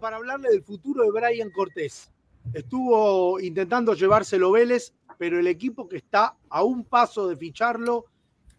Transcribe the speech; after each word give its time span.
Para 0.00 0.16
hablarle 0.16 0.50
del 0.50 0.62
futuro 0.62 1.04
de 1.04 1.10
Brian 1.10 1.50
Cortés. 1.50 2.10
Estuvo 2.52 3.40
intentando 3.40 3.94
llevárselo 3.94 4.52
Vélez, 4.52 4.94
pero 5.18 5.38
el 5.38 5.46
equipo 5.46 5.88
que 5.88 5.96
está 5.96 6.36
a 6.48 6.62
un 6.62 6.84
paso 6.84 7.28
de 7.28 7.36
ficharlo 7.36 8.06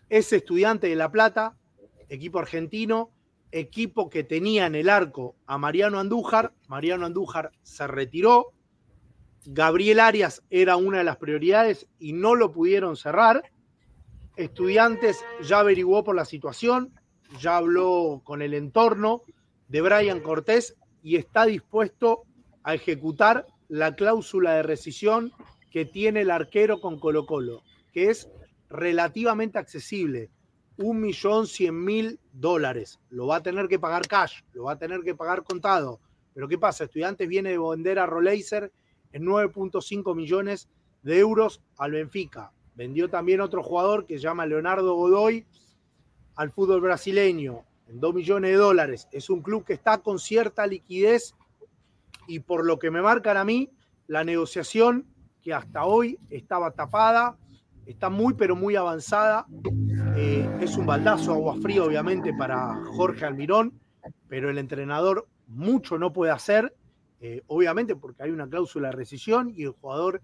es 0.10 0.32
Estudiante 0.32 0.88
de 0.88 0.96
La 0.96 1.12
Plata, 1.12 1.58
equipo 2.10 2.40
argentino, 2.40 3.12
equipo 3.52 4.10
que 4.10 4.24
tenía 4.24 4.66
en 4.66 4.76
el 4.76 4.90
arco 4.90 5.36
a 5.46 5.58
Mariano 5.58 6.00
Andújar. 6.00 6.54
Mariano 6.68 7.06
Andújar 7.06 7.52
se 7.64 7.88
retiró. 7.88 8.54
Gabriel 9.46 10.00
Arias 10.00 10.44
era 10.50 10.76
una 10.76 11.00
de 11.00 11.04
las 11.04 11.18
prioridades 11.18 11.88
y 12.00 12.14
no 12.14 12.36
lo 12.36 12.52
pudieron 12.52 12.98
cerrar. 12.98 13.44
Estudiantes 14.36 15.24
ya 15.42 15.60
averiguó 15.60 16.04
por 16.04 16.16
la 16.16 16.26
situación, 16.26 16.94
ya 17.40 17.58
habló 17.58 18.22
con 18.24 18.42
el 18.42 18.54
entorno 18.54 19.24
de 19.68 19.82
Brian 19.82 20.22
Cortés 20.22 20.76
y 21.04 21.16
está 21.18 21.46
dispuesto 21.46 22.24
a 22.64 22.74
ejecutar 22.74 23.46
la 23.68 23.96
cláusula 23.96 24.54
de 24.54 24.64
rescisión 24.64 25.32
que 25.72 25.86
tiene 25.86 26.22
el 26.22 26.32
arquero 26.32 26.80
con 26.80 27.00
Colo 27.00 27.26
Colo, 27.26 27.64
que 27.94 28.10
es 28.10 28.30
relativamente 28.70 29.58
accesible, 29.58 30.30
un 30.78 31.02
millón 31.02 31.48
cien 31.48 31.84
mil 31.84 32.20
dólares. 32.32 33.00
Lo 33.10 33.28
va 33.28 33.38
a 33.38 33.44
tener 33.44 33.68
que 33.68 33.80
pagar 33.80 34.08
cash, 34.08 34.42
lo 34.54 34.64
va 34.64 34.74
a 34.74 34.80
tener 34.80 35.02
que 35.02 35.16
pagar 35.16 35.44
contado. 35.44 36.00
Pero 36.34 36.48
¿qué 36.48 36.58
pasa? 36.58 36.84
Estudiantes 36.84 37.28
viene 37.28 37.50
de 37.50 37.58
vender 37.58 38.00
a 38.00 38.06
Roleiser 38.06 38.72
en 39.12 39.26
9.5 39.26 40.16
millones 40.16 40.70
de 41.02 41.20
euros 41.20 41.62
al 41.78 41.92
Benfica. 41.92 42.52
Vendió 42.76 43.10
también 43.10 43.42
otro 43.42 43.64
jugador 43.64 44.06
que 44.06 44.16
se 44.16 44.22
llama 44.22 44.46
Leonardo 44.46 44.94
Godoy 44.94 45.46
al 46.38 46.52
fútbol 46.52 46.82
brasileño 46.82 47.66
en 47.90 48.00
2 48.00 48.14
millones 48.14 48.52
de 48.52 48.58
dólares. 48.58 49.08
Es 49.12 49.30
un 49.30 49.42
club 49.42 49.66
que 49.66 49.74
está 49.74 49.98
con 49.98 50.20
cierta 50.20 50.66
liquidez 50.66 51.36
y 52.28 52.40
por 52.40 52.66
lo 52.66 52.80
que 52.80 52.92
me 52.92 53.02
marcan 53.02 53.38
a 53.38 53.44
mí, 53.44 53.70
la 54.08 54.24
negociación 54.24 55.06
que 55.42 55.54
hasta 55.54 55.86
hoy 55.86 56.20
estaba 56.30 56.72
tapada, 56.72 57.38
está 57.86 58.10
muy 58.10 58.34
pero 58.34 58.56
muy 58.56 58.76
avanzada. 58.76 59.46
Eh, 60.16 60.50
es 60.62 60.78
un 60.78 60.86
baldazo 60.86 61.34
agua 61.34 61.56
fría 61.62 61.84
obviamente 61.84 62.34
para 62.34 62.84
Jorge 62.86 63.26
Almirón, 63.26 63.80
pero 64.28 64.50
el 64.50 64.58
entrenador 64.58 65.28
mucho 65.48 65.98
no 65.98 66.12
puede 66.12 66.32
hacer, 66.32 66.76
eh, 67.20 67.42
obviamente 67.48 67.96
porque 67.96 68.24
hay 68.24 68.32
una 68.32 68.48
cláusula 68.48 68.90
de 68.90 68.96
rescisión 68.96 69.54
y 69.56 69.64
el 69.64 69.72
jugador 69.72 70.22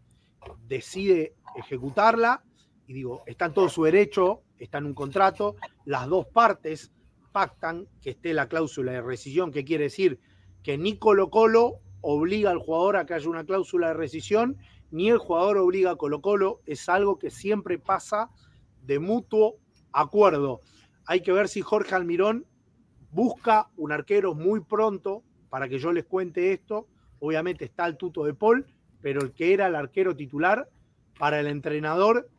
decide 0.68 1.34
ejecutarla. 1.56 2.44
Y 2.88 2.94
digo, 2.94 3.24
está 3.26 3.46
en 3.46 3.54
todo 3.54 3.70
su 3.70 3.84
derecho, 3.84 4.42
está 4.58 4.78
en 4.78 4.86
un 4.86 4.94
contrato, 4.94 5.56
las 5.86 6.08
dos 6.08 6.28
partes 6.28 6.92
pactan 7.32 7.88
que 8.02 8.12
esté 8.12 8.34
la 8.34 8.48
cláusula 8.48 8.92
de 8.92 9.02
rescisión, 9.02 9.52
que 9.52 9.66
quiere 9.66 9.86
decir 9.86 10.20
que 10.62 10.78
ni 10.78 10.98
Colo 10.98 11.30
Colo 11.30 11.80
obliga 12.02 12.52
al 12.52 12.60
jugador 12.60 12.98
a 12.98 13.06
que 13.06 13.14
haya 13.14 13.30
una 13.30 13.46
cláusula 13.46 13.88
de 13.88 13.94
rescisión, 13.94 14.58
ni 14.92 15.10
el 15.10 15.18
jugador 15.18 15.58
obliga 15.58 15.92
a 15.92 15.96
Colo 15.96 16.22
Colo, 16.22 16.62
es 16.66 16.88
algo 16.90 17.18
que 17.18 17.32
siempre 17.32 17.80
pasa 17.80 18.30
de 18.82 19.00
mutuo 19.00 19.58
acuerdo. 19.92 20.60
Hay 21.06 21.22
que 21.22 21.32
ver 21.32 21.48
si 21.48 21.62
Jorge 21.62 21.96
Almirón 21.96 22.46
busca 23.12 23.70
un 23.78 23.92
arquero 23.92 24.36
muy 24.36 24.62
pronto 24.62 25.24
para 25.50 25.70
que 25.70 25.80
yo 25.80 25.92
les 25.92 26.06
cuente 26.06 26.52
esto. 26.52 26.88
Obviamente 27.20 27.66
está 27.66 27.86
el 27.86 27.98
tuto 27.98 28.24
de 28.26 28.34
Paul, 28.34 28.66
pero 29.02 29.22
el 29.22 29.34
que 29.34 29.54
era 29.54 29.68
el 29.68 29.76
arquero 29.76 30.16
titular 30.16 30.70
para 31.18 31.40
el 31.40 31.48
entrenador 31.48 32.30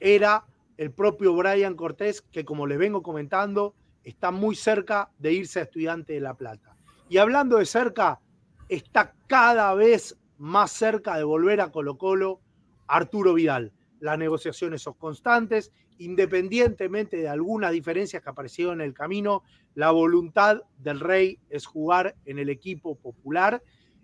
era 0.00 0.44
el 0.76 0.90
propio 0.90 1.34
Brian 1.34 1.74
Cortés, 1.74 2.22
que 2.22 2.44
como 2.44 2.66
les 2.66 2.78
vengo 2.78 3.02
comentando, 3.02 3.74
está 4.04 4.30
muy 4.30 4.56
cerca 4.56 5.10
de 5.18 5.32
irse 5.32 5.60
a 5.60 5.62
Estudiante 5.62 6.14
de 6.14 6.20
La 6.20 6.34
Plata. 6.34 6.76
Y 7.08 7.18
hablando 7.18 7.58
de 7.58 7.66
cerca, 7.66 8.20
está 8.68 9.14
cada 9.26 9.74
vez 9.74 10.16
más 10.38 10.72
cerca 10.72 11.16
de 11.16 11.24
volver 11.24 11.60
a 11.60 11.70
Colo 11.70 11.98
Colo 11.98 12.40
Arturo 12.86 13.34
Vidal. 13.34 13.72
Las 14.00 14.18
negociaciones 14.18 14.82
son 14.82 14.94
constantes, 14.94 15.72
independientemente 15.98 17.18
de 17.18 17.28
algunas 17.28 17.70
diferencias 17.72 18.22
que 18.22 18.30
aparecieron 18.30 18.80
en 18.80 18.88
el 18.88 18.94
camino, 18.94 19.44
la 19.74 19.90
voluntad 19.90 20.62
del 20.78 21.00
rey 21.00 21.38
es 21.48 21.66
jugar 21.66 22.16
en 22.24 22.38
el 22.38 22.48
equipo 22.48 22.96
popular 22.96 23.62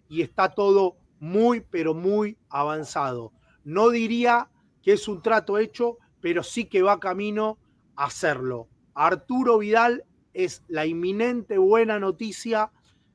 y 0.08 0.22
está 0.22 0.50
todo 0.50 0.96
muy, 1.18 1.60
pero 1.60 1.94
muy 1.94 2.38
avanzado. 2.48 3.32
No 3.64 3.90
diría 3.90 4.48
es 4.92 5.08
un 5.08 5.22
trato 5.22 5.58
hecho, 5.58 5.98
pero 6.20 6.42
sí 6.42 6.66
que 6.66 6.82
va 6.82 7.00
camino 7.00 7.58
a 7.96 8.06
hacerlo. 8.06 8.68
Arturo 8.94 9.58
Vidal 9.58 10.04
es 10.32 10.62
la 10.68 10.86
inminente 10.86 11.58
buena 11.58 11.98
noticia 11.98 12.70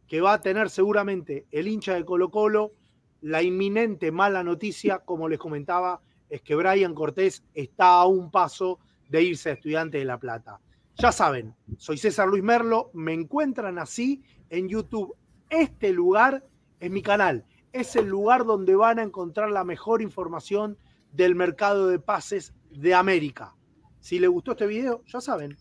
que 0.08 0.22
va 0.22 0.34
a 0.34 0.42
tener 0.42 0.70
seguramente 0.70 1.48
el 1.52 1.68
hincha 1.68 1.94
de 1.94 2.06
Colo 2.06 2.30
Colo. 2.30 2.74
La 3.22 3.42
inminente 3.42 4.12
mala 4.12 4.44
noticia, 4.44 5.00
como 5.00 5.30
les 5.30 5.40
comentaba, 5.40 6.02
es 6.30 6.42
que 6.42 6.56
Brian 6.56 6.94
Cortés 6.94 7.44
está 7.54 7.96
a 7.96 8.06
un 8.06 8.30
paso 8.30 8.80
de 9.10 9.24
irse 9.24 9.50
a 9.50 9.54
Estudiante 9.54 9.98
de 9.98 10.06
La 10.06 10.20
Plata. 10.20 10.60
Ya 10.96 11.12
saben, 11.12 11.56
soy 11.78 11.98
César 11.98 12.28
Luis 12.28 12.44
Merlo, 12.44 12.92
me 12.94 13.14
encuentran 13.14 13.80
así 13.80 14.22
en 14.50 14.68
YouTube. 14.68 15.16
Este 15.50 15.92
lugar 15.92 16.44
es 16.80 16.92
mi 16.92 17.02
canal 17.02 17.46
es 17.74 17.96
el 17.96 18.08
lugar 18.08 18.46
donde 18.46 18.76
van 18.76 19.00
a 19.00 19.04
encontrar 19.04 19.50
la 19.50 19.64
mejor 19.64 20.02
información 20.02 20.78
del 21.14 21.36
mercado 21.36 21.88
de 21.88 22.00
pases 22.00 22.54
de 22.72 22.94
América. 22.94 23.56
Si 24.00 24.20
les 24.20 24.30
gustó 24.30 24.52
este 24.52 24.68
video, 24.68 25.02
ya 25.06 25.22
saben, 25.22 25.58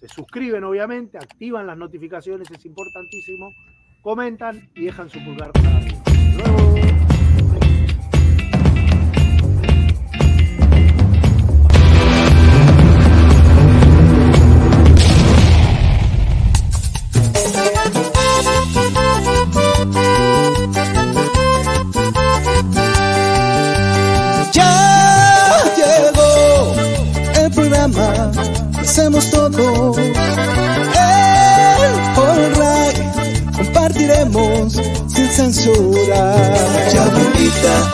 se 0.00 0.08
suscriben 0.08 0.64
obviamente, 0.64 1.18
activan 1.18 1.66
las 1.66 1.76
notificaciones, 1.76 2.50
es 2.50 2.64
importantísimo, 2.64 3.50
comentan 4.02 4.70
y 4.74 4.86
dejan 4.86 5.08
su 5.08 5.22
pulgar 5.22 5.52
para 5.52 5.76
arriba. 5.76 7.09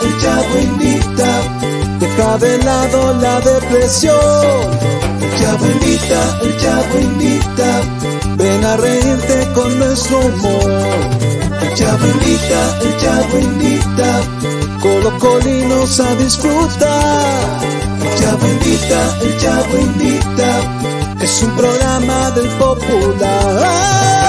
El 0.01 0.21
chavo 0.21 0.59
invita, 0.59 1.29
deja 1.99 2.37
de 2.37 2.57
lado 2.63 3.13
la 3.15 3.39
depresión. 3.41 4.15
El 5.21 5.39
chavo 5.39 5.65
invita, 5.65 6.39
el 6.41 6.57
chavo 6.57 6.99
invita, 6.99 7.81
ven 8.37 8.65
a 8.65 8.77
reírte 8.77 9.47
con 9.53 9.79
nuestro 9.79 10.19
humor. 10.19 10.71
El 11.61 11.73
chavo 11.75 12.07
invita, 12.07 12.79
el 12.81 12.97
chavo 12.97 13.39
invita, 13.39 14.21
colocolinos 14.81 15.99
a 15.99 16.15
disfrutar. 16.15 17.59
El 18.01 18.19
chavo 18.19 18.47
invita, 18.47 19.17
el 19.21 19.37
chavo 19.37 19.77
invita 19.77 20.87
es 21.21 21.43
un 21.43 21.55
programa 21.55 22.31
del 22.31 22.47
popular. 22.57 24.26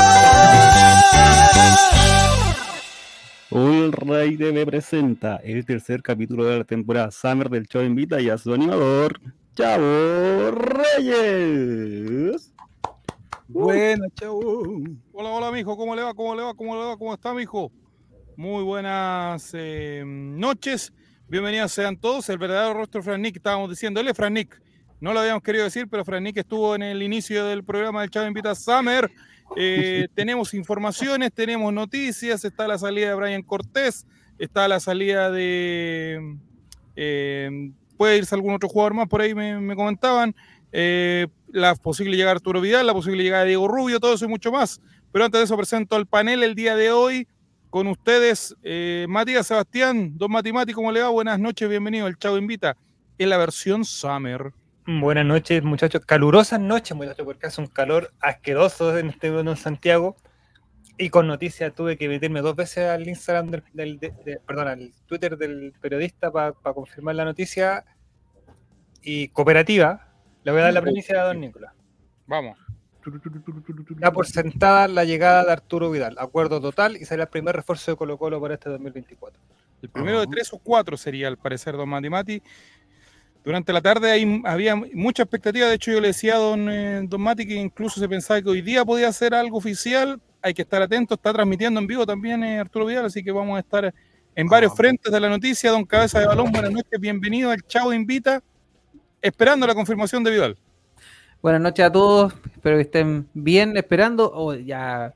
Un 3.51 3.93
Rey 3.93 4.37
TV 4.37 4.67
presenta 4.67 5.37
el 5.37 5.65
tercer 5.65 6.03
capítulo 6.03 6.45
de 6.45 6.59
la 6.59 6.65
temporada 6.65 7.11
Summer 7.11 7.49
del 7.49 7.67
show 7.67 7.83
Invita 7.83 8.21
y 8.21 8.29
a 8.29 8.37
su 8.37 8.53
animador, 8.53 9.19
Chavo 9.55 10.51
Reyes. 10.51 12.53
Bueno, 13.47 14.05
Chavo. 14.15 14.83
Hola, 15.13 15.31
hola, 15.31 15.51
mijo. 15.51 15.79
¿Cómo 15.79 15.97
le 15.97 16.03
va? 16.03 16.13
¿Cómo 16.13 16.35
le 16.35 16.43
va? 16.43 16.53
¿Cómo 16.53 16.75
le 16.75 16.89
va? 16.89 16.99
¿Cómo 16.99 17.15
está, 17.15 17.33
mijo? 17.33 17.73
Muy 18.37 18.63
buenas 18.65 19.51
eh, 19.55 20.03
noches. 20.05 20.93
Bienvenidos 21.27 21.73
sean 21.73 21.97
todos. 21.97 22.29
El 22.29 22.37
verdadero 22.37 22.75
rostro 22.75 23.01
de 23.01 23.07
Fran 23.07 23.23
Nick, 23.23 23.37
estábamos 23.37 23.71
diciendo. 23.71 23.99
Él 23.99 24.09
es 24.09 24.17
Fran 24.17 24.35
Nick. 24.35 24.61
No 25.01 25.15
lo 25.15 25.21
habíamos 25.21 25.43
querido 25.43 25.65
decir, 25.65 25.89
pero 25.89 26.05
Fran 26.05 26.23
Nick 26.23 26.37
estuvo 26.37 26.75
en 26.75 26.83
el 26.83 27.03
inicio 27.03 27.47
del 27.47 27.65
programa 27.65 28.03
del 28.03 28.11
Chavo 28.11 28.27
Invita 28.27 28.55
Summer. 28.55 29.11
Eh, 29.57 30.09
tenemos 30.15 30.55
informaciones, 30.55 31.33
tenemos 31.33 31.73
noticias, 31.73 32.45
está 32.45 32.69
la 32.69 32.79
salida 32.79 33.09
de 33.09 33.15
Brian 33.15 33.43
Cortés, 33.43 34.07
está 34.39 34.69
la 34.69 34.81
salida 34.81 35.31
de... 35.31 36.37
Eh, 36.97 37.71
puede 37.97 38.19
irse 38.19 38.35
algún 38.35 38.55
otro 38.55 38.69
jugador 38.69 38.95
más, 38.95 39.09
por 39.09 39.21
ahí 39.21 39.35
me, 39.35 39.75
comentaban. 39.75 40.35
Eh, 40.73 41.27
la 41.49 41.75
posible 41.75 42.17
llegada 42.17 42.33
de 42.35 42.37
Arturo 42.37 42.61
Vidal, 42.61 42.87
la 42.87 42.93
posible 42.93 43.23
llegada 43.23 43.45
de 43.45 43.51
Diego 43.51 43.69
Rubio, 43.69 44.01
todo 44.01 44.15
eso 44.15 44.25
y 44.25 44.29
mucho 44.29 44.53
más. 44.53 44.81
Pero 45.13 45.25
antes 45.25 45.41
de 45.41 45.45
eso 45.45 45.57
presento 45.57 45.97
al 45.97 46.07
panel 46.07 46.43
el 46.43 46.55
día 46.55 46.77
de 46.77 46.93
hoy 46.93 47.27
con 47.71 47.87
ustedes, 47.87 48.55
Matías 49.09 49.47
Sebastián, 49.47 50.17
don 50.17 50.31
Matimati, 50.31 50.73
¿cómo 50.73 50.93
le 50.93 51.01
va? 51.01 51.09
Buenas 51.09 51.39
noches, 51.39 51.69
bienvenido 51.69 52.07
al 52.07 52.19
Chavo 52.19 52.39
Invita 52.39 52.77
en 53.19 53.31
la 53.31 53.37
versión 53.37 53.85
Summer. 53.85 54.53
Buenas 54.91 55.27
noches, 55.27 55.63
muchachos. 55.63 56.03
Calurosas 56.07 56.59
noches, 56.59 56.97
muchachos, 56.97 57.27
porque 57.27 57.47
hace 57.47 57.61
un 57.61 57.67
calor 57.67 58.11
asqueroso 58.21 58.97
en 58.97 59.11
este 59.11 59.31
mundo 59.31 59.51
en 59.51 59.59
Santiago. 59.59 60.17
Y 60.97 61.11
con 61.11 61.27
noticias 61.27 61.75
tuve 61.75 61.99
que 61.99 62.09
meterme 62.09 62.41
dos 62.41 62.57
veces 62.57 62.89
al 62.89 63.07
Instagram 63.07 63.51
del, 63.75 64.01
perdón, 64.47 64.69
al 64.69 64.93
Twitter 65.05 65.37
del 65.37 65.75
periodista 65.79 66.33
para 66.33 66.55
confirmar 66.55 67.17
la 67.17 67.27
noticia. 67.27 67.85
Y 69.03 69.29
cooperativa, 69.29 70.09
le 70.43 70.53
voy 70.53 70.63
a 70.63 70.65
dar 70.65 70.73
la 70.73 70.81
primicia 70.81 71.21
a 71.21 71.27
don 71.27 71.41
Nicolás. 71.41 71.75
Vamos. 72.27 72.57
Ya 74.01 74.11
por 74.11 74.27
sentada 74.27 74.89
la 74.89 75.05
llegada 75.05 75.45
de 75.45 75.53
Arturo 75.53 75.91
Vidal. 75.91 76.17
Acuerdo 76.19 76.63
total 76.63 76.97
y 76.97 77.05
será 77.05 77.25
el 77.25 77.29
primer 77.29 77.55
refuerzo 77.55 77.91
de 77.91 77.99
Colo 77.99 78.17
Colo 78.17 78.41
para 78.41 78.55
este 78.55 78.71
2024. 78.71 79.39
El 79.83 79.91
primero 79.91 80.21
de 80.21 80.27
tres 80.29 80.51
o 80.55 80.59
cuatro 80.59 80.97
sería, 80.97 81.29
al 81.29 81.37
parecer, 81.37 81.77
don 81.77 81.91
Mati 81.91 82.09
Mati. 82.09 82.43
Durante 83.45 83.73
la 83.73 83.81
tarde 83.81 84.11
ahí 84.11 84.43
había 84.45 84.77
mucha 84.77 85.23
expectativa. 85.23 85.69
De 85.69 85.75
hecho, 85.75 85.91
yo 85.91 86.01
le 86.01 86.09
decía 86.09 86.35
a 86.35 86.39
don, 86.39 86.69
eh, 86.69 87.01
don 87.05 87.21
Mati 87.21 87.47
que 87.47 87.55
incluso 87.55 88.01
se 88.01 88.09
pensaba 88.09 88.43
que 88.43 88.49
hoy 88.49 88.63
día 88.63 88.85
podía 88.85 89.13
ser 89.13 89.35
algo 89.35 89.59
oficial. 89.59 90.21
Hay 90.43 90.55
que 90.55 90.63
estar 90.63 90.83
atento. 90.83 91.15
Está 91.15 91.33
transmitiendo 91.33 91.81
en 91.81 91.87
vivo 91.87 92.05
también 92.05 92.43
eh, 92.45 92.59
Arturo 92.59 92.87
Vidal, 92.87 93.07
así 93.07 93.23
que 93.23 93.33
vamos 93.33 93.57
a 93.57 93.61
estar 93.61 93.95
en 94.35 94.47
varios 94.47 94.73
ah, 94.73 94.77
frentes 94.77 95.13
de 95.13 95.21
la 95.21 95.29
noticia. 95.29 95.71
Don 95.71 95.85
Cabeza 95.85 96.21
de 96.21 96.27
Balón, 96.27 96.53
buenas 96.53 96.71
noches, 96.71 97.01
bienvenido 97.01 97.51
al 97.51 97.63
Chavo 97.63 97.93
Invita. 97.93 98.43
Esperando 99.21 99.67
la 99.67 99.75
confirmación 99.75 100.23
de 100.23 100.31
Vidal. 100.31 100.59
Buenas 101.41 101.61
noches 101.61 101.85
a 101.85 101.93
todos, 101.93 102.35
espero 102.53 102.77
que 102.77 102.83
estén 102.83 103.29
bien 103.33 103.77
esperando. 103.77 104.31
Oh, 104.35 104.55
ya, 104.55 105.15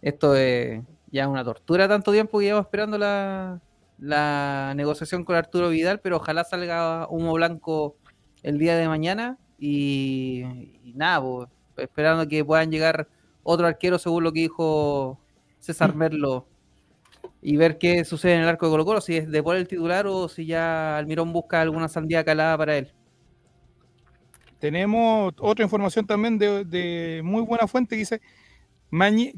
esto 0.00 0.34
es 0.34 0.80
ya 1.10 1.28
una 1.28 1.44
tortura 1.44 1.86
tanto 1.86 2.10
tiempo 2.10 2.38
que 2.38 2.46
llevamos 2.46 2.66
esperando 2.66 2.98
la, 2.98 3.60
la 3.98 4.72
negociación 4.76 5.24
con 5.24 5.36
Arturo 5.36 5.70
Vidal, 5.70 6.00
pero 6.00 6.16
ojalá 6.16 6.44
salga 6.44 7.06
humo 7.08 7.32
blanco 7.34 7.96
el 8.42 8.58
día 8.58 8.76
de 8.76 8.88
mañana 8.88 9.38
y, 9.58 10.44
nada, 10.94 11.20
pues, 11.20 11.48
esperando 11.76 12.28
que 12.28 12.44
puedan 12.44 12.70
llegar 12.70 13.08
otro 13.42 13.66
arquero 13.66 13.98
según 13.98 14.24
lo 14.24 14.32
que 14.32 14.40
dijo 14.40 15.18
César 15.58 15.94
Merlo 15.94 16.46
y 17.40 17.56
ver 17.56 17.78
qué 17.78 18.04
sucede 18.04 18.34
en 18.34 18.42
el 18.42 18.48
arco 18.48 18.66
de 18.66 18.70
Colo 18.70 18.84
Colo, 18.84 19.00
si 19.00 19.16
es 19.16 19.30
de 19.30 19.42
por 19.42 19.56
el 19.56 19.68
titular 19.68 20.06
o 20.06 20.28
si 20.28 20.46
ya 20.46 20.96
Almirón 20.96 21.32
busca 21.32 21.60
alguna 21.60 21.88
sandía 21.88 22.24
calada 22.24 22.56
para 22.58 22.76
él. 22.76 22.92
Tenemos 24.58 25.32
otra 25.38 25.64
información 25.64 26.06
también 26.06 26.36
de, 26.36 27.20
muy 27.24 27.42
buena 27.42 27.68
fuente 27.68 27.94
que 27.94 28.00
dice 28.00 28.20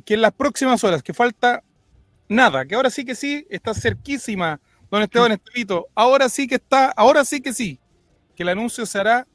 que 0.04 0.14
en 0.14 0.22
las 0.22 0.32
próximas 0.32 0.82
horas, 0.82 1.02
que 1.02 1.12
falta 1.12 1.62
nada, 2.30 2.64
que 2.64 2.74
ahora 2.74 2.88
sí 2.88 3.04
que 3.04 3.14
sí, 3.14 3.46
está 3.50 3.74
cerquísima, 3.74 4.60
don 4.90 5.02
Esteban 5.02 5.32
Estelito, 5.32 5.88
ahora 5.94 6.28
sí 6.28 6.46
que 6.46 6.54
está, 6.54 6.90
ahora 6.92 7.24
sí 7.24 7.42
que 7.42 7.52
sí, 7.52 7.78
que 8.34 8.44
el 8.44 8.48
anuncio 8.48 8.86
se 8.86 8.98
hará 8.98 9.26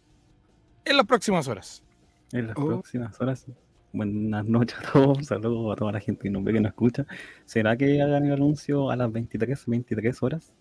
en 0.85 0.97
las 0.97 1.05
próximas 1.05 1.47
horas. 1.47 1.83
En 2.31 2.47
las 2.47 2.57
oh. 2.57 2.67
próximas 2.67 3.19
horas. 3.21 3.45
Buenas 3.93 4.43
noches 4.45 4.77
a 4.79 4.91
todos, 4.91 5.25
saludos 5.25 5.73
a 5.73 5.75
toda 5.77 5.91
la 5.93 5.99
gente 5.99 6.23
que 6.23 6.29
nos 6.29 6.43
ve, 6.43 6.53
que 6.53 6.59
nos 6.59 6.71
escucha. 6.71 7.05
¿Será 7.45 7.77
que 7.77 8.01
hagan 8.01 8.25
el 8.25 8.33
anuncio 8.33 8.89
a 8.89 8.95
las 8.95 9.11
23, 9.11 9.65
23 9.67 10.23
horas? 10.23 10.51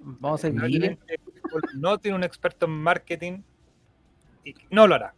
Vamos 0.00 0.44
a 0.44 0.48
ir. 0.48 0.98
No 1.74 1.98
tiene 1.98 2.16
un 2.16 2.24
experto 2.24 2.66
en 2.66 2.72
marketing 2.72 3.42
no 4.70 4.86
lo 4.86 4.94
hará. 4.94 5.14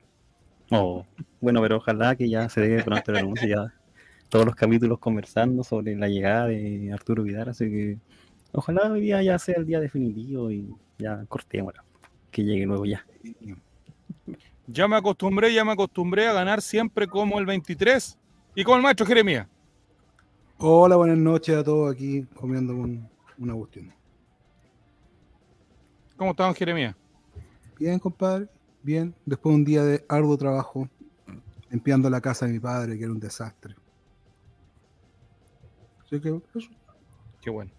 Oh, 0.70 1.04
bueno, 1.40 1.60
pero 1.62 1.76
ojalá 1.76 2.16
que 2.16 2.28
ya 2.28 2.48
se 2.48 2.60
dé 2.60 2.82
pronto 2.82 3.10
el 3.12 3.18
anuncio, 3.18 3.48
ya 3.48 3.74
todos 4.34 4.46
los 4.46 4.56
capítulos 4.56 4.98
conversando 4.98 5.62
sobre 5.62 5.94
la 5.94 6.08
llegada 6.08 6.48
de 6.48 6.90
Arturo 6.92 7.22
Vidal, 7.22 7.50
así 7.50 7.70
que 7.70 7.98
ojalá 8.50 8.90
hoy 8.90 9.00
día 9.00 9.22
ya 9.22 9.38
sea 9.38 9.54
el 9.58 9.64
día 9.64 9.78
definitivo 9.78 10.50
y 10.50 10.74
ya 10.98 11.24
cortemos, 11.26 11.72
que 12.32 12.42
llegue 12.42 12.66
luego 12.66 12.84
ya. 12.84 13.06
Ya 14.66 14.88
me 14.88 14.96
acostumbré, 14.96 15.54
ya 15.54 15.64
me 15.64 15.70
acostumbré 15.70 16.26
a 16.26 16.32
ganar 16.32 16.62
siempre 16.62 17.06
como 17.06 17.38
el 17.38 17.46
23 17.46 18.18
y 18.56 18.64
como 18.64 18.76
el 18.76 18.82
maestro 18.82 19.06
Jeremías. 19.06 19.46
Hola, 20.58 20.96
buenas 20.96 21.18
noches 21.18 21.56
a 21.56 21.62
todos 21.62 21.94
aquí 21.94 22.26
comiendo 22.34 22.74
un, 22.74 23.08
un 23.38 23.50
Agustín. 23.50 23.92
¿Cómo 26.16 26.32
estamos, 26.32 26.56
Jeremías? 26.56 26.96
Bien, 27.78 28.00
compadre 28.00 28.48
bien, 28.82 29.14
después 29.24 29.52
de 29.52 29.56
un 29.58 29.64
día 29.64 29.84
de 29.84 30.04
arduo 30.08 30.36
trabajo, 30.36 30.88
limpiando 31.70 32.10
la 32.10 32.20
casa 32.20 32.46
de 32.46 32.54
mi 32.54 32.58
padre, 32.58 32.98
que 32.98 33.04
era 33.04 33.12
un 33.12 33.20
desastre. 33.20 33.76
Así 36.04 36.20
que 36.20 36.28
eso. 36.28 36.68
Qué 37.40 37.50
bueno. 37.50 37.70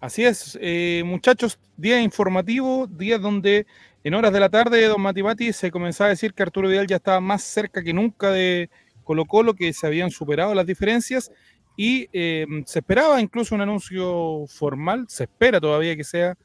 Así 0.00 0.24
es, 0.24 0.58
eh, 0.60 1.02
muchachos, 1.04 1.60
día 1.76 2.00
informativo, 2.00 2.88
día 2.88 3.18
donde 3.18 3.66
en 4.02 4.14
horas 4.14 4.32
de 4.32 4.40
la 4.40 4.48
tarde, 4.48 4.84
don 4.86 5.00
Matimati 5.00 5.52
se 5.52 5.70
comenzaba 5.70 6.08
a 6.08 6.10
decir 6.10 6.34
que 6.34 6.42
Arturo 6.42 6.68
Vidal 6.68 6.88
ya 6.88 6.96
estaba 6.96 7.20
más 7.20 7.44
cerca 7.44 7.84
que 7.84 7.92
nunca 7.92 8.32
de 8.32 8.68
Colo 9.04 9.26
Colo, 9.26 9.54
que 9.54 9.72
se 9.72 9.86
habían 9.86 10.10
superado 10.10 10.54
las 10.54 10.66
diferencias 10.66 11.30
y 11.76 12.08
eh, 12.12 12.46
se 12.66 12.80
esperaba 12.80 13.20
incluso 13.20 13.54
un 13.54 13.60
anuncio 13.60 14.44
formal, 14.48 15.06
se 15.08 15.24
espera 15.24 15.60
todavía 15.60 15.96
que 15.96 16.04
sea, 16.04 16.36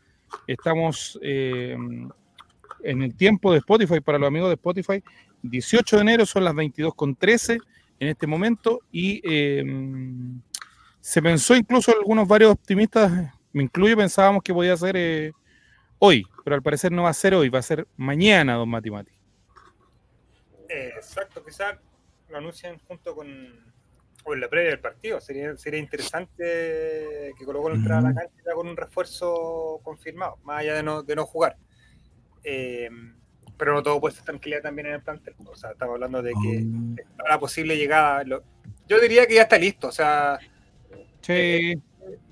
estamos 0.45 1.19
eh, 1.23 1.75
en 2.83 3.01
el 3.01 3.15
tiempo 3.15 3.51
de 3.51 3.57
Spotify, 3.57 3.99
para 4.01 4.19
los 4.19 4.27
amigos 4.27 4.49
de 4.49 4.55
Spotify, 4.55 5.03
18 5.41 5.95
de 5.95 6.01
enero 6.01 6.25
son 6.25 6.43
las 6.43 6.53
22.13 6.53 7.59
en 7.99 8.07
este 8.07 8.27
momento 8.27 8.81
y 8.91 9.21
em, 9.23 10.41
se 11.07 11.21
pensó 11.21 11.55
incluso 11.55 11.93
algunos 11.93 12.27
varios 12.27 12.51
optimistas, 12.51 13.09
me 13.53 13.63
incluyo, 13.63 13.95
pensábamos 13.95 14.43
que 14.43 14.53
podía 14.53 14.75
ser 14.75 14.97
eh, 14.97 15.31
hoy, 15.99 16.27
pero 16.43 16.57
al 16.57 16.61
parecer 16.61 16.91
no 16.91 17.03
va 17.03 17.09
a 17.11 17.13
ser 17.13 17.33
hoy, 17.33 17.47
va 17.47 17.59
a 17.59 17.61
ser 17.61 17.87
mañana, 17.95 18.55
don 18.55 18.67
Mati 18.67 18.91
Mati. 18.91 19.13
exacto, 20.67 21.41
quizás 21.45 21.77
lo 22.27 22.37
anuncien 22.37 22.77
junto 22.79 23.15
con 23.15 23.25
o 24.25 24.33
en 24.33 24.41
la 24.41 24.49
previa 24.49 24.71
del 24.71 24.81
partido. 24.81 25.21
Sería, 25.21 25.55
sería 25.55 25.79
interesante 25.79 27.33
que 27.39 27.45
Colo 27.45 27.61
Colo 27.61 27.75
entrara 27.75 27.99
a 27.99 28.11
la 28.11 28.13
cancha 28.13 28.51
con 28.53 28.67
un 28.67 28.75
refuerzo 28.75 29.79
confirmado, 29.83 30.39
más 30.43 30.59
allá 30.59 30.73
de 30.73 30.83
no, 30.83 31.03
de 31.03 31.15
no 31.15 31.25
jugar. 31.25 31.55
Eh, 32.43 32.89
pero 33.57 33.73
no 33.73 33.81
todo 33.81 34.01
puede 34.01 34.11
estar 34.11 34.25
tranquilidad 34.25 34.61
también 34.61 34.87
en 34.87 34.95
el 34.95 35.01
plantel. 35.01 35.35
O 35.45 35.55
sea, 35.55 35.71
estamos 35.71 35.93
hablando 35.93 36.21
de 36.21 36.33
que 36.33 36.65
oh. 36.65 37.29
la 37.29 37.39
posible 37.39 37.77
llegada. 37.77 38.25
yo 38.25 38.99
diría 38.99 39.25
que 39.25 39.35
ya 39.35 39.43
está 39.43 39.57
listo. 39.57 39.87
O 39.87 39.91
sea. 39.93 40.37
Sí. 41.27 41.81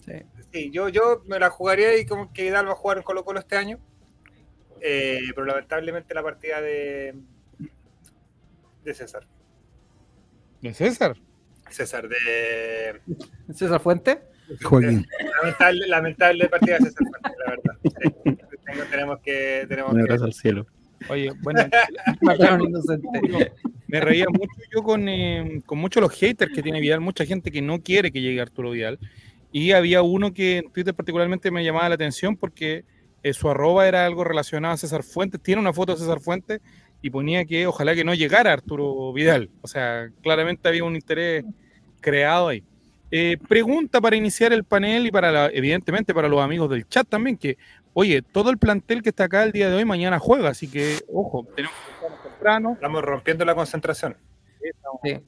Eh, 0.07 0.25
sí. 0.51 0.71
yo, 0.71 0.89
yo 0.89 1.21
me 1.25 1.37
la 1.39 1.49
jugaría 1.49 1.97
y 1.97 2.05
como 2.05 2.31
que 2.31 2.43
Vidal 2.43 2.67
va 2.67 2.71
a 2.71 2.75
jugar 2.75 2.97
en 2.97 3.03
Colo 3.03 3.23
Colo 3.23 3.39
este 3.39 3.57
año. 3.57 3.79
Eh, 4.81 5.19
pero 5.33 5.45
lamentablemente 5.45 6.13
la 6.13 6.23
partida 6.23 6.61
de. 6.61 7.15
de 8.83 8.93
César. 8.93 9.27
¿De 10.61 10.73
César? 10.73 11.15
César, 11.69 12.07
de. 12.07 13.01
¿César 13.53 13.79
Fuente? 13.79 14.21
Lamentable, 15.41 15.87
lamentable 15.87 16.49
partida 16.49 16.77
de 16.77 16.85
César 16.85 17.07
Fuente, 17.09 17.39
la 17.45 17.51
verdad 17.51 17.75
tenemos 18.89 19.19
que. 19.19 19.65
Tenemos 19.67 19.93
Un 19.93 20.01
abrazo 20.01 20.25
al 20.25 20.33
cielo. 20.33 20.65
Oye, 21.09 21.31
bueno, 21.41 21.61
me 23.87 23.99
reía 23.99 24.25
mucho 24.29 24.53
yo 24.73 24.83
con, 24.83 25.07
eh, 25.07 25.61
con 25.65 25.77
muchos 25.77 26.01
los 26.01 26.11
haters 26.13 26.51
que 26.53 26.63
tiene 26.63 26.79
Vidal, 26.79 27.01
mucha 27.01 27.25
gente 27.25 27.51
que 27.51 27.61
no 27.61 27.81
quiere 27.81 28.11
que 28.11 28.21
llegue 28.21 28.41
Arturo 28.41 28.71
Vidal. 28.71 28.99
Y 29.51 29.71
había 29.71 30.01
uno 30.01 30.33
que 30.33 30.57
en 30.57 30.71
Twitter 30.71 30.93
particularmente 30.93 31.51
me 31.51 31.63
llamaba 31.63 31.89
la 31.89 31.95
atención 31.95 32.35
porque 32.35 32.83
eh, 33.23 33.33
su 33.33 33.49
arroba 33.49 33.87
era 33.87 34.05
algo 34.05 34.23
relacionado 34.23 34.73
a 34.73 34.77
César 34.77 35.03
Fuentes. 35.03 35.41
Tiene 35.41 35.61
una 35.61 35.73
foto 35.73 35.93
de 35.93 35.99
César 35.99 36.19
Fuentes 36.19 36.61
y 37.01 37.09
ponía 37.09 37.45
que 37.45 37.67
ojalá 37.67 37.95
que 37.95 38.03
no 38.03 38.13
llegara 38.13 38.51
Arturo 38.51 39.13
Vidal. 39.13 39.49
O 39.61 39.67
sea, 39.67 40.09
claramente 40.21 40.67
había 40.67 40.83
un 40.83 40.95
interés 40.95 41.45
creado 42.01 42.49
ahí. 42.49 42.63
Eh, 43.11 43.37
pregunta 43.47 44.01
para 44.01 44.15
iniciar 44.15 44.51
el 44.51 44.63
panel 44.63 45.07
y 45.07 45.11
para 45.11 45.47
evidentemente 45.47 46.13
para 46.13 46.27
los 46.27 46.41
amigos 46.41 46.69
del 46.69 46.87
chat 46.87 47.07
también, 47.07 47.37
que 47.37 47.57
Oye, 47.97 48.21
todo 48.21 48.49
el 48.49 48.57
plantel 48.57 49.01
que 49.01 49.07
está 49.07 49.23
acá 49.23 49.41
el 49.43 49.53
día 49.53 49.69
de 49.69 49.75
hoy 49.77 49.85
mañana 49.85 50.19
juega, 50.19 50.49
así 50.49 50.67
que 50.67 50.99
ojo, 51.07 51.47
tenemos 51.55 51.77
que 51.77 52.05
estar 52.05 52.23
temprano. 52.23 52.73
Estamos 52.73 53.01
rompiendo 53.01 53.45
la 53.45 53.55
concentración. 53.55 54.17
Sí. 55.01 55.21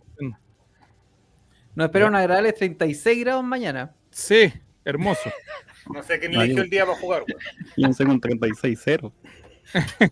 Nos 1.75 1.85
espera 1.85 2.07
una 2.07 2.19
agradable 2.19 2.51
36 2.51 3.23
grados 3.23 3.45
mañana. 3.45 3.95
Sí, 4.11 4.51
hermoso. 4.83 5.31
no 5.93 6.03
sé 6.03 6.19
quién 6.19 6.33
eligió 6.33 6.61
el 6.61 6.69
día 6.69 6.85
para 6.85 6.97
jugar. 6.97 7.23
Y 7.77 7.85
un 7.85 7.93
segundo 7.93 8.27
36-0. 8.27 9.13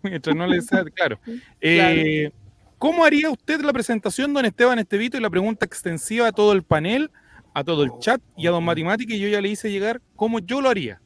Mientras 0.04 0.34
no 0.34 0.48
le 0.48 0.60
claro. 0.96 1.20
Eh, 1.60 2.32
¿Cómo 2.78 3.04
haría 3.04 3.32
usted 3.32 3.60
la 3.60 3.74
presentación, 3.74 4.34
don 4.34 4.46
Esteban 4.46 4.80
Estevito, 4.80 5.18
y 5.18 5.20
la 5.20 5.30
pregunta 5.30 5.66
extensiva 5.66 6.28
a 6.28 6.32
todo 6.32 6.54
el 6.54 6.64
panel, 6.64 7.12
a 7.54 7.66
todo 7.66 7.84
el 7.84 7.92
chat 8.00 8.22
y 8.38 8.48
a 8.48 8.52
don 8.52 8.64
Matimati, 8.64 9.06
que 9.06 9.20
yo 9.20 9.28
ya 9.28 9.42
le 9.42 9.50
hice 9.50 9.70
llegar, 9.70 10.02
cómo 10.16 10.40
yo 10.40 10.62
lo 10.62 10.70
haría? 10.70 11.02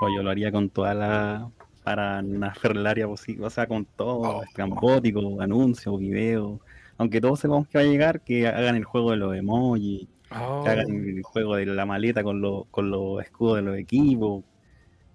Pues 0.00 0.14
yo 0.16 0.22
lo 0.22 0.30
haría 0.30 0.50
con 0.50 0.70
toda 0.70 0.94
la 0.94 1.50
área 1.84 3.06
posible, 3.06 3.44
o 3.44 3.50
sea, 3.50 3.66
con 3.66 3.84
todo, 3.84 4.38
oh, 4.38 4.42
estrambótico, 4.42 5.42
anuncios, 5.42 5.98
videos. 5.98 6.58
Aunque 6.96 7.20
todos 7.20 7.40
sepamos 7.40 7.68
que 7.68 7.76
va 7.76 7.84
a 7.84 7.86
llegar, 7.86 8.22
que 8.22 8.48
hagan 8.48 8.76
el 8.76 8.84
juego 8.84 9.10
de 9.10 9.18
los 9.18 9.36
emojis, 9.36 10.08
que 10.30 10.38
oh. 10.38 10.64
hagan 10.66 10.90
el 10.90 11.22
juego 11.22 11.56
de 11.56 11.66
la 11.66 11.84
maleta 11.84 12.24
con, 12.24 12.42
con 12.70 12.90
los 12.90 13.22
escudos 13.22 13.56
de 13.56 13.62
los 13.62 13.76
equipos, 13.76 14.42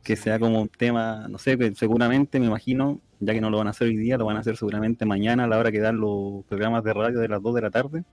que 0.03 0.15
sea 0.15 0.37
como 0.37 0.61
un 0.61 0.69
tema, 0.69 1.27
no 1.29 1.39
sé, 1.39 1.57
seguramente 1.73 2.39
me 2.39 2.45
imagino, 2.45 3.01
ya 3.19 3.33
que 3.33 3.41
no 3.41 3.49
lo 3.49 3.57
van 3.57 3.65
a 3.65 3.71
hacer 3.71 3.87
hoy 3.87 3.97
día, 3.97 4.19
lo 4.19 4.25
van 4.25 4.37
a 4.37 4.41
hacer 4.41 4.55
seguramente 4.55 5.03
mañana 5.03 5.45
a 5.45 5.47
la 5.47 5.57
hora 5.57 5.71
que 5.71 5.79
dan 5.79 5.97
los 5.97 6.45
programas 6.45 6.83
de 6.83 6.93
radio 6.93 7.19
de 7.19 7.27
las 7.27 7.41
2 7.41 7.55
de 7.55 7.61
la 7.61 7.71
tarde. 7.71 8.03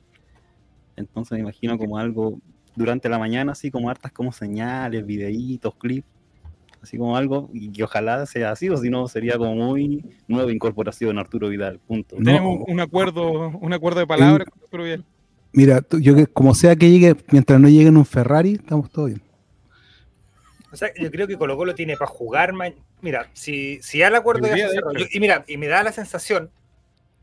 Entonces 0.97 1.33
me 1.33 1.41
imagino 1.41 1.76
como 1.76 1.99
algo 1.99 2.38
durante 2.75 3.11
la 3.11 3.19
mañana, 3.19 3.52
así 3.52 3.71
como 3.71 3.91
hartas 3.91 4.11
como 4.12 4.33
señales, 4.33 5.05
videitos, 5.05 5.75
clips, 5.75 6.09
así 6.82 6.98
como 6.98 7.16
algo, 7.16 7.48
y 7.52 7.70
que 7.72 7.84
ojalá 7.84 8.26
sea 8.26 8.50
así, 8.50 8.68
o 8.68 8.76
si 8.76 8.90
no 8.90 9.06
sería 9.08 9.38
como 9.38 9.54
muy 9.54 10.04
nueva 10.28 10.50
incorporación 10.52 11.18
Arturo 11.18 11.48
Vidal, 11.48 11.78
punto. 11.78 12.16
No. 12.18 12.24
Tenemos 12.24 12.64
un 12.66 12.80
acuerdo, 12.80 13.48
un 13.50 13.72
acuerdo 13.72 14.00
de 14.00 14.06
palabras 14.06 14.48
con 14.48 14.62
Arturo 14.62 14.84
Vidal. 14.84 15.04
Mira, 15.52 15.80
tú- 15.82 16.00
yo 16.00 16.14
que 16.16 16.26
como 16.26 16.54
sea 16.54 16.74
que 16.76 16.90
llegue, 16.90 17.14
mientras 17.30 17.60
no 17.60 17.68
llegue 17.68 17.88
en 17.88 17.96
un 17.96 18.06
Ferrari, 18.06 18.54
estamos 18.54 18.90
todos 18.90 19.08
bien. 19.10 19.22
O 20.72 20.76
sea, 20.76 20.88
yo 20.98 21.10
creo 21.10 21.26
que 21.26 21.36
Colo 21.36 21.56
Colo 21.56 21.74
tiene 21.74 21.96
para 21.96 22.10
jugar. 22.10 22.54
Mira, 23.02 23.28
si, 23.34 23.78
si 23.82 23.98
ya 23.98 24.08
el 24.08 24.14
acuerdo 24.14 24.46
de 24.48 24.58
yo- 24.58 25.06
y 25.12 25.20
mira, 25.20 25.44
y 25.46 25.56
me 25.58 25.66
da 25.66 25.82
la 25.82 25.92
sensación, 25.92 26.50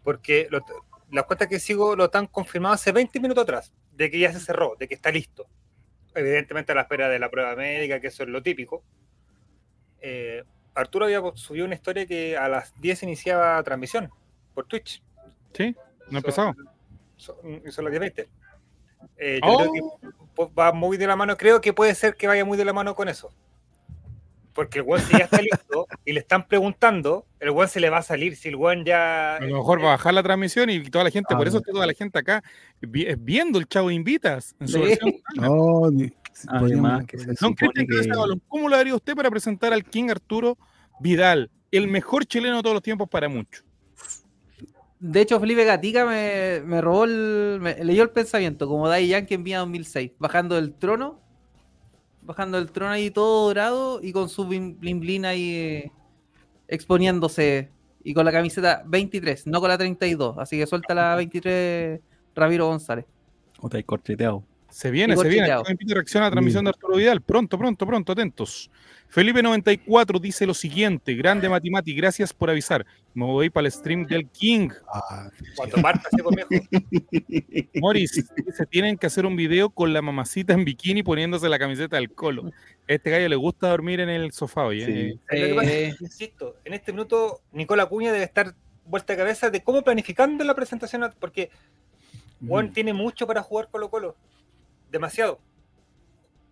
porque 0.03 0.47
lo- 0.51 0.63
las 1.11 1.25
cuentas 1.25 1.47
que 1.47 1.59
sigo 1.59 1.95
lo 1.95 2.05
están 2.05 2.27
confirmado 2.27 2.75
hace 2.75 2.91
20 2.91 3.19
minutos 3.19 3.43
atrás, 3.43 3.73
de 3.95 4.11
que 4.11 4.19
ya 4.19 4.31
se 4.31 4.39
cerró, 4.39 4.75
de 4.79 4.87
que 4.87 4.93
está 4.93 5.11
listo. 5.11 5.47
Evidentemente 6.13 6.71
a 6.71 6.75
la 6.75 6.81
espera 6.81 7.09
de 7.09 7.17
la 7.17 7.29
prueba 7.31 7.55
médica, 7.55 7.99
que 7.99 8.07
eso 8.07 8.21
es 8.23 8.29
lo 8.29 8.43
típico. 8.43 8.83
Eh, 10.01 10.43
Arturo 10.75 11.05
había 11.05 11.21
subido 11.35 11.65
una 11.65 11.75
historia 11.75 12.05
que 12.05 12.37
a 12.37 12.47
las 12.47 12.73
10 12.79 13.03
iniciaba 13.03 13.61
transmisión 13.63 14.09
por 14.53 14.65
Twitch. 14.65 15.01
¿Sí? 15.53 15.75
¿No 15.75 15.79
ha 15.79 16.05
Son- 16.05 16.15
empezado? 16.17 16.55
Son, 17.17 17.35
son 17.71 17.85
las 17.85 17.93
10.20. 17.93 18.27
Eh, 19.17 19.39
yo 19.43 19.49
Oh. 19.49 19.57
creo 19.57 19.71
que 20.47 20.53
va 20.57 20.71
muy 20.71 20.95
de 20.97 21.07
la 21.07 21.15
mano, 21.15 21.35
creo 21.37 21.59
que 21.59 21.73
puede 21.73 21.93
ser 21.95 22.15
que 22.15 22.27
vaya 22.27 22.45
muy 22.45 22.57
de 22.57 22.65
la 22.65 22.71
mano 22.73 22.95
con 22.95 23.09
eso. 23.09 23.31
Porque 24.53 24.79
el 24.79 24.85
weón 24.85 25.01
si 25.05 25.13
ya 25.17 25.25
está 25.25 25.41
listo 25.41 25.87
y 26.05 26.13
le 26.13 26.19
están 26.21 26.47
preguntando, 26.47 27.25
el 27.39 27.51
weón 27.51 27.69
se 27.69 27.79
le 27.79 27.89
va 27.89 27.97
a 27.99 28.01
salir 28.01 28.35
si 28.35 28.49
el 28.49 28.55
weón 28.55 28.83
ya... 28.85 29.35
A 29.37 29.39
lo 29.41 29.57
mejor 29.57 29.79
va 29.79 29.89
a 29.89 29.91
bajar 29.97 30.13
la 30.13 30.23
transmisión 30.23 30.69
y 30.69 30.81
toda 30.89 31.03
la 31.03 31.11
gente, 31.11 31.35
por 31.35 31.45
Ah, 31.45 31.49
eso 31.49 31.57
está 31.59 31.71
toda 31.71 31.85
la 31.87 31.93
gente 31.93 32.19
acá 32.19 32.43
vi- 32.81 33.13
viendo 33.17 33.59
el 33.59 33.67
Chavo 33.67 33.91
Invitas 33.91 34.55
en 34.59 34.67
su 34.67 34.77
Sí. 34.77 34.83
versión. 34.83 35.13
No, 35.35 35.89
ni- 35.91 36.11
Además 36.47 36.61
podríamos- 36.61 37.05
que 37.07 37.17
se 37.17 37.25
Don 37.25 37.35
supone 37.35 37.55
Cristian 37.55 37.85
que- 37.87 37.93
Cabeza 37.95 38.13
de 38.13 38.19
Balón, 38.19 38.41
¿cómo 38.47 38.69
lo 38.69 38.75
haría 38.75 38.95
usted 38.95 39.15
para 39.15 39.29
presentar 39.29 39.73
al 39.73 39.83
King 39.83 40.09
Arturo 40.09 40.57
Vidal, 40.99 41.49
el 41.71 41.87
mejor 41.87 42.25
chileno 42.25 42.57
de 42.57 42.61
todos 42.63 42.73
los 42.75 42.83
tiempos 42.83 43.07
para 43.09 43.27
muchos? 43.29 43.63
De 44.99 45.21
hecho, 45.21 45.39
Felipe 45.39 45.63
Gatica 45.63 46.05
me, 46.05 46.61
me 46.65 46.81
robó 46.81 47.05
el. 47.05 47.59
me 47.61 47.81
leyó 47.85 48.03
el 48.03 48.09
pensamiento, 48.09 48.67
como 48.67 48.89
Dai 48.89 49.07
Yankee 49.07 49.33
en 49.35 49.43
Vía 49.45 49.59
2006, 49.59 50.11
bajando 50.19 50.55
del 50.55 50.73
trono. 50.73 51.19
Bajando 52.21 52.57
del 52.57 52.69
trono 52.71 52.91
ahí 52.91 53.09
todo 53.09 53.47
dorado 53.47 54.01
y 54.03 54.11
con 54.11 54.27
su 54.29 54.45
blin 54.45 54.77
blin 54.79 55.25
ahí 55.25 55.51
eh, 55.55 55.91
exponiéndose. 56.67 57.69
Y 58.03 58.13
con 58.13 58.25
la 58.25 58.31
camiseta 58.31 58.83
23, 58.85 59.47
no 59.47 59.59
con 59.59 59.69
la 59.69 59.77
32. 59.77 60.37
Así 60.37 60.57
que 60.57 60.65
suelta 60.67 60.93
la 60.93 61.15
23, 61.15 61.99
Ramiro 62.35 62.67
González. 62.67 63.05
O 63.61 63.69
te 63.69 63.77
hay 63.77 63.83
corcheteado. 63.83 64.43
Se 64.69 64.91
viene, 64.91 65.17
se 65.17 65.27
viene. 65.27 65.47
reacciona 65.87 66.27
a 66.27 66.29
la 66.29 66.31
transmisión 66.31 66.63
de 66.63 66.69
Arturo 66.69 66.95
Vidal. 66.95 67.21
Pronto, 67.21 67.57
pronto, 67.57 67.85
pronto, 67.85 68.11
atentos. 68.11 68.69
Felipe94 69.13 70.19
dice 70.19 70.45
lo 70.45 70.53
siguiente: 70.53 71.15
Grande 71.15 71.49
Matimati, 71.49 71.93
gracias 71.95 72.31
por 72.33 72.49
avisar. 72.49 72.85
Me 73.13 73.25
voy 73.25 73.49
para 73.49 73.65
el 73.65 73.71
stream 73.71 74.05
del 74.05 74.27
King. 74.29 74.69
Ah, 74.93 75.29
Cuando 75.55 75.81
parta, 75.81 76.07
pues. 76.23 76.45
Morris 77.81 78.11
dice, 78.13 78.65
tienen 78.67 78.97
que 78.97 79.07
hacer 79.07 79.25
un 79.25 79.35
video 79.35 79.69
con 79.71 79.93
la 79.93 80.01
mamacita 80.01 80.53
en 80.53 80.63
bikini 80.63 81.01
poniéndose 81.03 81.49
la 81.49 81.57
camiseta 81.59 81.95
del 81.95 82.11
colo. 82.13 82.51
A 82.87 82.93
este 82.93 83.09
gallo 83.09 83.27
le 83.29 83.35
gusta 83.35 83.69
dormir 83.69 83.99
en 83.99 84.09
el 84.09 84.31
sofá, 84.31 84.63
oye. 84.65 84.85
Sí. 84.85 85.19
Eh, 85.31 85.55
Eh, 85.63 85.95
Insisto, 85.99 86.57
en 86.63 86.73
este 86.73 86.91
minuto 86.91 87.41
Nicola 87.51 87.85
Cuña 87.87 88.11
debe 88.11 88.25
estar 88.25 88.53
vuelta 88.85 89.13
de 89.13 89.17
cabeza 89.17 89.49
de 89.49 89.63
cómo 89.63 89.81
planificando 89.83 90.43
la 90.43 90.55
presentación, 90.55 91.11
porque 91.19 91.49
Juan 92.47 92.67
Mm. 92.67 92.73
tiene 92.73 92.93
mucho 92.93 93.27
para 93.27 93.41
jugar 93.41 93.67
Colo 93.71 93.89
Colo. 93.89 94.15
Demasiado. 94.89 95.39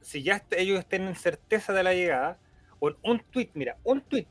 Si 0.02 0.24
ya 0.24 0.36
est- 0.38 0.54
ellos 0.54 0.80
estén 0.80 1.08
en 1.08 1.16
certeza 1.16 1.74
de 1.74 1.84
la 1.84 1.94
llegada, 1.94 2.40
con 2.80 2.98
un 3.04 3.20
tweet, 3.32 3.50
mira, 3.56 3.78
un 3.84 4.02
tweet 4.02 4.28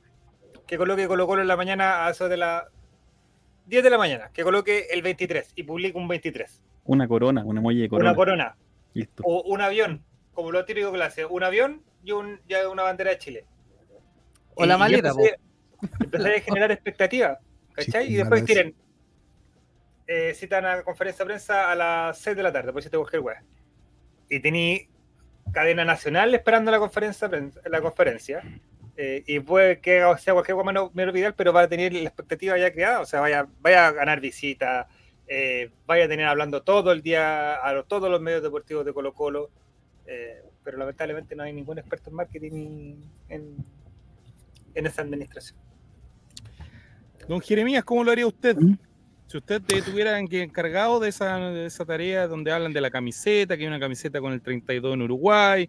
que 0.66 0.76
coloque 0.78 1.06
Colo 1.06 1.26
Colo 1.26 1.42
en 1.42 1.48
la 1.48 1.56
mañana 1.56 2.06
a 2.06 2.10
eso 2.10 2.28
de 2.28 2.36
las 2.36 2.64
10 3.66 3.82
de 3.82 3.90
la 3.90 3.98
mañana, 3.98 4.30
que 4.32 4.42
coloque 4.44 4.86
el 4.90 5.02
23 5.02 5.52
y 5.56 5.62
publique 5.64 5.98
un 5.98 6.08
23. 6.08 6.62
Una 6.84 7.08
corona, 7.08 7.44
una 7.44 7.60
emoji 7.60 7.82
de 7.82 7.88
corona. 7.88 8.10
Una 8.10 8.16
corona. 8.16 8.56
Listo. 8.94 9.22
O 9.26 9.42
un 9.42 9.60
avión, 9.60 10.04
como 10.32 10.52
lo 10.52 10.64
típico 10.64 10.94
hace, 11.02 11.24
un 11.26 11.42
avión 11.42 11.82
y 12.04 12.12
un, 12.12 12.40
ya 12.48 12.68
una 12.68 12.84
bandera 12.84 13.10
de 13.10 13.18
Chile. 13.18 13.46
O 14.54 14.64
la 14.64 14.74
Y- 14.74 14.76
y 14.76 14.78
maleta, 14.78 15.12
empecé 16.00 16.36
a 16.36 16.40
generar 16.40 16.70
expectativa, 16.72 17.38
¿cachai? 17.72 18.06
Sí, 18.06 18.12
y 18.12 18.16
después 18.16 18.44
tienen, 18.44 18.74
eh, 20.06 20.32
citan 20.34 20.64
a 20.64 20.82
conferencia 20.82 21.24
de 21.24 21.26
prensa 21.26 21.70
a 21.70 21.74
las 21.74 22.18
6 22.18 22.36
de 22.36 22.42
la 22.42 22.52
tarde, 22.52 22.72
por 22.72 22.82
si 22.82 22.88
te 22.88 22.96
cualquier 22.96 23.20
weá. 23.22 23.42
Y 24.28 24.40
tení 24.40 24.88
cadena 25.52 25.84
nacional 25.84 26.34
esperando 26.34 26.70
la 26.70 26.78
conferencia, 26.78 27.30
la 27.64 27.80
conferencia. 27.80 28.42
eh, 28.98 29.22
y 29.26 29.40
puede 29.40 29.78
que 29.80 30.00
haga- 30.00 30.16
sea 30.16 30.32
cualquier 30.32 30.56
menos 30.64 31.12
Vidal, 31.12 31.34
pero 31.34 31.52
va 31.52 31.60
a 31.62 31.68
tener 31.68 31.92
la 31.92 32.00
expectativa 32.08 32.56
ya 32.56 32.72
creada, 32.72 33.00
o 33.00 33.04
sea, 33.04 33.20
vaya, 33.20 33.46
vaya 33.60 33.88
a 33.88 33.92
ganar 33.92 34.20
visitas, 34.20 34.86
eh, 35.28 35.70
vaya 35.86 36.06
a 36.06 36.08
tener 36.08 36.24
hablando 36.26 36.62
todo 36.62 36.92
el 36.92 37.02
día 37.02 37.56
a 37.56 37.72
los- 37.74 37.86
todos 37.86 38.10
los 38.10 38.22
medios 38.22 38.42
deportivos 38.42 38.86
de 38.86 38.94
Colo 38.94 39.12
Colo, 39.12 39.50
eh, 40.06 40.42
pero 40.64 40.78
lamentablemente 40.78 41.36
no 41.36 41.42
hay 41.42 41.52
ningún 41.52 41.78
experto 41.78 42.08
en 42.08 42.16
marketing 42.16 42.94
en, 43.28 43.56
en 44.74 44.86
esa 44.86 45.02
administración. 45.02 45.58
Don 47.28 47.40
Jeremías, 47.42 47.84
¿cómo 47.84 48.02
lo 48.02 48.12
haría 48.12 48.26
usted? 48.26 48.56
Si 49.26 49.36
usted 49.36 49.60
te 49.60 49.82
tuviera 49.82 50.22
que 50.26 50.42
encargado 50.42 51.00
de 51.00 51.08
esa, 51.08 51.36
de 51.38 51.66
esa 51.66 51.84
tarea 51.84 52.28
donde 52.28 52.52
hablan 52.52 52.72
de 52.72 52.80
la 52.80 52.90
camiseta, 52.90 53.56
que 53.56 53.64
hay 53.64 53.68
una 53.68 53.80
camiseta 53.80 54.20
con 54.20 54.32
el 54.32 54.40
32 54.40 54.94
en 54.94 55.02
Uruguay, 55.02 55.68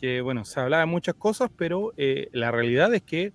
que 0.00 0.20
bueno, 0.20 0.44
se 0.44 0.58
hablaba 0.60 0.80
de 0.80 0.86
muchas 0.86 1.14
cosas, 1.14 1.50
pero 1.56 1.92
eh, 1.96 2.28
la 2.32 2.50
realidad 2.50 2.92
es 2.94 3.02
que 3.02 3.32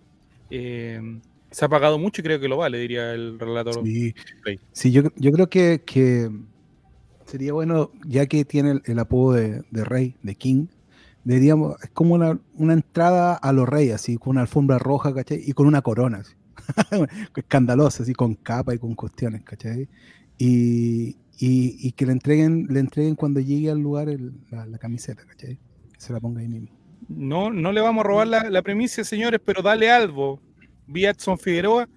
eh, 0.50 1.20
se 1.50 1.66
ha 1.66 1.70
pagado 1.70 1.98
mucho 1.98 2.22
y 2.22 2.24
creo 2.24 2.40
que 2.40 2.50
lo 2.50 2.58
vale, 2.58 2.78
diría 2.80 3.14
el 3.14 3.40
relator. 3.40 3.82
sí. 3.86 4.14
Sí, 4.74 4.92
yo, 4.92 5.04
yo 5.16 5.32
creo 5.32 5.48
que, 5.48 5.82
que 5.86 6.30
sería 7.26 7.54
bueno, 7.54 7.92
ya 8.06 8.26
que 8.26 8.44
tiene 8.44 8.72
el, 8.72 8.82
el 8.86 9.00
apodo 9.00 9.34
de, 9.34 9.64
de 9.72 9.86
rey, 9.86 10.16
de 10.22 10.36
king, 10.36 10.68
deberíamos, 11.24 11.82
es 11.82 11.90
como 11.92 12.16
una, 12.16 12.40
una 12.56 12.74
entrada 12.74 13.36
a 13.36 13.54
los 13.54 13.68
reyes, 13.68 13.96
así, 13.96 14.18
con 14.18 14.32
una 14.32 14.42
alfombra 14.42 14.80
roja, 14.80 15.14
¿cachai? 15.14 15.42
Y 15.46 15.54
con 15.54 15.68
una 15.68 15.82
corona, 15.82 16.20
así. 16.20 16.34
escandalosa, 17.36 18.04
así, 18.04 18.14
con 18.14 18.36
capa 18.36 18.74
y 18.74 18.78
con 18.80 18.96
cuestiones, 18.96 19.44
¿cachai? 19.44 19.88
Y, 20.38 21.10
y, 21.38 21.88
y 21.88 21.92
que 21.94 22.06
le 22.06 22.12
entreguen, 22.14 22.68
le 22.70 22.80
entreguen 22.80 23.16
cuando 23.16 23.40
llegue 23.40 23.70
al 23.72 23.80
lugar 23.80 24.10
el- 24.10 24.34
la, 24.50 24.66
la 24.66 24.78
camiseta, 24.78 25.24
¿cachai? 25.26 25.58
Que 25.94 26.00
se 26.00 26.14
la 26.14 26.20
ponga 26.20 26.42
ahí 26.42 26.48
mismo. 26.48 26.70
No, 27.08 27.52
no 27.52 27.72
le 27.72 27.82
vamos 27.82 28.04
a 28.06 28.08
robar 28.08 28.28
la, 28.28 28.50
la 28.50 28.62
premisa, 28.62 29.04
señores, 29.04 29.40
pero 29.44 29.62
dale 29.62 29.90
algo. 29.92 30.40
Viatson 30.88 31.38
Figueroa 31.38 31.88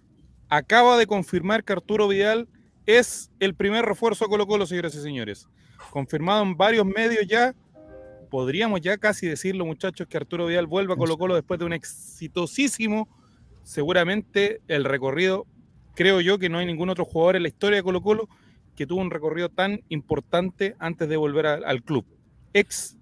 acaba 0.49 0.97
de 0.99 1.07
confirmar 1.07 1.65
que 1.65 1.73
Arturo 1.73 2.09
Vidal 2.09 2.49
es 2.87 3.31
el 3.41 3.55
primer 3.55 3.85
refuerzo 3.85 4.25
a 4.25 4.29
Colo 4.29 4.47
Colo, 4.47 4.67
señoras 4.67 4.95
y 4.95 5.01
señores. 5.01 5.49
Confirmado 5.91 6.43
en 6.43 6.57
varios 6.57 6.87
medios 6.87 7.27
ya. 7.27 7.55
Podríamos 8.31 8.81
ya 8.81 8.99
casi 8.99 9.27
decirlo, 9.29 9.65
muchachos, 9.65 10.07
que 10.09 10.17
Arturo 10.17 10.47
Vidal 10.47 10.67
vuelva 10.67 10.95
a 10.95 10.97
Colo 10.97 11.17
Colo 11.17 11.35
después 11.35 11.61
de 11.61 11.67
un 11.67 11.73
exitosísimo, 11.73 13.09
seguramente 13.65 14.61
el 14.69 14.85
recorrido, 14.85 15.47
creo 15.97 16.21
yo 16.21 16.39
que 16.39 16.49
no 16.49 16.59
hay 16.59 16.67
ningún 16.67 16.89
otro 16.91 17.05
jugador 17.05 17.37
en 17.37 17.43
la 17.43 17.49
historia 17.49 17.79
de 17.79 17.83
Colo 17.83 18.01
Colo 18.03 18.29
que 18.77 18.87
tuvo 18.87 19.01
un 19.01 19.11
recorrido 19.11 19.49
tan 19.49 19.81
importante 19.89 20.77
antes 20.79 21.09
de 21.09 21.17
volver 21.17 21.47
a- 21.47 21.55
al 21.55 21.83
club. 21.83 22.05
Ex 22.53 22.97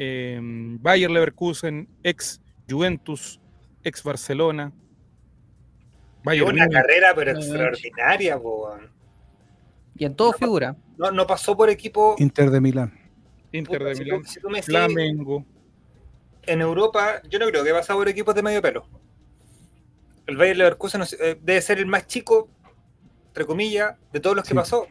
eh, 0.00 0.38
Bayer 0.42 1.10
Leverkusen, 1.10 1.88
ex 2.04 2.40
Juventus, 2.70 3.40
ex 3.82 4.02
Barcelona. 4.02 4.72
Es 6.18 6.24
Bayern 6.24 6.50
una 6.50 6.68
carrera, 6.68 7.12
pero 7.16 7.32
Ay, 7.32 7.36
extraordinaria, 7.38 8.38
po, 8.38 8.66
weón. 8.68 8.90
y 9.96 10.04
en 10.04 10.14
todo 10.14 10.32
figura. 10.32 10.76
no, 10.96 11.10
no 11.10 11.26
pasó 11.26 11.56
por 11.56 11.68
equipo. 11.70 12.14
Inter 12.18 12.50
de 12.50 12.60
Milán. 12.60 12.92
Inter 13.50 13.82
de 13.82 13.94
si, 13.96 14.04
Milán, 14.04 14.22
tú, 14.22 14.28
si 14.28 14.40
tú 14.40 14.48
me 14.50 14.58
decís, 14.58 14.66
Flamengo. 14.66 15.44
en 16.42 16.60
Europa, 16.60 17.20
yo 17.28 17.38
no 17.40 17.46
creo 17.48 17.64
que 17.64 17.72
pasado 17.72 17.98
por 17.98 18.08
equipos 18.08 18.34
de 18.36 18.42
medio 18.42 18.62
pelo. 18.62 18.86
El 20.28 20.36
Bayer 20.36 20.56
Leverkusen 20.58 21.02
eh, 21.20 21.38
debe 21.40 21.60
ser 21.62 21.78
el 21.78 21.86
más 21.86 22.06
chico, 22.06 22.48
entre 23.28 23.46
comillas, 23.46 23.96
de 24.12 24.20
todos 24.20 24.36
los 24.36 24.44
que 24.44 24.50
Sí. 24.50 24.54
pasó. 24.54 24.86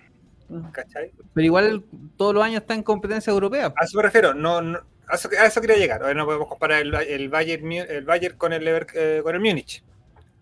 ¿Cachai? 0.71 1.11
Pero 1.33 1.45
igual 1.45 1.83
todos 2.17 2.33
los 2.33 2.43
años 2.43 2.61
está 2.61 2.73
en 2.73 2.81
competencia 2.83 3.31
europea. 3.31 3.71
A 3.75 3.85
eso 3.85 3.97
me 3.97 4.03
refiero, 4.03 4.33
no, 4.33 4.61
no- 4.61 4.79
a, 5.07 5.15
eso, 5.15 5.29
a 5.39 5.45
eso 5.45 5.61
quería 5.61 5.77
llegar. 5.77 6.01
Ahora 6.01 6.13
no 6.15 6.25
podemos 6.25 6.47
comparar 6.47 6.81
el, 6.81 6.93
el 6.95 7.29
Bayern, 7.29 7.71
el 7.71 8.03
Bayern 8.05 8.37
con 8.37 8.51
el, 8.51 8.63
Lever- 8.65 8.87
eh, 8.95 9.19
con 9.23 9.35
el 9.35 9.41
Múnich 9.41 9.83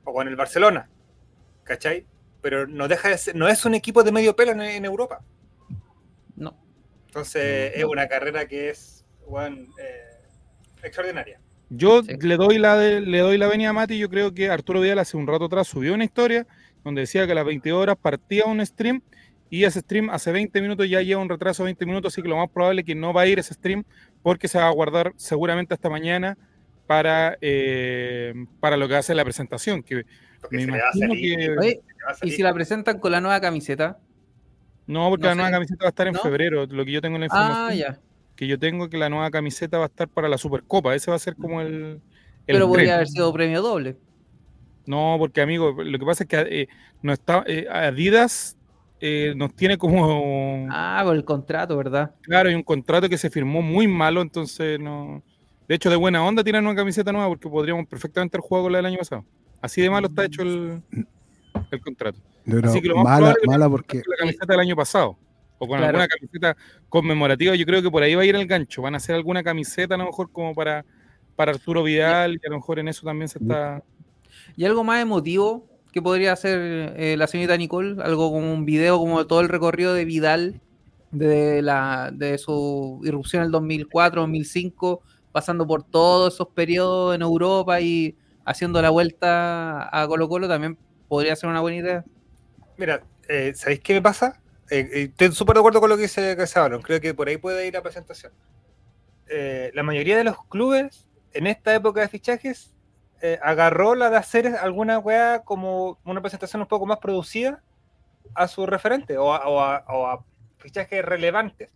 o 0.06 0.14
con 0.14 0.28
el 0.28 0.36
Barcelona, 0.36 0.90
¿cachai? 1.64 2.06
Pero 2.42 2.66
no 2.68 2.88
deja 2.88 3.10
de 3.10 3.18
ser- 3.18 3.36
no 3.36 3.48
es 3.50 3.66
un 3.66 3.74
equipo 3.76 4.02
de 4.04 4.12
medio 4.12 4.36
pelo 4.36 4.52
en, 4.54 4.62
en 4.62 4.86
Europa. 4.86 5.22
No. 6.36 6.58
Entonces 7.08 7.74
es 7.76 7.84
una 7.84 8.08
carrera 8.08 8.48
que 8.48 8.70
es 8.70 9.04
weón, 9.26 9.74
eh, 9.80 10.22
extraordinaria. 10.84 11.42
Yo 11.70 12.04
Sí. 12.04 12.12
le 12.22 12.38
doy 12.38 12.58
la 12.58 12.78
de- 12.78 13.02
le 13.02 13.20
doy 13.20 13.38
la 13.38 13.48
venia 13.48 13.70
a 13.70 13.74
Mati. 13.74 13.98
Yo 13.98 14.10
creo 14.10 14.34
que 14.34 14.50
Arturo 14.50 14.82
Vidal 14.82 15.00
hace 15.00 15.18
un 15.18 15.28
rato 15.28 15.46
atrás 15.46 15.68
subió 15.68 15.94
una 15.94 16.04
historia 16.04 16.46
donde 16.84 17.02
decía 17.02 17.26
que 17.26 17.32
a 17.32 17.36
las 17.36 17.46
22 17.46 17.82
horas 17.82 17.96
partía 18.00 18.46
un 18.46 18.64
stream 18.66 19.02
y 19.50 19.64
ese 19.64 19.80
stream 19.80 20.10
hace 20.10 20.32
20 20.32 20.62
minutos 20.62 20.88
ya 20.90 21.02
lleva 21.02 21.22
un 21.22 21.30
retraso 21.30 21.64
de 21.64 21.68
20 21.68 21.86
minutos, 21.86 22.14
así 22.14 22.22
que 22.22 22.28
lo 22.28 22.38
más 22.38 22.50
probable 22.50 22.82
es 22.82 22.86
que 22.88 22.96
no 22.96 23.14
va 23.14 23.22
a 23.22 23.28
ir 23.28 23.40
ese 23.40 23.54
stream 23.54 23.84
porque 24.22 24.48
se 24.48 24.58
va 24.60 24.68
a 24.68 24.72
guardar 24.72 25.14
seguramente 25.18 25.74
hasta 25.74 25.90
mañana 25.90 26.38
para, 26.88 27.38
eh, 27.42 28.34
para 28.60 28.78
lo 28.78 28.88
que 28.88 28.96
hace 28.96 29.16
la 29.16 29.24
presentación. 29.24 29.82
Que 29.82 30.06
Porque 30.42 30.58
me 30.58 30.66
se 30.66 30.72
le 30.72 30.78
va 30.78 30.78
a 30.78 30.98
imagino 30.98 31.08
salir, 31.14 31.38
que. 31.40 31.58
Oye, 31.58 31.82
¿Y 32.22 32.30
si 32.32 32.44
la 32.44 32.54
presentan 32.54 33.00
con 33.00 33.12
la 33.12 33.20
nueva 33.20 33.42
camiseta? 33.42 33.98
No, 34.86 35.10
porque 35.10 35.24
no 35.24 35.30
la 35.30 35.36
nueva 35.36 35.52
camiseta 35.52 35.84
va 35.86 35.88
a 35.88 35.90
estar 35.90 36.08
en 36.08 36.14
¿No? 36.14 36.20
febrero. 36.22 36.68
Lo 36.68 36.86
que 36.86 36.92
yo 36.92 37.02
tengo 37.02 37.16
en 37.16 37.22
la 37.22 37.26
información 37.26 37.68
Ah, 37.70 37.74
ya. 37.74 38.00
Que 38.36 38.48
yo 38.48 38.60
tengo 38.60 38.90
que 38.90 38.98
la 38.98 39.10
nueva 39.10 39.32
camiseta 39.32 39.78
va 39.78 39.86
a 39.86 39.88
estar 39.88 40.08
para 40.08 40.30
la 40.30 40.38
Supercopa. 40.38 40.96
Ese 40.96 41.12
va 41.12 41.18
a 41.18 41.20
ser 41.20 41.36
como 41.36 41.62
el. 41.62 41.68
el 41.74 42.02
Pero 42.46 42.68
podría 42.68 42.96
haber 42.96 43.08
sido 43.08 43.32
premio 43.34 43.62
doble. 43.62 43.98
No, 44.86 45.16
porque 45.18 45.42
amigo, 45.42 45.76
lo 45.84 45.98
que 45.98 46.06
pasa 46.06 46.24
es 46.24 46.30
que 46.30 46.62
eh, 46.62 46.68
no 47.02 47.12
está, 47.12 47.44
eh, 47.48 47.66
Adidas 47.72 48.58
eh, 49.00 49.34
nos 49.36 49.54
tiene 49.56 49.78
como. 49.78 50.68
Ah, 50.70 51.02
por 51.04 51.16
el 51.16 51.26
contrato, 51.26 51.76
¿verdad? 51.78 52.14
Claro, 52.22 52.50
hay 52.50 52.56
un 52.56 52.64
contrato 52.64 53.10
que 53.10 53.18
se 53.18 53.30
firmó 53.30 53.62
muy 53.62 53.88
malo, 53.88 54.22
entonces 54.22 54.80
no. 54.80 55.24
De 55.68 55.76
hecho, 55.76 55.90
de 55.90 55.96
buena 55.96 56.24
onda 56.24 56.44
tienen 56.44 56.66
una 56.66 56.76
camiseta 56.76 57.12
nueva 57.12 57.28
porque 57.28 57.50
podríamos 57.50 57.88
perfectamente 57.88 58.38
haber 58.38 58.48
jugado 58.48 58.66
con 58.66 58.72
la 58.74 58.78
del 58.78 58.86
año 58.86 58.98
pasado. 59.00 59.26
Así 59.62 59.82
de 59.82 59.90
malo 59.90 60.08
está 60.08 60.26
hecho 60.26 60.44
el, 60.44 60.84
el 61.72 61.82
contrato. 61.82 62.20
Pero 62.46 62.70
Así 62.70 62.82
que 62.82 62.88
lo 62.88 62.98
más 62.98 63.06
mala, 63.06 63.34
probable 63.34 63.48
mala 63.48 63.70
porque 63.70 64.04
Con 64.04 64.12
la 64.12 64.18
camiseta 64.18 64.46
del 64.46 64.60
año 64.60 64.76
pasado. 64.76 65.18
O 65.58 65.68
con 65.68 65.78
Claro. 65.78 65.86
alguna 65.98 66.08
camiseta 66.08 66.58
conmemorativa, 66.90 67.56
yo 67.56 67.66
creo 67.66 67.82
que 67.82 67.90
por 67.90 68.04
ahí 68.04 68.14
va 68.16 68.24
a 68.24 68.26
ir 68.26 68.36
el 68.36 68.46
gancho. 68.48 68.82
Van 68.82 68.94
a 68.94 68.98
hacer 68.98 69.16
alguna 69.16 69.44
camiseta 69.44 69.96
a 69.96 69.98
lo 69.98 70.06
mejor 70.06 70.32
como 70.32 70.54
para, 70.54 70.86
para 71.36 71.52
Arturo 71.52 71.84
Vidal, 71.84 72.40
y 72.42 72.46
a 72.46 72.50
lo 72.50 72.58
mejor 72.58 72.80
en 72.80 72.88
eso 72.90 73.06
también 73.06 73.28
se 73.30 73.40
está. 73.40 73.82
Y 74.58 74.66
algo 74.66 74.84
más 74.84 75.02
emotivo 75.02 75.66
que 75.94 76.02
podría 76.02 76.34
hacer 76.34 76.94
eh, 76.98 77.16
la 77.18 77.26
señorita 77.28 77.56
Nicole, 77.56 78.02
algo 78.04 78.32
como 78.32 78.52
un 78.54 78.66
video 78.66 78.98
como 79.00 79.26
todo 79.26 79.40
el 79.40 79.48
recorrido 79.50 79.94
de 79.94 80.04
Vidal, 80.04 80.60
de, 81.12 81.62
la, 81.62 82.12
de 82.14 82.38
su 82.38 83.00
irrupción 83.06 83.42
en 83.42 83.46
el 83.46 83.52
2004, 83.54 84.22
2005, 84.22 85.02
pasando 85.32 85.66
por 85.66 85.84
todos 85.84 86.34
esos 86.34 86.50
periodos 86.50 87.16
en 87.16 87.22
Europa 87.22 87.80
y 87.80 88.18
haciendo 88.44 88.82
la 88.82 88.90
vuelta 88.90 89.88
a 89.90 90.06
Colo 90.08 90.28
Colo, 90.28 90.50
también 90.50 90.78
podría 91.08 91.36
ser 91.38 91.50
una 91.50 91.62
buena 91.62 91.78
idea. 91.78 92.04
Mira, 92.78 93.02
eh, 93.30 93.54
¿sabéis 93.56 93.80
qué 93.80 93.94
me 93.94 94.02
pasa? 94.02 94.42
Eh, 94.70 94.90
eh, 94.94 95.02
estoy 95.12 95.32
súper 95.32 95.56
de 95.56 95.60
acuerdo 95.60 95.80
con 95.80 95.90
lo 95.90 95.96
que 95.96 96.04
dice 96.04 96.36
Casabaron. 96.36 96.82
Creo 96.82 97.00
que 97.02 97.14
por 97.14 97.28
ahí 97.28 97.38
puede 97.38 97.68
ir 97.68 97.74
la 97.74 97.82
presentación. 97.84 98.32
Eh, 99.28 99.72
la 99.74 99.84
mayoría 99.84 100.18
de 100.18 100.24
los 100.24 100.44
clubes 100.46 101.08
en 101.34 101.48
esta 101.48 101.74
época 101.76 102.02
de 102.02 102.08
fichajes 102.10 102.74
eh, 103.22 103.40
agarró 103.42 103.96
la 103.96 104.10
de 104.10 104.18
hacer 104.18 104.48
alguna 104.48 105.00
weá 105.00 105.42
como 105.44 106.00
una 106.04 106.22
presentación 106.22 106.62
un 106.62 106.68
poco 106.68 106.86
más 106.86 107.00
producida 107.00 107.62
a 108.34 108.48
su 108.48 108.66
referente 108.66 109.18
o 109.18 109.34
a, 109.34 109.48
o 109.48 109.60
a- 109.62 109.86
o 109.88 110.08
a 110.08 110.26
fichajes 110.58 111.04
relevantes. 111.04 111.70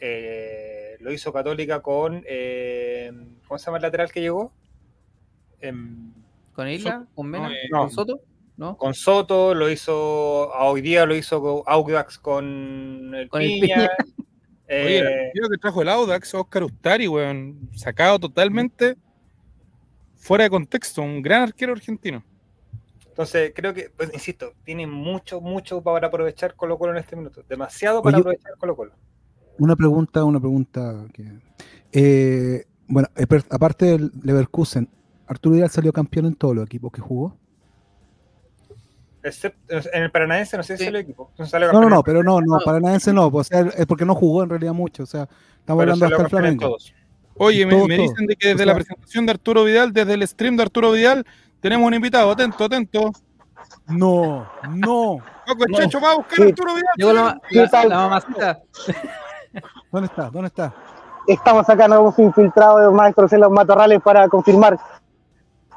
Eh, 0.00 0.96
lo 1.00 1.12
hizo 1.12 1.32
Católica 1.32 1.80
con. 1.80 2.24
eh, 2.26 3.10
¿Cómo 3.46 3.58
se 3.58 3.66
llama 3.66 3.78
el 3.78 3.82
lateral 3.82 4.10
que 4.12 4.20
llegó? 4.20 4.52
Em, 5.60 6.12
¿Con 6.54 6.68
Isla? 6.68 7.06
¿Con 7.14 7.28
Mena? 7.28 7.48
No, 7.48 7.54
eh, 7.54 7.58
¿Con. 7.70 7.90
Soto? 7.90 8.20
¿No? 8.56 8.76
con 8.76 8.94
Soto, 8.94 9.54
lo 9.54 9.70
hizo, 9.70 10.54
a 10.54 10.64
hoy 10.66 10.82
día 10.82 11.06
lo 11.06 11.14
hizo 11.16 11.40
con 11.40 11.62
Audax 11.66 12.18
con 12.18 13.14
el 13.14 13.28
Con 13.28 13.42
el 13.42 13.48
Piña. 13.60 13.74
Piña. 13.76 13.90
Oye, 14.68 14.98
el 14.98 15.06
Eh, 15.06 15.26
arquero 15.26 15.48
que 15.50 15.58
trajo 15.58 15.82
el 15.82 15.88
Audax, 15.88 16.34
Oscar 16.34 16.64
Ustari, 16.64 17.08
weón, 17.08 17.70
sacado 17.74 18.18
totalmente 18.18 18.96
fuera 20.16 20.44
de 20.44 20.50
contexto. 20.50 21.02
Un 21.02 21.20
gran 21.22 21.42
arquero 21.42 21.72
argentino. 21.72 22.22
entonces, 23.08 23.52
creo 23.54 23.74
que, 23.74 23.90
pues, 23.96 24.10
insisto, 24.14 24.52
tiene 24.64 24.86
mucho, 24.86 25.40
mucho 25.40 25.82
para 25.82 26.06
aprovechar 26.06 26.54
Colo 26.54 26.78
Colo 26.78 26.92
en 26.92 26.98
este 26.98 27.16
minuto. 27.16 27.42
Demasiado 27.48 28.02
para 28.02 28.16
Oye, 28.16 28.20
aprovechar 28.22 28.52
Colo 28.58 28.76
Colo. 28.76 28.92
una 29.58 29.76
pregunta, 29.76 30.24
una 30.24 30.40
pregunta 30.40 31.06
que 31.12 31.24
eh, 31.92 32.64
bueno, 32.86 33.08
eh, 33.16 33.26
aparte 33.50 33.84
del 33.86 34.10
Leverkusen, 34.22 34.88
Arturo 35.26 35.54
Vidal 35.56 35.70
salió 35.70 35.92
campeón 35.92 36.26
en 36.26 36.34
todos 36.34 36.54
los 36.54 36.64
equipos 36.64 36.90
que 36.92 37.00
jugó. 37.02 37.36
Excepto, 39.22 39.74
en 39.92 40.02
el 40.02 40.10
Paranaense 40.10 40.56
no 40.56 40.62
sé 40.62 40.74
si 40.76 40.80
Sí. 40.80 40.84
salió 40.86 41.00
equipo. 41.00 41.30
No, 41.38 41.46
No, 41.72 41.80
no, 41.82 41.88
no, 41.88 42.02
pero 42.02 42.22
no, 42.22 42.40
no, 42.40 42.58
No. 42.58 42.64
Paranaense 42.64 43.12
no, 43.12 43.30
pues, 43.30 43.46
o 43.46 43.48
sea, 43.50 43.60
es 43.76 43.86
porque 43.86 44.04
no 44.04 44.14
jugó 44.14 44.42
en 44.42 44.50
realidad 44.50 44.72
mucho, 44.72 45.04
o 45.04 45.06
sea, 45.06 45.22
estamos 45.60 45.82
pero 45.82 45.92
hablando 45.92 46.06
hasta 46.06 46.22
el 46.22 46.28
Flamengo. 46.28 46.66
todos. 46.66 46.94
Oye, 47.36 47.64
me, 47.64 47.72
Todo, 47.72 47.86
me 47.88 47.96
todo. 47.96 48.08
dicen 48.08 48.26
de 48.26 48.36
que 48.36 48.48
desde 48.48 48.62
O 48.64 48.66
la 48.66 48.74
presentación 48.74 49.24
de 49.26 49.32
Arturo 49.32 49.64
Vidal, 49.64 49.92
desde 49.92 50.14
el 50.14 50.26
stream 50.28 50.56
de 50.56 50.64
Arturo 50.64 50.92
Vidal, 50.92 51.24
tenemos 51.60 51.86
un 51.86 51.94
invitado. 51.94 52.30
Atento, 52.30 52.64
atento. 52.64 53.10
No, 53.86 54.46
no. 54.70 55.18
Paco, 55.46 55.64
el 55.66 55.74
Checho 55.74 56.00
va 56.00 56.12
a 56.12 56.16
buscar 56.16 56.40
a. 56.40 56.48
Arturo 56.48 56.74
Vidal. 56.74 56.92
Llegó 56.96 57.12
la, 57.12 57.40
¿Qué 57.48 57.58
la, 57.62 57.68
tal? 57.70 57.88
la 57.88 57.96
mamacita. 57.96 58.60
¿Dónde 59.90 60.06
está? 60.06 60.30
¿Dónde 60.30 60.48
está? 60.48 60.74
Estamos 61.26 61.68
acá, 61.68 61.86
nos 61.88 61.98
hemos 62.00 62.18
infiltrado 62.18 62.78
de 62.78 62.90
maestros 62.90 63.32
en 63.32 63.40
los 63.40 63.50
matorrales 63.50 64.00
para 64.02 64.28
confirmar 64.28 64.78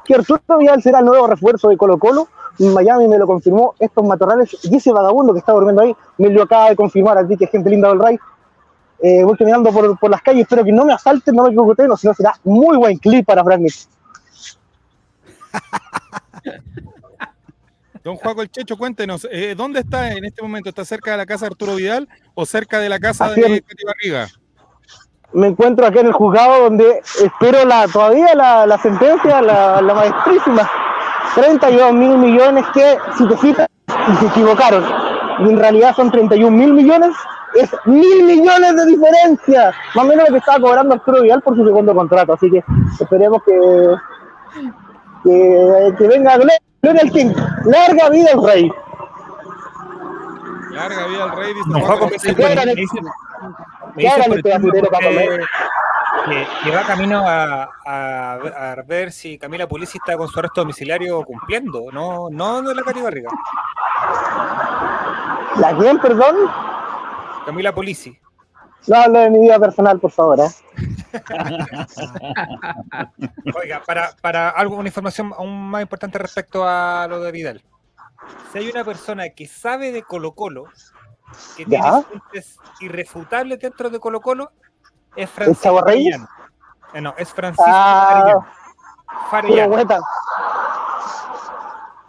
que 0.04 0.14
Arturo 0.14 0.58
Vidal 0.58 0.82
será 0.82 0.98
el 1.00 1.04
nuevo 1.06 1.26
refuerzo 1.26 1.68
de 1.68 1.76
Colo 1.76 1.98
Colo. 1.98 2.28
Miami 2.58 3.08
me 3.08 3.18
lo 3.18 3.26
confirmó, 3.26 3.74
estos 3.78 4.04
matorrales, 4.04 4.56
y 4.62 4.76
ese 4.76 4.92
vagabundo 4.92 5.32
que 5.32 5.40
está 5.40 5.52
durmiendo 5.52 5.82
ahí, 5.82 5.94
me 6.18 6.30
lo 6.30 6.42
acaba 6.44 6.70
de 6.70 6.76
confirmar, 6.76 7.18
así 7.18 7.36
que 7.36 7.46
gente 7.46 7.70
linda 7.70 7.88
del 7.88 8.00
Ray. 8.00 8.18
Eh, 9.02 9.22
voy 9.24 9.36
caminando 9.36 9.70
por, 9.70 9.98
por 9.98 10.10
las 10.10 10.22
calles, 10.22 10.42
espero 10.42 10.64
que 10.64 10.72
no 10.72 10.84
me 10.84 10.92
asalten, 10.92 11.34
no 11.34 11.44
me 11.44 11.54
cocoteen, 11.54 11.90
o 11.90 11.96
si 11.96 12.06
no 12.06 12.14
será 12.14 12.34
muy 12.44 12.76
buen 12.76 12.96
clip 12.98 13.26
para 13.26 13.44
Frank. 13.44 13.66
Don 18.02 18.16
Juaco 18.16 18.40
el 18.40 18.50
Checho, 18.50 18.76
cuéntenos, 18.76 19.26
eh, 19.32 19.54
¿dónde 19.56 19.80
está 19.80 20.12
en 20.12 20.24
este 20.24 20.40
momento? 20.40 20.68
¿Está 20.68 20.84
cerca 20.84 21.10
de 21.10 21.16
la 21.16 21.26
casa 21.26 21.46
de 21.46 21.48
Arturo 21.48 21.74
Vidal 21.74 22.08
o 22.34 22.46
cerca 22.46 22.78
de 22.78 22.88
la 22.88 23.00
casa 23.00 23.24
Así 23.24 23.40
de. 23.40 23.60
Katy 23.62 23.84
Barriga? 23.84 24.28
Me 25.32 25.48
encuentro 25.48 25.84
acá 25.84 26.00
en 26.00 26.06
el 26.06 26.12
juzgado 26.12 26.62
donde 26.62 27.02
espero 27.20 27.64
la, 27.64 27.88
todavía 27.88 28.32
la, 28.36 28.64
la 28.64 28.78
sentencia, 28.78 29.42
la, 29.42 29.82
la 29.82 29.94
maestrísima. 29.94 30.70
32 31.34 31.92
mil 31.92 32.18
millones 32.18 32.64
que, 32.72 32.98
si 33.16 33.26
te 33.28 33.36
fijas, 33.36 33.68
y 33.88 34.16
se 34.16 34.26
equivocaron. 34.26 34.84
Y 35.40 35.50
en 35.50 35.58
realidad 35.58 35.94
son 35.94 36.10
31 36.10 36.56
mil 36.56 36.72
millones. 36.72 37.14
Es 37.54 37.70
mil 37.86 38.24
millones 38.24 38.76
de 38.76 38.86
diferencia. 38.86 39.72
Más 39.94 40.04
o 40.04 40.08
menos 40.08 40.28
lo 40.28 40.32
que 40.32 40.38
estaba 40.38 40.60
cobrando 40.60 40.94
Arturo 40.94 41.22
Vidal 41.22 41.42
por 41.42 41.56
su 41.56 41.64
segundo 41.64 41.94
contrato. 41.94 42.34
Así 42.34 42.50
que 42.50 42.62
esperemos 43.00 43.42
que, 43.44 43.94
que, 45.24 45.94
que 45.98 46.08
venga 46.08 46.36
Gloria 46.36 47.02
al 47.02 47.10
King. 47.10 47.32
Larga 47.64 48.10
vida 48.10 48.30
el 48.32 48.42
rey. 48.46 48.72
Larga 50.70 51.06
vida 51.06 51.24
al 51.24 51.36
rey, 51.36 51.54
dice 51.54 51.70
que, 56.24 56.46
que 56.64 56.70
va 56.74 56.82
camino 56.84 57.22
a, 57.26 57.68
a- 57.84 58.32
a 58.72 58.82
ver 58.86 59.12
si 59.12 59.38
Camila 59.38 59.68
Pulisi 59.68 59.98
está 59.98 60.16
con 60.16 60.28
su 60.28 60.38
arresto 60.38 60.62
domiciliario 60.62 61.22
cumpliendo, 61.24 61.86
no, 61.92 62.28
no 62.30 62.62
de 62.62 62.74
la 62.74 62.82
Cati 62.82 63.00
Barriga. 63.00 63.30
¿La 65.58 65.76
quién, 65.78 65.98
perdón? 65.98 66.36
Camila 67.44 67.74
Pulisi. 67.74 68.18
No 68.88 68.96
hablo 68.96 69.18
de 69.20 69.30
mi 69.30 69.40
vida 69.40 69.58
personal, 69.58 69.98
por 69.98 70.10
favor. 70.12 70.38
¿eh? 70.40 70.48
Oiga, 73.60 73.82
para, 73.84 74.10
para 74.20 74.50
algo, 74.50 74.76
una 74.76 74.88
información 74.88 75.32
aún 75.36 75.70
más 75.70 75.82
importante 75.82 76.18
respecto 76.18 76.64
a 76.66 77.06
lo 77.08 77.20
de 77.20 77.32
Vidal. 77.32 77.62
Si 78.52 78.58
hay 78.58 78.68
una 78.70 78.84
persona 78.84 79.28
que 79.30 79.46
sabe 79.46 79.92
de 79.92 80.02
Colo 80.02 80.32
Colo, 80.34 80.64
que 81.56 81.64
tiene 81.64 81.84
fuentes 82.02 82.58
irrefutables 82.80 83.58
dentro 83.60 83.90
de 83.90 83.98
Colo 83.98 84.20
Colo, 84.20 84.52
es 85.16 85.30
Francisco? 85.30 85.78
Arellano. 85.78 86.28
Eh, 86.94 87.00
no, 87.00 87.14
es 87.18 87.32
Francisco 87.32 87.64
Ah. 87.68 88.46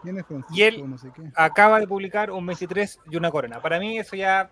¿Quién 0.04 0.18
es 0.20 0.26
Francisco? 0.26 0.54
Y 0.54 0.62
él- 0.64 0.90
No 0.90 0.98
sé 0.98 1.12
qué. 1.14 1.24
Acaba 1.36 1.80
de 1.80 1.88
publicar 1.88 2.32
un 2.32 2.46
23 2.46 3.00
y 3.10 3.18
una 3.18 3.32
corona. 3.32 3.60
Para 3.62 3.80
mí 3.80 3.98
eso 3.98 4.16
ya 4.16 4.50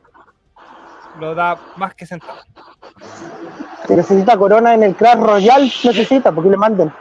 lo 1.20 1.34
da 1.36 1.58
más 1.78 1.94
que 1.96 2.06
sentado. 2.06 2.40
Que 3.88 3.96
necesita 3.96 4.38
corona 4.38 4.74
en 4.74 4.84
el 4.84 4.96
Clash 4.96 5.20
Royale, 5.20 5.72
necesita, 5.84 6.32
porque 6.32 6.50
le 6.50 6.58
manden. 6.58 6.94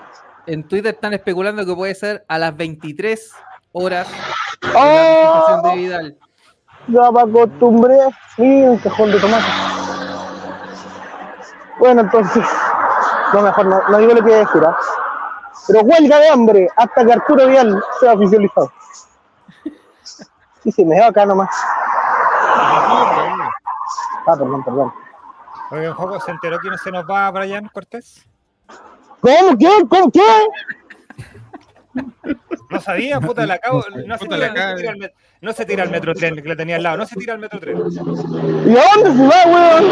En 0.47 0.63
Twitter 0.69 0.95
están 0.95 1.15
especulando 1.15 1.65
que 1.65 1.75
puede 1.75 1.95
ser 1.95 2.25
a 2.29 2.39
las 2.39 2.55
23 2.55 3.33
horas 3.73 4.07
de 4.61 4.69
la 4.69 4.79
¡Oh! 4.79 5.33
presentación 5.47 5.63
de 5.63 5.77
Vidal. 5.83 6.19
Ya 6.89 7.11
me 7.11 7.21
acostumbré. 7.23 7.99
Sí, 8.37 8.43
un 8.43 8.77
cajón 8.79 9.11
de 9.11 9.19
tomate. 9.21 9.45
Bueno, 11.79 12.03
entonces, 12.03 12.45
no, 13.33 13.43
mejor 13.43 13.67
no, 13.67 13.83
no 13.89 13.99
digo 13.99 14.13
lo 14.15 14.21
que 14.21 14.31
voy 14.31 14.33
a 14.35 14.39
decir. 14.39 14.63
¿ah? 14.65 14.77
Pero 15.67 15.81
huelga 15.83 16.19
de 16.19 16.29
hambre 16.29 16.69
hasta 16.77 17.05
que 17.05 17.13
Arturo 17.13 17.47
Vidal 17.47 17.83
sea 18.01 18.13
oficializado. 18.15 18.73
Sí, 20.63 20.73
sí, 20.73 20.85
me 20.85 20.97
veo 20.97 21.09
acá 21.09 21.27
nomás. 21.27 21.51
Ah, 24.27 24.37
perdón, 24.39 24.65
perdón. 24.65 24.93
Un 25.71 25.93
juego 25.95 26.21
se 26.21 26.31
enteró 26.31 26.59
que 26.59 26.71
no 26.71 26.79
se 26.79 26.91
nos 26.91 27.05
va 27.09 27.31
Brian 27.31 27.69
Cortés. 27.69 28.25
¿Cómo? 29.21 29.59
¿Qué? 29.59 29.69
¿Cómo? 29.89 30.11
¿Qué? 30.11 30.21
No 32.71 32.81
sabía, 32.81 33.21
puta, 33.21 33.47
la 33.47 33.55
acabo. 33.55 33.85
No 34.07 34.19
se, 34.19 34.27
tira, 34.27 34.49
no, 34.49 34.55
se 34.55 34.75
tira 34.77 34.91
al 34.93 34.97
met- 34.99 35.13
no 35.41 35.53
se 35.53 35.65
tira 35.67 35.83
al 35.85 35.91
metro 35.91 36.15
tren 36.15 36.35
que 36.37 36.49
lo 36.49 36.57
tenía 36.57 36.77
al 36.77 36.83
lado, 36.83 36.97
no 36.99 37.07
se 37.07 37.17
tira 37.17 37.35
al 37.35 37.39
metro 37.41 37.61
tren. 37.61 37.77
¿Y 37.79 38.77
a 38.77 38.83
dónde 38.95 39.13
se 39.17 39.27
va, 39.29 39.45
weón? 39.47 39.85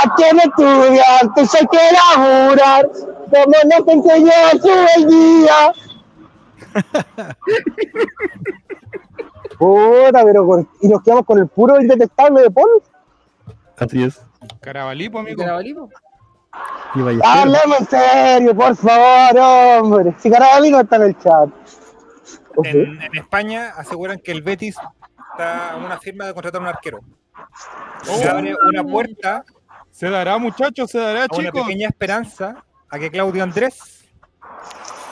¿A 0.00 0.02
quién 0.16 0.38
estudiante 0.38 1.40
se 1.46 1.66
quiere 1.66 1.96
laburar? 2.16 2.88
Como 3.30 3.56
nos 3.64 3.88
enseñó 3.88 4.32
su 4.62 4.70
el 4.96 5.02
día. 5.08 5.72
Puta, 9.58 10.24
pero 10.24 10.46
con- 10.46 10.68
y 10.80 10.88
nos 10.88 11.02
quedamos 11.02 11.24
con 11.26 11.38
el 11.38 11.48
puro 11.48 11.80
indetectable 11.80 12.42
de 12.42 12.50
Paul. 12.50 12.68
Así 13.78 14.02
es. 14.04 14.20
Carabalí, 14.60 15.08
pues, 15.08 15.22
amigo. 15.22 15.42
Carabalí, 15.42 15.74
po. 15.74 15.88
Y 16.94 17.00
Ballesteros. 17.02 17.36
Hablemos 17.36 17.80
en 17.80 17.86
serio, 17.88 18.54
por 18.56 18.76
favor, 18.76 19.38
hombre. 19.82 20.14
Si 20.18 20.30
Carabalí 20.30 20.70
no 20.70 20.80
está 20.80 20.96
en 20.96 21.02
el 21.02 21.18
chat. 21.18 21.48
En, 22.64 23.00
en 23.02 23.16
España 23.16 23.72
aseguran 23.76 24.18
que 24.18 24.32
el 24.32 24.42
Betis 24.42 24.76
está 25.32 25.72
a 25.72 25.76
una 25.76 25.98
firma 25.98 26.26
de 26.26 26.34
contratar 26.34 26.60
un 26.60 26.68
arquero. 26.68 27.00
Se 28.02 28.28
abre 28.28 28.54
una 28.68 28.84
puerta 28.84 29.44
¿Se 29.98 30.08
dará, 30.08 30.38
muchachos? 30.38 30.92
¿Se 30.92 30.98
dará, 30.98 31.24
a 31.24 31.26
una 31.28 31.48
chicos? 31.48 31.62
pequeña 31.66 31.88
esperanza 31.88 32.64
a 32.88 32.98
que 33.00 33.10
Claudio 33.10 33.42
Andrés 33.42 34.04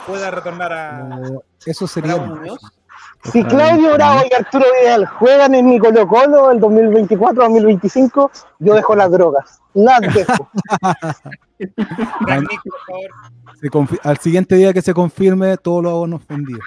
pueda 0.07 0.31
retornar 0.31 0.71
a. 0.71 1.03
No, 1.03 1.43
eso 1.65 1.85
sería. 1.87 2.15
Bravo. 2.15 2.57
Si 3.29 3.43
Claudio 3.43 3.95
Bravo 3.95 4.21
y 4.31 4.33
Arturo 4.33 4.63
Vidal 4.79 5.05
juegan 5.05 5.55
en 5.55 5.65
mi 5.65 5.77
Colo 5.77 6.07
Colo 6.07 6.51
el 6.51 6.61
2024-2025, 6.61 8.31
yo 8.59 8.73
dejo 8.75 8.95
las 8.95 9.11
drogas. 9.11 9.59
Las 9.73 9.99
dejo. 10.13 10.49
Al 14.03 14.17
siguiente 14.19 14.55
día 14.55 14.71
que 14.71 14.81
se 14.81 14.93
confirme, 14.93 15.57
todos 15.57 15.83
los 15.83 15.91
abonos 15.91 16.25
vendidos. 16.25 16.63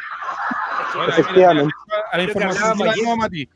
Efectivamente. 1.08 1.74
A 2.12 2.18
la 2.18 2.24
que 2.24 2.32
información 2.32 3.18
Mati. 3.18 3.48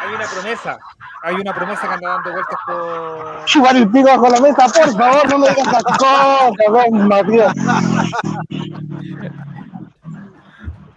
Hay 0.00 0.14
una 0.14 0.26
promesa. 0.26 0.78
Hay 1.22 1.34
una 1.36 1.54
promesa 1.54 1.88
que 1.88 1.94
anda 1.94 2.08
dando 2.10 2.32
vueltas 2.32 2.58
por. 2.66 3.44
Chupar 3.46 3.76
el 3.76 3.90
pico 3.90 4.08
bajo 4.08 4.28
la 4.28 4.40
mesa, 4.40 4.66
por 4.68 4.92
favor, 4.92 5.30
no 5.30 5.38
me 5.38 5.48
digas 5.48 5.66
esas 5.66 5.82
cosas, 5.84 6.52
don 6.68 7.08
Matías. 7.08 7.54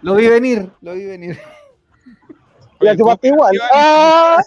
Lo 0.02 0.14
vi 0.14 0.28
venir, 0.28 0.70
lo 0.82 0.92
vi 0.94 1.06
venir. 1.06 1.40
La 2.80 2.96
chupaste 2.96 3.28
igual. 3.28 3.58
¡Ah! 3.72 4.42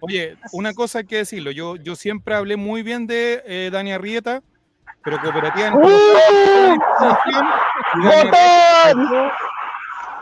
Oye, 0.00 0.36
una 0.52 0.74
cosa 0.74 0.98
hay 0.98 1.06
que 1.06 1.16
decirlo. 1.18 1.50
Yo, 1.50 1.76
yo 1.76 1.96
siempre 1.96 2.34
hablé 2.34 2.56
muy 2.56 2.82
bien 2.82 3.06
de 3.06 3.42
eh, 3.46 3.70
Dani 3.72 3.92
Arrieta, 3.92 4.42
pero 5.04 5.20
Cooperativa 5.20 5.68
en 5.68 5.74
¡Uh! 5.74 6.78
Dani 8.02 9.30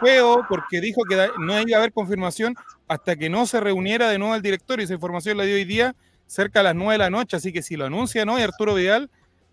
feo 0.00 0.44
porque 0.48 0.80
dijo 0.80 1.02
que 1.08 1.28
no 1.38 1.60
iba 1.60 1.76
a 1.76 1.80
haber 1.80 1.92
confirmación 1.92 2.54
hasta 2.88 3.16
que 3.16 3.30
no 3.30 3.46
se 3.46 3.60
reuniera 3.60 4.08
de 4.08 4.18
nuevo 4.18 4.34
el 4.34 4.42
director 4.42 4.80
y 4.80 4.84
esa 4.84 4.94
información 4.94 5.36
la 5.38 5.44
dio 5.44 5.54
hoy 5.54 5.64
día 5.64 5.94
cerca 6.26 6.60
a 6.60 6.62
las 6.64 6.74
9 6.74 6.92
de 6.92 6.98
la 6.98 7.10
noche, 7.10 7.36
así 7.36 7.52
que 7.52 7.62
si 7.62 7.76
lo 7.76 7.86
anuncian 7.86 8.28
hoy 8.28 8.42
Arturo 8.42 8.74
Vidal, 8.74 9.10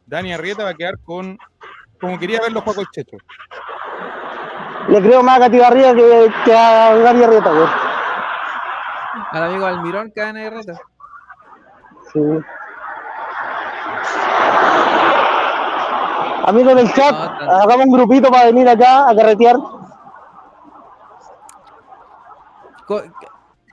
Dani 0.07 0.33
Arrieta 0.33 0.63
va 0.63 0.71
a 0.71 0.73
quedar 0.73 0.97
con 1.03 1.37
como 1.99 2.17
quería 2.17 2.39
verlo 2.41 2.63
Paco 2.63 2.81
el 2.81 2.87
Checho. 2.89 3.17
Le 4.87 5.01
creo 5.01 5.21
más 5.21 5.37
a 5.37 5.41
Cati 5.41 5.59
Barriga 5.59 5.93
que, 5.93 6.31
que 6.45 6.53
a 6.53 6.95
Gary 6.95 7.23
Arrieta, 7.23 7.51
güey. 7.51 7.67
Al 9.31 9.43
amigo 9.43 9.65
Almirón, 9.65 10.11
que 10.11 10.21
gana 10.21 10.39
de 10.39 10.49
reta. 10.49 10.73
Sí. 12.11 12.19
Amigos 16.49 16.75
del 16.75 16.91
chat, 16.93 17.13
hagamos 17.13 17.85
un 17.85 17.93
grupito 17.93 18.31
para 18.31 18.45
venir 18.45 18.67
acá 18.67 19.07
a 19.07 19.15
carretear. 19.15 19.55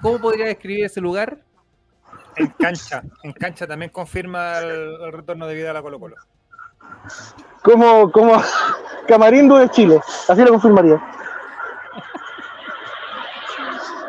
¿Cómo 0.03 0.19
podría 0.21 0.45
describir 0.45 0.85
ese 0.85 1.01
lugar? 1.01 1.39
En 2.37 2.49
cancha. 2.49 3.03
En 3.23 3.33
cancha 3.33 3.67
también 3.67 3.91
confirma 3.91 4.59
el, 4.59 4.95
el 5.05 5.13
retorno 5.13 5.47
de 5.47 5.55
vida 5.55 5.71
a 5.71 5.73
la 5.73 5.81
Colo 5.81 5.99
Colo. 5.99 6.17
Como, 7.63 8.13
como 8.13 8.43
Camarindo 9.09 9.57
de 9.57 9.71
Chile, 9.71 9.99
así 10.29 10.43
lo 10.43 10.51
confirmaría. 10.51 11.03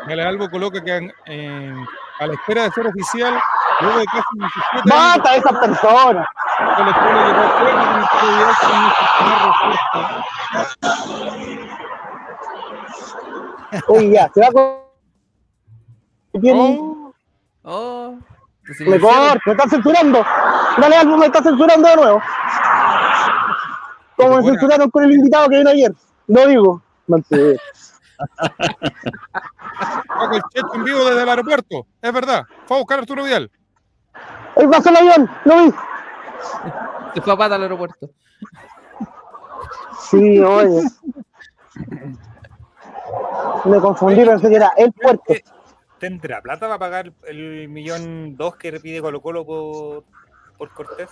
Gale 0.06 0.22
Albo 0.24 0.50
coloca 0.50 0.84
que 0.84 1.10
eh, 1.24 1.74
a 2.20 2.26
la 2.26 2.34
espera 2.34 2.64
de 2.64 2.70
ser 2.72 2.86
oficial, 2.86 3.40
luego 3.80 3.98
de 3.98 4.04
casi 4.04 4.20
17 4.34 4.68
años 4.72 4.84
¡Basta 4.84 5.30
a 5.30 5.36
esas 5.36 5.58
personas! 5.58 6.26
Colo 6.58 6.92
Colo 6.92 7.26
llegó 7.26 7.40
acuerdo 7.42 7.72
con 7.72 7.94
Arturo 7.94 8.32
Vidal 8.32 8.54
con 8.58 9.06
primer 9.18 9.38
refuerzo. 9.44 9.88
Oye, 13.88 14.10
ya, 14.12 14.30
se 14.34 14.40
va 14.40 14.48
con. 14.52 14.78
Tiene- 16.40 16.78
Oh, 16.80 17.12
Oh, 17.64 18.18
se 18.76 18.84
Me 18.84 18.98
me 18.98 19.52
está 19.52 19.68
censurando. 19.68 20.24
Dale 20.78 20.96
algo, 20.96 21.16
me 21.18 21.26
está 21.26 21.42
censurando 21.42 21.88
de 21.88 21.96
nuevo. 21.96 22.22
Como 24.16 24.28
me 24.30 24.34
Buena. 24.36 24.50
censuraron 24.50 24.90
con 24.90 25.04
el 25.04 25.12
invitado 25.12 25.48
que 25.48 25.58
vino 25.58 25.70
ayer. 25.70 25.92
No 26.28 26.46
digo. 26.46 26.82
Mantén. 27.06 27.56
Paco 30.08 30.34
el 30.34 30.42
Checho 30.52 30.74
en 30.74 30.84
vivo 30.84 31.04
desde 31.04 31.22
el 31.22 31.28
aeropuerto, 31.28 31.86
es 32.02 32.12
verdad. 32.12 32.44
Fue 32.66 32.76
a 32.76 32.80
buscar 32.80 32.98
a 32.98 33.02
Arturo 33.02 33.22
Vidal. 33.24 33.50
Ahí 34.56 34.66
pasó 34.66 34.88
el 34.90 34.96
avión, 34.96 35.30
lo 35.44 35.56
vi. 35.56 35.74
Se 37.14 37.20
fue 37.20 37.32
a 37.32 37.36
pata 37.36 37.54
al 37.56 37.62
aeropuerto. 37.62 38.10
Sí, 40.10 40.38
oye. 40.40 40.82
Me 43.64 43.80
confundí, 43.80 44.24
pensé 44.24 44.48
que 44.48 44.56
era 44.56 44.72
el 44.76 44.92
puerto. 44.92 45.32
Eh, 45.32 45.42
¿Tendrá 45.98 46.40
plata 46.40 46.66
para 46.66 46.78
pagar 46.78 47.12
el 47.26 47.68
millón 47.68 48.36
dos 48.36 48.56
que 48.56 48.70
le 48.72 48.80
pide 48.80 49.00
Colo 49.00 49.20
Colo 49.20 49.44
por, 49.44 50.04
por 50.56 50.70
Cortés? 50.72 51.10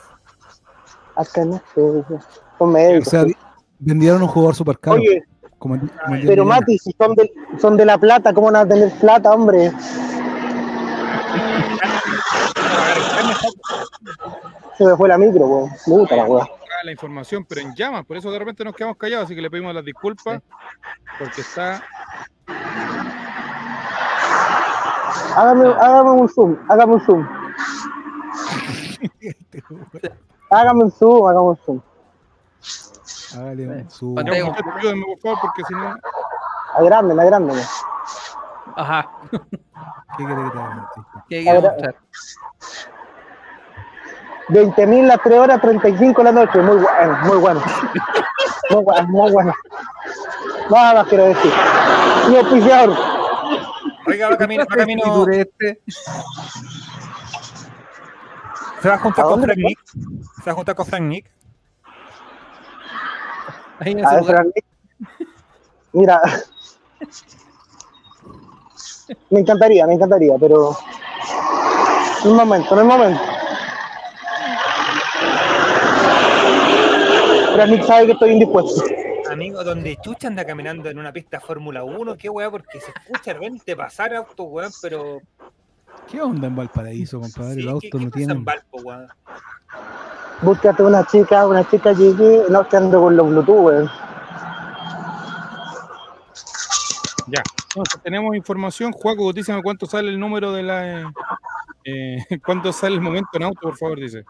Acá 1.16 1.44
no 1.44 1.60
sé. 1.74 2.98
O 2.98 3.04
sea, 3.04 3.24
di- 3.24 3.36
vendieron 3.78 4.22
un 4.22 4.28
jugador 4.28 4.54
super 4.54 4.78
caro. 4.78 4.98
Oye, 4.98 5.24
como 5.58 5.74
el- 5.74 5.90
como 5.90 6.14
el 6.14 6.26
pero 6.26 6.44
Mati, 6.44 6.78
si 6.78 6.92
son 6.98 7.14
de, 7.14 7.32
son 7.60 7.76
de 7.76 7.84
la 7.84 7.98
plata, 7.98 8.32
¿cómo 8.32 8.46
van 8.52 8.56
a 8.56 8.68
tener 8.68 8.92
plata, 9.00 9.32
hombre? 9.32 9.72
Se 14.76 14.84
me 14.84 14.96
fue 14.96 15.08
la 15.08 15.16
micro, 15.16 15.46
weón. 15.46 15.70
Me 15.86 15.94
gusta 15.94 16.16
la 16.16 16.24
weá. 16.24 16.46
La 16.84 16.92
información, 16.92 17.44
pero 17.48 17.62
en 17.62 17.74
llamas, 17.74 18.04
por 18.04 18.16
eso 18.16 18.30
de 18.30 18.38
repente 18.38 18.62
nos 18.62 18.74
quedamos 18.74 18.96
callados, 18.96 19.24
así 19.24 19.34
que 19.34 19.40
le 19.40 19.50
pedimos 19.50 19.74
las 19.74 19.84
disculpas, 19.84 20.40
porque 21.18 21.40
está. 21.40 21.82
Hágame, 25.34 25.68
hágame 25.68 26.10
un 26.10 26.28
zoom, 26.28 26.56
hágame 26.68 26.94
un 26.94 27.00
zoom. 27.00 27.28
hágame 30.50 30.84
un 30.84 30.90
zoom, 30.92 31.26
hágame 31.26 31.46
un 31.48 31.56
zoom. 31.56 31.80
Hágale 33.36 33.68
un 33.68 33.78
eh, 33.78 33.86
zoom. 33.88 34.14
porque 34.14 35.62
si 35.66 35.74
no. 35.74 35.96
Agrande, 36.74 37.20
agrande. 37.20 37.62
Ajá. 38.76 39.10
¿Qué 39.30 40.24
quiere 40.24 40.44
que 40.44 40.50
te 40.50 40.58
haga? 40.58 40.90
¿Qué 41.28 41.42
quiere 41.42 41.60
mostrar? 41.60 41.96
20 44.48 44.86
mil 44.86 45.08
las 45.08 45.20
3 45.22 45.38
horas 45.38 45.60
35 45.60 46.22
la 46.22 46.32
noche, 46.32 46.58
muy 46.60 46.76
bueno, 46.76 47.18
muy 47.24 47.36
bueno. 47.38 47.62
Muy 48.70 48.82
bueno, 48.82 49.08
muy 49.08 49.32
bueno. 49.32 49.54
Nada 50.70 50.94
más 50.94 51.06
quiero 51.08 51.24
decir. 51.26 51.52
Y 52.30 52.36
auspiciador. 52.36 52.96
Oiga, 54.06 54.30
va 54.30 54.36
camino, 54.36 54.64
va 54.70 54.76
camino. 54.76 55.28
Este. 55.28 55.80
Se 58.82 58.88
va 58.88 58.94
a 58.94 58.98
juntar 58.98 59.24
con 59.24 59.42
Frank 59.42 59.58
Nick. 59.58 59.78
Se 59.86 60.44
va 60.46 60.52
a 60.52 60.54
juntar 60.54 60.74
con 60.74 60.86
Frank 60.86 61.02
Nick. 61.02 61.30
Ahí 63.80 63.92
en 63.92 64.04
a 64.04 64.22
Frank 64.22 64.48
Mira. 65.92 66.20
Me 69.30 69.40
encantaría, 69.40 69.86
me 69.86 69.94
encantaría, 69.94 70.34
pero. 70.38 70.76
No 72.24 72.30
es 72.30 72.36
momento, 72.36 72.74
no 72.74 72.80
es 72.80 72.86
momento. 72.86 73.35
Pero 77.56 77.68
Nick 77.68 77.84
sabe 77.84 78.06
que 78.06 78.12
estoy 78.12 78.30
indispuesto. 78.32 78.82
Amigo, 79.30 79.64
donde 79.64 79.96
Chucha 80.02 80.28
anda 80.28 80.44
caminando 80.44 80.90
en 80.90 80.98
una 80.98 81.10
pista 81.10 81.40
Fórmula 81.40 81.84
1, 81.84 82.16
qué 82.16 82.28
weá, 82.28 82.50
porque 82.50 82.80
se 82.80 82.92
escucha 82.94 83.32
de 83.32 83.34
repente 83.34 83.74
pasar 83.74 84.14
auto, 84.14 84.44
weón, 84.44 84.70
pero. 84.82 85.20
¿Qué 86.06 86.20
onda 86.20 86.46
en 86.48 86.54
Valparaíso, 86.54 87.18
compadre? 87.20 87.54
sí, 87.54 87.60
el 87.60 87.64
¿qué, 87.66 87.70
auto 87.72 87.88
qué 87.90 87.98
no 87.98 88.04
pasa 88.04 88.16
tiene. 88.18 88.32
en 88.34 88.44
Valpo, 88.44 88.78
weón? 88.82 89.08
Búscate 90.42 90.82
una 90.82 91.06
chica, 91.06 91.46
una 91.46 91.68
chica 91.68 91.92
llegue, 91.94 92.42
no 92.50 92.68
que 92.68 92.76
ando 92.76 93.00
con 93.00 93.16
los 93.16 93.26
Bluetooth, 93.28 93.64
weón. 93.64 93.90
Ya, 97.28 97.42
Entonces, 97.70 98.02
tenemos 98.02 98.36
información. 98.36 98.92
Juaco, 98.92 99.32
dígame 99.32 99.62
cuánto 99.62 99.86
sale 99.86 100.10
el 100.10 100.20
número 100.20 100.52
de 100.52 100.62
la. 100.62 101.00
eh, 101.02 101.06
eh, 101.84 102.16
¿Cuánto 102.44 102.72
sale 102.72 102.94
el 102.96 103.00
momento 103.00 103.30
en 103.32 103.42
auto, 103.44 103.60
por 103.62 103.76
favor? 103.76 103.98
Dice. 103.98 104.24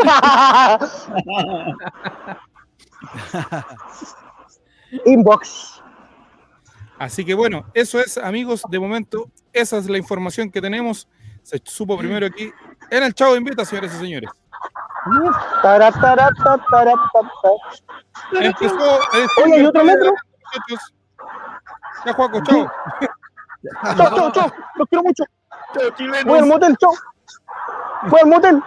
Inbox. 5.06 5.82
Así 6.98 7.24
que 7.24 7.34
bueno, 7.34 7.64
eso 7.72 7.98
es, 7.98 8.18
amigos, 8.18 8.62
de 8.68 8.78
momento, 8.78 9.30
esa 9.52 9.78
es 9.78 9.88
la 9.88 9.96
información 9.96 10.50
que 10.50 10.60
tenemos. 10.60 11.08
Se 11.42 11.60
supo 11.64 11.96
primero 11.96 12.26
aquí 12.26 12.52
en 12.90 13.02
el 13.02 13.14
Chavo 13.14 13.36
Invita, 13.36 13.64
señores 13.64 13.94
y 13.94 13.98
señores. 13.98 14.30
Empezó. 18.32 19.00
el 19.14 19.26
Oye, 19.42 19.54
¿hay 19.54 19.66
otro 19.66 19.84
metro? 19.84 20.12
Ya, 22.04 22.12
Juaco, 22.12 22.42
chao. 22.42 22.70
Chau, 23.96 24.14
chau, 24.14 24.32
chau. 24.32 24.52
Los 24.76 24.88
quiero 24.88 25.02
mucho. 25.02 25.24
Voy 26.26 26.38
al 26.38 26.46
motel, 26.46 26.76
chau. 26.76 26.92
Voy 28.08 28.20
al 28.20 28.28
motel. 28.28 28.62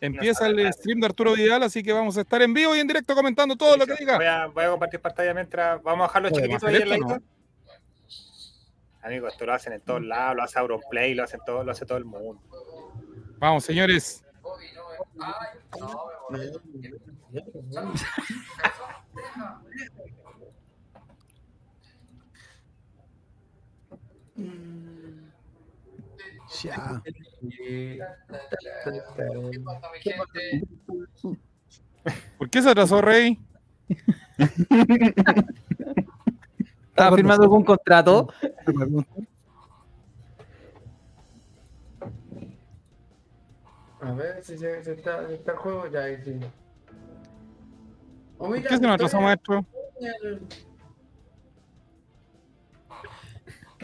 Empieza 0.00 0.46
el 0.46 0.72
stream 0.72 1.00
de 1.00 1.06
Arturo 1.06 1.34
Vidal, 1.34 1.62
así 1.62 1.82
que 1.82 1.92
vamos 1.92 2.16
a 2.16 2.22
estar 2.22 2.40
en 2.40 2.54
vivo 2.54 2.74
y 2.74 2.78
en 2.80 2.86
directo 2.86 3.14
comentando 3.14 3.54
todo 3.54 3.76
lo 3.76 3.86
que 3.86 3.96
diga. 3.96 4.16
Voy 4.16 4.26
a, 4.26 4.46
voy 4.46 4.64
a 4.64 4.70
compartir 4.70 5.00
pantalla 5.00 5.34
mientras 5.34 5.82
vamos 5.82 6.04
a 6.04 6.08
dejar 6.08 6.22
los 6.22 6.32
chiquititos 6.32 6.62
¿más 6.62 6.70
ahí 6.70 6.76
al 6.76 6.92
esto, 6.92 7.06
ladito. 7.06 7.24
Amigos, 9.02 9.32
esto 9.32 9.46
lo 9.46 9.52
hacen 9.52 9.72
en 9.74 9.80
todos 9.82 10.02
lados, 10.02 10.36
lo 10.36 10.42
hace 10.42 10.58
Auronplay, 10.58 11.14
lo, 11.14 11.24
hacen 11.24 11.40
todo, 11.44 11.64
lo 11.64 11.72
hace 11.72 11.84
todo 11.84 11.98
el 11.98 12.06
mundo. 12.06 12.40
Vamos, 13.38 13.64
señores. 13.64 14.24
Ya. 26.58 27.02
¿Por 32.38 32.50
qué 32.50 32.62
se 32.62 32.70
atrasó 32.70 33.00
Rey? 33.00 33.38
¿Estaba 36.88 37.16
firmando 37.16 37.44
algún 37.44 37.64
contrato? 37.64 38.28
A 44.00 44.12
ver 44.12 44.42
si 44.42 44.58
se, 44.58 44.82
se 44.82 44.92
está, 44.92 45.26
se 45.28 45.34
está 45.34 45.52
el 45.52 45.58
juego 45.58 45.86
ya 45.88 46.00
ahí 46.04 46.16
sí. 46.24 46.40
Oh, 48.38 48.46
¿Por 48.46 48.56
mira, 48.56 48.70
qué 48.70 48.76
se 48.76 48.82
nos 48.82 48.94
atrasó, 48.94 49.20
maestro? 49.20 49.64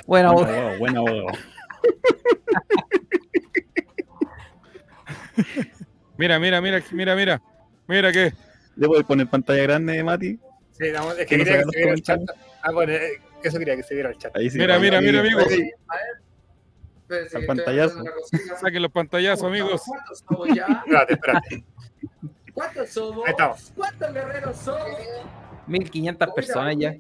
Buen 0.07 0.25
abogado, 0.25 0.79
buen 0.79 0.97
abogado. 0.97 1.27
Mira, 6.19 6.39
mira, 6.39 6.61
mira, 6.61 6.83
mira, 6.93 7.15
mira. 7.15 7.43
Mira 7.87 8.13
que. 8.13 8.33
¿Le 8.77 8.87
puedes 8.87 9.05
poner 9.05 9.29
pantalla 9.29 9.63
grande, 9.63 10.03
Mati? 10.03 10.39
Sí, 10.73 10.91
vamos, 10.93 11.19
es 11.19 11.27
Que 11.27 11.37
que 11.37 11.39
no 11.39 11.45
quería 11.45 11.63
que 11.63 11.71
se 11.71 11.79
viera 11.79 11.93
el 11.93 12.03
chat. 12.03 12.21
Ah, 12.63 12.73
bueno, 12.73 12.93
eh, 12.93 13.21
eso 13.43 13.59
quería 13.59 13.77
que 13.77 13.83
se 13.83 13.95
viera 13.95 14.11
el 14.11 14.19
chat. 14.19 14.37
Ahí 14.37 14.51
sí. 14.51 14.59
Mira, 14.59 14.79
mira, 14.79 15.01
mira. 15.01 15.23
Espérense 15.23 15.73
Al 17.09 17.19
que 17.19 17.25
estoy 17.25 17.47
pantallazo. 17.47 18.05
Saquen 18.61 18.83
los 18.83 18.91
pantallazos, 18.91 19.45
amigos. 19.45 19.83
¿Cuántos 19.87 20.25
somos 20.29 20.49
ya? 20.55 20.67
Espérate, 20.87 21.13
espérate. 21.15 21.65
¿Cuántos 22.53 22.91
somos? 22.91 23.25
Ahí 23.27 23.31
estamos. 23.31 23.73
¿Cuántos 23.77 24.13
guerreros 24.13 24.57
somos? 24.57 24.99
1500 25.67 26.31
personas 26.35 26.77
ya. 26.79 26.97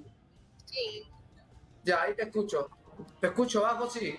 Ya, 1.85 2.03
ahí 2.03 2.14
te 2.14 2.22
escucho. 2.22 2.68
Te 3.20 3.27
escucho 3.29 3.62
bajo, 3.62 3.90
sí. 3.90 4.16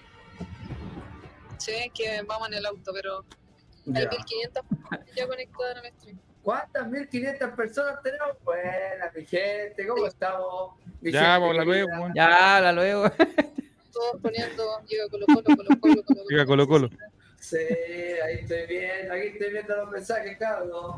Sí, 1.57 1.71
es 1.71 1.91
que 1.93 2.21
vamos 2.23 2.47
en 2.49 2.53
el 2.55 2.65
auto, 2.65 2.91
pero 2.93 3.25
hay 3.93 4.03
Ya. 4.03 4.09
1500 4.09 4.63
ya 5.15 5.27
conectadas 5.27 5.77
en 5.77 5.85
el 5.85 5.91
stream. 5.93 6.19
¿Cuántas 6.43 6.87
1500 6.87 7.49
personas 7.51 8.01
tenemos? 8.03 8.37
Buenas, 8.43 9.13
mi 9.15 9.25
gente, 9.25 9.85
¿cómo 9.87 10.07
estamos? 10.07 10.75
Mi 11.01 11.11
Ya, 11.11 11.39
gente 11.39 11.53
la 11.55 11.63
luego. 11.65 11.91
Ya, 12.15 12.57
habla 12.57 12.71
luego. 12.71 13.09
Todos 13.91 14.21
poniendo, 14.21 14.63
llega 14.87 15.09
Colo 15.09 15.25
Colo, 15.25 15.43
Colo 15.43 15.79
Colo, 15.81 16.03
Colo 16.03 16.21
Diga 16.29 16.45
Colo 16.45 16.67
Colo. 16.67 16.89
Sí, 17.39 17.57
ahí 17.57 18.35
estoy 18.41 18.65
viendo, 18.67 19.13
aquí 19.13 19.27
estoy 19.27 19.51
viendo 19.51 19.75
los 19.75 19.89
mensajes, 19.91 20.37
Carlos. 20.37 20.95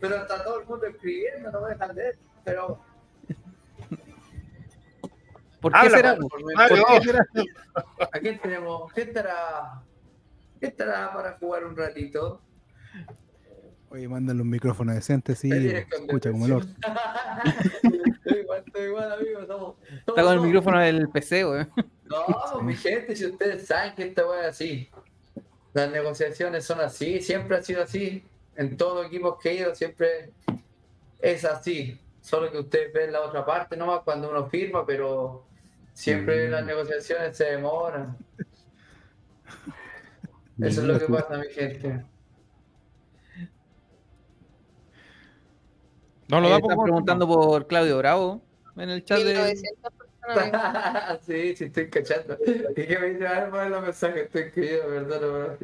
Pero 0.00 0.16
está 0.16 0.42
todo 0.42 0.60
el 0.60 0.66
mundo 0.66 0.86
escribiendo, 0.86 1.50
no 1.52 1.60
me 1.62 1.70
dejan 1.70 1.94
leer. 1.94 2.18
Pero 2.44 2.80
¿Por 5.60 5.72
qué 5.72 5.90
será? 5.90 6.16
¿a 8.12 8.18
quién 8.18 8.38
tenemos? 8.42 8.92
¿Qué 8.92 9.02
estará? 9.02 9.82
¿Qué 10.58 10.66
estará 10.66 11.12
para 11.12 11.36
jugar 11.38 11.64
un 11.64 11.76
ratito? 11.76 12.40
Oye, 13.90 14.08
mándale 14.08 14.40
un 14.40 14.48
micrófono 14.48 14.94
decente, 14.94 15.34
sí. 15.34 15.50
Escucha 15.52 16.30
como 16.30 16.46
el 16.46 16.52
orto. 16.52 16.70
estoy 17.84 18.40
igual, 18.40 18.62
estoy 18.64 18.84
igual, 18.84 19.12
amigo. 19.12 19.46
Somos, 19.46 19.74
Está 20.06 20.22
con 20.22 20.32
el 20.32 20.40
micrófono 20.40 20.80
del 20.80 21.08
PC, 21.08 21.44
weón. 21.44 21.70
No, 22.04 22.24
pues, 22.52 22.64
mi 22.64 22.74
gente, 22.74 23.16
si 23.16 23.26
ustedes 23.26 23.66
saben 23.66 23.94
que 23.94 24.04
esta 24.04 24.26
weá 24.26 24.42
es 24.42 24.46
así. 24.48 24.88
Las 25.72 25.90
negociaciones 25.90 26.64
son 26.64 26.80
así, 26.80 27.20
siempre 27.20 27.56
ha 27.56 27.62
sido 27.62 27.82
así. 27.82 28.24
En 28.56 28.76
todos 28.76 28.98
los 28.98 29.06
equipos 29.06 29.38
que 29.40 29.50
he 29.50 29.54
ido, 29.54 29.74
siempre 29.74 30.32
es 31.20 31.44
así. 31.44 32.00
Solo 32.20 32.50
que 32.50 32.58
ustedes 32.58 32.92
ven 32.92 33.12
la 33.12 33.22
otra 33.22 33.44
parte 33.44 33.76
nomás 33.76 34.00
cuando 34.04 34.30
uno 34.30 34.46
firma, 34.46 34.84
pero 34.86 35.46
siempre 36.00 36.48
las 36.48 36.64
negociaciones 36.64 37.36
se 37.36 37.44
demoran. 37.44 38.16
Eso 40.58 40.80
es 40.80 40.86
lo 40.86 40.98
que 40.98 41.06
pasa, 41.06 41.36
mi 41.38 41.48
gente. 41.48 42.04
No 46.28 46.40
lo 46.40 46.48
Eh, 46.48 46.50
da 46.50 46.56
están 46.56 46.76
por 46.76 46.84
preguntando 46.84 47.26
por 47.26 47.66
Claudio 47.66 47.98
Bravo 47.98 48.40
en 48.76 48.90
el 48.90 49.04
chat 49.04 49.18
de... 49.18 49.34
1900 49.34 49.92
personas. 50.20 51.20
sí, 51.26 51.56
sí, 51.56 51.64
estoy 51.64 51.90
cachando. 51.90 52.38
¿Y 52.46 52.86
qué 52.86 52.98
me 52.98 53.06
dice? 53.10 53.26
A 53.26 53.40
ver, 53.40 53.50
poner 53.50 53.70
los 53.70 53.82
mensajes, 53.82 54.22
estoy 54.24 54.42
escribiendo, 54.42 54.86
perdón. 54.88 55.58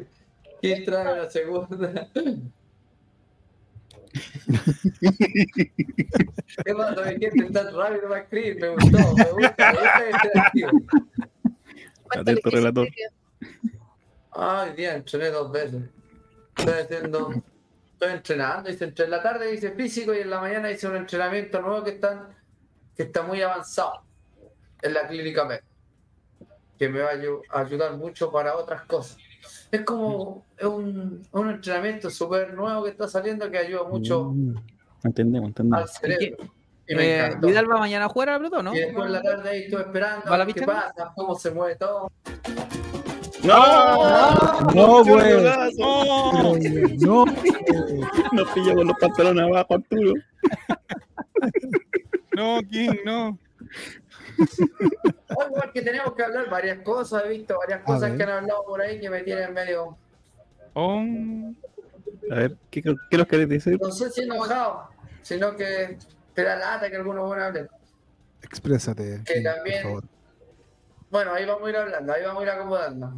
¿Quién 0.61 0.85
trae 0.85 1.15
la 1.17 1.29
segunda? 1.29 2.09
¿Qué 6.65 6.75
pasa, 6.75 7.01
mi 7.05 7.19
gente? 7.19 7.51
Tan 7.51 7.75
rápido 7.75 8.09
para 8.09 8.21
escribir, 8.21 8.61
me 8.61 8.69
gustó, 8.69 8.97
me 8.97 9.31
gusta, 9.31 9.71
me 9.71 9.79
gusta 9.79 10.09
este 10.09 10.27
interactivo. 10.27 10.71
¿Cuánto 12.03 12.31
Atento, 12.31 12.49
relator. 12.49 12.87
hoy 14.31 14.69
día 14.75 14.95
entrené 14.95 15.29
dos 15.29 15.51
veces. 15.51 15.83
Estoy 16.57 16.73
haciendo, 16.73 17.33
estoy 17.93 18.11
entrenando, 18.13 18.69
hice 18.69 18.85
entre 18.85 19.05
en 19.05 19.11
la 19.11 19.21
tarde 19.21 19.53
hice 19.53 19.71
físico 19.71 20.13
y 20.13 20.19
en 20.19 20.29
la 20.29 20.39
mañana 20.39 20.71
hice 20.71 20.87
un 20.87 20.95
entrenamiento 20.95 21.61
nuevo 21.61 21.83
que 21.83 21.91
están, 21.91 22.35
que 22.95 23.03
está 23.03 23.23
muy 23.23 23.41
avanzado 23.41 24.03
en 24.81 24.93
la 24.93 25.07
clínica 25.07 25.45
MED, 25.45 25.61
que 26.79 26.89
me 26.89 26.99
va 27.01 27.09
a 27.49 27.59
ayudar 27.59 27.97
mucho 27.97 28.31
para 28.31 28.55
otras 28.55 28.83
cosas. 28.83 29.17
Es 29.71 29.81
como 29.81 30.45
es 30.57 30.65
un, 30.65 31.21
un 31.31 31.49
entrenamiento 31.49 32.09
súper 32.09 32.53
nuevo 32.53 32.83
que 32.83 32.89
está 32.91 33.07
saliendo 33.07 33.49
que 33.51 33.57
ayuda 33.57 33.83
mucho 33.83 34.31
Mm, 34.33 34.55
Entendemos, 35.03 35.49
entendemos. 35.49 35.81
al 35.81 35.89
cerebro. 35.89 36.45
Y 36.87 36.95
me 36.95 37.19
Eh. 37.27 37.29
¿Vidal 37.41 37.69
va 37.69 37.77
mañana 37.79 38.05
a 38.05 38.09
jugar 38.09 38.29
a 38.29 38.31
la 38.33 38.37
pelota 38.39 38.59
o 38.59 38.63
no? 38.63 38.73
Y 38.75 38.79
después 38.79 39.05
en 39.05 39.11
la 39.11 39.21
tarde 39.21 39.49
ahí 39.49 39.63
estoy 39.63 39.81
esperando 39.81 40.25
¿Va 40.29 40.35
a 40.35 40.37
la 40.37 40.45
ver 40.45 40.55
qué 40.55 40.61
pasa, 40.65 41.11
cómo 41.15 41.35
se 41.35 41.51
mueve 41.51 41.75
todo. 41.75 42.09
No, 44.73 45.03
güey. 45.03 45.33
¡No! 45.77 46.55
No, 46.99 47.25
Nos 48.33 48.49
pilla 48.51 48.73
con 48.73 48.87
los 48.87 48.97
pantalones 48.99 49.43
abajo, 49.43 49.75
Arturo. 49.75 50.13
No, 52.35 52.59
King, 52.69 52.89
no. 53.05 53.37
Hoy 54.39 55.45
igual 55.49 55.71
que 55.73 55.81
tenemos 55.81 56.13
que 56.15 56.23
hablar 56.23 56.49
varias 56.49 56.79
cosas, 56.83 57.23
he 57.25 57.29
visto 57.29 57.57
varias 57.57 57.83
cosas 57.83 58.11
que 58.15 58.23
han 58.23 58.29
hablado 58.29 58.63
por 58.65 58.81
ahí 58.81 58.99
que 58.99 59.09
me 59.09 59.21
tienen 59.23 59.53
medio, 59.53 59.97
Oh, 60.73 61.01
A 62.31 62.35
ver, 62.35 62.55
¿qué, 62.69 62.83
qué 63.09 63.17
nos 63.17 63.27
querés 63.27 63.49
decir? 63.49 63.79
no 63.81 63.91
sé 63.91 64.11
si 64.11 64.21
enojado, 64.21 64.89
sino 65.23 65.55
que 65.55 65.97
te 66.35 66.43
da 66.43 66.55
lata 66.55 66.89
que 66.89 66.95
algunos 66.97 67.25
buenos 67.25 67.45
hablen. 67.45 67.67
exprésate. 68.43 69.23
Que 69.25 69.41
también- 69.41 69.81
Por 69.83 69.91
favor. 69.91 70.03
Bueno, 71.09 71.33
ahí 71.33 71.45
vamos 71.45 71.65
a 71.65 71.69
ir 71.69 71.77
hablando, 71.77 72.13
ahí 72.13 72.23
vamos 72.23 72.41
a 72.41 72.43
ir 72.45 72.49
acomodando. 72.51 73.13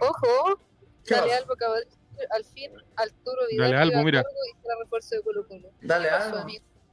Ojo, 0.00 0.60
¿Qué 1.04 1.14
dale? 1.14 1.34
Albo 1.34 1.54
Caballero, 1.56 1.90
al 2.30 2.44
fin 2.44 2.70
Arturo 2.96 3.42
Vidal 3.50 3.70
Dale, 3.70 3.76
Albo, 3.82 3.90
llega 3.90 4.00
a 4.00 4.04
mira. 4.04 4.22
cargo 4.22 4.38
y 4.50 4.62
será 4.62 4.74
refuerzo 4.82 5.14
de 5.14 5.22
Colo 5.22 5.46
Colo. 5.48 5.68
Dale 5.82 6.04
¿Qué 6.08 6.10
pasó, 6.14 6.36
algo. 6.36 6.48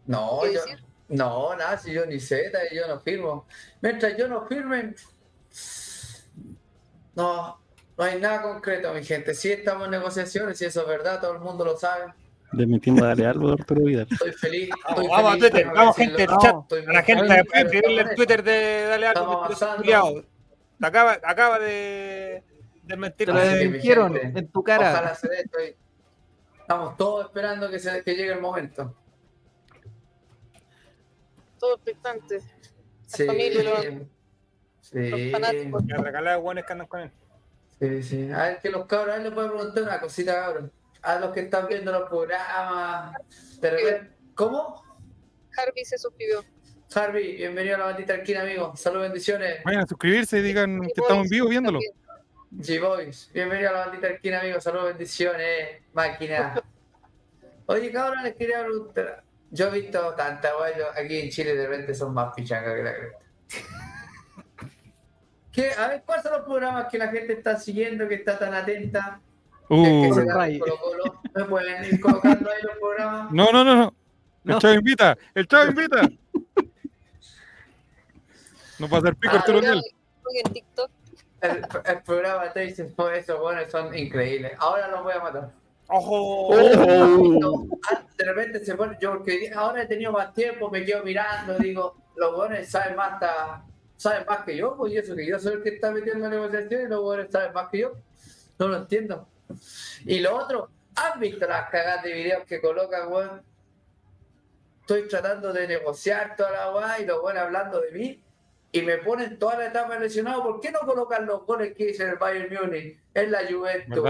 No, 0.05 0.39
¿Qué 0.43 0.53
yo, 0.53 0.61
decir? 0.61 0.83
No, 1.09 1.55
nada, 1.55 1.77
si 1.77 1.91
yo 1.93 2.05
ni 2.05 2.19
sé, 2.19 2.51
yo 2.73 2.87
no 2.87 2.99
firmo. 2.99 3.45
Mientras 3.81 4.17
yo 4.17 4.27
no 4.27 4.45
firme, 4.47 4.95
no, 7.15 7.59
no 7.97 8.03
hay 8.03 8.19
nada 8.19 8.41
concreto, 8.41 8.93
mi 8.93 9.03
gente. 9.03 9.33
Sí 9.33 9.51
estamos 9.51 9.85
en 9.85 9.91
negociaciones, 9.91 10.61
y 10.61 10.65
eso 10.65 10.81
es 10.81 10.87
verdad, 10.87 11.19
todo 11.21 11.33
el 11.33 11.39
mundo 11.39 11.65
lo 11.65 11.77
sabe. 11.77 12.13
Desmintiendo 12.51 13.03
a 13.03 13.07
Dale 13.09 13.25
Albo 13.25 13.47
de 13.47 13.53
Arturo 13.53 13.81
Vidal. 13.83 14.07
Estoy 14.09 14.31
feliz. 14.33 14.69
Estoy 14.89 15.07
Vamos, 15.07 15.09
vamos 15.09 15.25
a 15.25 15.37
feliz, 15.37 15.39
Twitter, 15.51 15.71
vamos 15.73 15.95
gente 15.95 16.17
del 16.17 16.27
chat. 16.37 16.55
Estoy 16.61 16.85
A 16.85 16.93
la 16.93 17.03
gente 17.03 17.23
feliz, 17.27 17.27
puede 17.27 17.45
pero 17.51 17.65
escribirle 17.65 18.01
en 18.01 18.07
con 18.07 18.15
Twitter 18.15 18.43
de 18.43 18.83
Dale 18.83 19.07
algo 19.07 20.23
acaba, 20.81 21.19
acaba 21.23 21.59
de, 21.59 22.43
de 22.83 22.97
mentir. 22.97 23.27
Te 23.27 23.33
lo 23.33 23.39
gente, 23.39 24.39
en 24.39 24.47
tu 24.51 24.63
cara. 24.63 24.91
Ojalá 24.91 25.15
se 25.15 25.29
dé, 25.29 25.41
estoy- 25.41 25.75
Estamos 26.59 26.95
todos 26.95 27.25
esperando 27.25 27.69
que, 27.69 27.79
se, 27.79 28.03
que 28.03 28.15
llegue 28.15 28.31
el 28.33 28.39
momento. 28.41 28.95
Todo 31.63 31.75
expectante. 31.75 32.41
Sí, 33.07 33.25
familia, 33.25 33.63
los- 33.63 33.85
sí, 34.81 35.09
los 35.09 35.31
fanáticos. 35.31 35.83
Que 35.87 35.95
regalar 35.95 36.39
buenos 36.41 36.65
que 36.65 36.73
andan 36.73 36.87
con 36.87 36.99
él. 36.99 37.11
sí, 37.79 38.03
sí. 38.03 38.31
A 38.33 38.43
ver, 38.49 38.59
que 38.59 38.69
los 38.69 38.85
cabros, 38.85 39.13
a 39.15 39.17
ver, 39.19 39.27
les 39.27 39.31
puedo 39.33 39.53
preguntar 39.53 39.83
una 39.83 40.01
cosita, 40.01 40.33
cabrón. 40.33 40.73
A 41.01 41.19
los 41.21 41.31
que 41.31 41.39
están 41.39 41.67
viendo 41.69 41.89
los 41.93 42.09
programas, 42.09 43.15
de 43.61 43.69
repente, 43.69 44.11
¿cómo? 44.35 44.83
Harvey 45.57 45.85
se 45.85 45.97
suscribió. 45.97 46.43
Harvey, 46.93 47.37
bienvenido 47.37 47.75
a 47.75 47.79
la 47.79 47.85
bandita 47.85 48.13
Arquina, 48.15 48.41
amigo. 48.41 48.75
Saludos, 48.75 49.03
bendiciones. 49.03 49.63
Vayan 49.63 49.83
a 49.83 49.87
suscribirse 49.87 50.39
y 50.39 50.41
digan 50.41 50.81
que 50.81 50.87
estamos 51.01 51.23
en 51.23 51.29
vivo 51.29 51.47
viéndolo. 51.47 51.79
G-Boys, 52.57 53.31
bienvenido 53.33 53.69
a 53.69 53.73
la 53.73 53.79
bandita 53.85 54.07
Arquina, 54.07 54.41
amigo. 54.41 54.59
Saludos, 54.59 54.87
bendiciones, 54.89 55.81
máquina. 55.93 56.61
Oye, 57.67 57.89
cabrón, 57.89 58.21
les 58.21 58.35
quería 58.35 58.65
preguntar. 58.65 59.23
Yo 59.55 59.67
he 59.67 59.81
visto 59.81 60.13
tanta 60.15 60.49
yo- 60.75 60.89
aquí 60.99 61.19
en 61.19 61.29
Chile 61.29 61.55
de 61.55 61.67
repente 61.67 61.93
son 61.93 62.11
más 62.11 62.33
pichangas 62.35 62.73
que 62.75 62.83
la 62.83 62.93
cresta. 62.95 63.19
¿Qué? 65.51 65.71
A 65.73 65.87
ver, 65.89 66.01
¿cuáles 66.03 66.23
son 66.23 66.31
los 66.33 66.41
programas 66.41 66.87
que 66.89 66.97
la 66.97 67.09
gente 67.09 67.33
está 67.33 67.59
siguiendo, 67.59 68.07
que 68.07 68.15
está 68.15 68.39
tan 68.39 68.51
atenta? 68.53 69.19
que 69.69 69.75
Uh, 69.75 70.13
se 70.13 70.25
dan 70.25 70.35
Ray. 70.35 70.57
Colo 70.59 70.77
Colo? 70.79 71.21
¿Me 71.35 71.45
pueden 71.45 71.85
ir 71.85 71.99
colocando 72.01 72.49
ahí 72.49 72.61
los 72.63 72.77
programas? 72.77 73.31
no, 73.31 73.51
no, 73.51 73.63
no, 73.63 73.75
no. 73.75 73.93
El 74.45 74.51
No. 74.51 74.59
chavo 74.59 74.73
invita, 74.73 75.17
el 75.35 75.47
chavo 75.47 75.69
invita. 75.69 76.01
No 78.79 78.89
va 78.89 78.97
a 78.97 79.01
ser 79.01 79.15
pico 79.15 79.35
Ah, 79.35 79.39
Arturo 79.39 79.59
en 79.61 80.53
TikTok. 80.53 80.91
El, 81.41 81.65
el 81.85 82.01
programa 82.03 82.51
te 82.51 82.61
dicen, 82.61 82.91
pues 82.95 83.19
esos 83.19 83.39
buenos 83.39 83.69
son 83.71 83.95
increíbles. 83.95 84.53
Ahora 84.57 84.87
los 84.89 85.03
voy 85.03 85.13
a 85.13 85.19
matar. 85.19 85.51
¡Ojo! 85.87 86.55
No, 87.39 87.67
ah, 87.91 88.03
de 88.17 88.25
repente 88.25 88.63
se 88.65 88.75
pone, 88.75 88.97
yo 88.99 89.11
porque 89.13 89.51
ahora 89.53 89.83
he 89.83 89.85
tenido 89.85 90.11
más 90.11 90.33
tiempo, 90.33 90.69
me 90.69 90.83
quedo 90.85 91.03
mirando, 91.03 91.57
digo, 91.57 91.95
los 92.15 92.35
buenos 92.35 92.67
saben 92.67 92.95
más, 92.95 93.13
hasta- 93.13 93.63
saben 93.97 94.25
más 94.27 94.43
que 94.43 94.55
yo, 94.57 94.75
pues 94.75 94.93
y 94.93 94.97
eso 94.97 95.15
que 95.15 95.25
yo 95.27 95.37
soy 95.39 95.53
el 95.55 95.63
que 95.63 95.69
está 95.69 95.91
metiendo 95.91 96.25
en 96.25 96.31
negociación 96.31 96.81
y 96.83 96.87
los 96.87 97.01
buenos 97.01 97.27
saben 97.31 97.53
más 97.53 97.69
que 97.69 97.79
yo. 97.79 97.93
No 98.59 98.67
lo 98.69 98.77
entiendo. 98.77 99.27
Y 100.05 100.19
lo 100.19 100.35
otro, 100.37 100.69
¿has 100.95 101.19
visto 101.19 101.45
las 101.47 101.69
cagadas 101.69 102.03
de 102.03 102.13
videos 102.13 102.43
que 102.45 102.61
colocan, 102.61 103.11
weón? 103.11 103.41
Estoy 104.81 105.07
tratando 105.07 105.53
de 105.53 105.67
negociar 105.67 106.35
toda 106.35 106.51
la 106.51 106.71
weá 106.75 106.99
y 106.99 107.05
los 107.05 107.21
buenos 107.21 107.43
hablando 107.43 107.79
de 107.81 107.91
mí 107.91 108.22
y 108.73 108.81
me 108.81 108.97
ponen 108.97 109.37
toda 109.37 109.59
la 109.59 109.67
etapa 109.67 109.97
lesionado. 109.99 110.41
¿Por 110.41 110.59
qué 110.59 110.71
no 110.71 110.79
colocan 110.79 111.27
los 111.27 111.45
goles 111.45 111.75
que 111.75 111.91
hice 111.91 112.03
en 112.03 112.09
el 112.09 112.15
Bayern 112.15 112.51
Múnich, 112.51 112.97
en 113.13 113.31
la 113.31 113.41
Juventus, 113.47 114.03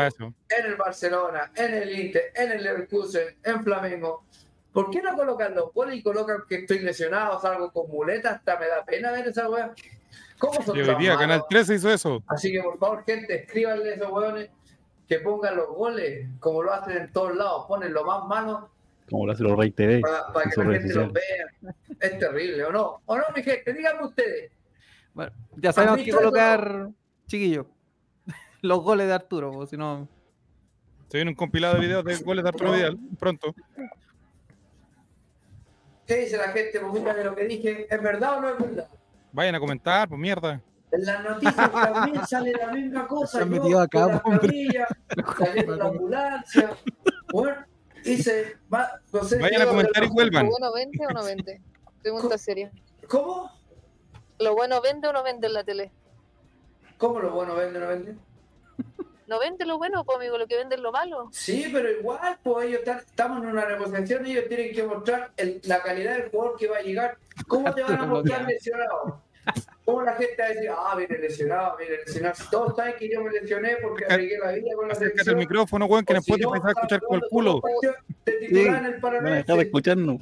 en 0.49 0.65
el 0.65 0.75
Barcelona, 0.77 1.51
en 1.53 1.73
el 1.73 1.99
Inter, 1.99 2.31
en 2.33 2.51
el 2.53 2.63
Leverkusen, 2.63 3.35
en 3.43 3.61
Flamengo. 3.61 4.23
¿Por 4.71 4.89
qué 4.89 5.01
no 5.01 5.15
colocan 5.15 5.53
los 5.53 5.73
goles 5.73 5.97
y 5.97 6.01
colocan 6.01 6.43
que 6.47 6.55
estoy 6.55 6.79
lesionado, 6.79 7.39
salgo 7.41 7.71
con 7.73 7.89
muleta? 7.91 8.31
Hasta 8.31 8.57
me 8.57 8.67
da 8.67 8.85
pena 8.85 9.11
ver 9.11 9.27
esa 9.27 9.49
weá. 9.49 9.73
¿Cómo 10.39 10.63
son 10.63 10.77
Y 10.77 10.79
hoy 10.79 10.87
tan 10.87 10.97
día 10.97 11.13
Canal 11.13 11.27
malos? 11.27 11.47
13 11.49 11.75
hizo 11.75 11.91
eso. 11.91 12.23
Así 12.27 12.51
que 12.51 12.63
por 12.63 12.79
favor, 12.79 13.03
gente, 13.05 13.35
escríbanle 13.41 13.91
a 13.91 13.95
esos 13.95 14.11
weones 14.11 14.49
que 15.09 15.19
pongan 15.19 15.57
los 15.57 15.67
goles, 15.67 16.25
como 16.39 16.63
lo 16.63 16.71
hacen 16.71 16.97
en 16.97 17.11
todos 17.11 17.35
lados, 17.35 17.65
ponen 17.67 17.93
lo 17.93 18.05
más 18.05 18.25
malo 18.25 18.69
Como 19.09 19.25
lo 19.25 19.33
hace 19.33 19.43
los 19.43 19.57
Rey 19.57 19.71
TV. 19.71 20.01
para 20.33 20.49
que 20.49 20.63
la 20.63 20.79
gente 20.79 20.93
los 20.93 21.13
vea. 21.13 21.73
Es 21.99 22.19
terrible, 22.19 22.63
¿o 22.65 22.71
no? 22.71 23.01
¿O 23.05 23.17
no, 23.17 23.23
mi 23.35 23.43
gente? 23.43 23.73
Díganme 23.73 24.05
ustedes. 24.05 24.51
Bueno, 25.13 25.31
ya 25.57 25.71
sabemos 25.71 26.01
que 26.01 26.11
colocar, 26.11 26.89
chiquillos, 27.27 27.67
los 28.61 28.81
goles 28.81 29.07
de 29.07 29.13
Arturo, 29.13 29.51
pues, 29.51 29.69
si 29.69 29.77
no. 29.77 30.07
Se 31.09 31.17
viene 31.17 31.29
un 31.29 31.35
compilado 31.35 31.75
de 31.75 31.81
videos 31.81 32.03
de 32.03 32.15
goles 32.17 32.43
de 32.43 32.49
Arturo 32.49 32.71
Vidal 32.71 32.97
pronto. 33.19 33.53
¿Qué 36.07 36.17
dice 36.17 36.37
la 36.37 36.49
gente? 36.49 36.79
Pues 36.79 36.93
mira 36.93 37.13
de 37.13 37.23
lo 37.23 37.35
que 37.35 37.45
dije, 37.45 37.87
¿es 37.89 38.01
verdad 38.01 38.37
o 38.37 38.41
no 38.41 38.49
es 38.49 38.57
verdad? 38.57 38.87
Vayan 39.31 39.55
a 39.55 39.59
comentar, 39.59 40.09
pues 40.09 40.19
mierda. 40.19 40.59
En 40.91 41.05
las 41.05 41.23
noticias 41.23 41.71
también 41.71 42.27
sale 42.27 42.51
la 42.51 42.71
misma 42.71 43.07
cosa. 43.07 43.37
Se 43.37 43.43
han 43.43 43.49
metido 43.49 43.79
acá, 43.79 44.07
la 44.07 44.17
hombre. 44.17 44.47
camilla, 44.47 44.87
saliendo 45.37 45.75
la 45.75 45.85
ambulancia. 45.85 46.71
Bueno, 47.31 47.65
dice, 48.03 48.57
va, 48.73 49.01
no 49.11 49.23
sé, 49.23 49.39
Vayan 49.39 49.61
a 49.63 49.65
comentar 49.67 50.03
y 50.03 50.07
¿Lo 50.07 50.13
vuelvan. 50.13 50.47
bueno 50.47 50.73
vende 50.73 51.05
o 51.07 51.09
no 51.11 51.23
vende? 51.23 51.61
Pregunta 52.01 52.37
seria. 52.37 52.71
¿Cómo? 53.07 53.49
¿Lo 54.39 54.55
bueno 54.55 54.81
vende 54.81 55.07
o 55.07 55.13
no 55.13 55.23
vende 55.23 55.47
en 55.47 55.53
la 55.53 55.63
tele? 55.63 55.91
¿Cómo 56.97 57.19
lo 57.19 57.31
bueno 57.31 57.55
vende 57.55 57.77
o 57.79 57.81
no 57.81 57.87
vende? 57.87 58.15
¿No 59.25 59.39
vende 59.39 59.65
lo 59.65 59.77
bueno, 59.77 60.03
pues, 60.03 60.17
amigo? 60.17 60.37
Lo 60.37 60.47
que 60.47 60.57
vende 60.57 60.75
es 60.75 60.81
lo 60.81 60.91
malo. 60.91 61.29
Sí, 61.31 61.69
pero 61.71 61.89
igual, 61.89 62.37
pues 62.43 62.67
ellos 62.67 62.79
están, 62.79 62.97
estamos 62.99 63.41
en 63.41 63.49
una 63.49 63.65
negociación, 63.67 64.25
ellos 64.25 64.45
tienen 64.49 64.73
que 64.75 64.83
mostrar 64.83 65.31
el- 65.37 65.61
la 65.63 65.81
calidad 65.81 66.17
del 66.17 66.29
jugador 66.29 66.57
que 66.57 66.67
va 66.67 66.77
a 66.77 66.81
llegar. 66.81 67.17
¿Cómo 67.47 67.73
te 67.73 67.83
van 67.83 67.99
a 68.01 68.05
mostrar 68.05 68.43
lesionado? 68.45 69.21
¿Cómo 69.85 70.01
la 70.03 70.13
gente 70.15 70.35
va 70.39 70.45
a 70.45 70.49
decir, 70.49 70.69
ah, 70.71 70.95
viene 70.95 71.17
lesionado, 71.17 71.77
viene 71.77 71.97
lesionado? 71.97 72.35
Si 72.35 72.49
todos 72.49 72.75
saben 72.75 72.95
que 72.97 73.09
yo 73.11 73.21
me 73.21 73.31
lesioné 73.31 73.77
porque 73.81 74.05
arriesgué 74.05 74.37
la 74.39 74.51
vida 74.53 74.75
con 74.75 74.87
la 74.87 74.95
selección. 74.95 75.37
micrófono, 75.37 75.85
weón, 75.85 76.05
que 76.05 76.17
o 76.17 76.21
si 76.21 76.31
no, 76.33 76.51
va 76.51 76.57
a 76.63 76.71
escuchar 76.71 77.01
con 77.01 77.15
el 77.17 77.29
culo. 77.29 77.61
de 78.25 78.31
titular 78.33 78.79
en 78.79 78.85
el 78.85 78.95
No 78.95 79.01
Paranaense. 79.01 79.37
dejar 79.39 79.57
de 79.57 79.63
escucharnos. 79.63 80.21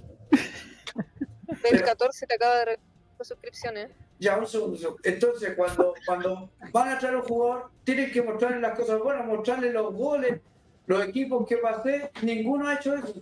El 1.70 1.84
14 1.84 2.28
te 2.28 2.36
acaba 2.36 2.56
de 2.56 2.66
regalar 2.66 2.92
suscripciones. 3.22 3.90
Ya, 4.20 4.38
un 4.38 4.48
segundo. 4.48 4.74
un 4.74 4.80
segundo. 4.80 5.02
Entonces, 5.04 5.54
cuando, 5.56 5.94
cuando 6.06 6.50
van 6.72 6.90
a 6.90 7.00
traer 7.00 7.16
un 7.16 7.24
jugador, 7.24 7.70
tienen 7.84 8.12
que 8.12 8.22
mostrarle 8.22 8.60
las 8.60 8.78
cosas 8.78 9.00
buenas, 9.00 9.26
mostrarle 9.26 9.72
los 9.72 9.94
goles, 9.94 10.40
los 10.88 11.06
equipos 11.08 11.48
que 11.48 11.58
pasé. 11.58 12.12
Ninguno 12.22 12.68
ha 12.68 12.76
hecho 12.76 12.96
eso. 12.96 13.22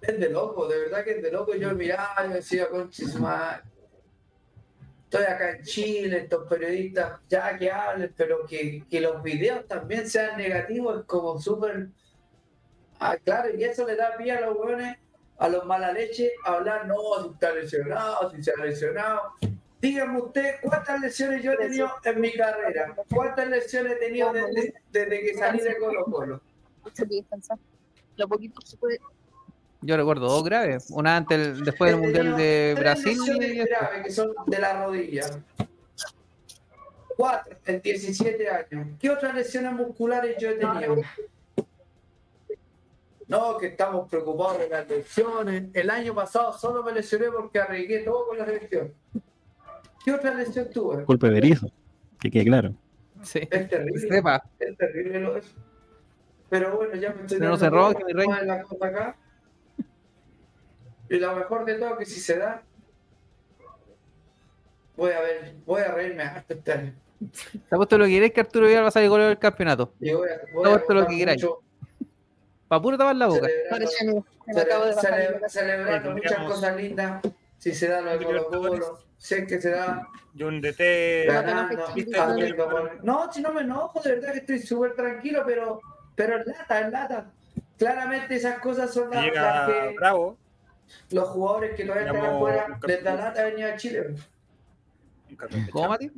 Es 0.00 0.18
de 0.18 0.30
loco, 0.30 0.66
de 0.66 0.78
verdad 0.78 1.04
que 1.04 1.12
es 1.12 1.22
de 1.22 1.30
loco. 1.30 1.54
Yo 1.54 1.74
miraba 1.74 2.26
y 2.26 2.32
decía, 2.32 2.68
conchis, 2.68 3.16
Estoy 5.04 5.24
acá 5.24 5.56
en 5.56 5.64
Chile, 5.64 6.18
estos 6.18 6.48
periodistas, 6.48 7.20
ya 7.28 7.58
que 7.58 7.70
hablen, 7.70 8.14
pero 8.16 8.46
que, 8.46 8.84
que 8.88 9.00
los 9.00 9.20
videos 9.22 9.66
también 9.66 10.08
sean 10.08 10.36
negativos, 10.36 11.00
es 11.00 11.04
como 11.06 11.36
súper. 11.40 11.88
Ah, 13.00 13.16
claro, 13.16 13.52
y 13.52 13.64
eso 13.64 13.84
le 13.84 13.96
da 13.96 14.16
pie 14.16 14.30
a 14.30 14.40
los 14.40 14.56
hueones 14.56 14.98
a 15.40 15.48
los 15.48 15.64
mala 15.64 15.90
leche 15.90 16.32
a 16.44 16.52
hablar, 16.52 16.86
no, 16.86 16.96
si 17.22 17.30
está 17.30 17.52
lesionado, 17.52 18.30
si 18.30 18.42
se 18.42 18.52
ha 18.52 18.62
lesionado. 18.62 19.22
Dígame 19.80 20.20
usted, 20.20 20.56
¿cuántas 20.62 21.00
lesiones 21.00 21.42
yo 21.42 21.52
he 21.52 21.56
tenido 21.56 21.90
en 22.04 22.20
mi 22.20 22.32
carrera? 22.34 22.94
¿Cuántas 23.12 23.48
lesiones 23.48 23.94
he 23.94 23.96
tenido 23.96 24.30
desde, 24.34 24.74
desde 24.92 25.20
que 25.22 25.34
salí 25.34 25.60
de 25.60 25.78
Colo 25.78 26.04
Colo? 26.04 26.42
Mucho 26.84 27.04
que 27.08 27.16
descansar. 27.16 27.58
Lo 28.16 28.28
poquito 28.28 28.60
que 28.60 28.66
se 28.66 28.76
puede. 28.76 28.98
Yo 29.82 29.96
recuerdo 29.96 30.26
dos 30.28 30.44
graves. 30.44 30.88
Una 30.90 31.16
antes, 31.16 31.38
el- 31.38 31.64
después 31.64 31.90
del 31.92 32.00
Mundial 32.00 32.36
de 32.36 32.72
tres 32.76 32.80
Brasil. 32.80 33.18
esto. 33.18 33.66
graves 33.70 34.02
que 34.04 34.10
son 34.10 34.32
de 34.46 34.58
la 34.58 34.84
rodilla. 34.84 35.24
Cuatro 37.16 37.56
en 37.66 37.80
17 37.82 38.48
años. 38.48 38.86
¿Qué 38.98 39.10
otras 39.10 39.34
lesiones 39.34 39.72
musculares 39.72 40.36
yo 40.40 40.50
he 40.50 40.54
tenido? 40.54 40.96
No, 43.28 43.56
que 43.58 43.68
estamos 43.68 44.08
preocupados 44.08 44.58
de 44.58 44.68
las 44.68 44.88
lesiones. 44.88 45.64
El 45.72 45.88
año 45.90 46.14
pasado 46.14 46.52
solo 46.52 46.82
me 46.82 46.92
lesioné 46.92 47.26
porque 47.30 47.60
arriesgué 47.60 48.00
todo 48.00 48.26
con 48.26 48.38
la 48.38 48.44
selección. 48.44 48.92
¿Qué 50.04 50.12
otra 50.12 50.34
lesión 50.34 50.68
tuve? 50.70 51.04
Culpa 51.04 51.28
de 51.28 51.34
Berizzo. 51.34 51.70
Que 52.18 52.30
quede 52.30 52.44
claro. 52.46 52.74
Sí. 53.22 53.40
Es 53.50 53.68
terrible. 53.68 54.08
Sepa. 54.08 54.42
Es 54.58 54.76
terrible 54.76 55.20
lo 55.20 55.36
eso. 55.36 55.50
Pero 56.48 56.76
bueno, 56.76 56.94
ya 56.96 57.10
me 57.12 57.20
estoy 57.20 57.38
Pero 57.38 57.50
no 57.50 57.56
se 57.56 57.70
roba, 57.70 57.94
que 57.94 58.04
mi 58.04 58.12
rey. 58.12 58.24
cómo 58.24 58.36
es 58.38 58.46
la 58.46 58.62
cosa 58.62 58.86
acá. 58.86 59.16
Y 61.10 61.18
lo 61.18 61.34
mejor 61.34 61.64
de 61.64 61.74
todo 61.74 61.98
que 61.98 62.06
si 62.06 62.20
se 62.20 62.38
da, 62.38 62.62
voy 64.96 65.12
a 65.12 65.20
ver, 65.20 65.54
voy 65.66 65.82
a 65.82 65.88
reírme 65.92 66.22
harto 66.22 66.54
este 66.54 66.72
año. 66.72 66.94
Te 67.68 67.74
apuesto 67.74 67.98
lo 67.98 68.04
que 68.06 68.12
queréis 68.12 68.32
que 68.32 68.40
Arturo 68.40 68.66
Vidal 68.66 68.84
va 68.84 68.88
a 68.88 68.92
salir 68.92 69.08
goleador 69.10 69.34
del 69.34 69.38
campeonato. 69.40 69.92
Y 70.00 70.12
voy 70.12 70.28
a, 70.28 70.40
voy 70.54 70.62
Todo 70.64 70.74
a 70.74 70.78
esto 70.78 70.94
lo 70.94 71.06
que 71.06 71.16
queráis. 71.18 71.44
Para 72.68 72.80
puro 72.80 72.96
tapar 72.96 73.16
la 73.16 73.26
boca. 73.26 73.40
celebrando, 73.40 73.70
Parece 73.70 74.04
amigo. 74.04 74.26
Me 74.46 74.54
lo 74.54 74.60
acabo 74.60 74.84
de 74.86 74.92
cele- 74.92 75.02
bajar. 75.02 75.20
cele- 75.40 75.48
celebrando 75.48 76.08
Oye, 76.10 76.22
muchas 76.22 76.44
cosas 76.46 76.76
lindas. 76.76 77.22
Si 77.58 77.74
se 77.74 77.88
da 77.88 78.00
lo 78.00 78.10
de 78.16 78.24
Colo 78.24 78.46
Colo, 78.46 78.98
si 79.18 79.34
es 79.34 79.46
que 79.48 79.60
se 79.60 79.70
da 79.70 80.06
Y 80.34 80.42
un 80.44 80.60
DT. 80.62 81.26
No, 83.02 83.30
si 83.32 83.42
no 83.42 83.52
me 83.52 83.62
enojo, 83.62 84.00
de 84.00 84.12
verdad 84.14 84.32
que 84.32 84.38
estoy 84.38 84.58
súper 84.60 84.94
tranquilo, 84.94 85.42
pero, 85.44 85.80
pero 86.14 86.38
es 86.38 86.46
lata, 86.46 86.80
es 86.80 86.90
lata. 86.92 87.30
Claramente 87.76 88.36
esas 88.36 88.60
cosas 88.60 88.94
son 88.94 89.10
las, 89.10 89.24
las 89.24 89.24
Llega 89.26 89.66
que 89.90 89.96
Bravo. 89.96 90.38
Los 91.10 91.28
jugadores 91.28 91.74
que 91.74 91.84
todavía 91.84 92.06
están 92.12 92.26
afuera 92.26 92.66
les 92.86 93.04
da 93.04 93.10
capítulo. 93.10 93.16
lata 93.16 93.44
venir 93.44 93.64
a 93.66 93.76
Chile. 93.76 94.14
un 95.30 95.36
campeón 95.36 95.64
de 95.66 95.70
¿Cómo, 95.70 95.88
Mati? 95.88 96.10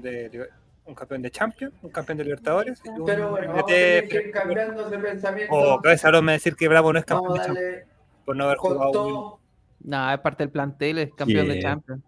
de, 0.00 0.48
un 0.84 0.94
campeón 0.94 1.22
de 1.22 1.30
Champions, 1.30 1.74
un 1.82 1.90
campeón 1.90 2.18
de 2.18 2.24
Libertadores. 2.24 2.80
y 2.84 2.88
un 2.88 3.04
Pero 3.04 3.30
bueno, 3.30 3.48
vamos 3.48 3.62
a 3.62 3.66
que 3.66 4.30
cambiando 4.32 4.86
ese 4.88 4.98
pensamiento. 4.98 5.54
O 5.54 5.80
cabeza 5.80 6.08
Bravo 6.08 6.22
me 6.22 6.32
decir 6.32 6.54
que 6.56 6.68
Bravo 6.68 6.92
no 6.92 6.98
es 6.98 7.04
campeón 7.04 7.34
de 7.34 7.40
Champions 7.44 7.84
por 8.24 8.36
no 8.36 8.44
haber 8.44 8.56
jugado. 8.58 9.38
No, 9.84 10.12
es 10.12 10.18
parte 10.20 10.44
del 10.44 10.50
plantel, 10.50 10.98
es 10.98 11.14
campeón 11.14 11.48
de. 11.48 11.60
Champions. 11.60 12.02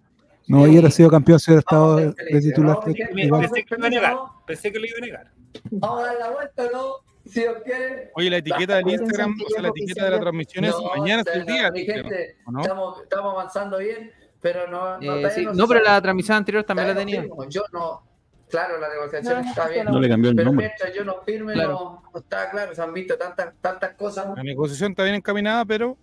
No, 0.46 0.66
y 0.66 0.70
hubiera 0.70 0.90
sido 0.90 1.08
campeón 1.10 1.40
si 1.40 1.50
hubiera 1.50 1.60
estado 1.60 1.96
de, 1.96 2.06
de 2.12 2.40
titular. 2.40 2.76
vamos 2.76 2.88
a 2.88 2.92
ser 2.92 3.14
Me- 3.14 3.24
igual. 3.24 3.40
Pensé 3.48 3.64
que 3.64 3.74
lo 3.74 3.78
iba 3.78 3.86
a 3.86 3.90
negar. 3.90 4.16
Pensé 4.46 4.72
que 4.72 4.78
lo 4.78 4.86
iba 4.86 4.98
a 4.98 5.00
negar. 5.00 5.30
Vamos 5.70 6.00
a 6.00 6.06
dar 6.06 6.16
la 6.18 6.30
vuelta, 6.30 6.62
¿no? 6.72 6.94
Si 7.26 7.40
Dios 7.40 7.56
quiere. 7.64 8.10
Oye, 8.14 8.30
la 8.30 8.36
etiqueta 8.38 8.76
del 8.76 8.88
Instagram, 8.90 9.34
o 9.46 9.48
sea, 9.50 9.62
la 9.62 9.68
etiqueta 9.68 10.04
de 10.04 10.10
la 10.10 10.20
transmisión 10.20 10.64
es 10.64 10.72
No, 10.72 10.82
mañana 10.96 11.22
es 11.26 11.34
el 11.34 11.46
día. 11.46 11.70
Mi 11.70 11.84
gente, 11.84 12.36
¿o 12.46 12.52
no? 12.52 12.60
estamos, 12.60 13.02
estamos 13.02 13.32
avanzando 13.32 13.78
bien, 13.78 14.12
pero 14.40 14.68
no. 14.68 15.00
Eh, 15.00 15.30
sí, 15.30 15.44
se 15.44 15.52
no, 15.54 15.66
pero 15.66 15.80
la 15.80 16.00
transmisión 16.02 16.36
anterior 16.36 16.64
también 16.64 16.88
la 16.88 16.94
no 16.94 17.00
tenía. 17.00 17.22
firmo, 17.22 17.48
Yo 17.48 17.62
no. 17.72 18.02
Claro, 18.50 18.78
la 18.78 18.88
negociación 18.90 19.44
está 19.46 19.68
bien. 19.68 19.86
No 19.86 19.98
le 19.98 20.08
cambió 20.08 20.30
el 20.30 20.36
Pero 20.36 20.46
nombre. 20.50 20.66
mientras 20.66 20.94
yo 20.94 21.04
no 21.04 21.22
firme, 21.22 21.54
Claro. 21.54 21.70
no, 21.72 22.02
no 22.12 22.20
está 22.20 22.50
claro. 22.50 22.74
Se 22.74 22.82
han 22.82 22.92
visto 22.92 23.16
tantas, 23.16 23.54
tantas 23.60 23.94
cosas. 23.94 24.26
La 24.36 24.42
negociación 24.42 24.92
está 24.92 25.02
bien 25.02 25.16
encaminada, 25.16 25.64
pero 25.64 25.96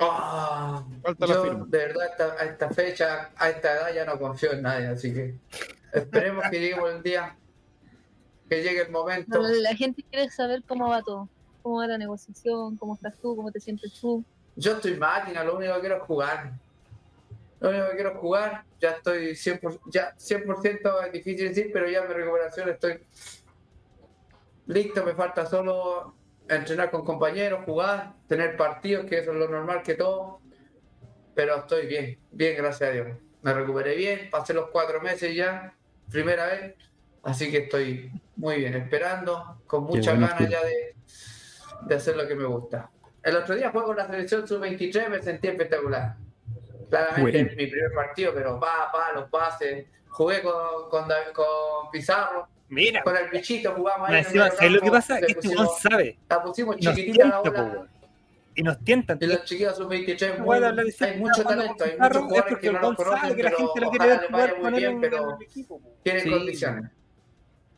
Ah, 0.00 0.82
Falta 1.02 1.26
la 1.26 1.34
yo, 1.34 1.42
firma. 1.42 1.66
de 1.68 1.78
verdad, 1.78 2.36
a 2.40 2.44
esta 2.44 2.70
fecha, 2.70 3.30
a 3.36 3.50
esta 3.50 3.72
edad, 3.72 3.94
ya 3.94 4.04
no 4.06 4.18
confío 4.18 4.52
en 4.52 4.62
nadie. 4.62 4.86
Así 4.86 5.12
que 5.12 5.34
esperemos 5.92 6.44
que 6.50 6.58
lleguemos 6.58 6.90
el 6.90 7.02
día, 7.02 7.36
que 8.48 8.62
llegue 8.62 8.82
el 8.82 8.90
momento. 8.90 9.30
Pero 9.30 9.48
la 9.60 9.74
gente 9.74 10.04
quiere 10.10 10.30
saber 10.30 10.62
cómo 10.66 10.88
va 10.88 11.02
todo, 11.02 11.28
cómo 11.62 11.78
va 11.78 11.86
la 11.86 11.98
negociación, 11.98 12.76
cómo 12.76 12.94
estás 12.94 13.16
tú, 13.18 13.36
cómo 13.36 13.50
te 13.50 13.60
sientes 13.60 13.92
tú. 14.00 14.24
Yo 14.56 14.72
estoy 14.72 14.96
máquina, 14.96 15.42
lo 15.42 15.56
único 15.56 15.74
que 15.74 15.80
quiero 15.80 15.96
es 15.96 16.02
jugar. 16.02 16.52
Lo 17.60 17.70
único 17.70 17.86
que 17.88 17.94
quiero 17.94 18.10
es 18.10 18.18
jugar. 18.18 18.64
Ya 18.80 18.90
estoy 18.90 19.30
100%, 19.30 19.80
ya 19.90 20.14
100% 20.16 21.06
es 21.06 21.12
difícil 21.12 21.48
decir, 21.48 21.70
pero 21.72 21.88
ya 21.88 22.02
mi 22.02 22.12
recuperación 22.12 22.68
estoy 22.68 23.00
listo. 24.66 25.04
Me 25.04 25.14
falta 25.14 25.46
solo 25.46 26.14
entrenar 26.48 26.90
con 26.90 27.04
compañeros, 27.04 27.64
jugar, 27.64 28.14
tener 28.28 28.56
partidos, 28.56 29.06
que 29.06 29.18
eso 29.18 29.32
es 29.32 29.38
lo 29.38 29.48
normal 29.48 29.82
que 29.82 29.94
todo. 29.94 30.40
Pero 31.34 31.56
estoy 31.56 31.86
bien, 31.86 32.18
bien, 32.30 32.56
gracias 32.56 32.90
a 32.90 32.92
Dios. 32.92 33.08
Me 33.42 33.52
recuperé 33.52 33.96
bien, 33.96 34.28
pasé 34.30 34.54
los 34.54 34.70
cuatro 34.70 35.00
meses 35.00 35.34
ya, 35.34 35.74
primera 36.10 36.46
vez. 36.46 36.74
Así 37.22 37.50
que 37.50 37.58
estoy 37.58 38.12
muy 38.36 38.56
bien, 38.56 38.74
esperando, 38.74 39.60
con 39.66 39.84
muchas 39.84 40.14
bueno, 40.18 40.28
ganas 40.34 40.50
ya 40.50 40.62
de, 40.64 40.94
de 41.86 41.94
hacer 41.94 42.16
lo 42.16 42.26
que 42.26 42.34
me 42.34 42.44
gusta. 42.44 42.90
El 43.22 43.36
otro 43.36 43.54
día 43.54 43.70
juego 43.70 43.88
con 43.88 43.96
la 43.96 44.06
selección 44.06 44.46
sub-23, 44.46 45.08
me 45.08 45.22
sentí 45.22 45.48
espectacular. 45.48 46.16
Claramente 46.90 47.22
Bueno. 47.22 47.50
es 47.50 47.56
mi 47.56 47.66
primer 47.66 47.92
partido, 47.92 48.32
pero 48.34 48.60
pa, 48.60 48.90
pa, 48.92 49.12
los 49.14 49.28
pases. 49.30 49.86
Jugué 50.08 50.42
con, 50.42 50.88
con, 50.90 51.08
David- 51.08 51.32
con 51.32 51.90
Pizarro, 51.90 52.46
Mira, 52.68 53.02
con 53.02 53.16
el 53.16 53.30
bichito, 53.30 53.72
jugamos 53.74 54.08
ahí. 54.08 54.12
me 54.14 54.18
en 54.20 54.20
el 54.20 54.26
encima, 54.26 54.44
medio 54.44 54.56
¿sabes 54.56 54.72
lo 54.72 54.80
que 54.80 54.90
pasa? 54.90 55.18
Que 55.20 55.26
este 55.26 55.48
pusimos- 55.48 55.78
sabe. 55.80 56.18
La 56.28 56.42
pusimos 56.42 56.76
Y 56.78 56.84
nos 56.84 56.94
chiquitita 56.94 57.26
la 57.26 57.40
bola. 57.40 57.86
Y 58.56 58.62
nos 58.62 58.78
tientan. 58.84 59.18
Y 59.20 59.26
los 59.26 59.44
chiquillos 59.44 59.76
sub-23, 59.76 60.28
No 60.28 60.36
muy- 60.38 60.44
voy 60.46 60.62
a 60.62 60.68
hablar 60.68 60.84
de 60.86 60.94
hay 61.06 61.18
mucho 61.18 61.42
talento, 61.44 61.84
hay 61.84 61.96
muchos 61.98 62.16
es 62.16 62.22
jugadores 62.22 62.58
que 62.58 62.72
no 62.72 62.80
sabe 62.80 62.96
conocen, 62.96 63.36
que 63.36 63.42
la 63.42 63.50
pero 63.50 63.56
gente 63.58 63.80
lo 63.80 63.90
quiere 63.90 64.06
ver 64.06 64.26
jugar 64.28 64.56
con 64.60 64.74
él 64.74 64.98
pero 65.00 65.38
tienen 66.04 66.22
Sí. 66.22 66.30
condiciones. 66.30 66.90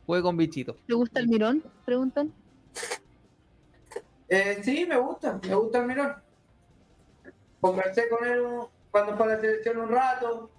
Juegue 0.06 0.22
con 0.22 0.36
bichito. 0.36 0.76
¿Te 0.86 0.94
gusta 0.94 1.20
el 1.20 1.28
mirón? 1.28 1.62
Preguntan. 1.84 2.32
Eh, 4.28 4.60
sí, 4.62 4.86
me 4.88 4.96
gusta, 4.96 5.38
me 5.46 5.54
gusta 5.54 5.78
el 5.78 5.86
Mirón. 5.86 6.14
Conversé 7.60 8.08
con 8.08 8.24
él 8.26 8.42
cuando 8.90 9.16
fue 9.16 9.26
a 9.26 9.28
la 9.36 9.40
selección 9.40 9.78
un 9.78 9.88
rato, 9.88 10.50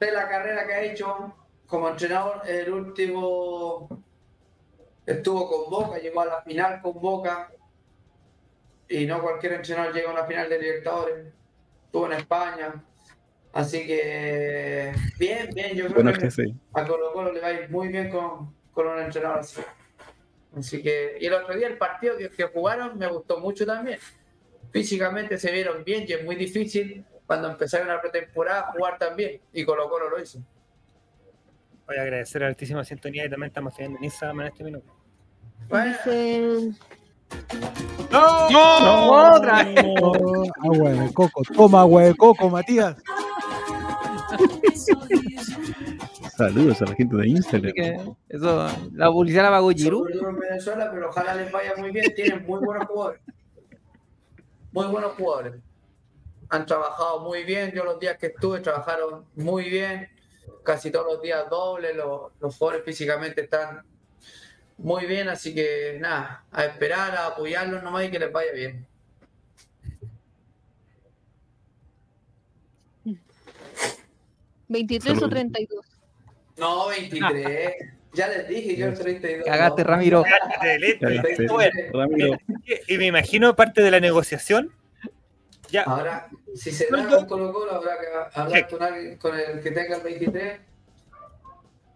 de 0.00 0.12
la 0.12 0.28
carrera 0.28 0.66
que 0.66 0.72
ha 0.74 0.82
hecho 0.82 1.34
como 1.66 1.88
entrenador. 1.88 2.42
El 2.46 2.72
último 2.72 3.88
estuvo 5.04 5.48
con 5.48 5.70
Boca, 5.70 5.98
llegó 5.98 6.22
a 6.22 6.26
la 6.26 6.42
final 6.42 6.80
con 6.80 7.00
Boca. 7.00 7.52
Y 8.88 9.06
no 9.06 9.22
cualquier 9.22 9.54
entrenador 9.54 9.94
llega 9.94 10.10
a 10.10 10.12
una 10.12 10.24
final 10.24 10.48
de 10.48 10.58
Libertadores. 10.58 11.26
Estuvo 11.86 12.06
en 12.06 12.12
España. 12.12 12.82
Así 13.52 13.86
que, 13.86 14.94
bien, 15.18 15.50
bien, 15.54 15.76
yo 15.76 15.84
creo 15.84 16.02
Bueno, 16.02 16.12
que 16.14 16.20
que 16.20 16.30
sí. 16.30 16.54
a 16.72 16.86
Colo 16.86 17.12
Colo 17.12 17.32
le 17.32 17.40
va 17.40 17.48
a 17.48 17.52
ir 17.52 17.70
muy 17.70 17.88
bien 17.88 18.08
con, 18.08 18.54
con 18.72 18.86
un 18.86 18.98
entrenador 18.98 19.40
así. 19.40 19.60
Así 20.56 20.82
que, 20.82 21.16
y 21.20 21.26
el 21.26 21.34
otro 21.34 21.54
día 21.54 21.66
el 21.66 21.78
partido 21.78 22.16
que, 22.16 22.28
que 22.30 22.44
jugaron 22.44 22.98
me 22.98 23.06
gustó 23.06 23.38
mucho 23.38 23.64
también. 23.64 23.98
Físicamente 24.70 25.38
se 25.38 25.50
vieron 25.50 25.84
bien 25.84 26.04
y 26.06 26.12
es 26.12 26.24
muy 26.24 26.36
difícil 26.36 27.04
cuando 27.26 27.50
empezaron 27.50 27.88
la 27.88 28.00
pretemporada 28.00 28.72
jugar 28.72 28.98
también. 28.98 29.40
Y 29.52 29.64
Colo 29.64 29.88
Colo 29.88 30.10
lo 30.10 30.20
hizo. 30.20 30.38
Voy 31.86 31.96
a 31.96 32.02
agradecer 32.02 32.44
a 32.44 32.46
altísima 32.48 32.84
sintonía 32.84 33.26
y 33.26 33.30
también 33.30 33.48
estamos 33.48 33.74
teniendo 33.74 33.98
en 33.98 34.04
Instagram 34.04 34.40
en 34.42 34.46
este 34.48 34.64
minuto. 34.64 34.94
Bueno, 35.68 35.92
Dice, 35.92 36.72
¡No! 38.10 38.50
¡No! 38.50 39.34
¡Otra! 39.36 39.66
Oh, 40.02 40.44
agua 40.62 40.90
de 40.90 41.12
coco. 41.12 41.42
Toma 41.54 41.80
agua 41.80 42.02
de 42.02 42.14
coco, 42.14 42.50
Matías. 42.50 42.96
Saludos 46.36 46.80
a 46.80 46.86
la 46.86 46.94
gente 46.94 47.14
de 47.14 47.28
Instagram. 47.28 47.72
Así 47.72 47.74
que 47.74 48.14
eso, 48.28 48.68
la 48.94 49.10
publicidad 49.10 49.42
la 49.42 49.50
pagó 49.50 49.74
todo 49.74 50.08
en 50.08 50.38
Venezuela, 50.38 50.90
pero 50.90 51.10
ojalá 51.10 51.34
les 51.34 51.52
vaya 51.52 51.74
muy 51.76 51.90
bien. 51.90 52.14
Tienen 52.14 52.46
muy 52.46 52.60
buenos 52.60 52.86
jugadores. 52.86 53.20
Muy 54.72 54.86
buenos 54.86 55.12
jugadores. 55.12 55.54
Han 56.48 56.64
trabajado 56.64 57.20
muy 57.20 57.44
bien. 57.44 57.72
Yo 57.72 57.84
los 57.84 58.00
días 58.00 58.16
que 58.16 58.28
estuve 58.28 58.60
trabajaron 58.60 59.26
muy 59.34 59.68
bien. 59.68 60.08
Casi 60.64 60.90
todos 60.90 61.12
los 61.12 61.22
días 61.22 61.50
doble. 61.50 61.92
Los, 61.92 62.32
los 62.40 62.56
jugadores 62.56 62.84
físicamente 62.86 63.42
están 63.42 63.82
muy 64.78 65.04
bien. 65.04 65.28
Así 65.28 65.54
que 65.54 65.98
nada, 66.00 66.46
a 66.50 66.64
esperar, 66.64 67.14
a 67.14 67.26
apoyarlos 67.26 67.82
nomás 67.82 68.06
y 68.06 68.10
que 68.10 68.18
les 68.18 68.32
vaya 68.32 68.52
bien. 68.52 68.86
¿23 74.70 74.96
o 74.96 75.02
Saludos. 75.02 75.30
32? 75.30 75.91
No, 76.56 76.88
23. 76.88 77.74
ya 78.12 78.28
les 78.28 78.48
dije, 78.48 78.76
yo 78.76 78.86
el 78.88 78.98
32. 78.98 79.46
Cagaste. 79.46 79.84
Ramiro. 79.84 80.22
Cagaste. 80.22 81.88
Ramiro, 81.92 82.38
Y 82.88 82.98
me 82.98 83.06
imagino 83.06 83.54
parte 83.56 83.82
de 83.82 83.90
la 83.90 84.00
negociación. 84.00 84.72
Ya, 85.70 85.84
Ahora, 85.84 86.28
si 86.54 86.70
se 86.70 86.86
da 86.90 87.08
con 87.08 87.24
Colo 87.26 87.52
Colo, 87.52 87.72
habrá 87.72 87.98
que 87.98 88.38
hablar 88.38 88.68
con 88.68 88.82
alguien, 88.82 89.16
con 89.16 89.38
el 89.38 89.60
que 89.62 89.70
tenga 89.70 89.96
el 89.96 90.02
23. 90.02 90.60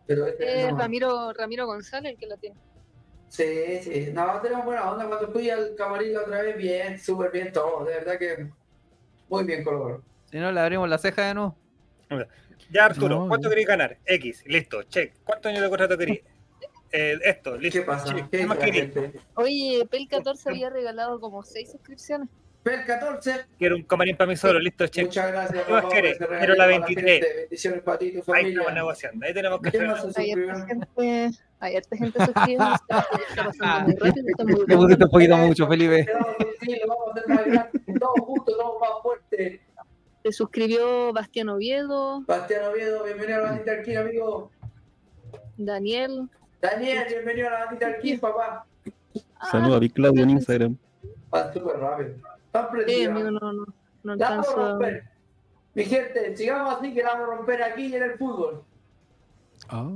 Pero 0.07 0.27
este 0.27 0.63
Es 0.63 0.73
no. 0.73 0.79
Ramiro, 0.79 1.33
Ramiro 1.35 1.67
González 1.67 2.13
el 2.13 2.19
que 2.19 2.27
la 2.27 2.37
tiene. 2.39 2.57
Sí, 3.29 3.81
sí. 3.83 4.11
No, 4.15 4.41
tenemos 4.41 4.65
buena 4.65 4.91
onda. 4.91 5.07
Cuando 5.07 5.31
fui 5.31 5.51
al 5.51 5.75
camarín 5.77 6.15
la 6.15 6.23
otra 6.23 6.41
vez, 6.41 6.57
bien, 6.57 6.99
súper 6.99 7.31
bien 7.31 7.53
todo. 7.53 7.85
De 7.85 7.95
verdad 7.95 8.19
que 8.19 8.47
muy 9.29 9.45
bien 9.45 9.63
Colo 9.63 9.83
Colo. 9.83 10.03
Si 10.31 10.39
no, 10.39 10.51
le 10.51 10.61
abrimos 10.61 10.89
la 10.89 10.97
ceja 10.97 11.27
de 11.27 11.35
nuevo. 11.35 11.57
Ya 12.71 12.85
Arturo, 12.87 13.21
No, 13.21 13.29
¿cuánto 13.29 13.49
queréis 13.49 13.67
ganar? 13.69 13.99
X, 14.05 14.43
listo, 14.47 14.83
check. 14.85 15.15
¿Cuántos 15.25 15.51
años 15.51 15.63
de 15.63 15.69
contrato 15.69 15.97
queréis? 15.99 16.21
Eh, 16.93 17.19
esto, 17.25 17.57
listo. 17.57 17.81
¿Qué 17.81 17.85
pasa? 17.87 18.15
check. 18.15 18.31
¿Qué 18.31 18.39
¿Qué 18.39 18.47
más 18.47 18.59
queréis? 18.59 18.93
Oye, 19.35 19.87
Pel 19.91 20.09
14 20.09 20.49
había 20.51 20.71
regalado 20.71 21.21
como 21.21 21.43
6 21.43 21.71
suscripciones. 21.73 22.29
Pel 22.63 22.85
14, 22.85 23.45
Quiero 23.59 23.77
un 23.77 23.85
camarín 23.85 24.17
para 24.17 24.29
mí 24.29 24.37
solo, 24.37 24.59
listo, 24.59 24.87
check. 24.89 25.07
muchas 25.07 25.31
gracias. 25.31 25.65
¿Qué 25.65 25.73
más 25.73 25.85
ese 25.85 26.01
Quiero 26.19 26.27
la 26.27 26.27
regalito 26.27 26.57
para 26.57 26.67
23. 26.67 27.05
gente. 27.23 27.37
Bendiciones 27.43 27.83
para 27.83 27.99
ti 27.99 28.07
y 28.07 28.11
tu 28.11 28.17
Ahí 28.17 28.21
estamos 28.21 28.57
familia. 28.67 28.71
negociando, 28.73 29.27
ahí 29.27 29.35
tenemos 29.35 29.61
que 29.61 29.71
¿Quién 29.71 29.91
hacer. 29.91 31.31
Hay 31.59 31.77
harta 31.77 31.97
gente, 31.97 32.19
gente 32.19 32.25
suscribiendo. 32.25 32.75
Está, 32.75 33.45
pasando 33.45 33.85
muy 33.87 33.95
rápido. 33.95 34.27
Está 34.29 34.45
muy 34.45 34.67
Te 34.67 34.77
pusiste 34.77 35.05
un 35.05 35.11
poquito 35.11 35.37
mucho, 35.39 35.69
Felipe. 35.69 35.95
Decir, 35.97 36.79
lo 36.83 36.89
vamos 36.89 37.07
a 37.09 37.11
hacer 37.13 37.29
más 37.29 37.47
grande. 37.47 37.81
Todos 37.99 38.21
juntos, 38.21 38.57
todos 38.59 38.81
más 38.81 38.91
fuertes. 39.03 39.61
Se 40.27 40.33
suscribió 40.33 41.13
Bastián 41.13 41.51
Oviedo, 41.51 42.21
Bastián 42.23 42.65
Oviedo, 42.65 43.05
bienvenido 43.05 43.39
a 43.39 43.43
la 43.43 43.51
bandita 43.51 43.71
Alquín, 43.71 43.97
amigo. 43.97 44.51
Daniel. 45.57 46.29
Daniel, 46.61 47.05
bienvenido 47.09 47.47
a 47.47 47.51
la 47.53 47.59
bandita 47.67 47.87
Alquín, 47.87 48.19
papá. 48.19 48.67
saludos 49.53 49.77
a 49.77 49.79
Big 49.79 49.93
Claudio 49.93 50.25
en 50.25 50.31
Instagram. 50.31 50.77
Va 51.33 51.53
súper 51.53 51.79
rápido. 51.79 52.17
Amigo, 52.53 53.31
no, 53.31 53.53
no, 53.53 53.67
no 54.03 54.17
La 54.17 54.31
vamos 54.31 54.49
a 54.49 54.55
romper. 54.57 55.05
Mi 55.75 55.85
gente, 55.85 56.37
sigamos 56.37 56.75
así 56.75 56.93
que 56.93 57.05
la 57.05 57.13
vamos 57.13 57.29
a 57.29 57.37
romper 57.37 57.63
aquí 57.63 57.95
en 57.95 58.03
el 58.03 58.19
fútbol. 58.19 58.65
Ah, 59.69 59.93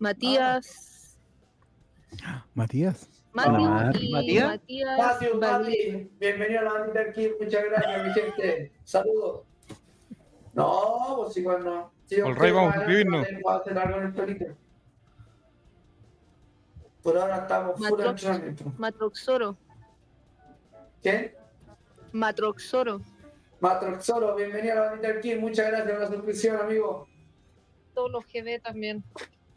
Matías. 0.00 1.16
Matías. 2.52 3.08
Y 3.32 4.12
¿Matías? 4.12 4.46
Matías. 4.46 4.98
Matthew. 4.98 5.40
Mati, 5.40 6.10
bienvenido 6.20 6.60
a 6.60 6.64
la 6.64 6.72
bandita 6.74 7.00
aquí, 7.00 7.30
muchas 7.40 7.64
gracias, 7.64 8.04
mi 8.06 8.12
gente. 8.12 8.72
Saludos. 8.84 9.40
No, 10.52 11.14
pues 11.16 11.36
igual 11.38 11.64
no. 11.64 11.92
Si 12.04 12.16
quiero 12.16 12.34
rey 12.34 12.52
vamos 12.52 12.76
a 12.76 12.84
el 12.84 14.12
pelito. 14.12 14.44
Por 17.02 17.16
ahora 17.16 17.36
estamos 17.38 17.76
full 17.78 17.88
Matro- 17.90 18.10
entrenamiento. 18.10 18.64
Matroxoro. 18.76 19.56
¿Quién? 21.02 21.34
Matroxoro. 22.12 23.00
Matroxoro, 23.60 24.36
bienvenido 24.36 24.74
a 24.74 24.76
la 24.76 24.90
bandita 24.90 25.08
aquí, 25.08 25.34
muchas 25.36 25.68
gracias 25.68 25.90
por 25.90 26.00
la 26.00 26.06
suscripción, 26.08 26.56
amigo. 26.60 27.08
todos 27.94 28.10
los 28.10 28.24
GB 28.26 28.60
también. 28.62 29.02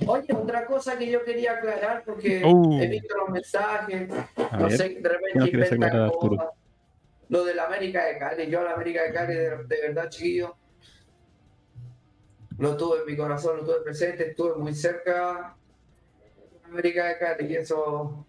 Oye, 0.07 0.33
otra 0.33 0.65
cosa 0.65 0.97
que 0.97 1.09
yo 1.09 1.23
quería 1.23 1.53
aclarar, 1.53 2.03
porque 2.05 2.41
Uh. 2.45 2.81
he 2.81 2.87
visto 2.87 3.15
los 3.17 3.29
mensajes, 3.29 4.09
A 4.51 4.57
no 4.57 4.67
ver, 4.67 4.77
sé, 4.77 4.89
de 4.89 4.95
¿qué 4.95 5.01
nos 5.01 5.11
repente 5.11 5.39
quieres 5.51 5.71
inventan 5.71 5.83
aclarar, 5.83 6.07
Arturo? 6.09 6.37
cosas. 6.37 6.53
Lo 7.29 7.43
de 7.45 7.55
la 7.55 7.65
América 7.65 8.05
de 8.05 8.17
Cali, 8.17 8.47
yo 8.49 8.59
a 8.59 8.63
la 8.65 8.71
América 8.73 9.03
de 9.03 9.13
Cali, 9.13 9.33
de, 9.33 9.49
de 9.63 9.81
verdad, 9.81 10.09
chiquillo, 10.09 10.55
lo 12.57 12.77
tuve 12.77 12.99
en 12.99 13.05
mi 13.05 13.15
corazón, 13.17 13.57
lo 13.57 13.65
tuve 13.65 13.81
presente, 13.81 14.29
estuve 14.29 14.55
muy 14.55 14.73
cerca 14.73 15.55
de 16.61 16.65
América 16.71 17.05
de 17.07 17.17
Cali 17.17 17.47
y 17.51 17.55
eso 17.57 18.25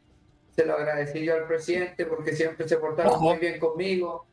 se 0.55 0.65
lo 0.65 0.75
agradecí 0.75 1.25
yo 1.25 1.35
al 1.35 1.47
presidente 1.47 2.07
porque 2.07 2.33
siempre 2.35 2.67
se 2.67 2.79
portaron 2.79 3.13
Ojo. 3.13 3.25
muy 3.25 3.39
bien 3.39 3.59
conmigo, 3.61 4.27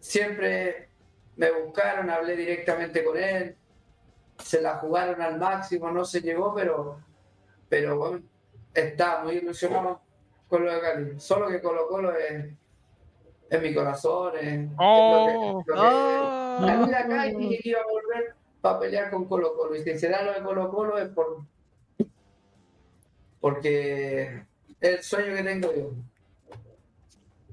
siempre 0.00 0.88
me 1.36 1.50
buscaron, 1.52 2.10
hablé 2.10 2.36
directamente 2.36 3.04
con 3.04 3.16
él, 3.16 3.56
se 4.40 4.60
la 4.60 4.76
jugaron 4.78 5.20
al 5.22 5.38
máximo, 5.38 5.90
no 5.90 6.04
se 6.04 6.20
llegó, 6.20 6.54
pero, 6.54 6.98
pero 7.68 7.96
bueno, 7.98 8.22
estaba 8.74 9.24
muy 9.24 9.34
ilusionado 9.36 10.00
con 10.48 10.64
lo 10.64 10.72
de 10.74 10.80
Cali. 10.80 11.20
Solo 11.20 11.48
que 11.48 11.60
Colo 11.62 11.86
Colo 11.88 12.12
es, 12.16 12.46
es 13.48 13.62
mi 13.62 13.74
corazón, 13.74 14.32
es, 14.36 14.44
es 14.64 14.70
Oh. 14.78 15.62
lo 15.64 15.64
que, 15.64 15.70
lo 15.70 15.76
que- 16.60 16.66
la 16.66 16.84
vida 16.86 16.98
acá 17.00 17.26
y 17.26 17.36
dije 17.36 17.58
que 17.62 17.68
iba 17.70 17.80
a 17.80 17.84
volver 17.86 18.34
para 18.60 18.78
pelear 18.80 19.10
con 19.10 19.24
Colo 19.26 19.56
Colo. 19.56 19.74
Y 19.76 19.82
si 19.82 19.98
se 19.98 20.08
da 20.08 20.22
lo 20.22 20.32
de 20.32 20.42
Colo 20.42 20.70
Colo 20.70 20.98
es 20.98 21.08
por 21.08 21.44
porque 23.40 24.44
es 24.80 24.90
el 24.98 25.02
sueño 25.02 25.34
que 25.36 25.42
tengo 25.42 25.72
yo. 25.74 25.90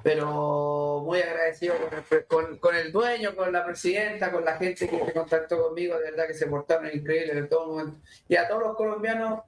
Pero 0.07 1.01
muy 1.03 1.19
agradecido 1.19 1.75
con 1.75 1.93
el, 1.93 2.25
con, 2.27 2.57
con 2.59 2.75
el 2.77 2.93
dueño, 2.93 3.35
con 3.35 3.51
la 3.51 3.65
presidenta, 3.65 4.31
con 4.31 4.45
la 4.45 4.55
gente 4.55 4.87
que 4.87 5.05
se 5.05 5.11
contactó 5.11 5.61
conmigo, 5.61 5.97
de 5.97 6.11
verdad 6.11 6.27
que 6.27 6.33
se 6.33 6.47
portaron 6.47 6.89
increíbles 6.93 7.35
en 7.35 7.49
todo 7.49 7.67
momento. 7.67 7.99
Y 8.29 8.37
a 8.37 8.47
todos 8.47 8.61
los 8.61 8.77
colombianos 8.77 9.41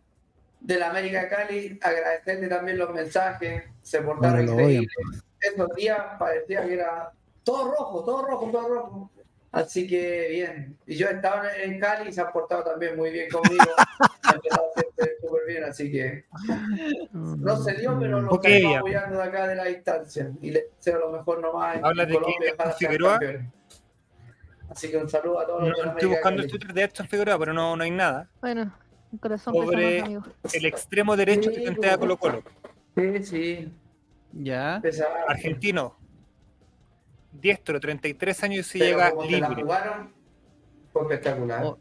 de 0.60 0.78
la 0.78 0.90
América 0.90 1.30
Cali, 1.30 1.80
agradecerle 1.82 2.50
también 2.50 2.78
los 2.78 2.94
mensajes, 2.94 3.64
se 3.82 4.02
portaron 4.02 4.50
odian. 4.50 4.60
increíbles. 4.60 5.24
Esos 5.40 5.76
días 5.76 5.98
parecía 6.20 6.66
que 6.66 6.74
era 6.74 7.14
todo 7.46 7.72
rojo, 7.72 8.04
todo 8.04 8.26
rojo, 8.26 8.52
todo 8.52 8.68
rojo. 8.68 9.12
Así 9.54 9.88
que 9.88 10.28
bien. 10.28 10.78
Y 10.86 10.98
yo 10.98 11.08
estaba 11.08 11.56
en 11.56 11.80
Cali 11.80 12.10
y 12.10 12.12
se 12.12 12.20
han 12.20 12.34
portado 12.34 12.66
también 12.66 12.98
muy 12.98 13.12
bien 13.12 13.30
conmigo. 13.30 13.64
Súper 15.22 15.42
bien, 15.48 15.64
así 15.64 15.92
que 15.92 16.26
no 17.14 17.58
se 17.58 17.74
dio, 17.76 17.98
pero 18.00 18.22
lo 18.22 18.32
Ok, 18.32 18.46
estamos 18.46 18.74
ya. 18.74 18.80
apoyando 18.80 19.18
de 19.18 19.24
acá 19.24 19.48
de 19.48 19.56
la 19.56 19.66
distancia. 19.66 20.32
Y 20.42 20.52
le 20.52 20.66
deseo 20.76 21.00
lo 21.00 21.10
mejor 21.12 21.40
nomás 21.40 21.78
en 21.78 21.86
Habla 21.86 22.06
de 22.06 22.14
Colombia, 22.14 22.52
que 22.52 22.56
sean 22.64 22.74
Figueroa. 22.78 23.20
Así 24.70 24.92
que 24.92 24.98
un 24.98 25.10
saludo 25.10 25.40
a 25.40 25.48
todos 25.48 25.62
No, 25.62 25.68
los 25.70 25.78
estoy 25.78 25.90
América 25.90 26.08
buscando 26.16 26.42
el. 26.44 26.48
Twitter 26.50 26.74
de 26.74 26.84
Edson 26.84 27.08
Figueroa, 27.08 27.40
pero 27.40 27.54
no, 27.54 27.76
no 27.76 27.84
hay 27.84 27.92
nada. 27.92 28.30
Bueno, 28.42 28.72
el 29.14 29.20
corazón 29.20 29.54
Sobre 29.56 30.00
el 30.54 30.66
extremo 30.66 31.16
derecho 31.18 31.50
que 31.50 31.56
Sí, 31.58 31.62
plantea 31.64 31.98
pues. 31.98 32.00
Colo 32.00 32.18
Colo. 32.18 32.44
Sí, 32.96 33.24
sí. 33.24 33.74
Ya. 34.34 34.80
pesado. 34.82 35.10
Argentino. 35.28 35.98
Diestro, 37.32 37.80
33 37.80 38.44
años 38.44 38.60
y 38.60 38.64
se 38.64 38.80
Pero 38.80 38.92
llega 38.98 39.14
la 39.16 39.26
libre. 39.48 39.64
jugaron, 39.64 40.14
fue 40.92 41.02
espectacular. 41.04 41.64
Oh. 41.64 41.80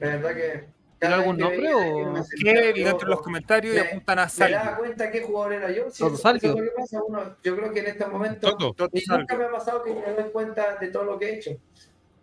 De 0.00 0.06
verdad 0.06 0.34
que. 0.34 0.75
¿Tiene 0.98 1.14
algún 1.14 1.36
nombre 1.36 1.74
o- 1.74 2.14
Que 2.42 2.72
dentro 2.72 3.06
de 3.08 3.14
los 3.14 3.20
comentarios 3.20 3.74
y 3.74 3.78
me- 3.78 3.86
apuntan 3.86 4.18
a 4.18 4.28
Salvio. 4.28 4.56
daba 4.56 4.76
cuenta 4.78 5.10
qué 5.10 5.20
jugador 5.22 5.52
era 5.52 5.70
yo. 5.70 5.90
Sí, 5.90 5.98
Toto 5.98 6.14
eso- 6.14 6.22
Salvio. 6.22 6.50
eso 6.50 6.58
es 6.58 6.64
lo 6.64 6.70
que 6.70 6.76
pasa. 6.76 7.02
Uno, 7.06 7.36
yo 7.42 7.56
creo 7.56 7.72
que 7.72 7.80
en 7.80 7.86
este 7.86 8.06
momento. 8.06 8.50
Toto. 8.50 8.72
Toto 8.72 8.96
Y 8.96 9.04
nunca 9.06 9.26
Salvio. 9.34 9.38
me 9.38 9.44
ha 9.44 9.58
pasado 9.58 9.82
que 9.82 9.94
me 9.94 10.12
doy 10.14 10.30
cuenta 10.32 10.76
de 10.76 10.88
todo 10.88 11.04
lo 11.04 11.18
que 11.18 11.26
he 11.30 11.34
hecho. 11.36 11.50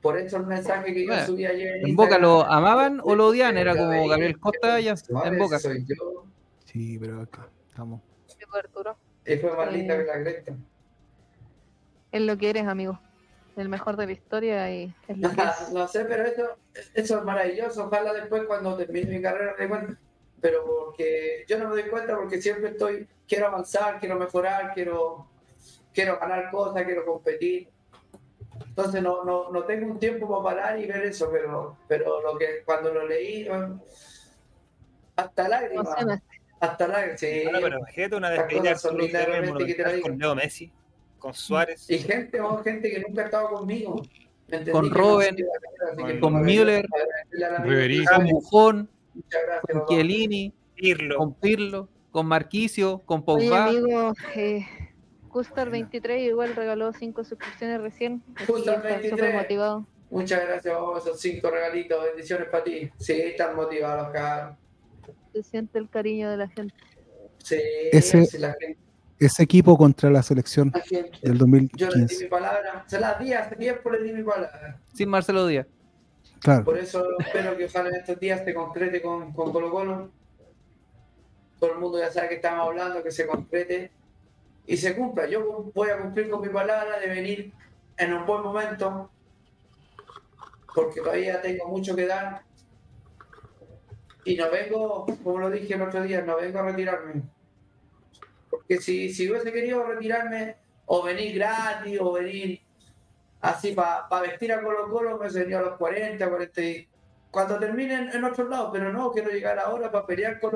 Por 0.01 0.17
eso 0.17 0.37
el 0.37 0.47
mensaje 0.47 0.93
que 0.93 1.01
yo 1.03 1.07
Bueno, 1.07 1.25
subí 1.25 1.45
ayer. 1.45 1.87
¿En 1.87 1.95
Boca 1.95 2.17
lo 2.17 2.43
amaban 2.45 2.99
o 3.03 3.15
lo 3.15 3.27
odiaban? 3.27 3.57
Era 3.57 3.75
como 3.75 4.07
Gabriel 4.07 4.37
Costa 4.39 4.79
ya 4.79 4.95
madre, 5.11 5.29
en 5.29 5.37
Boca. 5.37 5.59
Soy 5.59 5.85
yo. 5.85 6.25
Sí, 6.65 6.97
pero 6.99 7.21
acá 7.21 7.47
estamos. 7.69 8.01
Sí, 8.27 8.37
Arturo. 8.53 8.97
Y 9.25 9.37
fue 9.37 9.55
más 9.55 9.71
linda 9.71 9.97
que 9.97 10.03
la 10.03 10.13
cresta. 10.21 10.53
Es 12.11 12.21
lo 12.21 12.37
que 12.37 12.49
eres, 12.49 12.67
amigo. 12.67 12.99
El 13.55 13.69
mejor 13.69 13.97
de 13.97 14.07
la 14.07 14.11
historia 14.11 14.71
y 14.71 14.93
es 15.07 15.17
lo 15.17 15.29
que 15.29 15.41
es. 15.41 15.71
no 15.71 15.87
sé, 15.87 16.05
pero 16.05 16.23
eso, 16.23 16.57
eso 16.93 17.17
es 17.19 17.23
maravilloso. 17.23 17.85
Ojalá 17.85 18.13
después 18.13 18.43
cuando 18.45 18.75
termine 18.75 19.17
mi 19.17 19.21
carrera 19.21 19.53
me 19.57 19.63
dé 19.63 19.69
cuenta. 19.69 19.99
Pero 20.41 20.65
porque 20.65 21.45
yo 21.47 21.57
no 21.57 21.69
me 21.69 21.81
doy 21.81 21.89
cuenta 21.89 22.17
porque 22.17 22.41
siempre 22.41 22.71
estoy, 22.71 23.07
quiero 23.27 23.47
avanzar, 23.47 23.99
quiero 23.99 24.15
mejorar, 24.15 24.73
quiero, 24.73 25.27
quiero 25.93 26.19
ganar 26.19 26.51
cosas, 26.51 26.83
quiero 26.83 27.05
competir. 27.05 27.69
Entonces 28.67 29.01
no, 29.01 29.23
no, 29.23 29.51
no 29.51 29.63
tengo 29.63 29.91
un 29.91 29.99
tiempo 29.99 30.27
para 30.27 30.55
parar 30.55 30.79
y 30.79 30.87
ver 30.87 31.03
eso, 31.03 31.29
pero, 31.31 31.77
pero 31.87 32.21
lo 32.21 32.37
que 32.37 32.63
cuando 32.65 32.93
lo 32.93 33.07
leí, 33.07 33.47
eh, 33.47 33.67
hasta 35.15 35.47
lágrimas, 35.47 35.87
hasta 36.59 36.87
lágrimas, 36.87 37.19
sí. 37.19 37.43
Ahora, 37.45 37.59
pero 37.61 37.79
imagínate 37.79 38.15
una 38.15 38.29
despedida 38.31 38.69
de 38.71 39.65
que 39.65 39.75
te 39.75 40.01
con. 40.01 40.17
Leo 40.17 40.35
Messi, 40.35 40.71
con 41.23 41.33
Suárez. 41.33 41.89
Y 41.89 41.99
gente, 41.99 42.41
oh, 42.41 42.61
gente 42.61 42.91
que 42.91 42.99
nunca 42.99 43.21
ha 43.21 43.25
estado 43.25 43.47
conmigo. 43.51 44.01
Con 44.73 44.89
no 44.89 44.93
Robben, 44.93 45.37
que 45.37 46.19
con 46.19 46.41
Müller. 46.41 46.85
Con 46.85 46.99
gracias, 47.31 48.49
con. 48.51 48.89
Chiellini, 49.87 50.53
Pirlo. 50.75 51.17
con 51.17 51.33
Pirlo, 51.35 51.87
con 52.11 52.25
Marquicio, 52.25 52.99
con 53.05 53.23
Oye, 53.25 53.47
Pogba. 53.47 53.65
amigo, 53.67 54.13
eh, 54.35 54.67
Gustar23 55.29 56.27
igual 56.27 56.57
regaló 56.57 56.91
cinco 56.91 57.23
suscripciones 57.23 57.79
recién. 57.79 58.21
Gustar23. 58.45 59.09
súper 59.11 59.33
motivado. 59.33 59.87
Muchas 60.09 60.45
gracias, 60.45 60.75
papá, 60.75 60.99
esos 60.99 61.21
cinco 61.21 61.49
regalitos. 61.49 62.03
Bendiciones 62.03 62.49
para 62.49 62.65
ti. 62.65 62.91
Sí, 62.99 63.13
están 63.13 63.55
motivados, 63.55 64.11
cabrón. 64.11 64.57
Se 65.31 65.41
siente 65.41 65.79
el 65.79 65.89
cariño 65.89 66.29
de 66.29 66.35
la 66.37 66.49
gente. 66.49 66.75
Sí, 67.37 67.57
Ese- 67.93 68.25
sí, 68.25 68.37
la 68.37 68.53
gente, 68.59 68.77
Ese 69.19 69.43
equipo 69.43 69.77
contra 69.77 70.09
la 70.09 70.23
selección 70.23 70.71
del 70.71 70.83
Yo 70.91 70.99
le 71.21 71.33
di 71.33 71.37
2015. 71.37 72.23
mi 72.23 72.29
palabra. 72.29 72.83
Se 72.87 72.99
las 72.99 73.19
di 73.19 73.33
hace 73.33 73.55
tiempo, 73.55 73.89
le 73.89 74.03
di 74.03 74.11
mi 74.11 74.23
palabra. 74.23 74.79
Sin 74.93 75.09
Marcelo 75.09 75.47
Díaz. 75.47 75.67
Claro. 76.39 76.65
Por 76.65 76.77
eso 76.77 77.05
espero 77.19 77.55
que 77.55 77.65
ojalá 77.65 77.89
en 77.89 77.95
estos 77.95 78.19
días 78.19 78.43
se 78.43 78.53
concrete 78.53 79.01
con, 79.01 79.31
con 79.31 79.53
Colo 79.53 79.71
Colo. 79.71 80.11
Todo 81.59 81.73
el 81.73 81.79
mundo 81.79 81.99
ya 81.99 82.11
sabe 82.11 82.29
que 82.29 82.35
estamos 82.35 82.67
hablando, 82.67 83.01
que 83.01 83.11
se 83.11 83.25
concrete 83.25 83.91
y 84.67 84.77
se 84.77 84.95
cumpla. 84.95 85.27
Yo 85.27 85.71
voy 85.73 85.89
a 85.89 85.97
cumplir 85.97 86.29
con 86.29 86.41
mi 86.41 86.49
palabra 86.49 86.99
de 86.99 87.07
venir 87.07 87.53
en 87.97 88.13
un 88.13 88.25
buen 88.25 88.41
momento, 88.41 89.09
porque 90.73 91.01
todavía 91.01 91.41
tengo 91.41 91.67
mucho 91.67 91.95
que 91.95 92.07
dar. 92.07 92.41
Y 94.25 94.35
no 94.35 94.49
vengo, 94.49 95.05
como 95.23 95.39
lo 95.39 95.49
dije 95.49 95.73
el 95.73 95.81
otro 95.81 96.01
día, 96.01 96.21
no 96.21 96.37
vengo 96.37 96.59
a 96.59 96.63
retirarme. 96.63 97.23
Porque 98.53 98.77
si, 98.79 99.11
si 99.11 99.29
hubiese 99.29 99.51
querido 99.51 99.83
retirarme 99.83 100.57
o 100.85 101.01
venir 101.01 101.33
gratis 101.35 101.99
o 101.99 102.11
venir 102.11 102.61
así 103.41 103.71
para 103.73 104.21
vestir 104.21 104.53
a 104.53 104.61
Colo 104.61 104.89
Colo 104.89 105.17
me 105.17 105.27
sería 105.29 105.57
a 105.57 105.63
los 105.63 105.77
40, 105.77 106.29
40 106.29 106.61
y... 106.61 106.87
Cuando 107.31 107.57
terminen 107.57 108.09
en 108.13 108.23
otro 108.23 108.47
lado, 108.47 108.71
pero 108.71 108.93
no, 108.93 109.11
quiero 109.11 109.31
llegar 109.31 109.57
ahora 109.57 109.91
para 109.91 110.05
pelear 110.05 110.39
con, 110.39 110.51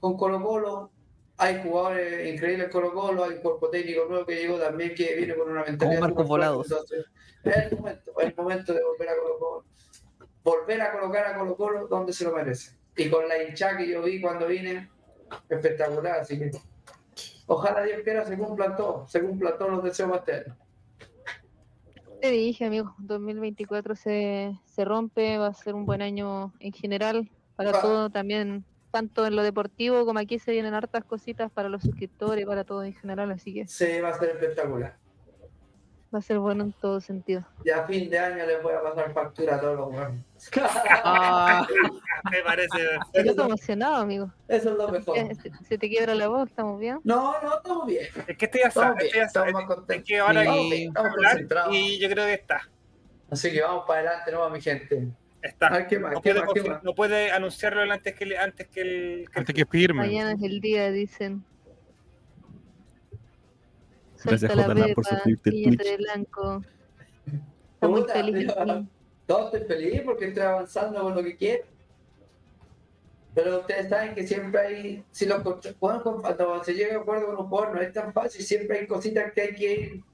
con 0.00 0.16
Colo 0.16 0.42
Colo. 0.42 0.90
Hay 1.36 1.62
jugadores 1.62 2.34
increíbles 2.34 2.66
en 2.66 2.72
Colo 2.72 2.92
Colo, 2.92 3.22
hay 3.22 3.34
un 3.34 3.40
cuerpo 3.40 3.70
técnico 3.70 4.04
nuevo 4.06 4.26
que 4.26 4.34
llegó 4.34 4.58
también 4.58 4.96
que 4.96 5.14
viene 5.14 5.36
con 5.36 5.48
una 5.48 5.62
mentalidad. 5.62 6.00
Marcos. 6.00 6.26
Volados. 6.26 6.68
Entonces, 6.68 7.06
es 7.44 7.56
el 7.56 7.78
momento, 7.78 8.12
es 8.18 8.26
el 8.26 8.34
momento 8.34 8.74
de 8.74 8.82
volver 8.82 9.08
a 9.10 9.16
Colo 9.16 9.38
Colo. 9.38 9.64
Volver 10.42 10.82
a 10.82 10.92
colocar 10.92 11.26
a 11.26 11.38
Colo 11.38 11.56
Colo 11.56 11.86
donde 11.86 12.12
se 12.12 12.24
lo 12.24 12.32
merece. 12.32 12.76
Y 12.96 13.08
con 13.08 13.28
la 13.28 13.40
hinchada 13.40 13.76
que 13.76 13.88
yo 13.88 14.02
vi 14.02 14.20
cuando 14.20 14.48
vine, 14.48 14.90
espectacular, 15.48 16.18
así 16.18 16.36
que 16.36 16.50
ojalá 17.48 17.82
Dios 17.82 18.02
quiera 18.04 18.24
se 18.24 18.38
cumplan 18.38 18.76
todos, 18.76 19.10
se 19.10 19.20
cumplan 19.20 19.58
todos 19.58 19.72
los 19.72 19.82
deseos 19.84 20.08
más 20.08 20.20
eternos. 20.20 20.56
Te 22.20 22.30
dije, 22.30 22.64
amigo, 22.64 22.94
2024 22.98 23.94
se, 23.96 24.58
se 24.64 24.84
rompe, 24.84 25.38
va 25.38 25.48
a 25.48 25.54
ser 25.54 25.74
un 25.74 25.86
buen 25.86 26.02
año 26.02 26.52
en 26.60 26.72
general 26.72 27.28
para 27.56 27.70
Ah. 27.70 27.80
todo 27.82 28.10
también, 28.10 28.64
tanto 28.90 29.26
en 29.26 29.36
lo 29.36 29.42
deportivo 29.42 30.04
como 30.04 30.18
aquí 30.18 30.38
se 30.38 30.52
vienen 30.52 30.74
hartas 30.74 31.04
cositas 31.04 31.50
para 31.50 31.68
los 31.68 31.82
suscriptores, 31.82 32.44
para 32.46 32.64
todo 32.64 32.82
en 32.84 32.94
general, 32.94 33.30
así 33.30 33.54
que 33.54 33.66
Se 33.68 34.00
va 34.00 34.08
a 34.10 34.18
ser 34.18 34.30
espectacular. 34.30 34.96
Va 36.14 36.18
a 36.18 36.22
ser 36.22 36.38
bueno 36.38 36.64
en 36.64 36.72
todo 36.72 37.00
sentido. 37.00 37.44
Y 37.64 37.70
a 37.70 37.84
fin 37.86 38.08
de 38.08 38.18
año 38.18 38.46
les 38.46 38.62
voy 38.62 38.72
a 38.74 38.82
pasar 38.82 39.12
factura 39.12 39.56
a 39.56 39.60
todos 39.60 39.76
los 39.76 39.92
buenos. 39.92 40.24
Ah, 41.04 41.66
Me 42.30 42.42
parece 42.42 42.78
Yo 43.14 43.20
estoy 43.30 43.44
emocionado, 43.46 43.96
amigo. 43.96 44.32
Eso 44.48 44.70
es 44.72 44.76
lo 44.76 44.88
mejor. 44.88 45.16
Se, 45.16 45.50
se 45.68 45.78
te 45.78 45.88
quiebra 45.88 46.14
la 46.14 46.28
voz, 46.28 46.48
¿estamos 46.48 46.80
bien? 46.80 47.00
No, 47.04 47.40
no, 47.42 47.56
estamos 47.56 47.86
bien. 47.86 48.06
Es 48.26 48.36
que 48.36 48.70
sabe. 48.70 49.08
estamos 49.14 49.52
más 49.52 49.64
contentos. 49.66 49.96
Es 49.96 50.04
que 50.04 50.18
ahora 50.18 50.44
concentrados. 51.14 51.74
y 51.74 51.98
yo 51.98 52.08
creo 52.08 52.26
que 52.26 52.34
está. 52.34 52.62
Así 53.30 53.52
que 53.52 53.60
vamos 53.60 53.84
para 53.86 54.00
adelante, 54.00 54.32
no 54.32 54.50
mi 54.50 54.60
gente. 54.60 55.08
Está. 55.42 55.68
A 55.68 55.78
ver, 55.78 55.86
¿qué 55.86 55.98
más? 55.98 56.12
No 56.12 56.20
¿Qué 56.22 56.30
puede, 56.32 56.44
más? 56.44 56.52
¿Qué 56.54 56.60
confir- 56.62 56.70
más? 56.70 56.82
no 56.84 56.94
puede 56.94 57.30
anunciarlo 57.30 57.82
antes 57.82 58.14
que, 58.14 58.36
antes 58.38 58.66
que 58.68 58.80
el. 58.80 58.88
que 58.88 59.22
el- 59.32 59.38
Antes 59.38 59.54
que 59.54 59.66
firme. 59.66 60.00
Mañana 60.06 60.32
es 60.32 60.42
el 60.42 60.60
día, 60.60 60.90
dicen. 60.90 61.44
Gracias, 64.24 64.54
JLab, 64.54 64.94
por 64.94 65.04
suscribirte 65.04 65.84
de 65.84 65.96
blanco. 65.96 66.62
Está 67.74 67.88
muy 67.88 68.02
feliz. 68.04 68.52
No, 69.28 69.44
estoy 69.44 69.60
feliz 69.60 70.02
porque 70.04 70.28
estoy 70.28 70.42
avanzando 70.42 71.02
con 71.02 71.14
lo 71.14 71.22
que 71.22 71.36
quiero. 71.36 71.64
Pero 73.34 73.60
ustedes 73.60 73.88
saben 73.88 74.14
que 74.14 74.26
siempre 74.26 74.60
hay, 74.60 75.04
si 75.12 75.26
los 75.26 75.44
bueno, 75.78 76.02
cuando 76.02 76.64
se 76.64 76.72
llega 76.74 76.96
a 76.96 77.00
acuerdo 77.00 77.26
con 77.26 77.36
un 77.36 77.48
jugador 77.48 77.74
no 77.74 77.80
es 77.80 77.92
tan 77.92 78.12
fácil, 78.12 78.42
siempre 78.42 78.80
hay 78.80 78.86
cositas 78.86 79.32
que 79.32 79.40
hay 79.42 79.54
que 79.54 79.72
ir 79.72 80.04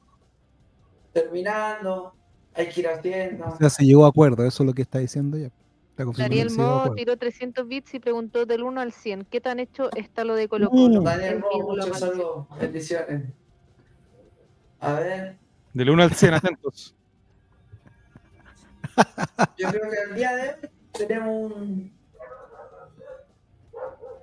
terminando, 1.13 2.13
hay 2.53 2.69
que 2.69 2.81
ir 2.81 2.89
haciendo. 2.89 3.47
O 3.47 3.57
sea, 3.57 3.71
se 3.71 3.85
llegó 3.85 4.05
a 4.05 4.09
acuerdo, 4.09 4.45
eso 4.45 4.63
es 4.63 4.67
lo 4.67 4.75
que 4.75 4.83
está 4.83 4.99
diciendo 4.99 5.39
ya. 5.39 5.51
Daniel 5.97 6.51
Mo 6.51 6.93
tiró 6.95 7.17
300 7.17 7.67
bits 7.69 7.95
y 7.95 8.01
preguntó 8.01 8.47
del 8.47 8.65
1 8.65 8.81
al 8.81 8.93
100. 8.93 9.27
¿Qué 9.31 9.41
tan 9.41 9.61
hecho 9.61 9.91
está 9.97 10.25
lo 10.25 10.35
de 10.35 10.49
Colo 10.49 10.69
Colo? 10.69 11.03
Daniel 11.03 11.35
El 11.35 11.41
Mo, 11.41 11.69
muchos 11.69 11.99
saludos, 11.99 12.47
bendiciones. 12.61 13.23
A 14.85 14.93
ver, 15.01 15.39
Del 15.73 15.89
1 15.89 16.03
al 16.03 16.13
100, 16.13 16.35
atentos. 16.35 16.95
yo 19.57 19.69
creo 19.71 19.91
que 19.91 19.99
al 19.99 20.15
día 20.15 20.37
de 20.37 20.43
hoy 20.43 20.71
tenemos 20.93 21.53
un, 21.53 21.91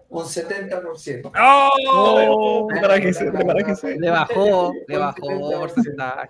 un 0.10 0.24
70%. 0.24 1.32
¡Oh! 1.36 2.68
Para 2.80 3.02
que 3.02 3.12
se, 3.12 3.32
para 3.32 3.64
que 3.64 3.76
se. 3.76 4.00
Le 4.00 4.12
bajó, 4.12 4.72
le 4.88 4.98
bajó 4.98 5.50
porcentaje. 5.50 6.30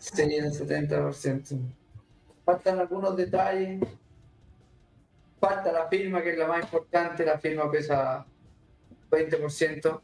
Sería 0.00 0.46
el 0.46 0.52
70%. 0.52 1.60
Faltan 2.44 2.80
algunos 2.80 3.16
detalles. 3.16 3.80
Falta 5.38 5.70
la 5.70 5.86
firma, 5.86 6.20
que 6.20 6.30
es 6.30 6.38
la 6.38 6.48
más 6.48 6.64
importante. 6.64 7.24
La 7.24 7.38
firma 7.38 7.70
pesa 7.70 8.26
20%. 9.08 10.00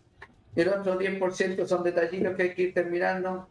El 0.57 0.69
otro 0.69 0.99
10% 0.99 1.67
son 1.67 1.83
detallitos 1.85 2.35
que 2.37 2.43
hay 2.43 2.55
que 2.55 2.63
ir 2.63 2.75
terminando. 2.75 3.49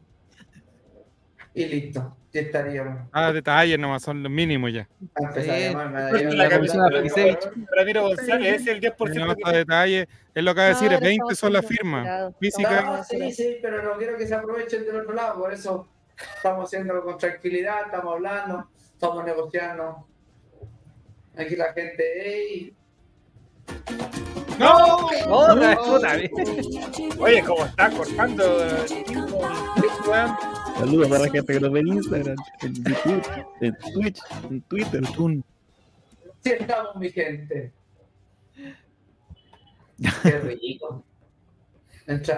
Y 1.53 1.65
listo. 1.65 2.15
Ya 2.31 2.41
estaríamos. 2.41 3.09
Ah, 3.11 3.31
detalles 3.33 3.79
nomás, 3.79 4.03
son 4.03 4.21
los 4.21 4.31
mínimos 4.31 4.71
ya. 4.71 4.87
A 5.15 5.29
empezar 5.29 5.55
a 5.55 6.09
Sí. 6.19 6.23
la. 6.35 6.49
Ramiro 7.75 8.03
González, 8.03 8.61
es 8.61 8.67
el 8.67 8.79
10% 8.79 9.25
No, 9.25 9.35
que 9.35 9.41
está 9.41 9.51
detalles. 9.57 10.07
Es 10.35 10.43
lo 10.43 10.53
que 10.53 10.59
va 10.61 10.65
a 10.67 10.69
decir, 10.69 10.89
No, 10.89 10.91
es 10.91 10.93
ahora 10.97 11.07
20 11.07 11.15
estamos 11.33 11.39
son 11.39 11.53
las 11.53 11.65
firmas. 11.65 12.03
desesperados. 12.03 12.35
Física. 12.39 12.81
No, 12.83 13.03
sí, 13.03 13.31
sí, 13.31 13.57
pero 13.63 13.81
no 13.81 13.97
quiero 13.97 14.15
que 14.15 14.27
se 14.27 14.35
aprovechen 14.35 14.85
del 14.85 14.97
otro 14.97 15.13
lado, 15.13 15.39
por 15.41 15.51
eso 15.51 15.87
estamos 16.35 16.65
haciéndolo 16.65 17.03
con 17.03 17.17
tranquilidad, 17.17 17.85
estamos 17.85 18.13
hablando, 18.13 18.69
estamos 18.93 19.25
negociando. 19.25 20.05
Aquí 21.35 21.55
la 21.55 21.73
gente, 21.73 22.03
¡ey! 22.29 22.75
¡No! 24.59 25.07
Otra 25.29 25.55
vez, 25.55 25.77
puta, 25.77 26.15
¿ves? 26.15 26.31
Oye, 27.19 27.43
como 27.43 27.65
está 27.65 27.89
cortando 27.89 28.63
el 28.65 29.03
tiempo, 29.05 29.37
weón. 30.07 30.35
Saludos 30.77 31.07
para 31.07 31.23
la 31.25 31.31
gente 31.31 31.53
que 31.53 31.59
nos 31.59 31.71
ve 31.71 31.79
en 31.79 31.87
Instagram, 31.87 32.35
en 32.61 32.73
YouTube, 32.75 33.23
en 33.61 33.77
Twitch, 33.93 34.19
en 34.49 34.61
Twitter. 34.61 35.03
Sí 36.41 36.51
estamos, 36.51 36.95
mi 36.95 37.09
gente. 37.09 37.71
Qué 40.23 40.39
rico. 40.39 41.03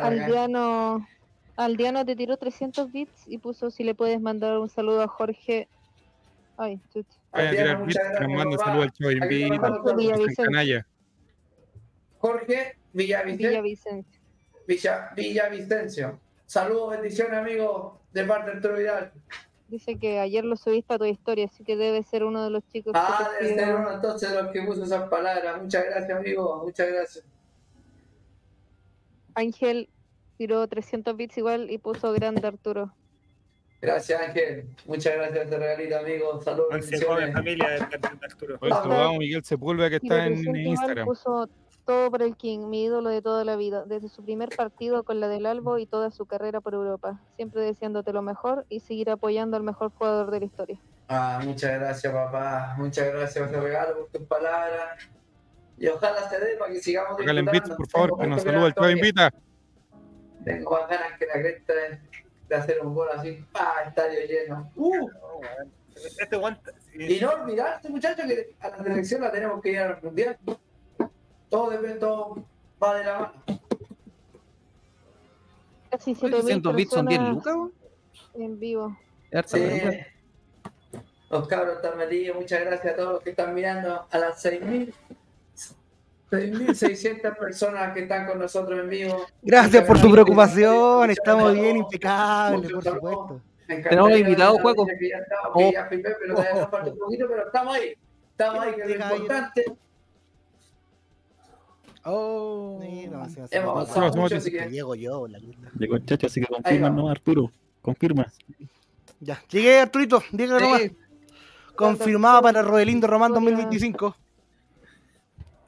Aldiano, 0.01 1.07
Aldiano 1.55 2.05
te 2.05 2.15
tiró 2.15 2.37
300 2.37 2.91
bits 2.91 3.27
y 3.27 3.37
puso 3.37 3.71
si 3.71 3.83
le 3.83 3.95
puedes 3.95 4.19
mandar 4.19 4.59
un 4.59 4.69
saludo 4.69 5.01
a 5.01 5.07
Jorge. 5.07 5.67
Ay, 6.57 6.79
chuch. 6.93 7.05
Vayan 7.31 7.47
a 7.47 7.51
tirar 7.51 7.85
bits, 7.85 7.99
papá. 7.99 8.63
saludos 8.63 8.85
al 8.85 9.27
te 9.27 9.39
Invita, 9.39 10.43
canalla. 10.43 10.85
Jorge 12.21 12.75
Villavicencio. 12.93 13.49
Villavicencio. 13.49 14.21
Villa, 14.67 15.11
Villavicencio. 15.15 16.19
Saludos, 16.45 16.91
bendiciones, 16.91 17.33
amigos, 17.33 17.93
de 18.13 18.23
parte 18.25 18.51
de 18.51 18.55
Arturo 18.57 18.75
Vidal. 18.77 19.11
Dice 19.69 19.97
que 19.97 20.19
ayer 20.19 20.43
lo 20.45 20.55
subiste 20.55 20.93
a 20.93 20.97
tu 20.99 21.05
historia, 21.05 21.45
así 21.45 21.63
que 21.63 21.75
debe 21.75 22.03
ser 22.03 22.23
uno 22.23 22.43
de 22.43 22.49
los 22.49 22.67
chicos 22.67 22.93
Ah, 22.95 23.29
que 23.39 23.45
debe 23.45 23.55
ser 23.59 23.75
uno 23.75 23.91
entonces 23.93 24.29
de 24.29 24.43
los 24.43 24.51
que 24.51 24.61
puso 24.61 24.83
esas 24.83 25.09
palabras. 25.09 25.61
Muchas 25.61 25.85
gracias, 25.85 26.17
amigo. 26.17 26.61
Muchas 26.63 26.89
gracias. 26.89 27.25
Ángel 29.33 29.89
tiró 30.37 30.67
300 30.67 31.15
bits 31.15 31.37
igual 31.37 31.71
y 31.71 31.77
puso 31.77 32.11
grande 32.13 32.45
Arturo. 32.45 32.93
Gracias, 33.81 34.21
Ángel. 34.21 34.65
Muchas 34.85 35.15
gracias, 35.15 35.49
te 35.49 35.57
regalito, 35.57 35.97
amigo. 35.97 36.41
Saludos, 36.41 36.67
Once 36.75 37.03
joven 37.05 37.33
familia 37.33 37.67
de 37.69 37.75
Arturo. 37.77 38.59
A 38.61 39.17
Miguel 39.17 39.43
Sepúlveda 39.43 39.89
que 39.89 39.95
está 39.95 40.27
en 40.27 40.33
300 40.33 40.45
igual, 40.59 40.67
Instagram. 40.67 41.05
puso 41.07 41.49
todo 41.85 42.11
por 42.11 42.21
el 42.21 42.35
King, 42.35 42.67
mi 42.67 42.83
ídolo 42.83 43.09
de 43.09 43.21
toda 43.21 43.43
la 43.43 43.55
vida, 43.55 43.83
desde 43.85 44.09
su 44.09 44.23
primer 44.23 44.49
partido 44.49 45.03
con 45.03 45.19
la 45.19 45.27
del 45.27 45.45
Albo 45.45 45.77
y 45.77 45.85
toda 45.85 46.11
su 46.11 46.25
carrera 46.25 46.61
por 46.61 46.73
Europa, 46.73 47.19
siempre 47.35 47.61
deseándote 47.61 48.13
lo 48.13 48.21
mejor 48.21 48.65
y 48.69 48.79
seguir 48.79 49.09
apoyando 49.09 49.57
al 49.57 49.63
mejor 49.63 49.91
jugador 49.91 50.31
de 50.31 50.39
la 50.39 50.45
historia. 50.45 50.79
Ah, 51.07 51.41
muchas 51.43 51.79
gracias, 51.79 52.13
papá. 52.13 52.75
Muchas 52.77 53.13
gracias 53.13 53.45
por 53.45 53.53
ese 53.53 53.61
regalo, 53.61 53.97
por 53.97 54.09
tus 54.09 54.27
palabras. 54.27 55.09
Y 55.77 55.87
ojalá 55.87 56.29
se 56.29 56.39
dé 56.39 56.55
para 56.57 56.71
que 56.71 56.79
sigamos 56.79 57.17
Sácale 57.17 57.41
bits, 57.41 57.51
disfrutando. 57.51 57.77
por 57.77 57.89
favor, 57.89 58.09
Tengo 58.09 58.21
que 58.21 58.27
nos 58.27 58.41
saluda 58.43 58.67
el 58.67 58.73
Chavo. 58.73 58.89
Invita. 58.89 59.33
Tengo 60.45 60.71
más 60.71 60.89
ganas 60.89 61.19
que 61.19 61.25
la 61.25 61.33
cresta 61.33 61.73
de, 61.73 62.55
hacer 62.55 62.79
un 62.81 62.95
gol 62.95 63.07
así. 63.13 63.45
¡Ah, 63.53 63.75
estadio 63.87 64.19
lleno! 64.27 64.71
¡Uh! 64.75 65.09
Este 66.19 66.37
guante. 66.37 66.71
Y 66.93 67.19
no 67.19 67.31
olvidarse, 67.31 67.89
muchachos, 67.89 68.25
que 68.25 68.55
a 68.59 68.69
la 68.69 68.83
selección 68.83 69.21
la 69.21 69.31
tenemos 69.31 69.61
que 69.61 69.71
ir 69.71 69.79
al 69.79 70.01
mundial. 70.01 70.37
Todo 71.51 71.69
depende, 71.69 71.99
todo 71.99 72.43
va 72.81 72.95
de 72.95 73.03
la 73.03 73.19
mano. 73.19 73.33
Casi 75.91 76.11
Oye, 76.11 76.41
7000 76.41 76.41
300 76.41 76.75
bits 76.75 76.91
son 76.91 77.05
10 77.05 77.19
personas 77.19 77.45
lucas, 77.45 77.71
en 78.35 78.59
vivo. 78.59 78.97
Sí. 79.45 79.69
Los 81.29 81.47
cabros 81.47 81.75
están 81.75 81.97
metidos. 81.97 82.37
Muchas 82.37 82.61
gracias 82.61 82.93
a 82.93 82.95
todos 82.95 83.13
los 83.13 83.21
que 83.21 83.31
están 83.31 83.53
mirando 83.53 84.07
a 84.09 84.17
las 84.17 84.43
6.000. 84.43 84.93
6.600 86.31 87.37
personas 87.37 87.93
que 87.93 88.03
están 88.03 88.25
con 88.25 88.39
nosotros 88.39 88.79
en 88.79 88.89
vivo. 88.89 89.25
Gracias 89.41 89.83
por 89.83 89.99
su 89.99 90.09
preocupación, 90.09 91.11
estamos 91.11 91.53
bien 91.53 91.77
impecables, 91.77 92.71
por 92.71 92.83
supuesto. 92.83 93.41
Tenemos 93.67 93.89
encantaría 94.09 94.17
invitado, 94.19 94.53
ver 94.53 94.57
la 94.57 94.61
Juaco. 94.61 94.85
noticia 94.85 94.97
Que 94.97 95.09
ya, 95.09 95.17
estamos, 95.17 95.57
que 95.57 95.71
ya 95.73 95.85
firmé, 95.87 96.09
pero 96.21 96.35
todavía 96.35 96.61
nos 96.61 96.71
falta 96.71 96.91
un 96.91 96.99
poquito, 96.99 97.25
pero 97.27 97.45
estamos 97.45 97.75
ahí. 97.75 97.95
Estamos 98.31 98.63
ahí, 98.63 98.75
que 98.75 98.81
es 98.81 98.87
lo 98.87 98.93
importante. 98.95 99.65
Oh, 102.03 102.79
sí, 102.81 103.07
no, 103.07 103.25
sí, 103.29 103.35
sí, 103.35 103.41
Hemos 103.51 103.65
no, 103.65 103.71
avanzado 103.71 104.01
no, 104.15 104.21
mucho, 104.23 104.35
no, 104.35 104.39
así 104.39 104.51
que- 104.51 104.69
Llego 104.69 104.95
yo, 104.95 105.27
la 105.27 105.39
puta. 105.39 105.71
Llegó 105.77 105.95
el 105.95 106.05
chacho, 106.05 106.27
así 106.27 106.41
que 106.41 106.47
confirma. 106.47 106.89
¿no, 106.89 107.09
Arturo? 107.09 107.51
Confirma. 107.81 108.31
Ya, 109.19 109.39
llegué 109.49 109.79
Arturito, 109.79 110.23
dígale 110.31 110.59
Sí. 110.59 110.65
nomás. 110.65 110.81
Confirmada 111.75 112.41
para 112.41 112.61
Rodelindo 112.63 113.07
Román 113.07 113.33
2025. 113.33 114.15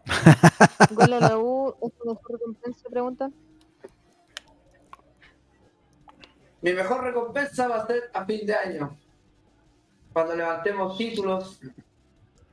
Gol 0.91 1.13
a 1.13 1.19
la 1.19 1.38
U, 1.38 1.75
¿es 1.81 1.93
tu 1.93 2.05
mejor 2.09 2.31
recompensa? 2.31 2.89
Preguntan. 2.89 3.34
Mi 6.61 6.73
mejor 6.73 7.03
recompensa 7.03 7.67
va 7.67 7.77
a 7.77 7.88
ser 7.88 8.03
a 8.13 8.25
fin 8.25 8.45
de 8.45 8.55
año. 8.55 8.97
Cuando 10.13 10.36
levantemos 10.36 10.97
títulos, 10.97 11.59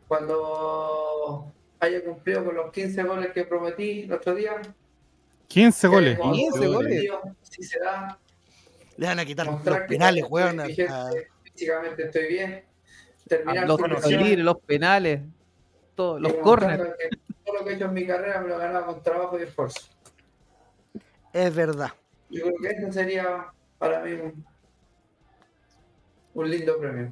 cuando 0.09 1.53
haya 1.81 2.05
cumplido 2.05 2.45
con 2.45 2.55
los 2.55 2.71
15 2.71 3.03
goles 3.03 3.33
que 3.33 3.45
prometí 3.45 4.03
el 4.03 4.13
otro 4.13 4.35
día. 4.35 4.61
15 5.49 5.89
goles. 5.89 6.17
que 6.17 6.23
hemos 6.23 6.37
15 6.37 6.67
goles. 6.69 7.11
Si 7.43 7.63
se 7.63 7.79
da, 7.81 8.19
Le 8.97 9.07
van 9.07 9.19
a 9.19 9.25
quitar 9.25 9.47
los 9.47 9.61
penales, 9.89 10.25
weón. 10.29 10.61
Físicamente 11.43 12.05
estoy 12.05 12.29
bien. 12.29 12.65
Terminar 13.27 13.67
Los 13.67 13.79
tiros 14.03 14.45
los 14.45 14.61
penales, 14.61 15.21
todos, 15.95 16.21
los 16.21 16.35
corners. 16.35 16.83
Todo 17.45 17.59
lo 17.59 17.65
que 17.65 17.73
he 17.73 17.75
hecho 17.75 17.87
en 17.87 17.95
mi 17.95 18.07
carrera 18.07 18.41
me 18.41 18.49
lo 18.49 18.57
he 18.57 18.59
ganado 18.59 18.87
con 18.87 19.03
trabajo 19.03 19.39
y 19.39 19.43
esfuerzo. 19.43 19.81
Es 21.33 21.55
verdad. 21.55 21.91
Yo 22.29 22.45
creo 22.45 22.55
que 22.61 22.69
eso 22.69 22.93
sería 22.93 23.53
para 23.79 24.03
mí 24.03 24.13
un, 24.13 24.45
un 26.35 26.51
lindo 26.51 26.79
premio. 26.79 27.11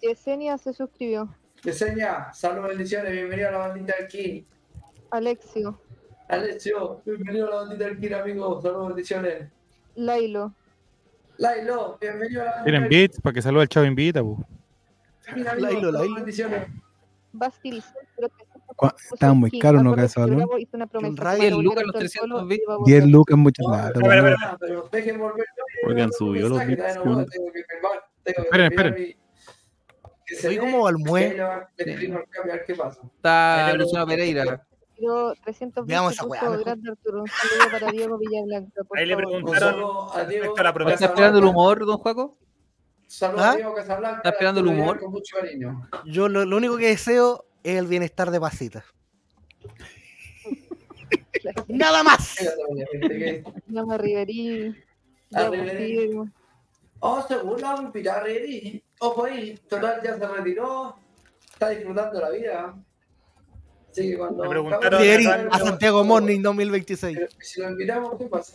Yesenia 0.00 0.58
se 0.58 0.72
suscribió. 0.72 1.28
Yesenia, 1.64 2.32
saludos, 2.32 2.70
bendiciones, 2.70 3.12
bienvenido 3.12 3.48
a 3.48 3.52
la 3.52 3.58
bandita 3.58 3.94
del 3.98 4.08
King. 4.08 4.42
Alexio, 5.10 5.80
Alessio, 6.28 7.02
bienvenido 7.04 7.46
a 7.46 7.50
la 7.50 7.56
bandita 7.62 7.84
del 7.84 8.00
King, 8.00 8.12
amigo, 8.14 8.60
saludos, 8.60 8.88
bendiciones. 8.88 9.48
Lailo, 9.94 10.52
Lailo, 11.36 11.98
bienvenido 12.00 12.42
a 12.42 12.44
la 12.46 12.50
bandita 12.52 12.64
Tienen 12.64 12.88
bits 12.88 13.20
para 13.20 13.34
que 13.34 13.42
salude 13.42 13.62
al 13.62 13.68
Chavo 13.68 13.86
Invita, 13.86 14.20
amigo, 14.20 14.44
Lailo, 15.36 15.60
saludos, 15.60 15.92
Lailo. 15.92 16.14
bendiciones. 16.16 16.66
Bastil, 17.32 17.82
creo 18.16 18.28
que 18.28 18.44
Estaban 19.12 19.36
muy 19.38 19.50
caros, 19.60 19.82
¿no? 19.82 19.94
Que 19.94 20.08
Balón. 20.16 20.38
Ray, 20.48 20.66
cuando 20.66 20.88
10 21.38 21.52
lucas 21.62 21.84
los 21.84 21.94
al 21.94 22.00
300 22.00 22.20
Colo, 22.20 22.46
bits. 22.46 22.62
iba 22.64 22.74
a 22.74 22.78
10 22.84 23.00
volver. 23.00 23.08
lucas, 23.12 23.36
mucha 23.38 23.62
No, 23.62 23.68
plata. 23.68 23.92
pero, 23.94 24.06
weón. 24.06 24.24
pero, 24.24 24.36
pero, 24.40 24.58
pero 24.58 24.88
dejen 24.90 25.18
volver. 25.20 25.46
Oigan, 25.86 26.12
subió 26.12 26.48
los 26.48 26.66
bits, 26.66 26.82
Esperen, 28.24 28.66
esperen. 28.72 29.16
Soy 30.40 30.58
como 30.58 30.82
Balmué. 30.82 31.36
Está 31.76 33.74
Luciano. 33.74 34.06
Pereira. 34.06 34.66
Tiró 34.96 35.34
300 35.44 35.86
Veamos 35.86 36.12
esa 36.12 36.26
weá, 36.26 36.42
grande 36.58 36.90
Arturo. 36.90 37.22
Un 37.22 37.28
saludo 37.28 37.70
para 37.72 37.90
Diego 37.90 38.18
Villablanca, 38.18 38.82
Ahí 38.94 39.06
le 39.06 39.16
preguntaron 39.16 40.08
a 40.14 40.24
Diego. 40.24 40.54
¿Está 40.88 41.06
esperando 41.06 41.38
el 41.38 41.44
humor, 41.44 41.84
don 41.84 41.98
Juaco? 41.98 42.36
Saludos 43.06 43.42
¿Ah? 43.42 43.50
a 43.50 43.56
Diego 43.56 43.74
Casablanca. 43.74 44.16
Está 44.18 44.28
esperando 44.30 44.60
el 44.60 44.66
humor. 44.68 45.00
Con 45.00 45.10
mucho 45.10 45.36
cariño. 45.36 45.88
Yo 46.04 46.28
lo, 46.28 46.44
lo 46.44 46.56
único 46.56 46.76
que 46.76 46.88
deseo 46.88 47.46
es 47.62 47.78
el 47.78 47.86
bienestar 47.86 48.30
de 48.30 48.40
Pasita. 48.40 48.84
Nada 51.68 52.02
más. 52.02 52.36
Llama 53.66 53.94
a 53.94 53.98
Riverí. 53.98 54.74
Oh, 57.04 57.20
seguro 57.26 57.58
la 57.58 57.68
vamos 57.68 57.80
a 57.80 57.86
invitar 57.86 58.18
a 58.18 58.22
Riverí. 58.22 58.82
Ojo 59.00 59.24
ahí, 59.24 59.58
total 59.68 60.00
ya 60.04 60.16
se 60.16 60.26
retiró. 60.26 60.96
Está 61.52 61.68
disfrutando 61.70 62.20
la 62.20 62.30
vida. 62.30 62.74
Así 63.90 64.10
que 64.10 64.16
cuando. 64.18 64.42
Me 64.44 64.48
preguntaron- 64.48 65.00
Pero- 65.00 65.52
a 65.52 65.58
Santiago 65.58 66.04
Morning 66.04 66.40
2026. 66.40 67.18
Pero 67.18 67.28
Si 67.40 67.60
lo 67.60 67.70
invitamos, 67.70 68.16
¿qué 68.18 68.26
pasa? 68.26 68.54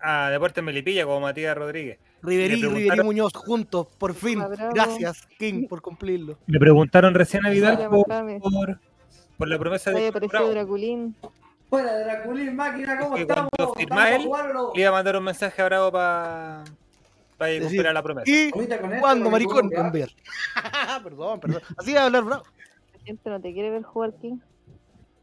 A 0.00 0.30
Deportes 0.30 0.64
Melipilla 0.64 1.04
como 1.04 1.20
Matías 1.20 1.56
Rodríguez. 1.56 1.98
Riverí 2.22 2.62
Me 2.62 2.80
y 2.86 3.00
Muñoz 3.02 3.32
juntos, 3.34 3.86
por 3.98 4.14
fin. 4.14 4.40
Ah, 4.40 4.48
bravo. 4.48 4.72
Gracias, 4.74 5.26
King, 5.38 5.66
por 5.68 5.82
cumplirlo. 5.82 6.38
Le 6.46 6.58
preguntaron 6.58 7.12
recién 7.12 7.44
a 7.44 7.50
Vidal 7.50 7.86
por, 7.90 8.06
por, 8.06 8.80
por 9.36 9.48
la 9.48 9.58
promesa 9.58 9.90
de 9.90 10.08
apareció 10.08 10.38
Bravo. 10.38 10.50
Draculín. 10.52 11.14
Buena, 11.70 11.92
Draculín, 11.98 12.56
máquina, 12.56 12.98
¿cómo 12.98 13.14
Que 13.14 13.22
estamos? 13.22 13.50
cuando. 14.26 14.72
Le 14.74 14.80
iba 14.80 14.88
a 14.88 14.92
mandar 14.92 15.16
un 15.18 15.24
mensaje 15.24 15.60
a 15.60 15.64
Bravo 15.66 15.92
para 15.92 16.64
Decir, 17.38 17.62
cumplir 17.62 17.92
la 17.92 18.02
promesa. 18.02 18.30
¿Y 18.30 18.50
me 18.54 19.30
maricón? 19.30 19.68
Cambiar. 19.70 20.08
perdón, 21.02 21.40
perdón. 21.40 21.62
Así 21.76 21.92
va 21.92 22.02
a 22.02 22.04
hablar, 22.06 22.24
bravo. 22.24 22.44
La 22.92 23.00
gente 23.04 23.30
no 23.30 23.40
te 23.40 23.52
quiere 23.52 23.70
ver 23.70 23.82
jugar 23.82 24.14
King. 24.14 24.38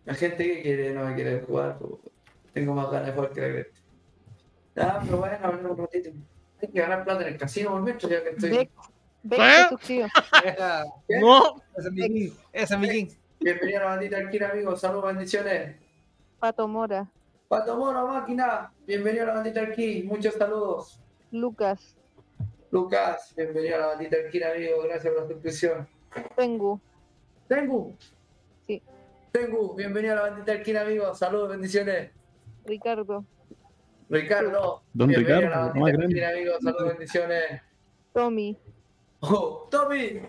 La 0.06 0.14
gente 0.14 0.44
que 0.44 0.62
quiere 0.62 0.94
no 0.94 1.06
me 1.06 1.16
quiere 1.16 1.42
jugar. 1.42 1.78
po. 1.78 2.00
Tengo 2.54 2.74
más 2.74 2.92
ganas 2.92 3.08
de 3.08 3.14
jugar 3.14 3.32
que 3.32 3.42
la 3.42 3.48
cresta. 3.48 3.80
Ah, 4.78 5.02
pero 5.04 5.18
bueno, 5.18 5.38
hablemos 5.42 5.72
un 5.72 5.78
ratito. 5.78 6.10
Hay 6.62 6.68
que 6.68 6.80
ganar 6.80 7.04
plata 7.04 7.22
en 7.24 7.34
el 7.34 7.40
casino, 7.40 7.72
por 7.72 7.82
metro, 7.82 8.10
ya 8.10 8.24
que 8.24 8.30
estoy. 8.30 8.50
Beck, 8.50 8.70
Beck 9.24 9.90
¿Eh? 9.90 11.20
No. 11.20 11.62
Ese 11.78 11.88
es 11.88 11.94
mi 11.94 12.02
king. 12.02 12.32
Ese 12.52 12.74
es 12.74 12.80
mi 12.80 12.90
king. 12.90 13.08
Bienvenido 13.40 13.80
a 13.80 13.84
la 13.84 13.90
bandita 13.92 14.18
Alquina, 14.18 14.50
amigos. 14.50 14.82
Saludos, 14.82 15.06
bendiciones. 15.06 15.76
Pato 16.40 16.68
Mora. 16.68 17.10
Pato 17.48 17.78
Moro, 17.78 18.08
máquina. 18.08 18.72
Bienvenido 18.86 19.24
a 19.24 19.28
la 19.28 19.34
bandita 19.36 19.62
Alquín. 19.62 20.08
Muchos 20.08 20.36
saludos. 20.36 21.00
Lucas. 21.32 21.96
Lucas, 22.72 23.34
bienvenido 23.36 23.76
a 23.76 23.80
la 23.80 23.86
bandita 23.88 24.16
Alquina, 24.18 24.52
amigo. 24.52 24.82
Gracias 24.84 25.14
por 25.14 25.24
la 25.24 25.28
suscripción. 25.28 25.88
Tengu. 26.38 26.80
Tengu. 27.48 27.96
Sí. 28.66 28.82
Tengu, 29.32 29.76
bienvenido 29.76 30.14
a 30.14 30.16
la 30.16 30.22
bandita 30.30 30.54
Alquina, 30.54 30.82
amigo. 30.82 31.14
Saludos, 31.14 31.50
bendiciones. 31.50 32.12
Ricardo. 32.66 33.26
Ricardo. 34.10 34.84
Don 34.94 35.10
bienvenido 35.10 35.40
Ricardo, 35.42 35.54
a 35.54 35.60
la 35.60 35.66
bandita 35.74 35.98
grande. 35.98 36.06
Alquina, 36.26 36.30
amigo. 36.30 36.54
Saludos, 36.62 36.88
bendiciones. 36.88 37.62
Tommy. 38.14 38.58
Oh, 39.20 39.68
Tommy. 39.70 40.22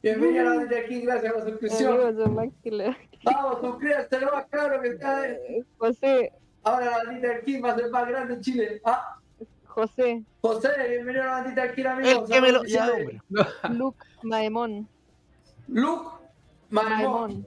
Bienvenido 0.00 0.40
a 0.40 0.44
la 0.44 0.56
bandita 0.56 0.76
Alquín. 0.78 1.04
Gracias 1.04 1.32
por 1.32 1.42
la 1.42 1.50
suscripción. 1.50 1.98
Vamos, 3.24 3.60
suscríbete 3.60 4.20
lo 4.20 4.32
más 4.32 4.46
claro 4.46 4.80
que 4.80 4.88
está. 4.90 5.28
eh. 5.28 5.64
José. 5.78 6.32
Ahora 6.62 6.86
la 6.86 6.96
bandita 7.04 7.32
Alquín 7.32 7.64
va 7.64 7.72
a 7.72 7.76
ser 7.76 7.90
más 7.90 8.08
grande 8.08 8.34
en 8.34 8.40
Chile. 8.40 8.80
Ah, 8.84 9.18
José. 9.78 10.24
José, 10.40 10.70
bienvenido 10.88 11.22
a 11.22 11.26
la 11.26 11.32
bandita 11.34 11.62
Alquín, 11.62 11.86
amigo. 11.86 12.24
El 12.24 12.28
que 12.28 12.40
me 12.40 12.50
lo. 12.50 12.64
Ya. 12.64 12.88
Luke 13.70 14.04
Maemón. 14.24 14.88
Luke. 15.68 16.10
Maemón. 16.68 17.46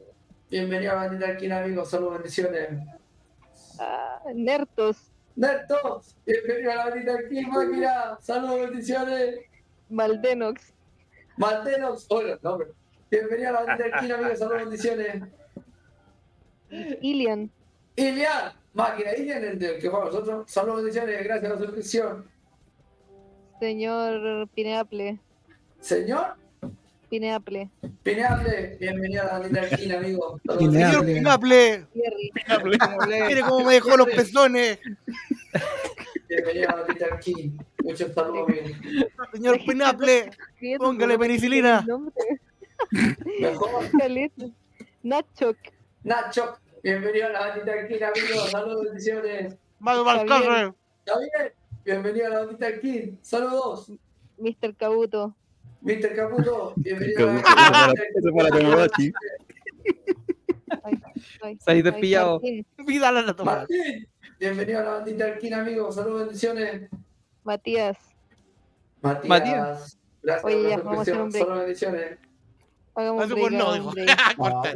Bienvenido 0.50 0.94
a 0.94 0.96
la 0.96 1.02
bandita 1.02 1.28
Alquín, 1.28 1.52
amigo. 1.52 1.84
Saludos, 1.84 2.14
bendiciones. 2.14 2.88
Ah, 3.78 4.22
Nertos. 4.34 5.12
Nertos, 5.36 6.16
bienvenido 6.26 6.72
a 6.72 6.76
la 6.76 6.86
bandita 6.86 7.16
Alquín, 7.16 7.50
máquina. 7.50 8.18
Saludos, 8.22 8.62
bendiciones. 8.62 9.36
Maldenox. 9.90 10.74
Maltenos, 11.36 12.06
hola, 12.08 12.40
no, 12.42 12.52
hombre. 12.54 12.70
Bienvenido 13.10 13.50
a 13.50 13.52
la 13.52 13.64
bandita 13.64 13.98
Alquín, 13.98 14.12
amigo. 14.14 14.36
Saludos, 14.38 14.62
bendiciones. 14.62 15.24
Ilian. 17.02 17.52
Ilian, 17.98 18.54
máquina, 18.74 19.16
Ilian, 19.18 19.44
el 19.44 19.58
que 19.60 19.88
jugamos 19.88 20.14
nosotros. 20.14 20.52
Saludos, 20.52 20.78
bendiciones. 20.78 21.24
Gracias 21.24 21.50
por 21.50 21.60
la 21.60 21.66
suscripción. 21.66 22.26
Señor 23.60 24.50
Pineaple. 24.50 25.20
Señor 25.80 26.36
Pineaple. 27.10 27.70
Pineable, 28.04 28.78
bienvenido 28.80 29.24
a 29.24 29.26
la 29.26 29.40
bandita 29.40 29.62
Alquín, 29.62 29.92
amigo. 29.92 30.40
Saludos, 30.46 30.74
Señor 30.74 31.06
bendiciones. 31.06 31.16
Pinaple. 31.16 31.88
Jerry. 31.94 32.32
Mire 33.28 33.42
cómo 33.42 33.66
me 33.66 33.74
dejó 33.74 33.98
los 33.98 34.08
pezones. 34.08 34.80
Bienvenido 36.30 36.70
a 36.70 36.76
la 36.78 37.08
Alquín. 37.12 37.58
Muchos 37.84 38.14
saludos. 38.14 38.52
Señor 39.34 39.60
Pinaple. 39.66 40.32
Póngale 40.78 41.20
penicilina. 41.20 41.86
Mejor. 43.40 43.92
Caleta. 43.98 44.46
Nacho. 45.04 45.56
Bienvenido 46.84 47.28
a 47.28 47.30
la 47.30 47.40
bandita 47.42 47.74
Alquín, 47.74 48.04
amigo. 48.04 48.48
Saludos, 48.50 48.86
bendiciones. 48.86 49.56
Mago 49.80 50.04
Balcarre. 50.04 50.74
Javier, 51.06 51.56
bienvenido 51.86 52.26
a 52.26 52.30
la 52.30 52.40
bandita 52.40 52.68
Alquín. 52.68 53.20
Saludos. 53.22 53.92
Mr. 54.38 54.76
Cabuto. 54.76 55.36
Mr. 55.82 56.16
Caputo, 56.16 56.74
bienvenido 56.78 57.30
a 57.30 57.34
la 57.34 57.38
bandita. 57.38 58.00
Martín. 62.40 62.66
Vida 62.88 63.12
la 63.12 63.36
toma. 63.36 63.56
Martín, 63.58 64.08
bienvenido 64.40 64.80
a 64.80 64.84
la 64.84 64.92
bandita 64.92 65.26
Alquín, 65.26 65.54
amigo. 65.54 65.92
Saludos, 65.92 66.22
bendiciones. 66.22 66.90
Matías. 67.44 67.98
Matías, 69.04 69.30
Matías. 69.30 70.00
gracias 70.24 70.46
Oye, 70.46 70.78
por 70.80 70.86
la 70.86 71.06
suscripción. 71.06 71.32
Saludos, 71.32 71.60
bendiciones. 71.60 72.31
Hagamos 72.94 73.30
break, 73.30 73.42
por 73.42 73.52
no, 73.52 73.74
dijo. 73.74 73.94
Ah, 74.40 74.74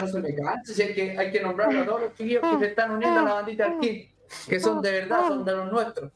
no 0.00 0.08
se 0.08 0.20
me 0.20 0.34
cansa, 0.34 0.72
si 0.72 0.82
hay 0.82 0.94
que, 0.94 1.18
hay 1.18 1.32
que 1.32 1.40
nombrar 1.40 1.74
a 1.74 1.84
todos 1.84 2.00
los 2.02 2.14
chiquillos 2.14 2.42
que 2.42 2.58
se 2.58 2.66
están 2.66 2.92
uniendo 2.92 3.20
a 3.20 3.22
la 3.22 3.34
bandita 3.34 3.64
Alquín, 3.66 4.08
que 4.48 4.60
son 4.60 4.80
de 4.82 4.92
verdad, 4.92 5.28
son 5.28 5.44
de 5.44 5.52
los 5.52 5.72
nuestros. 5.72 6.12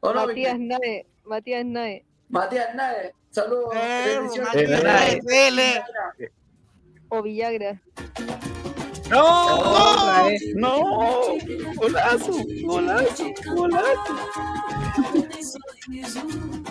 ¿O 0.00 0.12
no, 0.12 0.26
Matías? 0.26 0.58
Nae. 0.58 1.06
Matías 1.24 1.64
Nae. 1.64 2.04
Matías 2.28 2.74
Nae, 2.74 3.12
saludos, 3.30 3.74
Eh, 3.74 4.18
bendiciones. 4.18 4.54
Matías 4.54 4.82
Nae. 5.56 6.30
O 7.08 7.22
Villagra. 7.22 7.80
¡No! 9.10 10.28
¡No! 10.54 10.80
¡Golazo! 11.76 12.32
¡Golazo! 12.64 13.24
¡Golazo! 13.54 14.16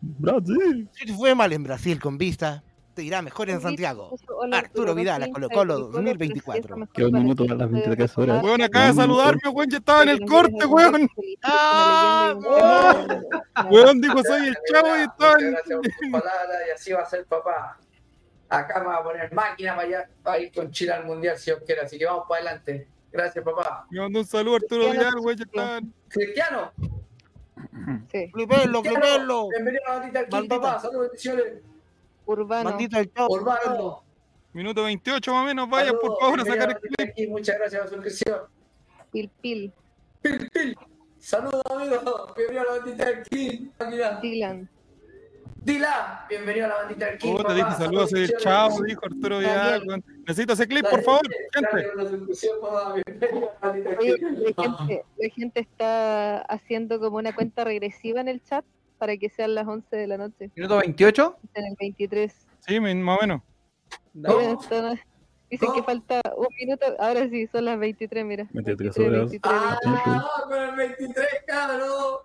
Brasil. 0.00 0.88
Si 0.92 1.06
te 1.06 1.12
fue 1.12 1.34
mal 1.34 1.52
en 1.52 1.62
Brasil 1.62 2.00
con 2.00 2.16
vista, 2.16 2.62
te 2.94 3.02
irá 3.02 3.20
mejor 3.22 3.50
en 3.50 3.60
Santiago. 3.60 4.16
Arturo 4.52 4.94
Vidal 4.94 5.22
a 5.24 5.30
Colo 5.30 5.48
Colo 5.50 5.78
2024. 5.88 6.88
Quedó 6.92 7.08
un 7.08 7.14
minuto 7.14 7.44
a 7.44 7.54
las 7.54 7.70
23 7.70 8.18
horas. 8.18 8.42
Weón, 8.42 8.62
acaba 8.62 8.86
de 8.86 8.92
saludarme, 8.94 9.48
weón, 9.50 9.70
ya 9.70 9.78
estaba 9.78 10.02
en 10.04 10.08
el 10.10 10.20
corte, 10.24 10.64
weón. 10.66 11.08
Weón 13.70 14.00
dijo 14.00 14.22
soy 14.24 14.48
el 14.48 14.56
chavo 14.70 14.96
y 14.96 15.00
estaba 15.00 15.34
en... 15.40 15.56
y 16.12 16.70
así 16.74 16.92
va 16.92 17.02
a 17.02 17.06
ser 17.06 17.24
papá. 17.26 17.78
Acá 18.48 18.80
me 18.80 18.86
va 18.86 18.96
a 18.96 19.02
poner 19.02 19.32
máquina 19.32 19.74
para, 19.74 19.88
allá, 19.88 20.08
para 20.22 20.38
ir 20.38 20.52
con 20.52 20.70
Chile 20.70 20.92
al 20.92 21.06
mundial 21.06 21.36
si 21.38 21.50
Dios 21.50 21.60
quiere, 21.66 21.80
así 21.82 21.98
que 21.98 22.04
vamos 22.06 22.24
para 22.28 22.42
adelante. 22.42 22.86
Gracias 23.10 23.44
papá. 23.44 23.86
Me 23.90 24.00
mandó 24.00 24.20
un 24.20 24.26
saludo 24.26 24.54
a 24.54 24.56
Arturo 24.58 24.90
Vidal, 24.90 25.14
weón, 25.18 25.36
ya 25.36 25.44
estaba... 25.44 25.78
en- 25.78 25.94
Cristiano, 26.08 26.72
Sí. 28.12 28.28
Flipelo, 28.32 28.82
flipelo. 28.82 29.48
bienvenido 29.48 29.82
a 29.86 29.90
la 29.90 29.98
bandita 29.98 30.20
aquí, 30.20 30.48
papá. 30.48 30.78
Saludos, 30.80 31.02
bendiciones. 31.08 31.44
Urbano. 32.26 32.70
Maldita 32.70 33.00
el 33.00 33.12
chavo. 33.12 33.28
Urbano, 33.34 34.02
Minuto 34.52 34.84
28 34.84 35.32
más 35.32 35.42
o 35.42 35.46
menos, 35.46 35.68
vaya 35.68 35.92
por 35.92 36.16
favor 36.18 36.40
a 36.40 36.44
sacar 36.44 36.68
el 36.68 36.74
bandita 36.74 36.96
clip. 36.96 37.10
aquí, 37.10 37.26
Muchas 37.26 37.58
gracias 37.58 37.82
por 37.82 37.90
la 37.90 37.96
suscripción. 38.04 38.40
Pil 39.10 39.30
Pil. 39.40 39.72
Pil, 40.22 40.50
pil. 40.50 40.78
Saludos 41.18 41.62
amigos, 41.70 42.02
bienvenido 42.36 42.62
a 42.62 42.72
la 42.72 42.78
bandita 42.78 43.08
aquí. 43.08 43.70
Máquina. 43.78 44.20
Dylan. 44.20 44.68
Dila, 45.64 46.26
bienvenido 46.28 46.66
a 46.66 46.68
la 46.68 46.74
bandita 46.76 47.06
aquí. 47.06 47.30
Oh, 47.32 47.36
te 47.38 47.42
papá. 47.42 47.54
dije 47.54 47.70
saludos, 47.78 48.10
soy 48.10 48.22
el 48.24 48.36
chavo, 48.36 48.82
dijo 48.82 49.00
Arturo 49.06 49.38
Vidal. 49.38 49.82
Necesito 50.26 50.52
ese 50.52 50.68
clip, 50.68 50.86
por 50.88 51.02
favor, 51.02 51.22
bandita 53.62 53.96
gente, 53.96 55.04
la 55.16 55.28
gente 55.30 55.60
está 55.60 56.42
haciendo 56.42 57.00
como 57.00 57.16
una 57.16 57.34
cuenta 57.34 57.64
regresiva 57.64 58.20
en 58.20 58.28
el 58.28 58.42
chat 58.44 58.64
para 59.04 59.18
que 59.18 59.28
sean 59.28 59.54
las 59.54 59.66
11 59.68 59.94
de 59.94 60.06
la 60.06 60.16
noche. 60.16 60.50
Minuto 60.56 60.78
28. 60.78 61.36
En 61.52 61.66
el 61.66 61.76
23. 61.78 62.32
Sí, 62.66 62.80
más 62.80 63.18
o 63.18 63.20
menos. 63.20 63.42
Están- 64.62 64.98
dicen 65.50 65.68
que 65.74 65.82
falta 65.82 66.22
un 66.38 66.46
minuto. 66.58 66.86
Ahora 66.98 67.28
sí, 67.28 67.46
son 67.48 67.66
las 67.66 67.78
23, 67.78 68.24
mira. 68.24 68.48
23 68.54 68.94
23, 68.96 69.06
horas. 69.06 69.30
23, 69.30 69.54
Ah, 69.54 69.78
con 70.48 70.58
el 70.58 70.74
23, 70.76 71.26
cabrón. 71.46 72.18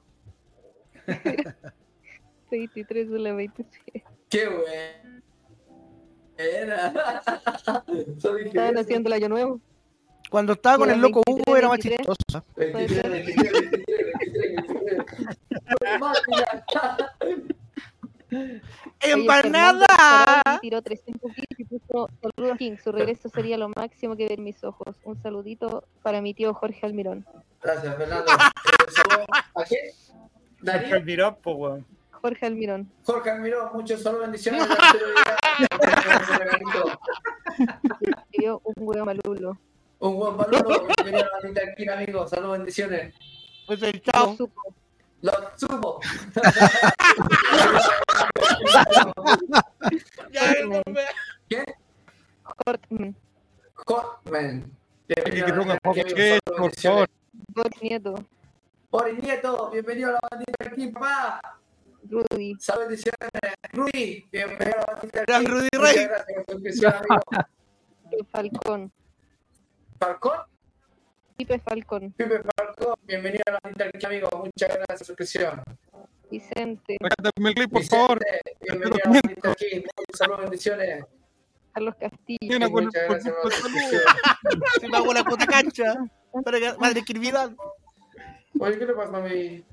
23 2.49 3.07
son 3.09 3.23
las 3.23 3.35
23. 3.35 4.03
Qué 4.29 4.47
bueno. 4.47 5.21
Era. 6.37 6.93
Estaban 8.45 8.77
haciendo 8.77 9.09
el 9.09 9.13
año 9.13 9.27
nuevo. 9.27 9.59
Cuando 10.29 10.53
estaba 10.53 10.77
con 10.77 10.89
el 10.91 11.01
loco 11.01 11.21
23, 11.25 11.47
Hugo 11.47 11.57
era 11.57 11.67
más 11.67 11.79
23. 11.79 12.07
chistoso. 12.07 12.45
23, 12.55 13.11
23, 13.11 13.51
23, 13.51 13.71
23, 13.71 14.13
23. 14.77 15.99
Máquina. 15.99 16.45
¡Empanada! 19.01 19.85
Tiró 20.61 20.81
300 20.81 21.31
bits 21.35 21.59
y 21.59 21.63
puso 21.63 22.09
saludos 22.21 22.57
King. 22.57 22.77
Su 22.83 22.91
regreso 22.91 23.29
sería 23.29 23.57
lo 23.57 23.69
máximo 23.69 24.15
que 24.15 24.27
ver 24.27 24.39
mis 24.39 24.63
ojos. 24.63 24.95
Un 25.03 25.21
saludito 25.21 25.83
para 26.03 26.21
mi 26.21 26.33
tío 26.33 26.53
Jorge 26.53 26.85
Almirón. 26.85 27.25
Gracias, 27.61 27.95
Fernando. 27.97 28.31
¿A 28.31 29.63
quién? 29.63 29.81
Jorge 30.63 30.93
Almirón, 30.93 31.37
pues, 31.41 31.55
weón. 31.57 31.85
Jorge 32.11 32.45
Almirón. 32.45 32.91
Jorge 33.03 33.29
Almirón, 33.31 33.69
muchos 33.73 34.01
saludos, 34.03 34.23
bendiciones. 34.23 34.67
Dio 38.37 38.61
un 38.63 38.73
huevo 38.77 39.05
malulo. 39.05 39.57
Un 39.99 40.15
buen 40.15 40.37
malulo. 40.37 40.87
Bienvenido 40.87 41.23
a 41.23 41.25
la 41.25 41.31
bandita 41.41 41.61
aquí, 41.71 41.89
amigo. 41.89 42.27
Saludos, 42.27 42.57
bendiciones. 42.59 43.13
Pues 43.67 43.81
el 43.83 44.01
chao. 44.01 44.35
Lo 45.21 45.33
supo. 45.57 45.99
¿Quién? 51.49 51.65
Cortman. 52.65 53.15
Cortman. 53.73 54.71
Oye, 55.85 56.03
que 56.03 56.39
por 56.45 56.75
favor. 56.75 57.09
Boris 57.49 57.81
Nieto. 57.81 58.25
Boris 58.91 59.23
Nieto, 59.23 59.71
bienvenido 59.71 60.09
a 60.09 60.13
la 60.13 60.19
bandita 60.31 60.65
aquí, 60.65 60.87
papá. 60.87 61.41
Rudy. 62.09 62.55
Salud, 62.59 62.81
bendiciones. 62.83 63.19
Rudy, 63.73 64.27
bienvenido 64.31 64.77
a 64.77 64.79
la 64.79 64.85
bandita 64.93 65.23
Gran 65.25 65.41
aquí. 65.41 65.51
Rudy 65.51 65.67
Muchas 65.73 65.95
Rey. 65.95 66.05
gracias 66.05 66.45
por 66.45 66.55
amigo. 66.55 67.47
Falcón. 68.31 68.91
¿Falcón? 69.99 70.37
Pipe 71.37 71.59
Falcón. 71.59 72.11
Pipe 72.17 72.41
Falcón, 72.55 72.95
bienvenido 73.05 73.43
a 73.47 73.51
la 73.51 73.59
bandita 73.63 73.85
aquí, 73.85 74.05
amigo. 74.05 74.29
Muchas 74.37 74.69
gracias 74.69 74.87
por 74.87 74.97
su 74.97 75.05
suscripción. 75.05 75.61
Vicente. 76.31 76.97
Sácame 77.01 77.49
el 77.49 77.55
clip, 77.55 77.71
por 77.71 77.83
favor. 77.83 78.19
Bienvenido 78.61 78.97
a 79.05 79.09
la 79.09 79.21
bandita 79.21 79.51
aquí. 79.51 79.75
Muchas 79.75 80.17
saludos, 80.17 80.41
bendiciones. 80.41 81.05
Carlos 81.73 81.95
Castillo. 81.99 82.71
Con- 82.71 82.85
Muchas 82.85 83.03
gracias 83.09 83.35
por 83.41 83.51
su 83.53 83.61
suscripción. 83.61 84.01
Se 84.79 84.87
me 84.89 84.97
hago 84.97 85.13
la 85.13 85.23
puta 85.23 85.45
cancha. 85.45 85.95
Madre 86.79 86.99
escribida. 86.99 87.53
Oye, 88.59 88.79
¿qué 88.79 88.85
le 88.85 88.93
pasa 88.93 89.17
a 89.17 89.21
mi...? 89.21 89.63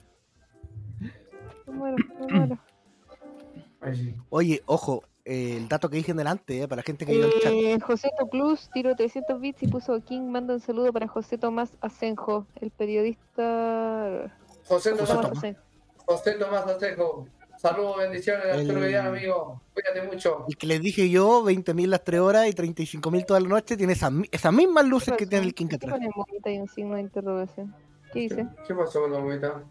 Ay, 3.80 3.96
sí. 3.96 4.14
Oye, 4.30 4.62
ojo, 4.66 5.02
eh, 5.26 5.56
el 5.58 5.68
dato 5.68 5.90
que 5.90 5.96
dije 5.96 6.12
en 6.12 6.16
delante, 6.18 6.62
eh, 6.62 6.68
para 6.68 6.80
la 6.80 6.82
gente 6.84 7.04
que 7.04 7.12
ha 7.12 7.14
ido 7.16 7.26
al 7.26 7.32
chat. 7.40 7.52
Eh, 7.52 7.78
José 7.80 8.08
Cruz 8.30 8.70
tiró 8.72 8.94
300 8.94 9.40
bits 9.40 9.62
y 9.64 9.68
puso 9.68 10.00
King. 10.04 10.22
Manda 10.30 10.54
un 10.54 10.60
saludo 10.60 10.92
para 10.92 11.06
José 11.08 11.36
Tomás 11.36 11.76
Asenjo, 11.80 12.46
el 12.60 12.70
periodista. 12.70 14.32
José 14.66 14.90
José 14.92 15.06
Tomás, 15.06 15.20
Tomás. 15.20 15.38
Asenjo. 15.38 15.60
José 16.06 16.32
Tomás 16.34 16.66
Asejo. 16.66 17.28
Saludos, 17.58 17.96
bendiciones, 17.98 18.44
Arturo 18.46 18.78
El- 18.82 18.86
Vidal, 18.88 19.06
amigo. 19.08 19.62
Cuídate 19.72 20.02
mucho. 20.06 20.44
El 20.46 20.56
que 20.58 20.66
les 20.66 20.80
dije 20.80 21.08
yo, 21.08 21.42
20.000 21.42 21.88
las 21.88 22.04
3 22.04 22.20
horas 22.20 22.46
y 22.48 22.52
35.000 22.52 23.24
toda 23.24 23.40
la 23.40 23.48
noche, 23.48 23.76
tiene 23.78 23.94
esas, 23.94 24.12
mi- 24.12 24.28
esas 24.30 24.52
mismas 24.52 24.84
luces 24.86 25.14
que 25.16 25.26
tiene 25.26 25.46
el 25.46 25.54
King 25.54 25.68
¿Qué 25.68 25.76
atrás. 25.76 25.98
monita 26.14 26.50
y 26.50 26.58
un 26.58 26.68
signo 26.68 26.96
de 26.96 27.00
interrogación? 27.00 27.74
¿Qué 28.12 28.20
dice? 28.20 28.46
¿Qué 28.66 28.74
pasó 28.74 29.00
con 29.00 29.12
la 29.12 29.18
bonita? 29.20 29.52
pasó? 29.54 29.64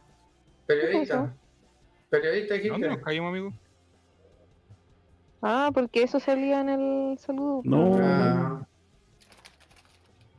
Periodista. 0.65 1.33
Periodista, 2.09 2.55
¿Dónde 2.55 2.69
nos 2.71 2.79
dijiste. 2.81 3.01
caímos, 3.03 3.29
amigo? 3.29 3.53
Ah, 5.47 5.69
porque 5.71 6.01
eso 6.01 6.19
salía 6.19 6.61
en 6.61 6.69
el 6.69 7.19
saludo. 7.19 7.61
No. 7.63 7.97
Ah, 8.01 8.65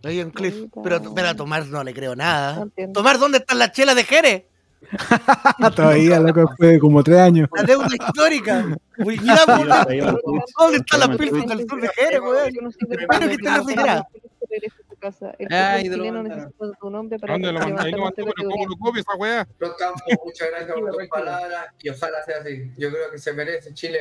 Oye, 0.05 0.25
un 0.25 0.31
cliff. 0.33 0.67
Pero, 0.83 1.01
pero 1.15 1.29
a 1.29 1.35
Tomás 1.35 1.69
no 1.69 1.85
le 1.85 1.95
creo 1.95 2.11
No 2.17 2.25
nada. 2.25 2.63
entiendo. 2.63 2.93
Tomás, 3.01 3.21
¿dónde 3.21 3.39
están 3.39 3.59
las 3.61 3.71
chelas 3.71 3.95
de 3.95 4.03
Jerez? 4.03 4.45
Todavía, 5.77 6.19
loco, 6.21 6.45
de 6.59 6.79
como 6.81 7.03
tres 7.05 7.19
años. 7.19 7.49
La 7.55 7.63
deuda 7.63 7.89
histórica. 7.93 8.67
Uy, 8.99 9.19
mira, 9.21 9.37
Sí, 9.47 9.47
¿dónde, 9.47 9.73
ahí 9.89 10.01
va 10.01 10.11
el 10.11 10.17
clip. 10.17 10.43
¿dónde 10.59 10.79
están 10.79 11.01
las 11.01 11.09
pilsas 11.17 11.47
del 11.47 11.69
sur 11.69 11.81
de 11.81 11.89
Jerez, 11.89 12.21
weón? 12.21 12.53
No 12.61 12.69
de 12.71 12.97
Espero 12.97 13.21
que 13.21 13.27
esté 13.27 13.39
pero 13.45 13.57
refrigerada. 13.59 14.09
regresa 14.51 14.77
a 14.85 14.89
tu 14.89 14.97
casa. 14.97 15.33
El 15.39 15.53
Ay, 15.53 15.89
te 15.89 15.97
lo 15.97 16.23
necesita 16.23 16.73
tu 16.81 16.91
nombre 16.91 17.19
para 17.19 17.33
¿Dónde 17.35 17.53
lo 17.53 17.61
mandé? 17.61 17.83
Ahí 17.83 17.93
lo 17.93 17.99
mandé, 18.03 18.23
levantar 18.23 18.35
pero 18.37 18.51
¿cómo 18.51 18.67
lo 18.67 18.77
copia 18.77 19.01
esa 19.03 19.15
weá? 19.17 19.49
Los 19.59 19.75
Campos, 19.77 20.03
muchas 20.25 20.49
gracias 20.51 20.77
por 20.77 20.91
tus 20.97 21.09
palabras 21.09 21.67
y 21.81 21.89
ojalá 21.91 22.23
sea 22.25 22.39
así. 22.41 22.73
Yo 22.77 22.91
creo 22.91 23.11
que 23.13 23.19
se 23.19 23.33
merece 23.33 23.73
Chile 23.75 23.99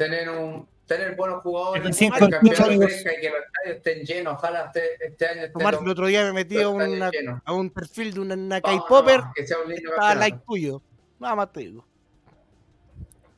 tener 0.00 0.30
un 0.30 0.66
tener 0.86 1.14
buenos 1.14 1.42
jugadores, 1.42 1.84
El 1.84 1.92
cinco 1.94 2.16
que 2.18 2.24
el 2.24 2.34
amigos. 2.34 2.86
crezca 2.88 3.12
y 3.12 3.20
que 3.20 3.30
los 3.30 3.38
estadios 3.44 3.76
estén 3.76 4.02
llenos. 4.06 4.32
Ojalá 4.34 4.64
este, 4.74 5.06
este 5.06 5.26
año 5.26 5.42
estén 5.44 5.62
los- 5.62 5.82
el 5.82 5.88
otro 5.88 6.06
día 6.06 6.24
me 6.24 6.32
metí 6.32 6.58
a, 6.60 6.68
una- 6.70 7.10
a 7.44 7.52
un 7.52 7.68
perfil 7.70 8.14
de 8.14 8.20
una, 8.20 8.34
una 8.34 8.60
Vamos, 8.60 8.80
K-Popper. 8.82 9.20
no, 9.20 9.32
que 9.34 9.46
sea 9.46 9.58
un 9.58 9.68
lindo 9.70 9.90
Estaba 9.90 10.08
campeonato. 10.14 10.18
like 10.20 10.38
tuyo. 10.46 10.82
Nada 11.20 11.36
más 11.36 11.52
te 11.52 11.60
digo. 11.60 11.84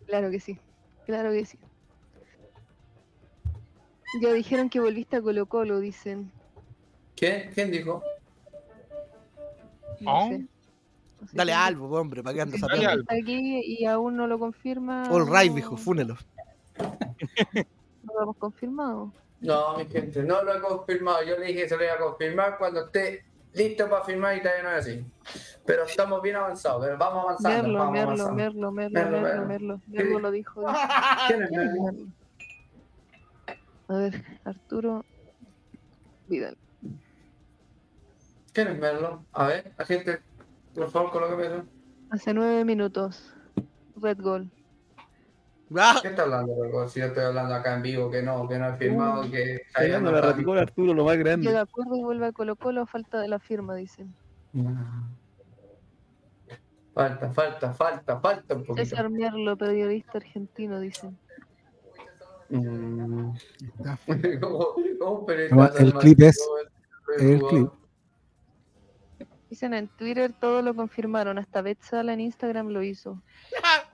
Claro 0.06 0.30
que 0.30 0.38
sí, 0.40 0.58
claro 1.04 1.32
que 1.32 1.44
sí. 1.44 1.58
Ya 4.22 4.32
dijeron 4.32 4.70
que 4.70 4.78
volviste 4.80 5.16
a 5.16 5.20
Colo 5.22 5.46
Colo, 5.46 5.80
dicen. 5.80 6.30
¿Quién? 7.16 7.50
¿Quién 7.52 7.70
dijo? 7.72 8.02
No 10.00 10.28
Dale 11.32 11.52
algo, 11.52 11.88
hombre, 12.00 12.22
para 12.22 12.34
que 12.34 12.40
andas 12.42 12.60
aquí 13.08 13.60
y 13.64 13.84
aún 13.84 14.16
no 14.16 14.26
lo 14.26 14.38
confirma. 14.38 15.04
All 15.10 15.26
right, 15.30 15.52
dijo, 15.52 15.76
fúnelo. 15.76 16.16
No 16.78 18.14
lo 18.14 18.22
hemos 18.22 18.36
confirmado. 18.36 19.12
No, 19.40 19.76
mi 19.76 19.86
gente, 19.86 20.22
no 20.22 20.42
lo 20.42 20.54
he 20.54 20.60
confirmado. 20.60 21.22
Yo 21.24 21.36
le 21.38 21.46
dije 21.46 21.62
que 21.62 21.68
se 21.68 21.76
lo 21.76 21.84
iba 21.84 21.94
a 21.94 21.98
confirmar 21.98 22.58
cuando 22.58 22.86
esté 22.86 23.24
listo 23.54 23.88
para 23.88 24.04
firmar 24.04 24.36
y 24.36 24.40
todavía 24.40 24.62
no 24.62 24.70
es 24.70 24.76
así. 24.76 25.04
Pero 25.66 25.84
estamos 25.84 26.22
bien 26.22 26.36
avanzados, 26.36 26.84
pero 26.84 26.98
vamos 26.98 27.24
avanzando. 27.24 27.62
Merlo, 27.62 27.78
vamos 27.78 27.92
Merlo, 27.92 28.10
avanzando. 28.10 28.34
Merlo, 28.34 28.72
Merlo, 28.72 28.92
Merlo, 28.92 29.20
Merlo, 29.20 29.46
Merlo. 29.46 29.80
Merlo. 29.88 30.18
Lo 30.20 30.30
dijo. 30.30 30.64
¿Quién 31.26 31.42
es 31.42 31.48
¿Quién 31.50 31.60
es 31.62 31.72
Merlo? 31.80 32.06
A 33.88 33.94
ver, 33.96 34.24
Arturo 34.44 35.04
Vidal. 36.28 36.56
¿Quién 38.52 38.68
es 38.68 38.78
Merlo? 38.78 39.24
A 39.32 39.46
ver, 39.46 39.72
la 39.76 39.84
gente, 39.84 40.20
por 40.74 40.90
favor, 40.90 41.10
colóqueme 41.10 41.46
eso. 41.46 41.64
Hace 42.10 42.32
nueve 42.32 42.64
minutos. 42.64 43.34
Red 43.96 44.20
Goal. 44.20 44.50
Ah, 45.78 45.98
¿Qué 46.02 46.08
está 46.08 46.22
hablando, 46.22 46.54
loco? 46.64 46.88
Si 46.88 47.00
yo 47.00 47.06
estoy 47.06 47.24
hablando 47.24 47.54
acá 47.54 47.74
en 47.74 47.82
vivo, 47.82 48.10
que 48.10 48.22
no, 48.22 48.48
que 48.48 48.58
no 48.58 48.68
he 48.68 48.76
firmado, 48.76 49.30
que 49.30 49.54
Está 49.56 49.82
llegando 49.82 50.12
la 50.12 50.20
raticola 50.20 50.62
Arturo, 50.62 50.94
lo 50.94 51.04
más 51.04 51.16
grande. 51.16 51.46
Llega 51.46 51.58
de 51.58 51.62
acuerdo 51.70 51.96
y 51.96 52.02
vuelve 52.02 52.26
a 52.26 52.32
Colo 52.32 52.56
Colo 52.56 52.82
a 52.82 52.86
falta 52.86 53.20
de 53.20 53.28
la 53.28 53.38
firma, 53.38 53.74
dicen. 53.74 54.14
Falta, 56.94 57.30
falta, 57.32 57.72
falta, 57.72 58.20
falta 58.20 58.54
un 58.54 58.64
poquito. 58.64 58.84
César 58.86 59.08
Merlo, 59.08 59.56
periodista 59.56 60.18
argentino, 60.18 60.78
dicen. 60.78 61.16
Mm. 62.50 63.30
¿Cómo, 64.40 64.74
cómo 64.98 65.26
No, 65.52 65.68
el 65.74 65.94
clip 65.94 66.20
es- 66.20 66.48
el 67.18 67.40
clip. 67.42 67.70
Dicen 69.48 69.74
en 69.74 69.88
Twitter 69.88 70.32
todo 70.32 70.62
lo 70.62 70.74
confirmaron, 70.74 71.38
hasta 71.38 71.60
Betzala 71.62 72.12
en 72.14 72.20
Instagram 72.20 72.68
lo 72.68 72.82
hizo. 72.82 73.22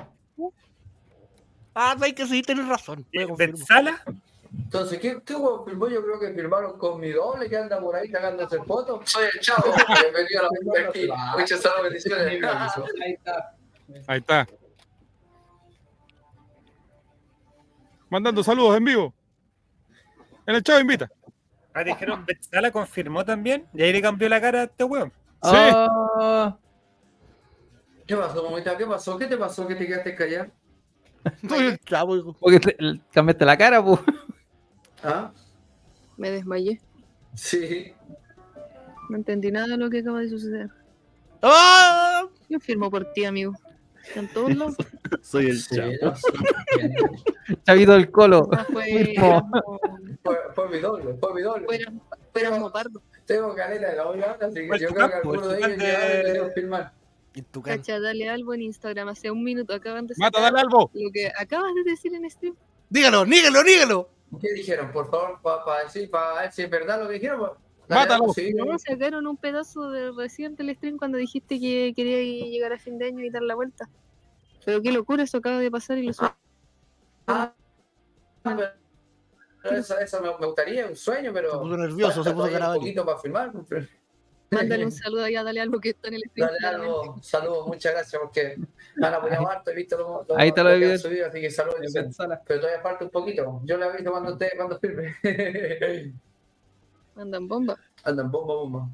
ah, 1.79 1.97
hay 2.01 2.13
que 2.13 2.27
sí, 2.27 2.43
tienes 2.43 2.67
razón. 2.69 3.07
¿Benzala? 3.37 4.03
Entonces, 4.53 4.99
¿qué, 4.99 5.21
qué 5.25 5.35
huevo 5.35 5.65
firmó? 5.65 5.89
Yo 5.89 6.03
creo 6.03 6.19
que 6.19 6.33
firmaron 6.33 6.79
con 6.79 7.01
mi 7.01 7.11
doble 7.11 7.49
que 7.49 7.57
anda 7.57 7.81
por 7.81 7.95
ahí 7.95 8.11
sacándose 8.11 8.63
fotos. 8.65 9.11
Soy 9.11 9.27
el 9.33 9.41
chavo. 9.41 9.63
Bienvenido 10.03 10.41
a 10.41 10.43
la 10.43 10.49
primera 10.51 10.89
aquí. 10.89 11.09
Muchas 11.39 11.61
saludos, 11.61 11.83
bendiciones. 11.85 12.27
Ahí 13.03 13.13
está. 13.13 13.55
Ahí 14.07 14.19
está. 14.19 14.47
Mandando 18.11 18.43
saludos 18.43 18.77
en 18.77 18.85
vivo. 18.85 19.15
En 20.47 20.55
el 20.55 20.63
chavo 20.63 20.81
invita. 20.81 21.11
Ah, 21.75 21.85
dijeron 21.85 22.25
Benzala 22.25 22.71
confirmó 22.71 23.25
también. 23.25 23.67
Y 23.75 23.83
ahí 23.83 23.93
le 23.93 24.03
cambió 24.03 24.29
la 24.29 24.41
cara 24.41 24.63
a 24.63 24.65
este 24.65 24.85
weón. 24.85 25.13
Sí. 25.43 25.51
Oh, 25.73 26.59
¿Qué 28.07 28.17
pasó, 28.17 28.51
mamita? 28.51 28.77
¿Qué 28.77 28.87
pasó? 28.87 29.19
¿Qué 29.19 29.27
te 29.27 29.37
pasó 29.37 29.69
que 29.69 29.75
te 29.75 29.87
quedaste 29.87 30.15
callado? 30.15 30.51
porque 32.41 32.61
te- 32.61 32.77
el- 32.79 33.01
cambiaste 33.13 33.45
la 33.45 33.57
cara, 33.59 33.85
pues. 33.85 34.01
¿Ah? 35.03 35.33
Me 36.17 36.31
desmayé. 36.31 36.81
Sí. 37.35 37.93
No 39.09 39.17
entendí 39.17 39.51
nada 39.51 39.69
de 39.69 39.77
lo 39.77 39.89
que 39.91 40.01
acaba 40.01 40.21
de 40.21 40.29
suceder. 40.29 40.69
¡Ah! 41.43 42.25
Yo 42.49 42.59
firmo 42.61 42.91
por 42.91 43.13
ti, 43.13 43.25
amigo. 43.25 43.55
En 44.15 44.27
todos 44.33 44.55
lados. 44.57 44.77
Soy 45.23 45.47
el 45.51 45.59
Sí, 45.61 45.77
chavo. 45.77 45.93
no. 46.03 47.57
Chavito 47.65 47.93
del 47.93 48.11
colo. 48.11 48.49
Ah, 48.53 48.67
fue. 48.73 49.15
Fue, 50.25 50.37
fue 50.55 50.69
mi 50.69 50.79
doble, 50.81 51.15
fue 51.21 51.35
mi 51.35 51.43
doble. 51.43 51.65
fuera, 51.67 51.93
fuera 52.33 52.51
como 52.51 52.71
pardo. 52.73 53.01
Tengo 53.25 53.55
caleta 53.55 53.91
de 53.91 53.97
la 53.97 54.07
olla, 54.09 54.37
así 54.41 54.69
que 54.69 54.79
yo 54.79 54.89
creo 54.89 55.09
que 55.09 55.15
alguno 55.15 55.49
de 55.49 55.59
ellos 55.59 55.77
ya 55.79 56.01
debería 56.09 56.51
firmar. 56.51 56.93
En 57.39 57.45
tu 57.47 57.63
cara. 57.63 57.77
Cacha, 57.77 58.01
dale 58.01 58.29
algo 58.29 58.55
en 58.55 58.63
Instagram. 58.63 59.09
Hace 59.09 59.31
un 59.31 59.43
minuto 59.45 59.73
acaban 59.75 60.07
de 60.07 60.15
Mata, 60.19 60.39
sacar 60.39 60.53
dale 60.53 60.63
algo. 60.67 60.91
lo 60.93 61.11
que 61.13 61.31
acabas 61.39 61.75
de 61.75 61.85
decir 61.91 62.15
en 62.15 62.29
stream. 62.31 62.55
Dígalo, 62.91 63.25
nígalo, 63.27 63.63
nígalo. 63.63 64.09
¿Qué 64.41 64.53
dijeron? 64.53 64.93
Por 64.93 65.11
favor, 65.11 65.41
para 65.43 65.85
decir, 65.85 66.11
para 66.11 66.43
ver 66.43 66.53
si 66.53 66.63
es 66.63 66.71
verdad 66.71 67.01
lo 67.01 67.09
que 67.09 67.15
dijeron. 67.15 67.53
Mátalo. 67.89 68.15
algo, 68.25 68.35
sí. 68.35 68.53
No, 68.53 68.79
sacaron 68.79 69.27
un 69.27 69.37
pedazo 69.37 69.91
de 69.91 70.13
recién 70.13 70.55
del 70.57 70.75
stream 70.77 70.99
cuando 70.99 71.17
dijiste 71.17 71.59
que 71.59 71.93
quería 71.97 72.19
llegar 72.47 72.73
a 72.73 72.79
fin 72.79 72.99
de 72.99 73.07
año 73.07 73.25
y 73.25 73.31
dar 73.31 73.43
la 73.43 73.55
vuelta. 73.55 73.89
Pero 74.65 74.83
qué 74.83 74.93
locura, 74.93 75.23
eso 75.23 75.39
acaba 75.39 75.59
de 75.59 75.71
pasar 75.71 75.97
y 75.99 76.03
lo. 76.09 76.13
Ah, 77.27 77.55
pero 78.43 79.79
eso, 79.79 79.99
eso 79.99 80.21
me, 80.23 80.47
gustaría, 80.47 80.87
un 80.87 80.97
sueño, 80.97 81.31
pero. 81.33 81.53
Se 81.53 81.59
puso 81.59 81.77
nervioso, 81.77 82.25
se 82.25 82.33
puso 82.33 82.47
grabado. 82.51 82.75
Un 82.75 82.81
poquito 82.81 83.05
para 83.07 83.19
firmar. 83.19 83.53
pero- 83.69 83.87
Mándale 84.51 84.85
un 84.87 84.93
saludo 84.93 85.25
ahí 85.25 85.37
a 85.37 85.43
Dale 85.45 85.61
algo 85.61 85.79
que 85.79 85.91
está 85.91 86.09
en 86.09 86.15
el 86.15 86.23
stream. 86.31 86.49
Dale 86.63 86.77
algo, 86.77 87.19
saludos, 87.23 87.67
muchas 87.67 87.93
gracias 87.93 88.21
porque 88.23 88.57
me 88.97 89.07
han 89.07 89.15
apoyado 89.15 89.49
harto, 89.49 89.71
he 89.71 89.75
visto 89.75 89.99
lo, 89.99 90.25
lo- 90.27 90.39
Ahí 90.39 90.49
está 90.49 90.63
lo 90.65 90.71
lo 90.71 90.79
que 90.79 90.87
de 90.87 90.93
han 90.93 90.99
subido, 90.99 91.27
así 91.27 91.41
que 91.41 91.51
saludos. 91.51 91.79
Pero 92.47 92.61
todavía 92.61 92.81
falta 92.83 93.05
un 93.05 93.11
poquito. 93.11 93.61
Yo 93.65 93.77
le 93.77 93.85
aviso 93.85 94.11
cuando 94.11 94.33
esté, 94.33 94.53
cuando 94.57 94.79
firme. 94.79 95.15
Mandan 97.15 97.49
bomba. 97.49 97.77
Andan 98.05 98.31
bomba, 98.31 98.55
bomba. 98.55 98.89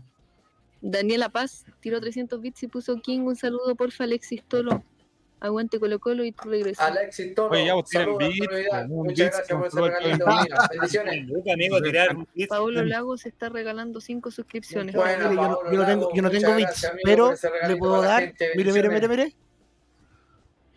Daniela 0.81 1.29
Paz 1.29 1.65
tiró 1.81 2.01
300 2.01 2.41
bits 2.41 2.63
y 2.65 2.69
puso 2.69 2.97
King. 3.01 3.21
Un 3.21 3.37
saludo, 3.37 3.75
porfa, 3.75 4.05
Alexis 4.05 4.43
Tolo. 4.45 4.83
Aguante 5.45 5.79
Colo 5.79 5.99
Colo 5.99 6.25
y 6.25 6.33
tu 6.33 6.49
regreso. 6.49 6.81
Alexis 6.81 7.35
Toro, 7.35 7.53
Oye, 7.53 7.67
ya 7.67 7.75
vos 7.75 7.85
tienen 7.85 8.17
beat, 8.17 8.51
un 8.89 9.05
Muchas 9.05 9.17
beat 9.19 9.33
gracias 9.35 9.59
por 9.59 9.67
ese 9.67 9.81
regalito. 9.83 10.27
bendiciones. 10.71 11.29
Amigo, 11.53 11.83
tirar. 11.83 12.17
Paolo 12.49 12.83
Lagos 12.83 13.27
está 13.27 13.51
regalando 13.51 14.01
5 14.01 14.31
suscripciones. 14.31 14.95
Bueno, 14.95 15.25
yo, 15.25 15.35
no, 15.35 15.57
Pablo 15.59 15.71
yo 15.71 15.77
no 15.77 15.87
tengo, 15.87 16.01
Lago, 16.01 16.15
yo 16.15 16.23
no 16.23 16.31
tengo 16.31 16.49
gracias, 16.49 16.57
bits, 16.57 16.85
amigo, 16.85 17.05
pero 17.05 17.35
le 17.69 17.77
puedo 17.77 18.01
dar. 18.01 18.33
Mire, 18.57 18.73
mire, 18.73 18.89
mire, 18.89 19.09
mire. 19.09 19.37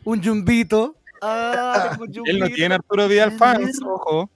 Un 0.03 0.22
jumbito. 0.22 0.97
Ah, 1.22 1.97
Él 2.26 2.39
no 2.39 2.49
tiene 2.49 2.76
Arturo 2.76 3.07
Vidal 3.07 3.32
fans, 3.32 3.80
ojo. 3.82 4.30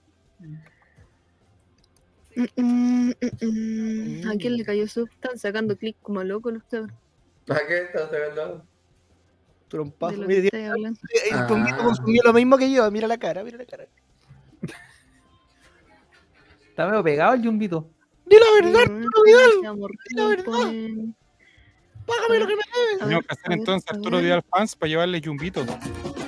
Mm, 2.34 2.46
mm, 2.56 3.12
mm. 3.42 4.30
¿A 4.30 4.36
quién 4.38 4.56
le 4.56 4.64
cayó 4.64 4.88
sub? 4.88 5.10
Están 5.12 5.38
sacando 5.38 5.76
clic 5.76 5.98
como 6.00 6.24
locos 6.24 6.54
los 6.54 6.62
cabros. 6.64 6.90
¿A 7.50 7.66
qué 7.68 7.82
estás 7.82 8.10
sacando? 8.10 8.64
Trompazo. 9.72 10.12
De 10.12 10.18
lo 10.20 10.26
Mire, 10.28 10.40
que 10.42 10.46
estáis 10.48 10.70
hablando. 10.70 11.00
el 11.30 11.34
Ah. 11.38 11.46
jumbito 11.48 11.76
consumió 11.78 12.22
lo 12.24 12.32
mismo 12.34 12.58
que 12.58 12.70
yo. 12.70 12.90
Mira 12.90 13.08
la 13.08 13.16
cara, 13.18 13.42
mira 13.42 13.56
la 13.58 13.64
cara. 13.64 13.86
Está 16.68 16.86
medio 16.86 17.02
pegado 17.02 17.34
el 17.34 17.42
yumbito. 17.42 17.88
Di 18.26 18.36
la 18.36 18.46
verdad, 18.62 18.86
Mm, 18.90 18.96
Arturo 19.02 19.22
Vidal. 19.24 19.50
Di 20.08 20.14
la 20.14 20.28
verdad. 20.28 20.44
Págame 22.06 22.38
lo 22.40 22.46
que 22.46 22.56
me 22.56 22.62
debes. 22.74 22.98
Tenemos 23.00 23.24
que 23.26 23.32
hacer 23.32 23.52
entonces 23.52 23.90
Arturo. 23.90 24.18
Vidal 24.18 24.42
fans 24.50 24.76
para 24.76 24.88
llevarle 24.90 25.20
yumbitos. 25.20 25.66
La 25.66 25.74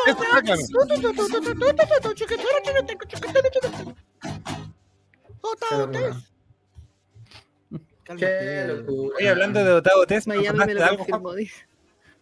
Este, 0.06 0.24
sácame. 0.32 0.62
Qué 8.06 8.64
locura. 8.68 9.16
Oye, 9.18 9.28
hablando 9.28 9.64
de 9.64 9.72
Otavo 9.72 10.06
Test, 10.06 10.26
¿me 10.26 10.36
Miami 10.36 10.58
me 10.58 10.74
lo 10.74 10.80
de 10.80 10.86
algo, 10.86 11.06
confirmó. 11.06 11.32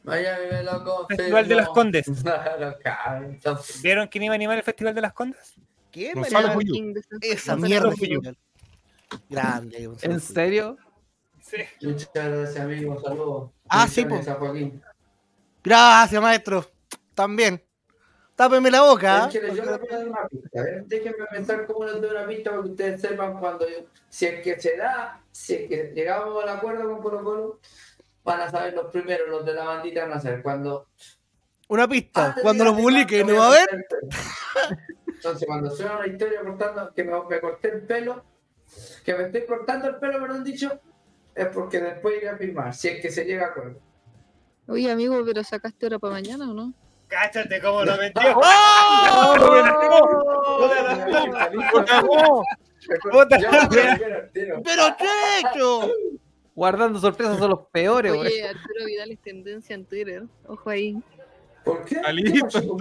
Miami 0.05 0.47
me 0.51 0.63
lo 0.63 0.71
confirmó. 0.85 1.07
Festival 1.09 1.49
de 1.49 1.55
las 1.55 1.69
Condes. 1.69 2.07
¿Vieron 3.83 4.09
quién 4.09 4.25
iba 4.25 4.35
a 4.35 4.37
animar 4.37 4.57
el 4.57 4.63
Festival 4.65 4.95
de 4.95 5.01
las 5.01 5.13
Condes? 5.13 5.55
¿Qué 5.91 6.13
Gonzalo 6.15 6.59
esa- 7.21 7.57
mierda. 7.57 7.93
Grande. 9.29 9.87
Gonzalo 9.87 10.15
¿En 10.15 10.21
serio? 10.21 10.77
Sí. 11.41 11.59
Muchas 11.83 12.11
gracias, 12.13 12.59
amigo. 12.59 13.01
Saludos. 13.01 13.51
Ah, 13.69 13.87
sí, 13.87 14.05
Joaquín. 14.05 14.83
Gracias, 15.63 16.21
maestro. 16.23 16.71
También. 17.15 17.63
Tápeme 18.35 18.71
la 18.71 18.83
boca. 18.83 19.29
que 19.31 19.41
yo 19.41 19.65
les 19.65 19.79
voy 19.81 19.89
a 19.91 19.97
dar 19.99 20.09
una 20.09 20.29
pista. 20.29 20.61
A 20.61 20.63
ver, 20.65 20.85
déjenme 20.87 21.25
pensar 21.31 21.67
cómo 21.67 21.85
les 21.85 22.01
doy 22.01 22.11
una 22.11 22.27
pista 22.27 22.51
para 22.51 22.63
que 22.63 22.69
ustedes 22.71 23.01
sepan 23.01 23.39
cuando 23.39 23.69
yo, 23.69 23.77
si 24.09 24.27
es 24.27 24.43
que 24.43 24.61
se 24.61 24.77
da, 24.77 25.21
si 25.35 25.55
es 25.55 25.69
que 25.69 25.93
llegamos 25.95 26.41
al 26.45 26.49
acuerdo 26.49 26.89
con 26.89 27.03
Colo 27.03 27.25
Colo, 27.25 27.61
van 28.23 28.41
a 28.41 28.51
saber 28.51 28.73
los 28.73 28.91
primeros, 28.93 29.29
los 29.29 29.45
de 29.45 29.53
la 29.53 29.65
bandita 29.65 30.05
van 30.05 30.13
a 30.13 30.21
saber. 30.21 30.43
Cuando 30.43 30.87
Una 31.69 31.89
pista. 31.89 32.27
antes 32.27 32.43
Cuando 32.43 32.65
de 32.65 32.71
lo 32.71 32.77
publique, 32.77 33.25
¿no 33.25 33.35
va 33.35 33.49
a 33.49 33.51
ver? 33.51 33.87
Entonces, 35.09 35.47
cuando 35.47 35.71
suena 35.71 35.97
una 35.97 36.07
historia 36.07 36.41
cortando, 36.41 36.95
que 36.95 37.03
me, 37.03 37.13
me 37.29 37.41
corté 37.41 37.69
el 37.73 37.83
pelo, 37.83 38.25
que 39.05 39.15
me 39.15 39.25
estoy 39.25 39.45
cortando 39.45 39.89
el 39.89 39.97
pelo, 39.97 40.21
perdón 40.21 40.45
dicho, 40.45 40.81
es 41.35 41.47
porque 41.49 41.81
después 41.81 42.17
iré 42.19 42.29
a 42.29 42.37
firmar, 42.37 42.73
si 42.73 42.89
es 42.89 43.03
que 43.03 43.11
se 43.11 43.25
llega 43.25 43.47
a 43.47 43.49
acuerdo. 43.49 43.81
Oye, 44.69 44.89
amigo, 44.89 45.21
pero 45.27 45.43
sacaste 45.43 45.87
hora 45.87 45.99
para 45.99 46.13
mañana 46.13 46.49
o 46.49 46.55
no? 46.55 46.73
Cáchate 47.09 47.61
cómo 47.61 47.85
lo 47.85 47.97
metió. 47.97 48.23
¡Oh! 48.37 49.35
Puta 50.61 50.85
Ya, 51.87 52.03
la 52.03 52.45
pero, 53.29 53.29
pero, 53.29 54.29
pero, 54.33 54.63
¡Pero 54.63 54.85
Checho! 54.99 55.93
Guardando 56.55 57.01
sorpresas 57.01 57.39
son 57.39 57.51
los 57.51 57.61
peores, 57.73 58.15
güey. 58.15 58.29
Oye, 58.29 58.49
Arturo 58.49 58.85
Vidal 58.87 59.11
es 59.11 59.19
tendencia 59.19 59.75
en 59.75 59.85
Twitter. 59.85 60.25
Ojo 60.47 60.71
ahí. 60.71 60.97
¿Por 61.65 61.85
qué? 61.85 61.99
Alito. 61.99 62.77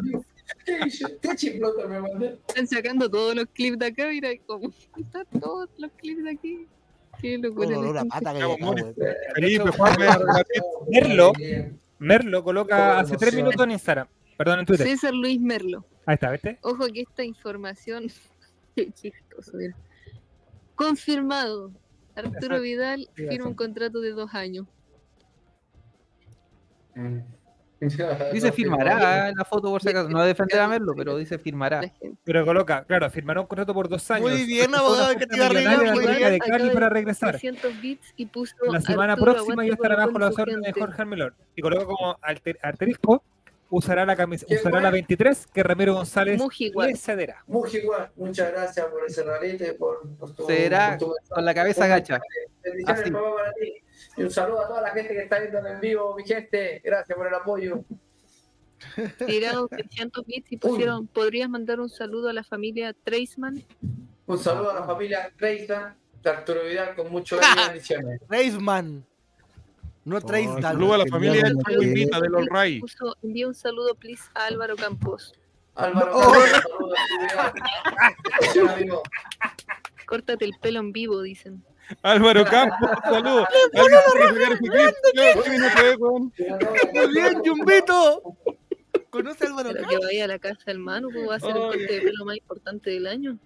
¿Qué? 0.66 0.80
¿Qué 1.22 1.36
chiplota 1.36 1.88
me 1.88 2.00
mandé? 2.00 2.38
Están 2.48 2.68
sacando 2.68 3.10
todos 3.10 3.36
los 3.36 3.46
clips 3.48 3.80
de 3.80 3.86
acá, 3.88 4.08
mira, 4.08 4.30
como 4.46 4.72
están 4.98 5.26
todos 5.40 5.70
los 5.78 5.92
clips 5.94 6.24
de 6.24 6.30
aquí. 6.32 6.68
Qué 7.20 7.38
locura. 7.38 8.04
Pata 8.06 8.34
güey. 8.34 8.94
Felipe, 9.34 9.72
Merlo. 10.90 11.34
Merlo 12.00 12.44
coloca 12.44 13.00
hace 13.00 13.18
tres 13.18 13.34
minutos 13.34 13.64
en 13.64 13.72
Instagram. 13.72 14.08
Perdón, 14.38 14.60
en 14.60 14.66
Twitter. 14.66 14.88
César 14.88 15.14
Luis 15.14 15.40
Merlo. 15.40 15.86
Ahí 16.06 16.16
está, 16.16 16.32
¿viste? 16.32 16.60
Ojo 16.62 16.86
que 16.88 17.02
esta 17.02 17.24
información. 17.24 18.08
Qué 18.76 18.92
chistoso, 18.92 19.52
mira. 19.54 19.76
Confirmado. 20.76 21.72
Arturo 22.16 22.62
Vidal 22.62 23.10
firma 23.16 23.48
un 23.48 23.56
contrato 23.56 24.00
de 24.02 24.12
dos 24.12 24.34
años. 24.36 24.68
Dice 28.32 28.52
firmará 28.52 29.32
la 29.36 29.46
foto 29.46 29.70
por 29.70 29.82
si 29.82 29.90
acaso. 29.90 30.08
No 30.10 30.24
defender 30.24 30.60
a 30.60 30.68
Merlo, 30.68 30.94
pero 30.96 31.18
dice 31.18 31.38
firmará. 31.38 31.82
Pero 32.24 32.46
coloca, 32.46 32.86
claro, 32.86 33.10
firmará 33.10 33.42
un 33.42 33.48
contrato 33.48 33.74
por 33.74 33.90
dos 33.90 34.10
años. 34.12 34.30
Muy 34.30 34.46
bien, 34.46 34.74
abogado, 34.74 35.10
de 35.10 35.90
América 35.90 36.30
de. 36.30 36.40
Cali 36.40 36.70
para 36.70 36.90
regresar. 36.90 37.32
300 37.32 37.82
bits 37.82 38.14
y 38.16 38.26
puso. 38.28 38.56
La 38.72 38.80
semana 38.80 39.14
Arturo, 39.14 39.34
próxima 39.34 39.66
ya 39.66 39.74
estará 39.74 39.96
bajo 39.98 40.14
Colo 40.14 40.26
la 40.26 40.32
su 40.32 40.42
orden 40.42 40.62
de. 40.62 40.72
Jorge 40.72 41.02
Almelor. 41.02 41.34
Y 41.56 41.62
coloca 41.62 41.86
como 41.86 42.18
alter- 42.22 42.60
asterisco, 42.62 43.24
usará 43.76 44.06
la 44.06 44.16
camisa, 44.16 44.46
¿Qué 44.48 44.56
usará 44.56 44.80
la 44.80 44.92
23 44.92 45.48
que 45.48 45.64
Ramiro 45.64 45.96
González 45.96 46.40
le 46.40 46.96
cederá. 46.96 47.44
Mujigual, 47.48 48.12
muchas 48.16 48.52
gracias 48.52 48.86
por 48.86 49.04
ese 49.06 49.24
y 49.68 49.72
por, 49.74 50.08
por 50.18 50.36
tu, 50.36 50.46
Será 50.46 50.96
por 51.00 51.10
tu- 51.10 51.16
con 51.34 51.44
la 51.44 51.54
cabeza 51.56 51.88
gacha. 51.88 52.20
Bendiciones, 52.64 53.02
Así. 53.02 53.12
papá, 53.12 53.36
para 53.36 53.54
ti. 53.54 53.74
Y 54.18 54.24
un 54.24 54.30
saludo 54.32 54.62
a 54.62 54.68
toda 54.68 54.82
la 54.82 54.92
gente 54.92 55.14
que 55.14 55.24
está 55.24 55.40
viendo 55.40 55.66
en 55.68 55.80
vivo, 55.82 56.16
mi 56.16 56.24
gente. 56.24 56.82
Gracias 56.84 57.18
por 57.18 57.28
el 57.28 57.34
apoyo. 57.34 57.84
Tiraron 59.26 59.68
300 59.70 60.26
bits 60.26 60.52
y 60.52 60.58
pusieron. 60.58 61.08
¿Podrías 61.08 61.50
mandar 61.50 61.80
un 61.80 61.90
saludo 61.90 62.30
a 62.30 62.34
la 62.34 62.44
familia 62.44 62.94
Treisman? 63.04 63.64
Un 64.28 64.38
saludo 64.38 64.72
a 64.72 64.76
la 64.76 64.84
familia 64.84 65.32
Reisa 65.38 65.96
de 66.22 66.30
Arturo 66.30 66.64
Vidal 66.64 66.96
con 66.96 67.10
mucho 67.12 67.38
bendiciones. 67.68 68.22
Reisman. 68.30 69.06
No 70.06 70.20
traes 70.22 70.48
Oh, 70.50 70.56
tal. 70.56 70.74
Saludo 70.74 70.94
a 70.94 70.98
la 71.00 71.06
familia 71.06 71.44
del 71.44 71.56
Genial. 71.66 71.82
Chuguinita, 71.82 72.20
del 72.20 72.36
All 72.36 72.50
envía 73.24 73.48
un 73.48 73.56
saludo, 73.56 73.96
please, 73.96 74.24
a 74.34 74.46
Álvaro 74.48 74.76
Campos. 74.76 75.34
Álvaro, 75.76 76.12
Oh. 76.14 76.34
Campos, 76.34 76.94
saludos. 78.54 79.02
Córtate 80.06 80.44
el 80.46 80.52
pelo 80.62 80.80
en 80.82 80.92
vivo, 80.92 81.22
dicen. 81.22 81.64
Álvaro 82.02 82.44
Campos, 82.46 82.90
saludos. 83.04 83.48
Bien, 87.14 87.42
Jumbito. 87.46 88.22
¿Conoce 89.10 89.46
a 89.46 89.48
Álvaro 89.48 89.70
Pero 89.72 89.82
Campos? 89.84 90.00
que 90.00 90.06
vaya 90.06 90.26
a 90.26 90.28
la 90.28 90.40
casa 90.40 90.60
del 90.66 90.80
Manu, 90.80 91.10
pues 91.12 91.30
va 91.30 91.36
a 91.36 91.40
ser 91.40 91.56
el 91.56 91.62
corte 91.62 91.94
de 91.94 92.02
pelo 92.02 92.26
más 92.26 92.36
importante 92.38 92.90
del 92.90 93.08
año. 93.08 93.38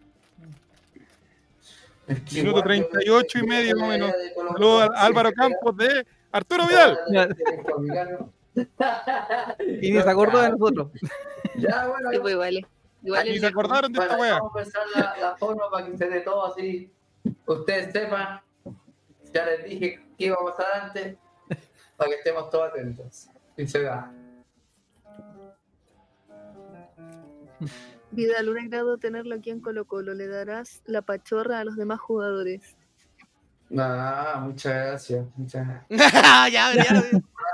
Minuto 2.33 2.61
38 2.63 3.39
y 3.39 3.43
medio, 3.43 3.75
más 3.75 3.83
o 3.83 3.87
menos. 3.89 4.11
Saludos 4.53 4.89
a 4.95 5.05
Álvaro 5.05 5.31
Campos 5.33 5.75
de 5.77 6.05
Arturo 6.37 6.67
Vidal. 6.67 6.99
Y 9.81 9.91
ni 9.91 10.01
se 10.01 10.09
acordó 10.09 10.41
de 10.41 10.49
nosotros. 10.51 10.91
Ya, 11.57 11.87
bueno, 11.87 12.09
Sí, 12.11 12.19
pues 12.19 12.33
igual. 12.33 12.67
Es 13.03 13.41
se 13.41 13.47
acordaron 13.47 13.93
de 13.93 13.99
esta 13.99 14.17
wea. 14.17 14.33
vamos 14.39 14.51
a 14.51 14.59
pensar 14.59 14.83
la, 14.95 15.15
la 15.19 15.69
para 15.71 15.85
que 15.85 15.97
se 15.97 16.09
dé 16.09 16.21
todo 16.21 16.45
así. 16.47 16.91
Ustedes 17.45 17.91
sepan. 17.91 18.41
Ya 19.33 19.45
les 19.45 19.63
dije 19.65 19.99
que 20.17 20.25
iba 20.25 20.35
a 20.35 20.43
pasar 20.45 20.81
antes. 20.83 21.17
Para 21.97 22.09
que 22.11 22.15
estemos 22.17 22.49
todos 22.49 22.69
atentos. 22.69 23.27
Y 23.57 23.67
se 23.67 23.83
da. 23.83 24.13
Vidal, 28.11 28.49
un 28.49 28.59
agrado 28.59 28.97
tenerlo 28.97 29.35
aquí 29.35 29.49
en 29.49 29.59
Colo 29.61 29.85
Colo. 29.85 30.13
Le 30.13 30.27
darás 30.27 30.81
la 30.85 31.01
pachorra 31.01 31.59
a 31.59 31.65
los 31.65 31.75
demás 31.75 31.99
jugadores. 31.99 32.76
Ah, 33.77 34.39
muchas 34.43 34.73
gracias. 34.73 35.25
Muchas 35.35 35.67
gracias. 35.67 35.89
ya, 36.53 36.73
ya. 36.73 37.03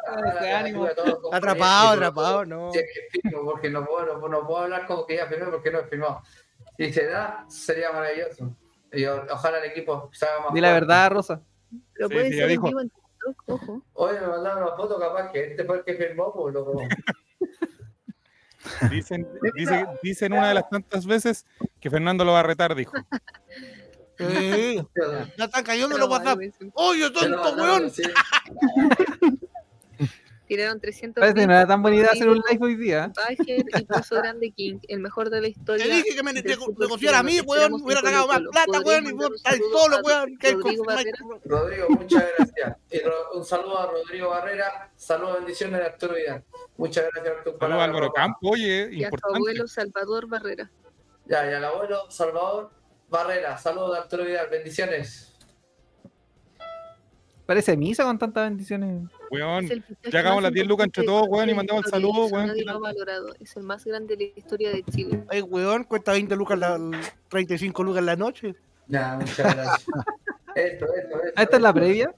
Ánimo. 0.60 0.88
Atrapado, 1.32 1.90
atrapado, 1.92 2.46
no. 2.46 2.72
Si 2.72 2.80
es 2.80 2.86
que 2.94 3.20
firmo, 3.22 3.44
porque 3.46 3.70
no 3.70 3.86
puedo, 3.86 4.06
no, 4.06 4.20
puedo- 4.20 4.44
no 4.44 4.58
hablar 4.58 4.86
como 4.86 5.06
que 5.08 5.16
ya 5.16 5.26
firmé 5.28 5.46
porque 5.46 5.72
no 5.72 5.80
he 5.80 5.84
firmado. 5.86 6.22
Si 6.78 6.94
se 6.94 7.08
da, 7.08 7.46
sería 7.50 7.92
maravilloso. 7.92 8.56
Y 8.92 9.06
ojalá 9.06 9.58
el 9.60 9.72
equipo 9.72 10.10
se 10.14 10.26
haga 10.26 10.42
más 10.46 10.54
Di 10.54 10.62
la 10.62 10.72
verdad, 10.74 11.10
Rosa. 11.12 11.42
Lo 11.96 12.10
puede 12.10 12.30
ser 12.32 12.44
en 12.44 12.50
dijo. 12.50 12.68
vivo 12.68 12.82
en 12.82 12.90
TikTok, 12.90 13.44
ojo. 13.48 13.82
Oye, 13.94 14.20
me 14.22 14.28
mandaron 14.28 14.64
una 14.64 14.76
foto 14.76 15.00
capaz 15.00 15.32
que 15.32 15.46
este 15.52 15.64
fue 15.64 15.78
el 15.78 15.84
que 15.84 15.96
firmó, 15.96 16.32
pues 16.32 16.54
loco. 16.54 16.80
Dicen, 18.92 19.28
dice- 19.56 19.88
dicen 20.02 20.34
una 20.34 20.48
de 20.50 20.54
las 20.54 20.70
tantas 20.70 21.06
veces 21.06 21.46
que 21.80 21.90
Fernando 21.90 22.24
lo 22.24 22.34
va 22.34 22.42
a 22.42 22.44
retar, 22.44 22.76
dijo. 22.76 22.94
Sí. 24.18 24.82
Ya 25.38 25.46
están 25.46 25.64
cayendo 25.64 25.98
los 25.98 26.10
WhatsApp. 26.10 26.40
¡Oye, 26.74 27.10
tonto, 27.10 27.56
weón! 27.56 27.90
sí. 27.90 28.04
Tiraron 30.48 30.80
300 30.80 31.22
Parece 31.22 31.40
que 31.40 31.48
no 31.48 31.54
era 31.54 31.66
tan 31.66 31.82
buena 31.82 31.98
idea 31.98 32.12
hacer 32.12 32.28
un 32.28 32.44
live 32.50 32.60
hoy 32.62 32.76
día. 32.76 33.12
Bajer 33.16 33.66
y 33.66 33.86
puso 33.86 34.16
Grande 34.16 34.52
King, 34.52 34.78
el 34.90 35.00
mejor 35.00 35.30
de 35.30 35.42
la 35.42 35.48
historia. 35.48 35.86
Te 35.86 35.92
dije 35.92 36.16
que 36.16 36.22
me 36.24 36.34
negociara 36.34 37.20
a 37.20 37.24
mí, 37.24 37.40
weón. 37.42 37.74
Hubiera 37.74 38.02
sacado 38.02 38.28
más 38.28 38.42
plata, 38.52 38.66
¿Podrías 38.66 38.86
weón. 38.86 39.08
Y 39.08 39.12
vos 39.14 39.32
estás 39.36 39.58
solo, 39.72 39.98
weón. 40.04 40.38
Rodrigo 41.46 41.90
muchas 41.90 42.26
gracias. 42.38 42.78
Un 43.34 43.46
saludo 43.46 43.80
a 43.80 43.92
Rodrigo 43.92 44.30
Barrera. 44.30 44.92
Saludos, 44.96 45.38
bendiciones 45.38 45.80
de 45.80 45.86
Arturo 45.86 46.16
Vidal. 46.16 46.44
Muchas 46.78 47.06
gracias 47.12 47.34
por 47.36 47.44
tu 47.54 47.58
Saludos 47.58 47.80
a. 47.80 47.84
Álvaro. 47.86 48.12
Campo, 48.12 48.50
oye, 48.50 48.90
Y 48.92 49.04
a 49.06 49.10
su 49.10 49.36
abuelo 49.36 49.68
Salvador 49.68 50.28
Barrera. 50.28 50.70
Ya, 51.26 51.50
y 51.50 51.54
al 51.54 51.64
abuelo 51.64 52.12
Salvador 52.12 52.70
Barrera. 53.14 53.58
Saludos 53.60 53.92
de 53.92 53.98
Arturo 54.00 54.26
Vidal. 54.26 54.48
Bendiciones. 54.50 55.32
Parece 57.46 57.78
misa 57.78 58.06
con 58.06 58.18
tantas 58.18 58.50
bendiciones. 58.50 59.04
Weón, 59.30 59.70
ya 60.12 60.20
hagamos 60.20 60.42
las 60.42 60.52
10 60.52 60.66
lucas 60.66 60.86
entre 60.86 61.04
todos, 61.04 61.28
weón, 61.28 61.48
y 61.48 61.54
mandamos 61.54 61.86
el 61.86 61.92
saludo, 61.92 62.26
weón. 62.26 62.50
Es 63.40 63.56
el 63.56 63.64
más 63.64 63.86
grande 63.86 64.16
de 64.16 64.32
la 64.34 64.40
historia 64.40 64.72
de 64.72 64.82
Chile. 64.84 65.24
Ay, 65.30 65.42
weón, 65.42 65.84
cuesta 65.84 66.14
20 66.14 66.36
lucas 66.36 66.58
la 66.58 66.80
35 67.30 67.84
lucas 67.84 68.00
en 68.00 68.06
la 68.08 68.16
noche. 68.16 68.56
Ya, 68.88 69.16
muchas 69.20 69.56
gracias. 69.56 69.86
esto, 70.56 70.86
esto, 70.86 70.96
esto. 70.96 71.18
Ah, 71.36 71.44
esta 71.44 71.58
es 71.58 71.62
la 71.62 71.74
previa. 71.74 72.16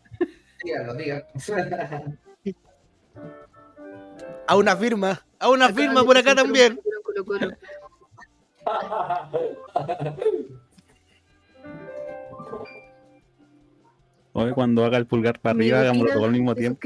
Dígalo, 0.64 0.94
dígalo. 0.94 1.26
A 4.48 4.56
una 4.56 4.78
firma. 4.78 5.26
A 5.40 5.50
una 5.50 5.74
firma 5.74 6.06
por 6.06 6.18
acá 6.18 6.36
también. 6.36 6.80
Oye, 14.38 14.52
cuando 14.52 14.84
haga 14.84 14.98
el 14.98 15.08
pulgar 15.08 15.40
para 15.40 15.56
arriba, 15.56 15.80
hagámoslo 15.80 16.12
todo 16.14 16.26
al 16.26 16.32
mismo 16.32 16.54
tiempo 16.56 16.78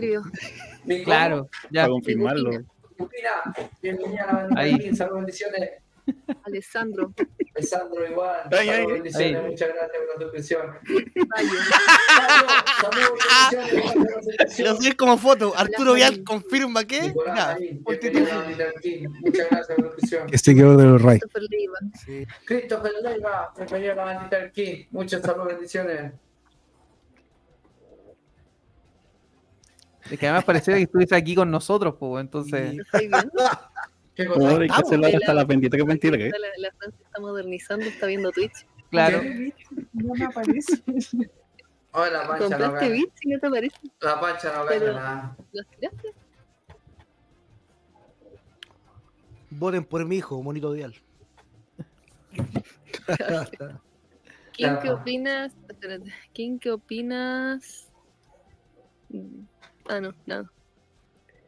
Claro, 1.03 1.49
ya. 1.71 1.81
para 1.81 1.89
confirmarlo. 1.93 2.51
bienvenida 3.81 4.47
a 4.55 4.59
Ahí. 4.59 4.95
Saludos, 4.95 5.17
bendiciones. 5.21 5.69
Alessandro. 6.43 7.11
Alessandro 7.55 8.07
igual. 8.07 8.41
Ay, 8.51 8.67
Saludos, 8.67 8.85
ay, 8.87 8.93
bendiciones. 8.93 9.35
ay. 9.35 9.41
Muchas 9.51 9.69
gracias 9.69 9.97
por 9.97 10.07
la 10.07 10.13
suscripción. 10.21 10.61
Lo 13.89 14.21
suscripción. 14.21 14.77
subí 14.77 14.91
como 14.93 15.17
foto. 15.17 15.53
Arturo 15.55 15.93
Vial 15.93 16.23
confirma 16.23 16.83
que. 16.85 17.13
Muchas 17.13 17.57
gracias 19.49 19.75
por 19.75 19.85
la 19.85 19.91
suscripción. 19.91 20.27
Que 20.27 20.37
seguidor 20.37 20.77
de 20.77 20.83
los 20.85 21.01
Ray. 21.01 21.19
Christopher 21.19 21.43
Leiva. 21.49 21.77
Christopher 22.45 22.91
Leiva, 23.03 23.53
bienvenido 23.57 23.91
a 23.91 23.95
la 23.95 24.03
bandita 24.05 24.37
del 24.39 24.51
King. 24.51 24.85
Muchas 24.91 25.21
saludos, 25.21 25.47
bendiciones. 25.47 26.13
Es 30.09 30.19
que 30.19 30.27
además 30.27 30.43
pareciera 30.43 30.77
que 30.77 30.83
estuviese 30.83 31.15
aquí 31.15 31.35
con 31.35 31.51
nosotros, 31.51 31.95
pues, 31.99 32.21
entonces. 32.21 32.77
¿Qué 34.15 34.25
¿Cómo 34.25 34.45
cosa? 34.45 34.59
hay 34.59 34.67
que 34.67 34.73
hacerlo 34.73 35.07
hasta 35.07 35.33
las 35.33 35.47
23 35.47 35.81
que 35.81 35.87
mentira? 35.87 36.17
La, 36.17 36.27
la 36.57 36.71
Fran 36.77 36.91
se 36.91 37.03
está 37.03 37.21
modernizando, 37.21 37.85
está 37.85 38.05
viendo 38.05 38.31
Twitch. 38.31 38.65
Claro. 38.89 39.21
No 39.93 40.13
me 40.13 40.25
aparece. 40.25 40.83
Oye, 41.91 42.11
la 42.11 42.27
pancha 42.27 42.49
no 42.49 42.51
¿Compraste 42.65 42.89
bits 42.89 43.25
y 43.25 43.29
no 43.29 43.39
te 43.39 43.47
aparece? 43.47 43.77
La 44.01 44.19
pancha 44.19 44.53
no 44.55 44.65
gana 44.65 44.93
nada. 44.93 45.37
¿Los 45.53 45.67
tiraste? 45.67 46.13
Voten 49.51 49.83
por 49.83 50.05
mi 50.05 50.17
hijo, 50.17 50.41
Monito 50.43 50.71
Vial. 50.71 50.93
¿Quién 54.53 54.79
qué 54.79 54.91
opinas? 54.91 55.53
¿Quién 56.33 56.59
qué 56.59 56.71
opinas? 56.71 57.89
Ah, 59.89 59.99
no, 59.99 60.13
nada. 60.25 60.49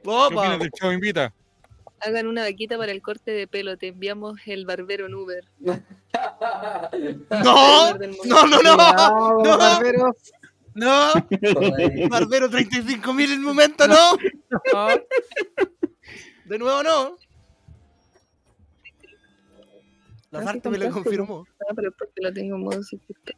¿Qué 0.04 0.10
Opa. 0.10 0.94
Invita? 0.94 1.34
Hagan 2.00 2.26
una 2.28 2.42
vaquita 2.42 2.78
para 2.78 2.92
el 2.92 3.02
corte 3.04 3.30
de 3.32 3.48
pelo. 3.48 3.78
Te 3.78 3.90
enviamos 3.90 4.40
el 4.48 4.66
barbero 4.66 5.06
en 5.06 5.14
Uber. 5.16 5.46
No, 7.30 7.94
no, 8.26 8.48
no, 8.48 8.62
no. 8.62 8.76
Bravo, 8.76 9.44
No. 9.44 9.58
barberos. 9.58 10.16
No. 10.74 11.12
Barbero 12.10 12.50
35 12.50 13.14
mil 13.14 13.32
en 13.32 13.40
el 13.40 13.46
momento, 13.46 13.88
no. 13.88 14.18
No. 14.74 14.88
De 16.46 16.58
nuevo, 16.60 16.84
no. 16.84 17.18
La 20.32 20.40
Ah, 20.40 20.44
parte 20.44 20.70
me 20.70 20.78
lo 20.78 20.90
confirmó. 20.92 21.46
Ah, 21.70 21.74
pero 21.76 21.92
porque 21.92 22.22
lo 22.22 22.34
tengo 22.34 22.56
en 22.56 22.64
modo 22.64 22.82
suscriptor. 22.84 23.36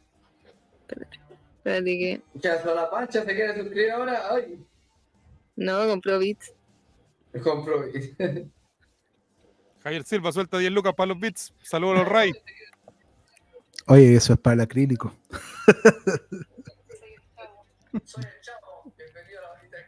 Espérate. 0.80 1.20
Espérate 1.58 1.84
que. 1.98 2.20
¿Qué 2.40 2.48
hace 2.48 2.74
la 2.74 2.90
pancha? 2.90 3.24
¿Se 3.24 3.34
quiere 3.34 3.54
suscribir 3.56 3.90
ahora? 3.92 4.22
Ay, 4.30 4.58
No, 5.56 5.86
compró 5.86 6.18
bits. 6.18 6.52
me 7.32 7.40
compro. 7.42 7.84
Javier 9.82 10.04
Silva 10.04 10.32
suelta 10.32 10.58
10 10.58 10.72
lucas 10.72 10.94
para 10.94 11.08
los 11.08 11.18
bits. 11.20 11.54
Saludos 11.62 11.96
a 11.96 11.98
los 12.00 12.08
Ray. 12.08 12.32
Oye, 13.86 14.14
eso 14.16 14.32
es 14.32 14.38
para 14.38 14.54
el 14.54 14.60
acrílico. 14.62 15.14
Soy 18.04 18.24
el 18.24 18.40
chavo. 18.40 18.92
Bienvenido 18.96 19.38
a 19.40 19.42
la 19.42 19.48
bandita 19.50 19.76
del 19.76 19.86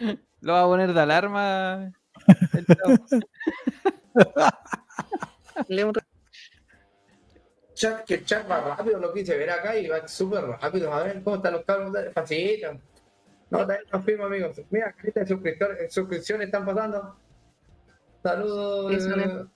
King. 0.00 0.18
Lo 0.40 0.52
va 0.52 0.62
a 0.62 0.66
poner 0.66 0.92
de 0.92 1.00
alarma. 1.00 1.92
el 2.52 2.66
chavo. 2.66 2.96
Le 5.68 5.84
un- 5.86 5.92
Chat, 7.74 8.04
que 8.06 8.14
el 8.14 8.24
chat 8.24 8.50
va 8.50 8.74
rápido, 8.74 8.98
lo 8.98 9.12
quise 9.12 9.36
ver 9.36 9.50
acá 9.50 9.76
y 9.76 9.86
va 9.86 10.08
súper 10.08 10.42
rápido. 10.44 10.90
A 10.94 11.02
ver 11.02 11.22
cómo 11.22 11.36
están 11.36 11.52
los 11.52 11.64
cabros. 11.64 11.92
de- 11.92 12.10
Facilito. 12.10 12.80
No, 13.50 13.58
también 13.58 13.80
nos 13.92 14.04
fuimos, 14.04 14.26
amigos. 14.26 14.60
Mira, 14.70 14.94
lista 15.02 15.20
de 15.20 15.26
suscriptores, 15.26 15.92
suscripciones 15.94 16.46
están 16.46 16.64
pasando. 16.66 17.16
Saludos. 18.22 18.92
Eh, 19.06 19.46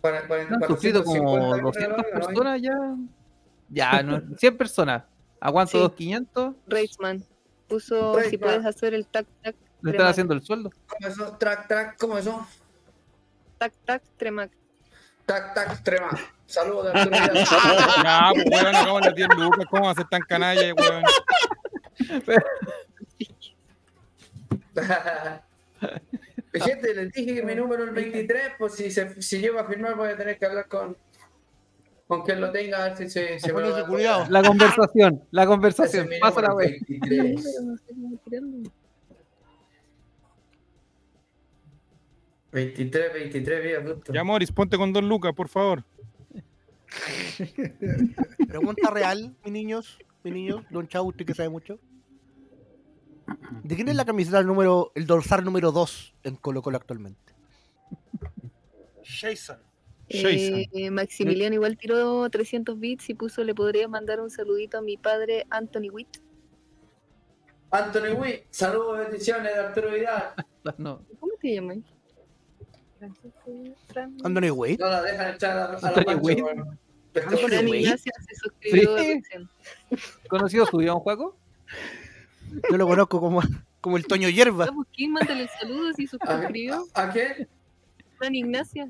para- 0.00 0.26
para- 0.28 0.42
Han 0.42 0.48
para 0.60 0.66
suscrito 0.66 1.02
150 1.04 1.24
como 1.24 1.52
mil 1.54 1.62
200 1.62 1.96
dólares, 1.96 2.12
¿no? 2.14 2.26
personas 2.26 2.62
ya. 2.62 2.78
Ya, 3.68 4.02
no, 4.02 4.20
100 4.36 4.56
personas. 4.58 5.04
¿A 5.40 5.50
cuánto? 5.50 5.72
Sí. 5.72 5.78
¿Dos 5.78 5.92
500? 5.94 6.54
Reichman 6.66 7.24
puso 7.68 8.14
si 8.14 8.20
Reichman. 8.20 8.40
puedes 8.40 8.66
hacer 8.66 8.94
el 8.94 9.06
tac 9.06 9.26
tac. 9.42 9.54
¿Le 9.54 9.90
están 9.90 9.92
Tremac. 9.92 10.10
haciendo 10.10 10.34
el 10.34 10.42
sueldo? 10.42 10.70
¿Cómo 10.86 11.08
eso? 11.08 11.36
Track, 11.38 11.66
track, 11.68 11.98
¿cómo 11.98 12.18
eso? 12.18 12.46
Tac 13.58 13.72
tac 13.84 14.02
tremac. 14.18 14.50
Tac, 15.24 15.54
tac, 15.54 15.82
trema. 15.82 16.10
Saludos 16.46 16.92
de 16.92 17.00
Arturo. 17.00 17.16
Ya, 18.04 18.30
pues 18.34 18.44
weón, 18.50 18.66
acabamos 18.76 19.00
las 19.06 19.14
10 19.14 19.28
lucas. 19.36 19.66
¿Cómo 19.70 19.84
va 19.86 19.90
a 19.92 19.94
ser 19.94 20.08
tan 20.08 20.20
canalla, 20.22 20.74
weón? 20.74 21.02
Gente, 26.54 26.94
les 26.94 27.12
dije 27.12 27.34
que 27.36 27.42
mi 27.42 27.54
número 27.54 27.84
es 27.84 27.88
el 27.88 27.94
23, 27.94 28.52
pues 28.58 28.74
si, 28.74 28.90
se, 28.90 29.22
si 29.22 29.38
llego 29.38 29.58
a 29.58 29.64
firmar 29.64 29.96
voy 29.96 30.10
a 30.10 30.16
tener 30.16 30.38
que 30.38 30.44
hablar 30.46 30.68
con, 30.68 30.96
con 32.06 32.22
quien 32.22 32.40
lo 32.40 32.52
tenga, 32.52 32.84
a 32.84 32.88
ver 32.88 32.96
si 32.96 33.08
se, 33.08 33.40
se 33.40 33.52
me 33.52 33.62
cuidado. 33.86 34.26
La 34.28 34.42
conversación, 34.42 35.24
la 35.30 35.46
conversación. 35.46 36.12
es 36.12 36.20
Pasa 36.20 36.42
la 36.42 36.54
web. 36.54 36.70
23. 36.88 37.10
Pero 37.10 37.24
no 37.64 37.76
sé 37.76 37.84
cómo 37.88 38.16
tirarlo. 38.24 38.62
23, 42.52 43.14
23, 43.14 43.64
vía 43.64 43.82
justo. 43.82 44.12
Ya, 44.12 44.22
Moris, 44.22 44.52
ponte 44.52 44.76
con 44.76 44.92
dos 44.92 45.02
lucas, 45.02 45.32
por 45.34 45.48
favor. 45.48 45.82
Pregunta 48.46 48.90
real, 48.90 49.34
mis 49.42 49.52
niños. 49.52 49.98
Mis 50.24 50.32
niños. 50.34 50.64
Don 50.70 50.86
Chau, 50.88 51.08
usted 51.08 51.24
que 51.26 51.34
sabe 51.34 51.48
mucho. 51.48 51.78
¿De 53.64 53.74
quién 53.76 53.88
es 53.88 53.96
la 53.96 54.04
camiseta 54.04 54.38
el 54.38 54.46
número, 54.46 54.92
el 54.94 55.06
dorsal 55.06 55.44
número 55.44 55.72
2 55.72 56.14
en 56.24 56.36
Colo 56.36 56.62
Colo 56.62 56.76
actualmente? 56.76 57.32
Jason. 59.04 59.58
Eh, 60.08 60.66
eh, 60.72 60.90
Maximiliano 60.90 61.54
igual 61.54 61.78
tiró 61.78 62.28
300 62.28 62.78
bits 62.78 63.08
y 63.10 63.14
puso 63.14 63.42
le 63.44 63.54
podría 63.54 63.88
mandar 63.88 64.20
un 64.20 64.28
saludito 64.30 64.78
a 64.78 64.82
mi 64.82 64.96
padre 64.98 65.46
Anthony 65.48 65.88
Witt. 65.90 66.18
Anthony 67.70 68.12
Witt, 68.18 68.42
saludos, 68.50 68.98
bendiciones 68.98 69.54
de 69.54 69.58
Arturo 69.60 69.90
Vidal. 69.92 70.34
No. 70.78 71.02
¿Cómo 71.18 71.32
te 71.40 71.54
llamas? 71.54 71.78
Francisco 72.98 73.50
Fran- 73.88 74.16
Anthony 74.22 74.50
Wade. 74.52 74.76
No 74.78 74.88
la 74.88 75.02
dejan 75.02 75.34
echar 75.34 75.58
a, 75.58 75.64
a 75.64 75.80
la 75.80 75.88
Anthony 75.88 76.20
Witt. 76.20 76.44
Wade. 77.14 77.78
Ignacia 77.78 78.12
se 78.26 78.34
suscribió 78.36 78.98
Sí. 78.98 79.22
¿Conocido 80.28 80.66
subió 80.66 80.92
a 80.92 80.94
un 80.96 81.00
juego? 81.00 81.36
Yo 82.70 82.76
lo 82.76 82.86
conozco 82.86 83.20
como, 83.20 83.42
como 83.80 83.96
el 83.96 84.06
Toño 84.06 84.28
Hierba. 84.28 84.68
¿quién? 84.94 85.12
Mándale 85.12 85.48
saludos 85.60 85.98
y 85.98 86.06
se 86.06 86.16
¿A, 86.20 86.36
suscribió. 86.38 86.86
a 86.94 87.10
quién? 87.10 87.48
Fran 88.18 88.34
Ignacia. 88.34 88.88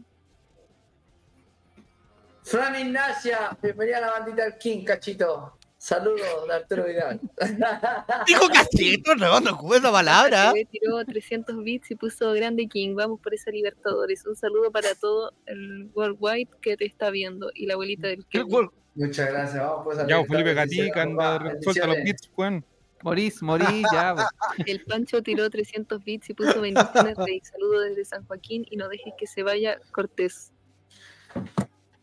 Fran 2.45 2.75
Ignacia, 2.79 3.57
bienvenida 3.63 3.99
a 3.99 4.01
la 4.01 4.11
bandita 4.13 4.45
del 4.45 4.59
King, 4.59 4.85
cachito. 4.85 5.57
Saludos 5.83 6.47
de 6.47 6.55
Arturo 6.55 6.85
Vidal. 6.85 7.21
Dijo 8.29 8.47
cachito, 8.55 9.17
no, 9.17 9.41
no 9.41 9.51
ocupe 9.51 9.79
esa 9.79 9.91
palabra. 9.91 10.53
Tiró 10.71 11.05
300 11.05 11.65
bits 11.65 11.91
y 11.91 11.97
puso 11.97 12.33
Grande 12.35 12.69
King, 12.69 12.95
vamos 12.95 13.19
por 13.19 13.35
esa 13.35 13.51
Libertadores. 13.51 14.25
Un 14.25 14.37
saludo 14.37 14.71
para 14.71 14.95
todo 14.95 15.33
el 15.47 15.91
Worldwide 15.93 16.51
que 16.61 16.77
te 16.77 16.85
está 16.87 17.11
viendo 17.11 17.51
y 17.53 17.67
la 17.67 17.75
abuelita 17.75 18.07
del 18.07 18.25
Kevin. 18.27 18.71
Muchas 18.95 19.29
gracias, 19.29 19.61
vamos 19.61 19.81
pues 19.83 19.99
a 19.99 20.07
Ya, 20.07 20.25
Felipe 20.25 20.55
Gatica, 20.55 21.03
anda, 21.03 21.53
suelta 21.61 21.89
los 21.89 21.97
bits, 22.05 22.31
weón. 22.37 22.65
Morís, 23.03 23.43
morís, 23.43 23.85
ya. 23.93 24.15
El 24.67 24.85
Pancho 24.85 25.21
tiró 25.21 25.51
300 25.51 26.05
bits 26.05 26.31
y 26.31 26.35
puso 26.35 26.61
bendiciones 26.61 27.17
Rey. 27.17 27.43
Saludo 27.43 27.81
desde 27.81 28.05
San 28.05 28.25
Joaquín 28.27 28.65
y 28.71 28.77
no 28.77 28.89
dejes 28.89 29.15
que 29.19 29.27
se 29.27 29.43
vaya 29.43 29.81
Cortés. 29.91 30.53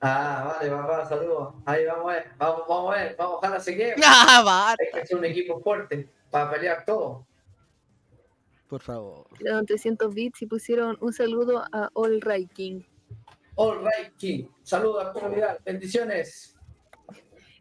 Ah, 0.02 0.56
vale, 0.58 0.72
papá, 0.72 1.06
saludos. 1.08 1.56
Ahí 1.66 1.86
vamos 1.86 2.12
a 2.12 2.16
ver, 2.16 2.32
vamos, 2.38 2.64
vamos 2.68 2.96
a 2.96 2.98
ver, 2.98 3.16
vamos, 3.18 3.36
ojalá 3.38 3.60
se 3.60 3.76
quede. 3.76 3.96
Ah, 4.04 4.44
va. 4.46 4.72
Hay 4.72 4.92
que 4.94 5.02
hacer 5.02 5.18
un 5.18 5.26
equipo 5.26 5.60
fuerte 5.60 6.10
para 6.30 6.52
pelear 6.52 6.86
todo. 6.86 7.26
Por 8.68 8.82
favor. 8.82 9.28
Tiraron 9.38 9.66
300 9.66 10.14
bits 10.14 10.42
y 10.44 10.46
pusieron 10.46 10.98
un 11.02 11.12
saludo 11.12 11.64
a 11.72 11.90
All 11.94 12.22
Right 12.22 12.52
King. 12.54 12.84
All 13.56 13.80
right, 13.80 14.16
King. 14.18 14.46
Saludos 14.64 15.06
a 15.22 15.28
Vidal, 15.28 15.58
bendiciones. 15.66 16.56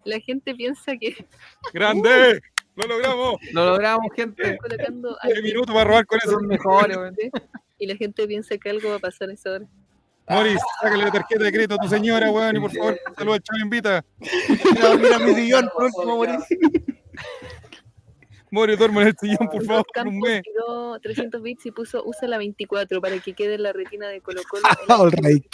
La 0.05 0.21
gente 0.21 0.55
piensa 0.55 0.97
que 0.97 1.27
¡Grande! 1.73 2.41
¡Lo 2.77 2.87
logramos! 2.87 3.37
Lo 3.53 3.65
logramos, 3.71 4.07
gente. 4.15 4.43
están 4.43 4.57
colocando 4.59 5.19
a 5.21 5.27
¡Qué 5.27 5.43
minuto 5.43 5.73
para 5.73 5.85
robar 5.85 6.07
con 6.07 6.19
eso! 6.23 6.31
Son 6.31 6.47
mejores, 6.47 6.97
y 7.79 7.87
la 7.87 7.97
gente 7.97 8.27
piensa 8.29 8.57
que 8.59 8.71
algo 8.71 8.91
va 8.91 8.97
a 8.97 9.01
pasar 9.01 9.31
a 9.31 9.33
esa 9.33 9.51
hora. 9.51 9.67
Moris, 10.31 10.61
sácale 10.81 11.05
la 11.05 11.11
tarjeta 11.11 11.45
de 11.45 11.53
crédito 11.53 11.75
a 11.75 11.79
tu 11.79 11.89
señora, 11.89 12.31
weón, 12.31 12.57
y 12.57 12.61
por 12.61 12.73
favor, 12.73 13.01
saluda 13.17 13.37
al 13.37 13.43
chavo 13.43 13.59
invita. 13.63 14.05
Mira, 14.19 14.97
mira 14.97 15.19
mi 15.19 15.35
sillón, 15.35 15.71
por 15.73 15.85
último, 15.85 16.17
morir. 16.17 16.39
Moris, 18.51 18.79
duerme 18.79 19.03
en 19.03 19.09
el 19.09 19.17
sillón, 19.19 19.49
por 19.51 19.65
favor, 19.65 19.87
por 19.95 20.07
un 20.07 20.19
mes. 20.21 20.43
tiró 20.43 20.99
300 21.01 21.43
bits 21.43 21.67
y 21.67 21.71
puso 21.71 22.03
usa 22.05 22.29
la 22.29 22.39
24 22.39 23.01
para 23.01 23.19
que 23.19 23.35
quede 23.35 23.55
en 23.55 23.63
la 23.63 23.73
retina 23.73 24.09
de 24.09 24.21
Colo 24.21 24.43
Colo. 24.49 24.63
All 24.89 25.11
right. 25.13 25.45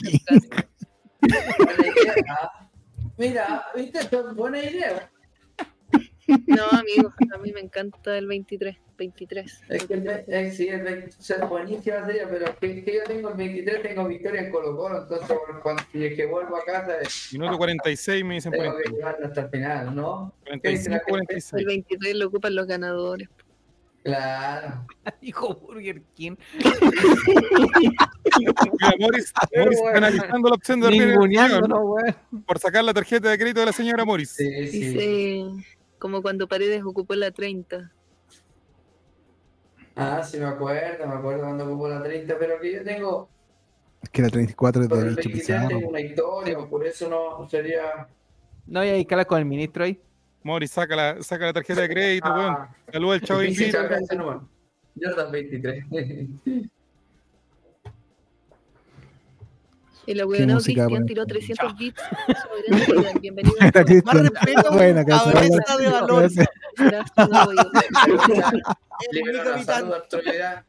Mira, 3.16 3.64
viste, 3.74 4.01
buena 4.34 4.59
idea. 4.59 5.10
No, 6.46 6.64
amigo, 6.70 7.12
a 7.34 7.38
mí 7.38 7.52
me 7.52 7.60
encanta 7.60 8.16
el 8.16 8.26
23. 8.26 8.76
23. 8.96 9.62
Es 9.68 9.86
que 9.86 9.94
el, 9.94 10.01
ve- 10.02 10.24
eh, 10.28 10.52
sí, 10.52 10.68
el 10.68 10.82
23 10.82 11.30
es 11.30 11.48
buenísima 11.48 12.06
serie, 12.06 12.26
pero 12.30 12.46
es 12.46 12.56
que, 12.59 12.78
es 12.78 12.84
que 12.84 12.94
yo 12.94 13.02
tengo 13.05 13.28
el 13.30 13.36
23, 13.36 13.82
tengo 13.82 14.06
victoria 14.06 14.40
en 14.42 14.51
Colo 14.52 14.76
Colo, 14.76 15.02
entonces 15.02 15.36
cuando, 15.62 15.82
si 15.90 16.05
es 16.05 16.14
que 16.14 16.26
vuelvo 16.26 16.56
a 16.56 16.64
casa, 16.64 17.01
eh, 17.02 17.06
Minuto 17.32 17.56
46 17.59 18.24
me 18.24 18.34
dicen 18.34 18.52
por 18.52 18.60
tengo 18.62 18.76
ahí. 18.76 18.82
que 18.84 18.90
llevarlo 18.92 19.26
hasta 19.26 19.40
el 19.42 19.48
final, 19.51 19.94
¿no? 19.96 20.32
¿Qué 20.62 20.68
dice 20.68 20.90
45, 20.90 20.90
la 20.90 20.98
gente? 20.98 21.10
46. 21.10 21.60
El 21.60 21.66
23 21.66 22.14
lo 22.16 22.26
ocupan 22.28 22.55
los 22.55 22.66
ganadores. 22.68 23.28
Claro. 24.05 24.86
Dijo 25.22 25.55
Burger 25.56 26.02
King. 26.14 26.36
Moris, 29.01 29.32
Moris 29.56 29.76
está 29.78 29.96
analizando 29.96 30.48
la 30.51 30.55
opción 30.55 30.80
de 30.80 30.86
dormir 30.88 31.14
por 32.46 32.59
sacar 32.59 32.84
la 32.84 32.92
tarjeta 32.94 33.30
de 33.30 33.38
crédito 33.38 33.60
de 33.60 33.66
la 33.66 33.72
señora 33.72 34.05
Moris. 34.05 34.30
Sí, 34.30 34.66
sí. 34.68 34.78
Dice 34.80 35.73
como 36.05 36.20
cuando 36.20 36.47
Paredes 36.47 36.82
ocupó 36.85 37.14
la 37.14 37.31
30. 37.31 37.90
Ah, 39.97 40.22
sí, 40.22 40.36
me 40.36 40.44
acuerdo, 40.44 41.06
me 41.06 41.14
acuerdo 41.14 41.44
cuando 41.44 41.64
ocupó 41.64 41.89
la 41.89 42.02
30, 42.02 42.36
pero 42.39 42.60
que 42.60 42.72
yo 42.74 42.85
tengo, 42.85 43.31
Es 44.02 44.10
que 44.10 44.20
la 44.20 44.28
34 44.28 44.82
es 44.82 44.89
de 44.90 44.94
Bicho 44.97 45.06
23 45.06 45.35
Pizarro. 45.35 45.68
tengo 45.68 45.89
una 45.89 46.01
historia, 46.01 46.59
por 46.59 46.86
eso 46.86 47.09
no 47.09 47.48
sería... 47.48 48.06
No, 48.66 48.85
y 48.85 48.89
hay 48.89 49.06
que 49.06 49.14
hablar 49.14 49.26
con 49.26 49.39
el 49.39 49.47
ministro 49.47 49.85
ahí. 49.85 49.98
Moris, 50.43 50.72
saca 50.72 50.94
la, 50.94 51.22
saca 51.22 51.47
la 51.47 51.52
tarjeta 51.55 51.81
de 51.81 51.89
crédito, 51.89 52.28
weón. 52.35 52.55
Ah, 52.55 52.76
Saluda 52.93 53.14
al 53.14 53.20
chavo 53.22 53.40
sí, 53.40 53.55
sí, 53.55 53.62
invita. 53.62 53.82
saca 53.82 53.97
ese 53.97 54.16
número. 54.16 54.47
Jordan 55.02 55.32
23. 55.32 55.85
El 60.06 60.26
música 60.26 60.85
Cristian 60.85 61.06
tiró 61.06 61.26
300 61.26 61.76
bits. 61.76 62.02
Bienvenido. 63.20 63.56
Más 64.05 64.14
respeto, 64.14 64.72
Buena, 64.72 65.05
cabeza 65.05 65.76
de 65.78 65.89
valor. 65.89 66.31
Serás 66.76 67.14
tu 67.14 67.26
nuevo 67.26 67.52
ídolo. 67.52 67.70
Libero 69.12 69.39
la 69.39 69.44
capitán. 69.52 69.64
salud, 69.64 69.94
autoridad. 69.94 70.64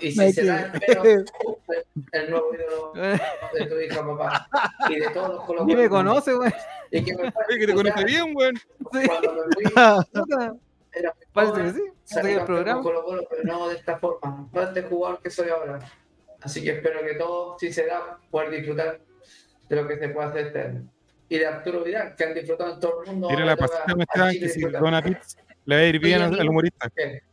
Y 0.00 0.12
si 0.12 0.32
será 0.32 0.72
que- 0.72 0.92
el 0.92 1.00
menos, 1.00 1.26
el 2.12 2.30
nuevo 2.30 2.46
ídolo 2.54 2.92
de 3.54 3.66
tu 3.66 3.80
hija, 3.80 4.06
papá. 4.06 4.48
Y 4.90 4.96
de 4.96 5.08
todos 5.10 5.34
los 5.34 5.44
colombianos. 5.44 5.82
me 5.84 5.88
conoce, 5.88 6.34
weón. 6.36 6.52
Y 6.90 7.04
que 7.04 7.14
me 7.16 7.32
que 7.58 7.66
te 7.66 7.74
conoce 7.74 8.04
bien. 8.04 8.34
Sí. 8.36 9.06
Cuando 9.06 9.34
me 9.34 9.42
fui, 9.54 9.64
era 10.92 11.14
muy 11.14 11.26
Parece 11.32 11.52
que 11.54 11.60
joven, 11.60 11.74
sí. 11.74 11.82
salí 12.04 12.32
el 12.32 12.44
programa. 12.44 12.82
Colo 12.82 13.04
Colo, 13.04 13.22
pero 13.30 13.42
no 13.44 13.68
de 13.68 13.76
esta 13.76 13.96
forma. 13.98 14.48
No 14.52 14.60
este 14.62 14.82
jugador 14.82 15.20
que 15.22 15.30
soy 15.30 15.48
ahora. 15.48 15.78
Así 16.42 16.62
que 16.62 16.70
espero 16.70 17.00
que 17.04 17.14
todo, 17.14 17.56
si 17.58 17.72
se 17.72 17.86
da, 17.86 18.18
poder 18.30 18.50
disfrutar 18.50 19.00
de 19.68 19.76
lo 19.76 19.86
que 19.86 19.98
se 19.98 20.08
puede 20.08 20.28
hacer 20.28 20.46
este 20.46 20.62
año. 20.62 20.90
Y 21.28 21.38
de 21.38 21.46
Arturo 21.46 21.84
Vidal, 21.84 22.14
que 22.16 22.24
han 22.24 22.34
disfrutado 22.34 22.74
en 22.74 22.80
todo 22.80 23.02
el 23.02 23.10
mundo. 23.10 23.30
Ahora 23.30 23.44
la 23.44 23.56
pasita, 23.56 23.84
a 23.86 23.94
me 23.94 24.02
estaban 24.02 24.32
Chile 24.32 24.46
que 24.46 24.52
si 24.52 24.60
dona 24.62 25.02
pizza 25.02 25.38
le 25.66 25.76
va 25.76 25.82
a 25.82 25.84
ir 25.84 25.98
bien 26.00 26.22
al, 26.22 26.48
humorista. 26.48 26.90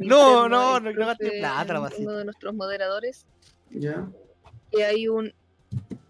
No, 0.00 0.48
no, 0.48 0.80
no 0.80 0.92
profe, 0.92 1.38
plata, 1.38 1.74
la. 1.74 1.90
Uno 1.98 2.12
de 2.12 2.24
nuestros 2.24 2.54
moderadores, 2.54 3.26
Ya, 3.70 4.08
que 4.70 4.84
hay 4.84 5.08
un 5.08 5.32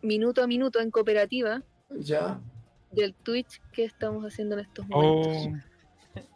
minuto 0.02 0.42
a 0.42 0.46
minuto 0.46 0.80
en 0.80 0.90
cooperativa 0.90 1.62
ya, 1.90 2.40
del 2.90 3.14
Twitch 3.14 3.60
que 3.72 3.84
estamos 3.84 4.24
haciendo 4.24 4.54
en 4.58 4.60
estos 4.60 4.86
Oh, 4.90 5.02
momentos. 5.02 5.62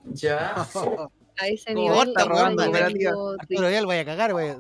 ya. 0.07 0.67
A 1.39 1.49
ese 1.49 1.75
nivel 1.75 2.09
está 2.09 2.23
está 2.23 2.25
robando. 2.25 2.63
Arturo 2.63 3.69
Vidal, 3.69 3.87
voy 3.87 3.97
a 3.97 4.05
cagar, 4.05 4.31
a... 4.31 4.59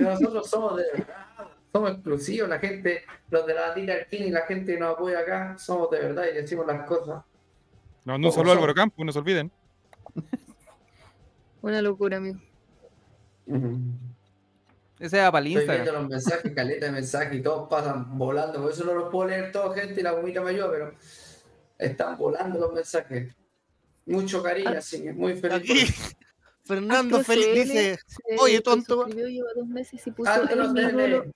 Nosotros 0.00 0.50
somos 0.50 0.76
de 0.76 0.84
verdad, 0.92 1.26
somos 1.72 1.90
exclusivos, 1.92 2.48
la 2.48 2.58
gente, 2.58 3.04
los 3.30 3.46
de 3.46 3.54
la 3.54 3.74
King 4.10 4.22
y 4.26 4.30
la 4.30 4.42
gente 4.42 4.74
que 4.74 4.80
nos 4.80 4.94
apoya 4.94 5.20
acá, 5.20 5.56
somos 5.58 5.90
de 5.90 6.00
verdad 6.00 6.24
y 6.30 6.34
decimos 6.34 6.66
las 6.66 6.86
cosas. 6.86 7.22
un 8.04 8.32
saludo 8.32 8.52
a 8.52 8.54
Álvaro 8.54 8.74
Campos, 8.74 9.04
no 9.04 9.12
se 9.12 9.18
olviden. 9.18 9.50
Una 11.62 11.82
locura, 11.82 12.18
amigo. 12.18 12.38
Ese 14.98 15.18
era 15.18 15.30
para 15.30 15.46
el 15.46 15.56
Estoy 15.56 15.74
viendo 15.74 15.92
los 15.92 16.08
mensajes, 16.08 16.52
caleta 16.54 16.86
de 16.86 16.92
mensajes 16.92 17.38
y 17.38 17.42
todos 17.42 17.68
pasan 17.68 18.18
volando, 18.18 18.62
por 18.62 18.72
eso 18.72 18.84
no 18.84 18.94
los 18.94 19.10
puedo 19.10 19.28
leer 19.28 19.52
todos, 19.52 19.74
gente, 19.74 20.00
y 20.00 20.02
la 20.02 20.12
gomita 20.12 20.40
me 20.42 20.50
ayuda, 20.50 20.70
pero 20.70 20.94
están 21.78 22.16
volando 22.16 22.58
los 22.58 22.72
mensajes. 22.72 23.34
Mucho 24.06 24.42
cariño, 24.42 24.70
así 24.70 25.02
que 25.02 25.12
muy 25.12 25.34
feliz. 25.34 25.56
Aquí. 25.56 25.74
Fernando 26.64 27.22
Félix 27.22 27.54
dice, 27.54 27.98
oye, 28.40 28.60
tonto. 28.60 29.06
dos 29.06 29.68
meses 29.68 30.04
y 30.06 30.10
puso. 30.10 30.30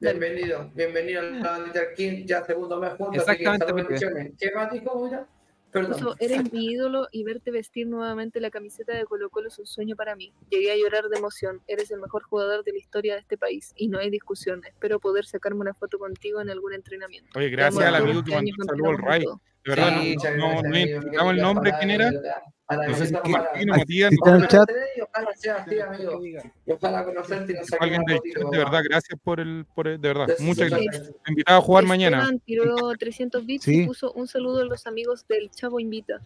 Bienvenido, 0.00 0.68
bienvenido 0.74 1.20
a 1.20 1.22
la 1.22 1.50
bandita 1.50 1.78
del 1.78 1.94
King, 1.94 2.24
ya 2.26 2.44
segundo 2.44 2.80
mes 2.80 2.94
juntos, 2.94 3.22
así 3.22 3.38
que 3.38 3.44
Exactamente, 3.44 3.88
bendiciones. 3.88 4.32
¿Qué 4.36 4.50
más 4.50 4.72
dijo, 4.72 5.04
mira? 5.04 5.28
Perdón. 5.70 6.16
Eres 6.18 6.52
mi 6.52 6.66
ídolo 6.72 7.06
y 7.12 7.22
verte 7.22 7.52
vestir 7.52 7.86
nuevamente 7.86 8.40
la 8.40 8.50
camiseta 8.50 8.96
de 8.96 9.04
Colo 9.04 9.30
Colo 9.30 9.46
es 9.46 9.58
un 9.60 9.66
sueño 9.66 9.94
para 9.94 10.16
mí. 10.16 10.32
Llegué 10.50 10.72
a 10.72 10.76
llorar 10.76 11.08
de 11.08 11.18
emoción. 11.18 11.62
Eres 11.68 11.92
el 11.92 12.00
mejor 12.00 12.24
jugador 12.24 12.64
de 12.64 12.72
la 12.72 12.78
historia 12.78 13.14
de 13.14 13.20
este 13.20 13.38
país 13.38 13.72
y 13.76 13.86
no 13.86 14.00
hay 14.00 14.10
discusión. 14.10 14.62
Espero 14.66 14.98
poder 14.98 15.24
sacarme 15.24 15.60
una 15.60 15.72
foto 15.72 16.00
contigo 16.00 16.40
en 16.40 16.50
algún 16.50 16.74
entrenamiento. 16.74 17.38
Oye, 17.38 17.48
gracias 17.48 17.84
al 17.84 17.94
amigo 17.94 18.24
que 18.24 18.32
este 18.32 18.44
mandó 18.44 18.52
un 18.58 18.66
saludo 18.66 18.90
al 18.90 18.98
Ray. 18.98 19.24
todo. 19.24 19.40
De 19.64 19.70
verdad, 19.70 20.00
Sí, 20.00 20.16
no, 20.16 20.36
no, 20.54 20.62
no 20.62 20.76
identificamos 20.76 21.34
el 21.34 21.40
nombre, 21.40 21.72
quién 21.78 21.90
era. 21.90 22.10
No 22.10 22.16
sé 22.16 22.24
si 22.26 22.74
agradecemos 22.74 23.02
es 23.02 23.12
para- 23.12 23.44
Martino, 23.44 23.76
Matías, 23.76 24.12
Está 24.12 24.30
en 24.30 24.36
el 24.42 24.48
chat. 24.48 24.70
Y 24.96 25.00
ojalá 25.02 25.30
sea 25.36 25.56
así, 25.56 25.80
amigo. 25.80 26.24
Y 26.26 26.72
ojalá 26.72 27.04
conocerte 27.04 27.52
y 27.52 27.56
nos 27.56 27.66
saquemos 27.66 27.82
alguien 27.82 28.00
una 28.02 28.12
del 28.12 28.18
fotito, 28.18 28.40
chat, 28.40 28.50
de 28.50 28.58
verdad, 28.58 28.80
gracias 28.88 29.20
por 29.22 29.40
el, 29.40 29.66
por 29.74 29.88
el- 29.88 30.00
de 30.00 30.08
verdad, 30.08 30.26
muchas 30.38 30.70
gracias. 30.70 31.12
a 31.46 31.60
jugar 31.60 31.84
mañana. 31.84 32.30
Tiró 32.44 32.92
300 32.98 33.44
bits 33.46 33.64
Sí. 33.64 33.82
y 33.82 33.86
puso 33.86 34.12
un 34.12 34.26
saludo 34.26 34.62
a 34.62 34.64
los 34.64 34.86
amigos 34.86 35.26
del 35.28 35.50
Chavo 35.50 35.78
Invita. 35.80 36.20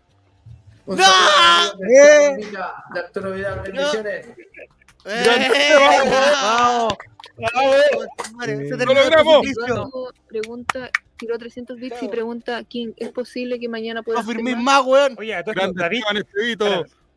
Tiró 11.17 11.39
300 11.39 11.79
bits 11.79 12.03
y 12.03 12.09
pregunta, 12.09 12.63
King, 12.65 12.93
¿es 12.97 13.11
posible 13.11 13.59
que 13.59 13.69
mañana 13.69 14.03
pueda 14.03 14.21
No 14.23 14.27
firmé 14.29 14.55
más, 14.57 14.85
weón. 14.85 15.15
Oye, 15.19 15.35
David, 15.75 16.03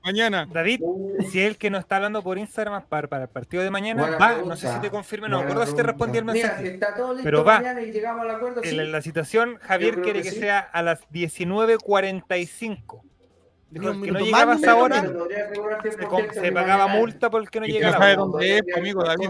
mañana. 0.04 0.48
David, 0.52 0.82
si 1.30 1.40
es 1.42 1.48
el 1.48 1.58
que 1.58 1.70
nos 1.70 1.82
está 1.82 1.98
hablando 1.98 2.24
por 2.24 2.38
Instagram 2.38 2.84
para, 2.88 3.08
para 3.08 3.24
el 3.24 3.30
partido 3.30 3.62
de 3.64 3.70
mañana, 3.70 4.02
Buena 4.04 4.18
va, 4.18 4.28
pregunta. 4.28 4.50
no 4.50 4.56
sé 4.60 4.72
si 4.74 4.80
te 4.80 4.90
confirme, 4.90 5.28
no 5.30 5.40
acuerdo 5.40 5.66
si 5.66 5.76
te 5.76 5.84
respondí 5.84 6.18
el 6.18 6.26
Mira, 6.26 6.34
mensaje. 6.34 6.62
si 6.68 6.74
está 6.74 6.96
todo 6.96 7.10
listo 7.14 7.24
Pero 7.26 7.44
va. 7.44 7.58
mañana 7.60 7.82
y 7.82 7.92
llegamos 7.92 8.22
al 8.24 8.32
acuerdo, 8.32 8.62
sí. 8.64 8.76
La 8.76 9.02
situación, 9.02 9.58
Javier 9.62 10.02
quiere 10.02 10.20
que 10.22 10.30
que, 10.30 10.32
sí. 10.36 10.40
sea 10.40 10.60
a 10.60 10.82
las 10.82 11.02
19.45. 11.12 13.02
Ni 13.72 13.80
Dijo, 13.80 13.92
el 13.92 14.02
que 14.02 14.12
no 14.12 14.14
minuto 14.20 14.26
llegaba 14.26 14.46
más, 14.48 14.56
a 14.56 14.60
esa 14.62 14.72
ni 14.74 14.78
un 14.78 14.84
hora, 14.84 15.02
minuto. 15.02 15.20
podría 15.20 15.46
asegurar 15.46 15.82
se, 15.84 15.90
100% 15.92 16.08
con- 16.08 16.28
que 16.28 16.34
se 16.40 16.52
pagaba 16.52 16.88
multa 16.88 17.30
por 17.30 17.42
el 17.42 17.50
que 17.52 17.60
no 17.60 17.66
Y 17.68 17.70
que 17.70 17.74
llega 17.76 17.90
a 17.90 17.92
no 17.92 17.98
sabe 18.00 18.16
dónde 18.16 18.58
es, 18.58 18.64
amigo 18.78 19.04
David. 19.04 19.30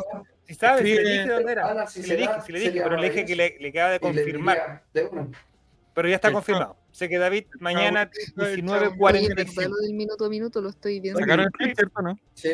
Si 0.49 0.55
sabes, 0.55 0.81
si 0.81 0.87
le 0.87 0.93
Escribe- 0.95 1.11
dije 1.21 1.29
dónde 1.29 1.51
era. 1.51 1.63
Ahora, 1.67 1.85
si 1.87 2.01
le 2.01 2.15
dije, 2.15 2.27
da, 2.27 2.41
si 2.41 2.51
le 2.51 2.59
dije, 2.59 2.81
pero 2.81 2.97
le 2.97 3.09
dije 3.09 3.25
que 3.25 3.35
le, 3.35 3.57
le 3.59 3.71
de 3.91 3.99
confirmar. 3.99 4.83
diría 4.93 4.93
de 4.93 5.05
una. 5.15 5.27
Pero 5.93 6.09
ya 6.09 6.15
está 6.15 6.27
El 6.29 6.33
confirmado. 6.33 6.75
Sé 6.91 7.07
que 7.07 7.17
David 7.19 7.45
mañana 7.59 8.01
el 8.01 8.09
chavo- 8.09 8.47
Oye, 8.47 8.63
19.45. 8.63 9.55
¿verdad 9.55 9.69
lo 9.69 9.75
del 9.77 9.93
minuto 9.93 10.25
a 10.25 10.29
minuto 10.29 10.61
lo 10.61 10.69
estoy 10.69 10.99
viendo. 10.99 11.19
Sacaron 11.19 11.45
el 11.45 11.51
clip, 11.51 11.75
¿cierto? 11.75 12.01
¿No? 12.01 12.19
Sí. 12.33 12.49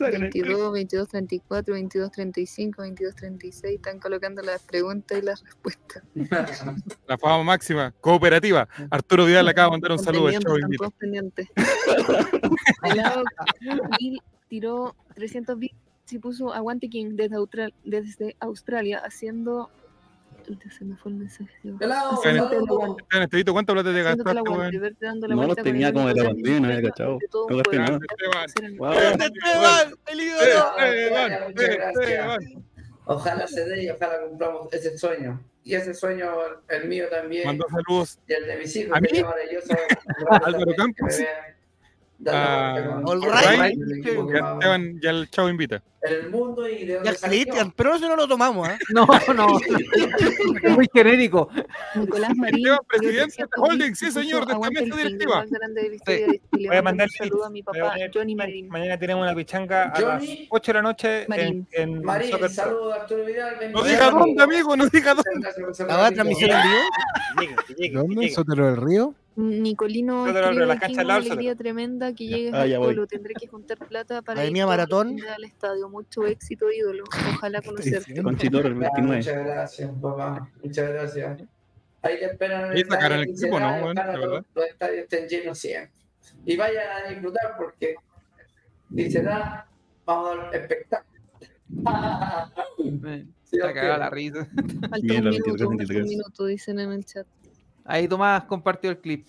22, 0.00 0.72
22, 0.72 1.08
34, 1.08 1.74
22, 1.74 2.10
35, 2.12 2.82
22, 2.82 3.14
36. 3.16 3.74
Están 3.76 3.98
colocando 3.98 4.42
las 4.42 4.62
preguntas 4.62 5.18
y 5.18 5.22
las 5.22 5.42
respuestas. 5.44 6.02
La 7.08 7.18
fama 7.18 7.42
máxima, 7.44 7.92
cooperativa. 8.00 8.68
Arturo 8.90 9.24
Vidal 9.24 9.44
le 9.44 9.50
acaba 9.52 9.66
de 9.66 9.70
mandar 9.72 9.92
un 9.92 9.98
saludo 9.98 10.28
al 10.28 10.34
Están 10.34 10.52
todos 10.78 10.92
pendientes. 10.94 11.48
Tiró 14.48 14.96
300 15.14 15.58
bits 15.58 15.76
y 16.12 16.18
puso 16.18 16.52
Aguante 16.52 16.88
King 16.88 17.10
desde, 17.16 17.36
Austral- 17.36 17.74
desde 17.84 18.36
Australia 18.40 19.00
haciendo. 19.04 19.70
Se 20.70 20.82
me 20.84 20.96
fue 20.96 21.12
el 21.12 21.18
mensaje. 21.18 21.50
se 21.62 21.68
Estevito, 23.22 23.52
¿cuánto 23.52 23.74
plata 23.74 23.92
te 23.92 24.02
gastaste, 24.02 24.30
aguante, 24.30 24.50
weón? 24.50 24.80
verte 24.80 25.04
dando 25.04 25.28
la 25.28 25.34
No 25.34 25.46
con 25.48 25.56
tenía 25.56 25.92
como 25.92 26.08
de 26.08 26.14
la 26.14 26.32
no 26.32 26.68
había 26.68 26.82
cachado. 26.88 27.18
No 27.50 27.56
gasté 27.58 27.76
nada. 27.78 27.98
Esteban. 28.08 29.20
Esteban, 29.20 29.94
el 30.06 30.20
ídolo. 30.20 30.78
Esteban. 31.58 32.64
Ojalá 33.04 33.46
se 33.46 33.64
dé 33.66 33.84
y 33.84 33.90
ojalá 33.90 34.20
cumplamos 34.26 34.72
ese 34.72 34.96
sueño. 34.96 35.38
Y 35.64 35.74
ese 35.74 35.92
sueño, 35.92 36.30
el 36.68 36.88
mío 36.88 37.06
también. 37.10 37.46
Mandó 37.46 37.66
saludos 37.68 38.18
Y 38.26 38.32
el 38.32 38.46
de 38.46 38.56
mis 38.56 38.74
hijos. 38.76 38.96
Álvaro 40.30 40.72
Campos. 40.76 40.96
Que 40.96 41.02
me 41.04 41.26
vean. 41.26 41.58
Dale, 42.20 42.80
a 42.80 43.00
porque 43.02 43.10
All 43.10 43.20
con- 43.20 43.60
right. 43.60 43.78
Ya 44.32 44.52
Esteban, 44.54 45.00
ya 45.00 45.10
el 45.10 45.30
chavo 45.30 45.48
invita. 45.50 45.82
En 46.00 46.12
el 46.14 46.30
mundo 46.30 46.68
y 46.68 46.84
de 46.86 47.00
salió. 47.14 47.42
Cristian, 47.42 47.72
pero 47.74 47.96
eso 47.96 48.08
no 48.08 48.14
lo 48.14 48.28
tomamos, 48.28 48.68
¿eh? 48.68 48.78
No, 48.94 49.04
no. 49.34 49.58
Es 50.62 50.70
muy 50.76 50.88
genérico. 50.94 51.48
Nicolás 51.96 52.36
Marín. 52.36 52.58
Esteban, 52.66 52.78
presidente 52.86 53.18
de 53.20 53.26
300 53.48 53.50
Holding, 53.68 53.94
sí, 53.96 54.10
señor, 54.12 54.46
de 54.46 54.52
esta 54.52 54.70
mesa 54.70 54.96
directiva. 54.96 55.44
Chile. 55.44 56.40
Voy 56.52 56.66
a 56.66 56.70
Mando 56.70 56.82
mandar 56.84 57.08
un 57.10 57.16
saludo 57.26 57.44
a 57.46 57.50
mi 57.50 57.60
a 57.60 57.64
papá, 57.64 57.94
Johnny 58.14 58.34
Marín. 58.36 58.68
Mañana 58.68 58.96
tenemos 58.98 59.22
una 59.24 59.34
pichanga 59.34 59.84
a 59.90 60.00
las 60.00 60.20
Johnny 60.20 60.46
8 60.50 60.72
de 60.72 60.74
la 60.74 60.82
noche 60.82 61.22
en, 61.22 61.28
Marín. 61.28 61.68
en 61.72 62.02
Marín, 62.04 62.30
Soccer 62.30 62.46
Pro. 62.46 62.54
saludos 62.54 62.92
a 62.92 62.96
Arturo 63.02 63.24
Vidal. 63.24 63.72
No 63.72 63.82
diga 63.82 64.10
dónde, 64.10 64.42
amigo, 64.42 64.76
no 64.76 64.86
diga 64.86 65.14
dónde. 65.14 65.48
¿La 65.80 65.96
va 65.96 66.04
a 66.04 66.06
amigo. 66.06 66.14
transmisión 66.14 66.50
en 66.50 66.62
vivo? 66.62 66.80
Llegue, 67.40 67.56
llegue, 67.76 67.94
¿Dónde? 67.96 68.14
llegue. 68.22 68.34
¿Sotero 68.34 68.66
del 68.66 68.76
Río? 68.76 69.14
Nicolino 69.40 70.26
escribe 70.26 70.66
la 70.66 70.78
cancha 70.80 71.02
una 71.04 71.14
alegría 71.14 71.54
tremenda 71.54 72.12
que 72.12 72.26
llegues 72.26 72.52
Ah, 72.54 72.64
voy. 72.78 72.88
polo. 72.88 73.06
Tendré 73.06 73.34
que 73.34 73.46
juntar 73.46 73.78
plata 73.78 74.20
para 74.20 74.40
Academia 74.40 74.62
ir 74.62 74.66
la 74.66 74.72
Maratón. 74.72 75.16
al 75.32 75.44
estadio. 75.44 75.87
Mucho 75.88 76.26
éxito, 76.26 76.70
ídolo. 76.70 77.04
Ojalá 77.36 77.60
conocerte. 77.62 77.98
diciendo? 77.98 78.22
Conchitoro 78.24 78.68
el 78.68 78.74
Ya, 78.74 78.80
29. 78.80 79.16
Muchas 79.16 79.44
gracias, 79.44 79.90
papá. 80.00 80.50
Muchas 80.62 80.88
gracias. 80.90 81.42
Ahí 82.02 82.18
te 82.18 82.24
esperan 82.26 82.76
el 82.76 82.86
sacaron 82.86 83.18
el 83.18 83.24
equipo, 83.30 83.58
¿no? 83.60 83.76
Y 83.78 83.80
Bueno, 83.82 84.02
todos 84.02 84.18
verdad. 84.20 84.44
los 84.54 84.64
estadios 84.66 84.98
estén 85.02 85.28
llenos 85.28 85.58
siempre. 85.58 85.92
Y 86.44 86.56
vayan 86.56 86.84
a 86.90 87.08
disfrutar 87.10 87.56
porque 87.58 87.96
dice 88.90 89.22
nada, 89.22 89.68
vamos 90.06 90.30
a 90.30 90.36
dar 90.36 90.54
espectáculo. 90.54 91.20
Se 93.44 93.62
ok. 93.62 93.72
cagaba 93.72 93.98
la 93.98 94.10
risa. 94.10 94.46
Falta 94.46 94.96
un 95.00 95.24
la 95.24 95.30
minuto, 95.30 95.44
23, 95.44 95.58
falta 95.58 95.66
un 95.68 95.76
23. 95.76 96.06
minuto, 96.06 96.44
dicen 96.46 96.78
en 96.80 96.92
el 96.92 97.04
chat. 97.04 97.26
Ahí 97.84 98.06
Tomás 98.06 98.44
compartió 98.44 98.90
el 98.90 98.98
clip. 98.98 99.26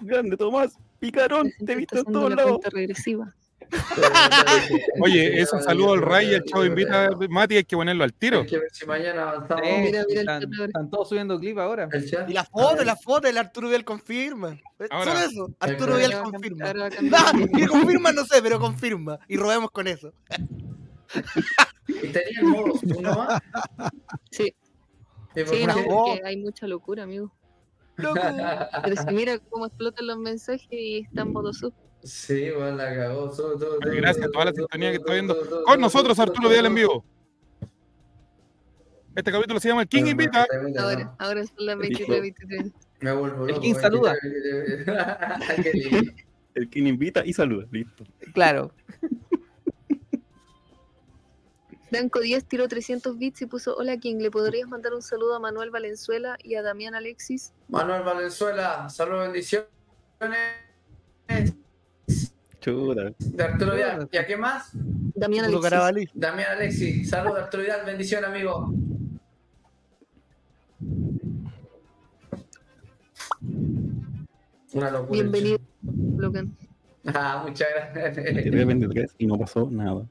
Grande, 0.00 0.36
Tomás. 0.36 0.78
Picarón, 0.98 1.50
La 1.58 1.66
te 1.66 1.72
he 1.72 1.76
visto 1.76 1.98
en 1.98 2.04
todos 2.06 2.30
la 2.30 2.36
lados. 2.36 2.60
regresiva. 2.72 3.34
Oye, 5.00 5.40
es 5.40 5.52
un 5.52 5.62
saludo 5.62 5.94
al 5.94 6.02
Ray 6.02 6.30
y 6.30 6.34
el 6.34 6.44
chavo 6.44 6.64
invita. 6.64 7.10
Mati, 7.28 7.56
hay 7.56 7.64
que 7.64 7.76
ponerlo 7.76 8.04
al 8.04 8.12
tiro. 8.12 8.40
Hay 8.40 8.46
que 8.46 8.58
ver 8.58 8.68
si 8.72 8.86
mañana 8.86 9.30
avanzamos. 9.30 9.62
Eh, 9.66 9.80
mira, 9.84 10.04
mira 10.08 10.36
el 10.38 10.66
están, 10.66 10.90
todos 10.90 11.08
subiendo 11.08 11.38
clip 11.38 11.58
ahora. 11.58 11.88
Y 12.28 12.32
la 12.32 12.44
foto, 12.44 12.84
la 12.84 12.96
foto, 12.96 13.28
el 13.28 13.38
Arturo 13.38 13.68
Vidal 13.68 13.84
confirma. 13.84 14.58
Ahora. 14.90 15.12
Solo 15.12 15.24
eso, 15.26 15.54
Arturo 15.60 15.94
a 15.94 15.98
cam- 16.00 16.30
confirma. 16.30 16.66
a 16.66 16.70
Ah, 17.12 17.32
que 17.56 17.66
confirma 17.66 18.12
no 18.12 18.24
sé, 18.24 18.42
pero 18.42 18.58
confirma. 18.58 19.18
Y 19.28 19.36
robemos 19.36 19.70
con 19.70 19.86
eso. 19.88 20.12
Y 21.88 22.08
tenía 22.08 22.40
el 22.40 22.46
modo 22.46 22.72
uno 22.96 23.14
más. 23.14 23.42
Sí, 24.30 24.54
¿Y 25.36 25.44
por 25.44 25.54
sí, 25.54 25.66
no, 25.66 25.74
porque 25.74 26.22
hay 26.24 26.36
mucha 26.36 26.66
locura, 26.66 27.02
amigo. 27.04 27.32
Loco. 27.96 28.20
Pero 28.82 28.96
si 28.96 29.14
mira 29.14 29.38
cómo 29.38 29.66
explotan 29.66 30.06
los 30.06 30.18
mensajes 30.18 30.66
y 30.70 31.00
están 31.00 31.32
modo 31.32 31.52
sub. 31.52 31.72
Sí, 32.04 32.50
bueno, 32.50 32.76
la 32.76 32.94
cagó. 32.94 33.32
Gracias 33.80 34.26
a 34.26 34.30
toda 34.30 34.44
la 34.44 34.52
sintonía 34.52 34.90
que 34.90 34.96
está 34.98 35.14
viendo. 35.14 35.36
Con 35.64 35.80
nosotros, 35.80 36.18
Arturo 36.18 36.50
Vidal 36.50 36.66
en 36.66 36.74
vivo. 36.74 37.04
Este 39.16 39.32
capítulo 39.32 39.58
se 39.58 39.68
llama 39.68 39.82
El 39.82 39.88
King 39.88 40.04
Invita. 40.06 40.46
Ahora, 40.78 41.14
ahora 41.18 41.46
son 41.46 41.66
las 41.66 41.78
23, 41.78 42.20
23. 42.20 42.72
Me 43.00 43.12
vuelvo 43.12 43.46
El. 43.46 43.58
King 43.58 43.74
saluda. 43.74 44.14
El 46.54 46.68
King 46.68 46.84
invita 46.84 47.24
y 47.24 47.32
saluda. 47.32 47.66
Listo. 47.70 48.04
Claro. 48.32 48.72
Franco 51.90 52.20
10 52.20 52.44
tiró 52.46 52.68
300 52.68 53.18
bits 53.18 53.42
y 53.42 53.46
puso: 53.46 53.76
Hola 53.76 53.96
King, 53.96 54.16
¿le 54.16 54.30
podrías 54.30 54.68
mandar 54.68 54.92
un 54.94 55.02
saludo 55.02 55.36
a 55.36 55.38
Manuel 55.38 55.70
Valenzuela 55.70 56.36
y 56.42 56.56
a 56.56 56.62
Damián 56.62 56.94
Alexis? 56.94 57.54
Manuel 57.68 58.02
Valenzuela, 58.02 58.88
saludos, 58.90 59.32
bendiciones. 59.32 59.68
Chuta. 62.64 63.12
De 63.18 63.44
Arturo 63.44 63.74
Vidal. 63.74 64.08
¿Y 64.10 64.16
a 64.16 64.26
qué 64.26 64.38
más? 64.38 64.70
Damián 64.72 65.44
Alexis. 65.44 65.62
Carabalí. 65.62 66.08
Damián 66.14 66.48
Alexis, 66.52 67.10
saludos 67.10 67.40
Arturo 67.40 67.62
Vidal, 67.62 67.84
bendición 67.84 68.24
amigo. 68.24 68.72
Una 74.72 74.90
locura. 74.90 75.20
Bienvenido, 75.20 75.58
Logan. 76.16 76.56
Ah, 77.04 77.44
muchas 77.46 77.68
gracias. 77.92 78.24
Tiré 78.42 78.64
23 78.64 79.14
y 79.18 79.26
no 79.26 79.38
pasó 79.38 79.68
nada. 79.70 80.06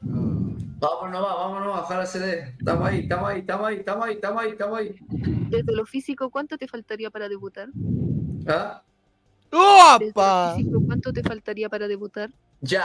Vámonos, 0.00 1.22
va, 1.22 1.34
vámonos, 1.34 1.78
ojalá 1.80 2.06
se 2.06 2.20
dé. 2.20 2.54
Estamos 2.58 2.88
ahí, 2.88 3.00
estamos 3.00 3.28
ahí, 3.28 3.40
estamos 3.40 3.66
ahí, 3.66 3.76
estamos 3.76 4.06
ahí, 4.06 4.14
estamos 4.14 4.42
ahí, 4.42 4.50
estamos 4.50 4.78
ahí. 4.78 4.94
Desde 5.50 5.72
lo 5.74 5.84
físico, 5.84 6.30
¿cuánto 6.30 6.56
te 6.56 6.66
faltaría 6.66 7.10
para 7.10 7.28
debutar? 7.28 7.68
¿Ah? 8.46 8.82
¡Opa! 9.52 10.56
¿cuánto 10.86 11.12
te 11.12 11.22
faltaría 11.22 11.68
para 11.68 11.88
debutar? 11.88 12.30
Ya. 12.60 12.84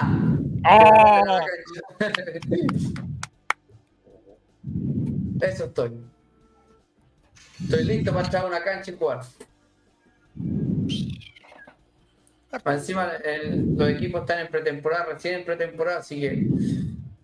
¡Ah! 0.64 1.40
Eso 5.42 5.66
estoy. 5.66 5.92
Estoy 7.62 7.84
listo 7.86 8.12
para 8.12 8.26
entrar 8.26 8.44
a 8.44 8.48
una 8.48 8.64
cancha 8.64 8.92
y 8.92 8.96
jugar. 8.98 9.22
Más 12.64 12.76
Encima 12.80 13.12
el- 13.24 13.76
los 13.76 13.90
equipos 13.90 14.22
están 14.22 14.40
en 14.40 14.48
pretemporada, 14.48 15.06
recién 15.14 15.36
en 15.36 15.46
pretemporada, 15.46 16.00
así 16.00 16.20
que 16.22 16.48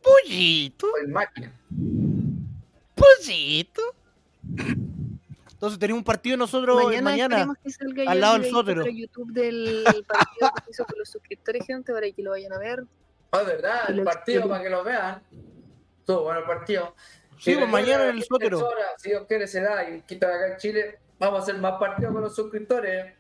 Pollito, 0.03 0.87
máquina. 1.07 1.51
pollito. 2.95 3.81
Entonces 5.61 5.77
tenemos 5.77 5.99
un 5.99 6.03
partido 6.03 6.37
nosotros 6.37 6.85
mañana, 6.85 7.03
mañana. 7.03 7.53
que 7.63 7.69
salga 7.69 8.11
al 8.11 8.19
lado 8.19 8.39
del 8.39 8.51
para 8.51 8.89
YouTube 8.89 9.31
del 9.31 9.83
partido 10.07 10.51
que 10.55 10.63
se 10.63 10.71
hizo 10.71 10.85
con 10.85 10.97
los 10.97 11.07
suscriptores, 11.07 11.67
gente, 11.67 11.93
para 11.93 12.11
que 12.11 12.23
lo 12.23 12.31
vayan 12.31 12.51
a 12.53 12.57
ver. 12.57 12.83
Ah, 13.29 13.43
verdad, 13.43 13.89
el 13.89 14.03
partido 14.03 14.49
para 14.49 14.63
que 14.63 14.71
lo 14.71 14.83
vean. 14.83 15.21
Todo 16.03 16.23
bueno 16.23 16.39
el 16.39 16.45
partido. 16.47 16.95
Sí, 17.37 17.53
pues 17.55 17.69
mañana 17.69 18.09
en 18.09 18.17
el 18.17 18.25
horas, 18.55 18.87
si 18.97 19.09
Dios 19.09 19.27
quiere, 19.27 19.45
se 19.45 19.61
da 19.61 19.87
y 19.87 20.01
quita 20.01 20.33
acá 20.33 20.53
en 20.53 20.57
Chile. 20.57 20.99
Vamos 21.19 21.41
a 21.41 21.43
hacer 21.43 21.59
más 21.59 21.73
partidos 21.79 22.11
con 22.11 22.23
los 22.23 22.35
suscriptores. 22.35 23.13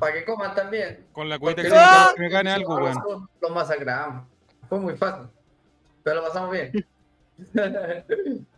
Para 0.00 0.14
que 0.14 0.24
coman 0.24 0.54
también. 0.54 1.08
Con 1.12 1.28
la 1.28 1.38
Porque 1.38 1.60
que 1.60 1.68
¡Ah! 1.74 2.12
se 2.16 2.22
me 2.22 2.30
gane 2.30 2.52
algo, 2.52 2.74
weón. 2.74 2.94
nosotros 2.94 3.22
Los 3.42 3.50
masacramos. 3.50 4.26
Fue 4.66 4.80
muy 4.80 4.96
fácil. 4.96 5.28
Pero 6.02 6.16
lo 6.16 6.22
pasamos 6.22 6.52
bien. 6.52 6.86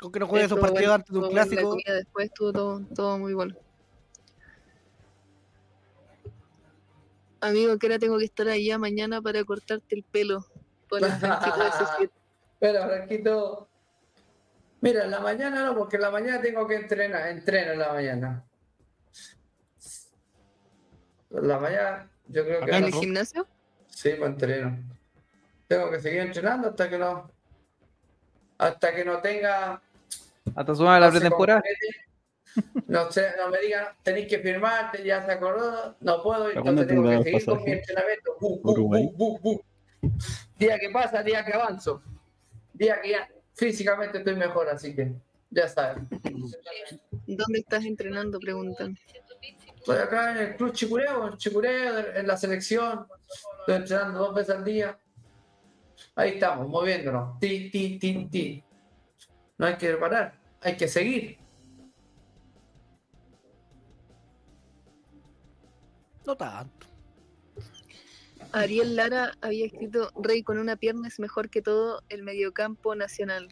Con 0.00 0.10
que 0.10 0.18
no 0.18 0.26
juegue 0.26 0.46
esos 0.46 0.58
partidos 0.58 0.80
bueno, 0.80 0.94
antes 0.94 1.12
de 1.12 1.18
un 1.18 1.24
La 1.24 1.30
clásico. 1.30 1.70
comida 1.70 1.94
después 1.94 2.26
estuvo 2.26 2.52
todo, 2.52 2.80
todo 2.94 3.18
muy 3.18 3.34
bueno. 3.34 3.54
Amigo, 7.42 7.78
que 7.78 7.86
ahora 7.86 7.98
tengo 7.98 8.18
que 8.18 8.24
estar 8.24 8.48
allá 8.48 8.78
mañana 8.78 9.20
para 9.20 9.44
cortarte 9.44 9.94
el 9.94 10.02
pelo. 10.04 10.46
Con 10.88 11.04
el 11.04 11.20
de. 11.20 12.10
Pero, 12.58 12.82
Franquito. 12.84 13.68
Mira, 14.80 15.04
en 15.04 15.10
la 15.10 15.20
mañana 15.20 15.66
no, 15.66 15.76
porque 15.76 15.96
en 15.96 16.02
la 16.02 16.10
mañana 16.10 16.40
tengo 16.40 16.66
que 16.66 16.76
entrenar. 16.76 17.28
Entreno 17.28 17.72
en 17.72 17.78
la 17.78 17.92
mañana. 17.92 18.44
En 21.30 21.48
la 21.48 21.58
mañana, 21.58 22.10
yo 22.26 22.44
creo 22.44 22.64
que. 22.64 22.70
¿En 22.70 22.84
el 22.84 22.92
gimnasio? 22.92 23.46
Sí, 23.86 24.14
me 24.18 24.26
entreno. 24.26 24.78
Tengo 25.68 25.90
que 25.90 26.00
seguir 26.00 26.20
entrenando 26.20 26.68
hasta 26.68 26.88
que 26.88 26.98
no. 26.98 27.30
Hasta 28.58 28.94
que 28.94 29.04
no 29.04 29.20
tenga. 29.20 29.82
Hasta 30.54 30.74
sumar 30.74 31.00
la 31.00 31.10
pretemporada. 31.10 31.62
No 32.86 33.10
sé, 33.12 33.28
no 33.38 33.48
me 33.48 33.58
digan, 33.60 33.86
tenéis 34.02 34.26
que 34.26 34.40
firmarte, 34.40 35.04
ya 35.04 35.24
se 35.24 35.32
acordó, 35.32 35.96
no 36.00 36.22
puedo, 36.22 36.44
¿Para 36.48 36.60
cuándo 36.62 36.82
entonces 36.82 36.88
tengo 36.88 37.22
que 37.22 37.24
seguir 37.24 37.44
con 37.44 37.62
mi 37.62 37.72
entrenamiento. 37.72 38.36
Bu, 38.40 38.60
bu, 38.60 38.70
Uruguay. 38.72 39.10
bu, 39.14 39.38
bu, 39.38 39.40
bu. 39.40 40.10
Día 40.58 40.78
que 40.78 40.90
pasa, 40.90 41.22
día 41.22 41.44
que 41.44 41.52
avanzo. 41.52 42.02
Día 42.72 43.00
que 43.00 43.10
ya 43.10 43.28
físicamente 43.54 44.18
estoy 44.18 44.34
mejor, 44.34 44.68
así 44.68 44.94
que 44.94 45.12
ya 45.50 45.68
saben. 45.68 46.08
¿Dónde 47.26 47.58
estás 47.58 47.84
entrenando? 47.84 48.40
Preguntan. 48.40 48.96
Estoy 49.76 49.98
acá 49.98 50.32
en 50.32 50.38
el 50.38 50.56
club 50.56 50.72
Chicureo, 50.72 51.28
en 51.28 51.36
Chicureo, 51.36 52.16
en 52.16 52.26
la 52.26 52.36
selección. 52.36 53.06
Estoy 53.60 53.76
entrenando 53.76 54.18
dos 54.18 54.34
veces 54.34 54.56
al 54.56 54.64
día. 54.64 54.98
Ahí 56.16 56.30
estamos, 56.30 56.68
moviéndonos. 56.68 57.38
Ti, 57.38 57.70
ti, 57.70 57.98
ti, 57.98 58.28
ti. 58.30 58.64
No 59.58 59.66
hay 59.66 59.76
que 59.76 59.94
parar, 59.94 60.39
hay 60.60 60.76
que 60.76 60.88
seguir. 60.88 61.38
No 66.26 66.36
tanto. 66.36 66.86
Ariel 68.52 68.96
Lara 68.96 69.32
había 69.40 69.66
escrito 69.66 70.10
Rey 70.20 70.42
con 70.42 70.58
una 70.58 70.76
pierna 70.76 71.08
es 71.08 71.20
mejor 71.20 71.50
que 71.50 71.62
todo 71.62 72.02
el 72.08 72.22
mediocampo 72.22 72.94
nacional. 72.94 73.48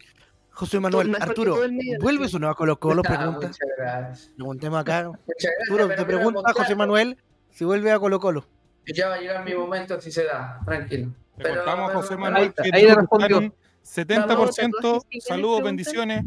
José 0.51 0.80
Manuel, 0.80 1.14
Arturo. 1.20 1.56
¿vuelves 2.01 2.35
o 2.35 2.39
no 2.40 2.48
a 2.48 2.55
Colo 2.56 2.80
Colo? 2.80 3.02
Pregunta. 3.02 3.47
muchas 3.48 3.68
gracias. 3.76 4.32
Preguntemos 4.35 4.80
acá. 4.80 5.02
Gracias, 5.26 5.52
Arturo, 5.62 5.89
te 5.94 6.05
pregunta 6.05 6.52
José 6.52 6.74
Manuel 6.74 7.16
si 7.51 7.64
vuelve 7.64 7.93
a 7.93 7.98
Colo 8.01 8.18
Colo. 8.18 8.44
Ya 8.93 9.09
va 9.09 9.14
a 9.14 9.20
llegar 9.20 9.44
mi 9.44 9.55
momento 9.55 10.01
si 10.01 10.10
se 10.10 10.24
da, 10.24 10.60
tranquilo. 10.64 11.12
Le 11.36 11.44
Pero- 11.44 11.56
contamos 11.56 11.86
pero- 11.90 12.01
José 12.02 12.16
Manuel 12.16 12.43
ahí 12.56 12.70
que 12.70 12.76
ahí 12.76 12.82
le 12.82 12.89
tuvo 12.89 13.01
respondió. 13.01 13.39
un 13.39 13.55
70%. 13.85 14.72
¿Tatuajes 14.72 15.24
Saludos, 15.24 15.62
bendiciones. 15.62 16.24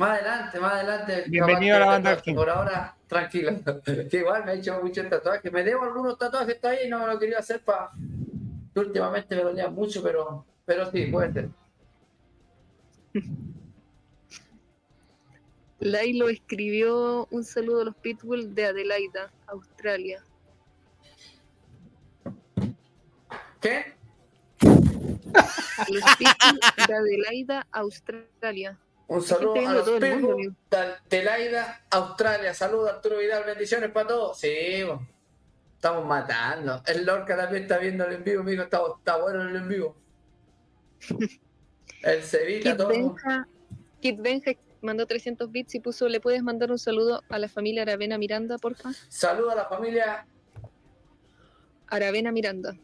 Más 0.00 0.18
adelante, 0.18 0.58
más 0.60 0.72
adelante. 0.72 1.24
Bienvenido 1.28 1.76
a 1.76 1.80
la 1.80 1.86
banda 1.86 2.16
tatuaje. 2.16 2.34
Por 2.34 2.48
ahora, 2.48 2.96
tranquilo. 3.06 3.52
que 4.10 4.16
igual 4.16 4.46
me 4.46 4.52
he 4.52 4.56
hecho 4.56 4.80
muchos 4.82 5.06
tatuajes. 5.10 5.52
Me 5.52 5.62
debo 5.62 5.84
algunos 5.84 6.16
tatuajes 6.16 6.58
todavía 6.58 6.86
y 6.86 6.88
no 6.88 7.00
me 7.00 7.06
lo 7.06 7.18
quería 7.18 7.38
hacer 7.38 7.60
para. 7.60 7.90
Últimamente 8.76 9.36
me 9.36 9.42
dolía 9.42 9.68
mucho, 9.68 10.02
pero, 10.02 10.46
pero 10.64 10.90
sí, 10.90 11.04
puede 11.08 11.34
ser. 11.34 11.50
Lailo 15.80 16.30
escribió 16.30 17.28
un 17.30 17.44
saludo 17.44 17.82
a 17.82 17.84
los 17.84 17.96
Pitbull 17.96 18.54
de 18.54 18.64
Adelaida, 18.64 19.30
Australia. 19.48 20.24
¿Qué? 23.60 23.92
Los 24.62 26.16
Pitbull 26.16 26.60
de 26.86 26.94
Adelaida, 26.94 27.66
Australia. 27.70 28.78
Un 29.10 29.22
saludo 29.22 29.56
a 29.68 29.72
los 29.74 29.90
Pitbull 29.90 30.54
de 30.70 30.76
Adelaida, 30.76 31.84
Australia. 31.90 32.54
Saludos 32.54 32.90
Arturo 32.90 33.18
Vidal, 33.18 33.42
bendiciones 33.42 33.90
para 33.90 34.06
todos. 34.06 34.38
Sí, 34.38 34.84
bo. 34.84 35.04
estamos 35.74 36.06
matando. 36.06 36.80
El 36.86 37.04
Lorca 37.04 37.36
también 37.36 37.64
está 37.64 37.78
viendo 37.78 38.04
el 38.04 38.12
en 38.12 38.22
vivo, 38.22 38.42
amigo. 38.42 38.62
Está, 38.62 38.80
está 38.96 39.16
bueno 39.16 39.42
el 39.42 39.56
en 39.56 39.68
vivo. 39.68 39.96
El 42.02 42.22
Sevilla, 42.22 42.70
Kit 42.70 42.76
todo. 42.76 42.88
Benja, 42.88 43.48
Kit 44.00 44.20
Benja 44.20 44.52
mandó 44.80 45.06
300 45.06 45.50
bits 45.50 45.74
y 45.74 45.80
puso, 45.80 46.08
¿le 46.08 46.20
puedes 46.20 46.42
mandar 46.42 46.70
un 46.70 46.78
saludo 46.78 47.22
a 47.28 47.38
la 47.38 47.48
familia 47.48 47.82
Aravena 47.82 48.16
Miranda, 48.16 48.58
porfa? 48.58 48.92
Saludos 49.08 49.52
a 49.52 49.56
la 49.56 49.64
familia 49.64 50.24
Aravena 51.88 52.30
Miranda. 52.30 52.76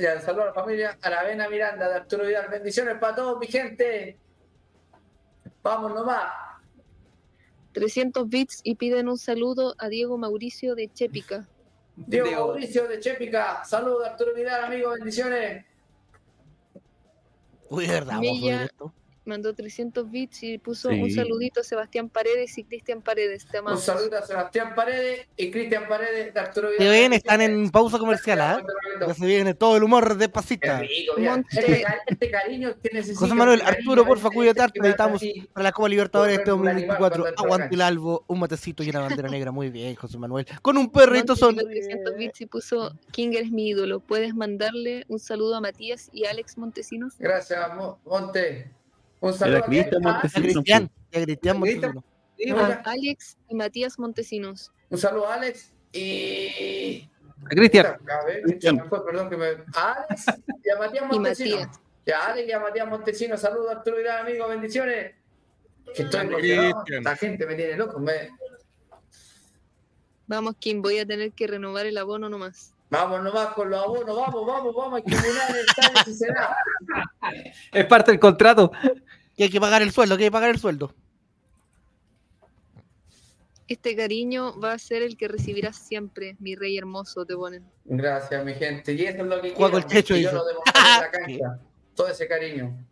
Ya, 0.00 0.18
saludo 0.20 0.44
a 0.44 0.46
la 0.46 0.54
familia 0.54 0.98
Aravena 1.02 1.46
Miranda 1.48 1.88
de 1.90 1.94
Arturo 1.94 2.24
Vidal. 2.24 2.48
Bendiciones 2.48 2.96
para 2.98 3.14
todos, 3.14 3.38
mi 3.38 3.46
gente. 3.46 4.16
Vamos 5.68 5.92
nomás. 5.92 6.32
300 7.72 8.26
bits 8.26 8.60
y 8.64 8.76
piden 8.76 9.06
un 9.06 9.18
saludo 9.18 9.74
a 9.76 9.88
Diego 9.88 10.16
Mauricio 10.16 10.74
de 10.74 10.90
Chepica. 10.90 11.46
Diego 11.94 12.30
Mauricio 12.30 12.88
de 12.88 12.98
Chepica. 13.00 13.62
Saludos, 13.66 14.08
Arturo 14.08 14.34
Vidal, 14.34 14.64
amigo. 14.64 14.92
Bendiciones. 14.92 15.66
Uy, 17.68 17.86
verdad, 17.86 18.14
vamos 18.14 18.42
a 18.44 18.64
esto. 18.64 18.94
Mandó 19.28 19.54
300 19.54 20.10
bits 20.10 20.42
y 20.42 20.58
puso 20.58 20.90
Sí. 20.90 21.00
un 21.00 21.10
saludito 21.10 21.60
a 21.60 21.64
Sebastián 21.64 22.08
Paredes 22.08 22.56
y 22.58 22.64
Cristian 22.64 23.02
Paredes. 23.02 23.44
Te 23.46 23.58
Un 23.60 23.66
amamos. 23.66 23.84
saludo 23.84 24.18
a 24.18 24.22
Sebastián 24.26 24.74
Paredes 24.74 25.28
y 25.36 25.50
Cristian 25.50 25.86
Paredes 25.88 26.34
de 26.34 26.40
Arturo 26.40 26.68
Vidal. 26.70 26.82
Se 26.84 26.88
ven, 26.90 27.12
están 27.12 27.40
en 27.42 27.70
pausa 27.70 27.98
comercial, 27.98 28.40
¿ah? 28.40 28.62
Ya 29.00 29.14
se 29.14 29.26
viene 29.26 29.54
todo 29.54 29.76
el 29.76 29.82
humor 29.84 30.16
de 30.16 30.28
pasita. 30.28 30.80
rico, 30.80 31.14
Este, 31.50 31.84
este 32.06 32.30
cariño 32.30 32.74
que 32.82 32.90
necesito. 32.92 33.20
José 33.20 33.34
Manuel, 33.34 33.62
Arturo, 33.62 34.04
porfa, 34.04 34.28
este- 34.28 34.34
cuídate, 34.36 34.62
este 34.64 34.80
me 34.80 34.88
necesitamos 34.88 35.22
para 35.52 35.64
la 35.64 35.72
Copa 35.72 35.88
Libertadores 35.88 36.32
este 36.38 36.44
Correr 36.44 36.52
como 36.52 36.62
un 36.62 36.68
animal 36.68 36.98
2024. 36.98 37.22
cuando 37.22 37.28
entra 37.28 37.44
Aguante 37.44 37.74
el 37.74 37.80
albo, 37.82 38.24
un 38.26 38.40
matecito 38.40 38.82
y 38.82 38.90
una 38.90 39.00
bandera 39.00 39.28
negra. 39.28 39.52
Muy 39.52 39.70
bien, 39.70 39.94
José 39.94 40.18
Manuel. 40.18 40.46
Con 40.62 40.76
un 40.78 40.90
perrito 40.90 41.36
son. 41.36 41.54
mandó 41.56 41.70
300 41.70 42.16
bits 42.16 42.40
y 42.40 42.46
puso 42.46 42.92
King 43.12 43.30
eres 43.34 43.50
mi 43.50 43.68
ídolo. 43.68 44.00
¿Puedes 44.00 44.34
mandarle 44.34 45.04
un 45.08 45.18
saludo 45.18 45.56
a 45.56 45.60
Matías 45.60 46.08
y 46.12 46.24
Alex 46.24 46.56
Montesinos? 46.58 47.14
Gracias, 47.18 47.74
Mo- 47.74 47.98
Monte. 48.04 48.70
Un 49.20 49.32
saludo 49.34 49.56
Era 49.56 49.64
a 49.66 49.68
Cristian 49.68 50.06
A 50.06 50.12
Montesinos. 50.12 50.52
Cristian, 50.54 50.90
y 51.10 51.18
a 51.18 51.22
Cristian. 51.24 51.58
Montesinos. 51.58 52.04
sí. 52.36 52.50
Alex 52.84 53.36
y 53.48 53.54
Matías 53.54 53.98
Montesinos. 53.98 54.72
Un 54.90 54.98
saludo 54.98 55.26
a 55.28 55.34
Alex 55.34 55.72
y. 55.92 57.08
A 57.44 57.48
Cristian. 57.48 57.86
A 57.86 58.24
ver, 58.24 58.42
perdón 59.06 59.30
que 59.30 59.36
me. 59.36 59.46
A 59.74 59.92
Alex 60.08 60.24
y 60.64 60.70
a 60.70 60.78
Matías 60.78 61.04
Y 61.10 61.14
Montesinos. 61.18 61.60
Matías. 61.60 61.80
Y 62.06 62.10
a 62.12 62.26
Alex 62.26 62.48
y 62.48 62.52
a 62.52 62.60
Matías 62.60 62.88
Montesinos. 62.88 63.40
Saludos, 63.40 63.70
Arturo 63.72 63.96
Vidal, 63.98 64.26
amigo. 64.26 64.48
Bendiciones. 64.48 65.14
Que 65.94 66.02
estoy 66.02 66.20
emocionado. 66.26 66.84
La 67.02 67.16
gente 67.16 67.46
me 67.46 67.54
tiene 67.54 67.76
loco. 67.76 67.98
me- 67.98 68.30
Vamos, 70.26 70.56
Kim, 70.58 70.82
voy 70.82 70.98
a 70.98 71.06
tener 71.06 71.32
que 71.32 71.46
renovar 71.46 71.86
el 71.86 71.96
abono 71.96 72.28
nomás. 72.28 72.74
Vamos 72.90 73.22
nomás 73.22 73.48
con 73.48 73.70
los 73.70 73.82
abonos. 73.82 74.16
Vamos, 74.16 74.46
vamos, 74.46 74.74
vamos. 74.74 74.94
Hay 74.96 75.02
que 75.02 75.14
el 75.14 75.66
estadio 75.66 76.04
si 76.04 76.14
se 76.14 76.26
da. 76.28 76.56
Es 77.72 77.84
parte 77.86 78.10
del 78.12 78.20
contrato. 78.20 78.70
Y 79.38 79.44
hay 79.44 79.50
que 79.50 79.60
pagar 79.60 79.82
el 79.82 79.92
sueldo, 79.92 80.16
hay 80.16 80.20
que 80.24 80.30
pagar 80.32 80.50
el 80.50 80.58
sueldo. 80.58 80.92
Este 83.68 83.94
cariño 83.94 84.58
va 84.58 84.72
a 84.72 84.78
ser 84.78 85.02
el 85.02 85.16
que 85.16 85.28
recibirás 85.28 85.76
siempre, 85.76 86.34
mi 86.40 86.56
rey 86.56 86.76
hermoso, 86.76 87.24
te 87.24 87.36
ponen. 87.36 87.64
Gracias, 87.84 88.44
mi 88.44 88.52
gente. 88.54 88.94
Y 88.94 89.04
eso 89.04 89.18
es 89.22 89.26
lo 89.28 89.40
que 89.40 89.50
Juego 89.50 89.72
quiero. 89.74 89.76
el 89.78 89.86
techo, 89.86 90.16
yo 90.16 90.32
lo 90.32 90.44
demostré 90.46 90.72
en 90.80 91.00
la 91.00 91.10
cancha. 91.10 91.60
Todo 91.94 92.08
ese 92.08 92.26
cariño. 92.26 92.84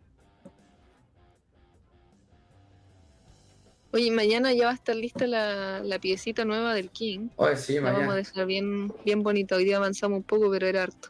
Oye, 3.91 4.11
mañana 4.11 4.53
ya 4.53 4.65
va 4.65 4.71
a 4.71 4.75
estar 4.75 4.95
lista 4.95 5.27
la, 5.27 5.81
la 5.83 5.99
piecita 5.99 6.45
nueva 6.45 6.73
del 6.73 6.91
King. 6.91 7.29
Oye, 7.37 7.57
sí, 7.57 7.75
La 7.75 7.81
vamos 7.81 7.95
a 7.97 7.99
mañana. 8.01 8.15
dejar 8.15 8.45
bien, 8.45 8.93
bien 9.03 9.23
bonita. 9.23 9.55
Hoy 9.57 9.65
día 9.65 9.77
avanzamos 9.77 10.17
un 10.17 10.23
poco, 10.23 10.49
pero 10.51 10.67
era 10.67 10.83
harto. 10.83 11.09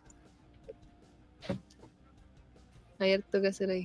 Hay 3.00 3.14
harto 3.14 3.40
que 3.42 3.48
hacer 3.48 3.70
ahí. 3.70 3.84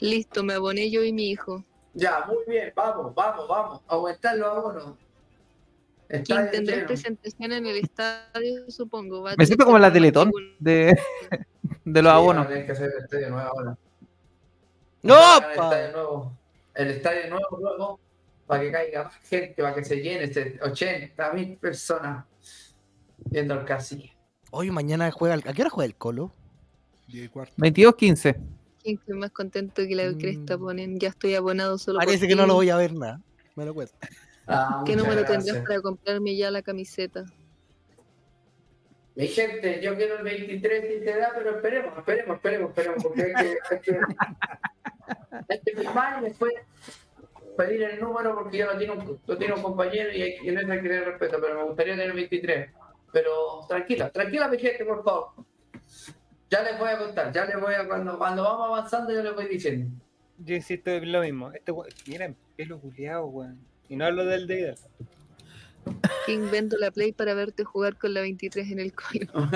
Listo, 0.00 0.42
me 0.44 0.54
aboné 0.54 0.90
yo 0.90 1.02
y 1.02 1.12
mi 1.12 1.30
hijo. 1.30 1.64
Ya, 1.94 2.24
muy 2.26 2.38
bien. 2.46 2.72
Vamos, 2.76 3.14
vamos, 3.14 3.48
vamos. 3.48 3.80
Aumentar 3.88 4.36
los 4.36 4.48
abonos. 4.48 4.94
Estadio 6.08 6.62
lleno. 6.62 6.86
presentación 6.86 7.52
en 7.52 7.66
el 7.66 7.76
estadio, 7.78 8.70
supongo. 8.70 9.22
Va 9.22 9.34
Me 9.36 9.44
siento 9.44 9.64
como 9.66 9.78
la 9.78 9.92
Teletón 9.92 10.30
de, 10.58 10.96
de 11.84 12.02
los 12.02 12.10
Sí, 12.12 12.16
abonos. 12.16 12.48
tener 12.48 12.64
que 12.66 12.72
hacer 12.72 12.92
el 12.96 13.04
estadio 13.04 13.30
nuevo 13.30 13.48
ahora. 13.48 13.76
¡No! 15.02 15.36
El 15.38 15.50
estadio 15.50 15.92
nuevo. 15.92 16.32
El 16.74 16.88
estadio 16.88 17.30
nuevo 17.30 17.58
luego. 17.60 18.00
Para 18.46 18.62
que 18.62 18.72
caiga 18.72 19.04
más 19.04 19.14
gente, 19.28 19.62
para 19.62 19.74
que 19.74 19.84
se 19.84 19.96
llene. 19.96 20.24
este 20.24 20.58
80 20.62 21.32
mil 21.34 21.56
personas 21.58 22.24
viendo 23.26 23.52
el 23.54 23.64
casilla. 23.66 24.10
Hoy 24.50 24.70
mañana 24.70 25.10
juega. 25.10 25.34
el- 25.34 25.44
¿A 25.46 25.52
qué 25.52 25.60
hora 25.62 25.70
juega 25.70 25.86
el 25.86 25.96
Colo? 25.96 26.32
22-15. 27.58 28.36
Estoy 28.94 29.18
más 29.18 29.30
contento 29.30 29.82
que 29.86 29.94
la 29.94 30.10
Mm. 30.10 30.18
cresta 30.18 30.58
ponen. 30.58 30.98
Ya 30.98 31.08
estoy 31.08 31.34
abonado 31.34 31.78
solo 31.78 31.98
por 31.98 32.06
Parece 32.06 32.26
que 32.28 32.34
no 32.34 32.46
lo 32.46 32.54
voy 32.54 32.70
a 32.70 32.76
ver 32.76 32.94
nada. 32.94 33.20
Me 33.56 33.64
lo 33.66 33.74
cuento. 33.74 33.92
Ah, 34.46 34.82
¿Qué 34.86 34.96
número 34.96 35.20
gracias. 35.20 35.44
tendrás 35.44 35.66
para 35.66 35.80
comprarme 35.82 36.36
ya 36.36 36.50
la 36.50 36.62
camiseta? 36.62 37.24
Mi 39.14 39.26
gente, 39.26 39.80
yo 39.82 39.96
quiero 39.96 40.16
el 40.18 40.22
23 40.22 40.84
si 40.86 41.04
se 41.04 41.16
da, 41.18 41.32
pero 41.36 41.56
esperemos, 41.56 41.98
esperemos, 41.98 42.36
esperemos, 42.36 42.70
esperemos, 42.70 43.02
porque 43.02 43.22
hay 43.24 43.32
que, 43.34 43.56
hay 43.70 43.80
que, 43.80 43.98
hay 45.50 45.60
que 45.60 45.76
firmar 45.76 46.22
y 46.22 46.26
después 46.26 46.52
pedir 47.56 47.82
el 47.82 48.00
número 48.00 48.36
porque 48.36 48.58
yo 48.58 48.66
lo 48.66 48.78
tengo, 48.78 48.94
un- 48.94 49.20
lo 49.26 49.56
un 49.56 49.62
compañero 49.62 50.12
y, 50.14 50.22
hay, 50.22 50.34
y 50.42 50.48
en 50.48 50.58
eso 50.58 50.70
hay 50.70 50.80
que 50.80 50.88
tener 50.88 51.04
respeto, 51.04 51.38
pero 51.40 51.56
me 51.56 51.64
gustaría 51.64 51.94
tener 51.94 52.06
el 52.10 52.12
23. 52.16 52.70
Pero 53.12 53.30
tranquila, 53.68 54.10
tranquila 54.10 54.46
mi 54.48 54.58
gente, 54.58 54.84
por 54.84 55.02
favor. 55.02 55.30
Ya 56.50 56.62
les 56.62 56.78
voy 56.78 56.88
a 56.88 56.98
contar, 56.98 57.32
ya 57.32 57.44
les 57.44 57.60
voy 57.60 57.74
a, 57.74 57.86
cuando, 57.86 58.16
cuando 58.18 58.42
vamos 58.42 58.68
avanzando 58.68 59.12
yo 59.12 59.22
les 59.22 59.34
voy 59.34 59.46
diciendo. 59.48 59.90
Yo 60.38 60.54
insisto 60.54 60.90
en 60.90 61.12
lo 61.12 61.20
mismo. 61.22 61.52
Este 61.52 61.72
mira, 62.06 62.32
pelo 62.56 62.80
culiado, 62.80 63.26
weón. 63.26 63.58
Y 63.88 63.96
no 63.96 64.04
hablo 64.06 64.24
del 64.24 64.46
de 64.46 64.74
vendo 66.50 66.76
la 66.78 66.90
Play 66.90 67.12
para 67.12 67.34
verte 67.34 67.64
jugar 67.64 67.96
con 67.96 68.12
la 68.14 68.20
23 68.20 68.70
en 68.70 68.80
el 68.80 68.92
colo. 68.92 69.26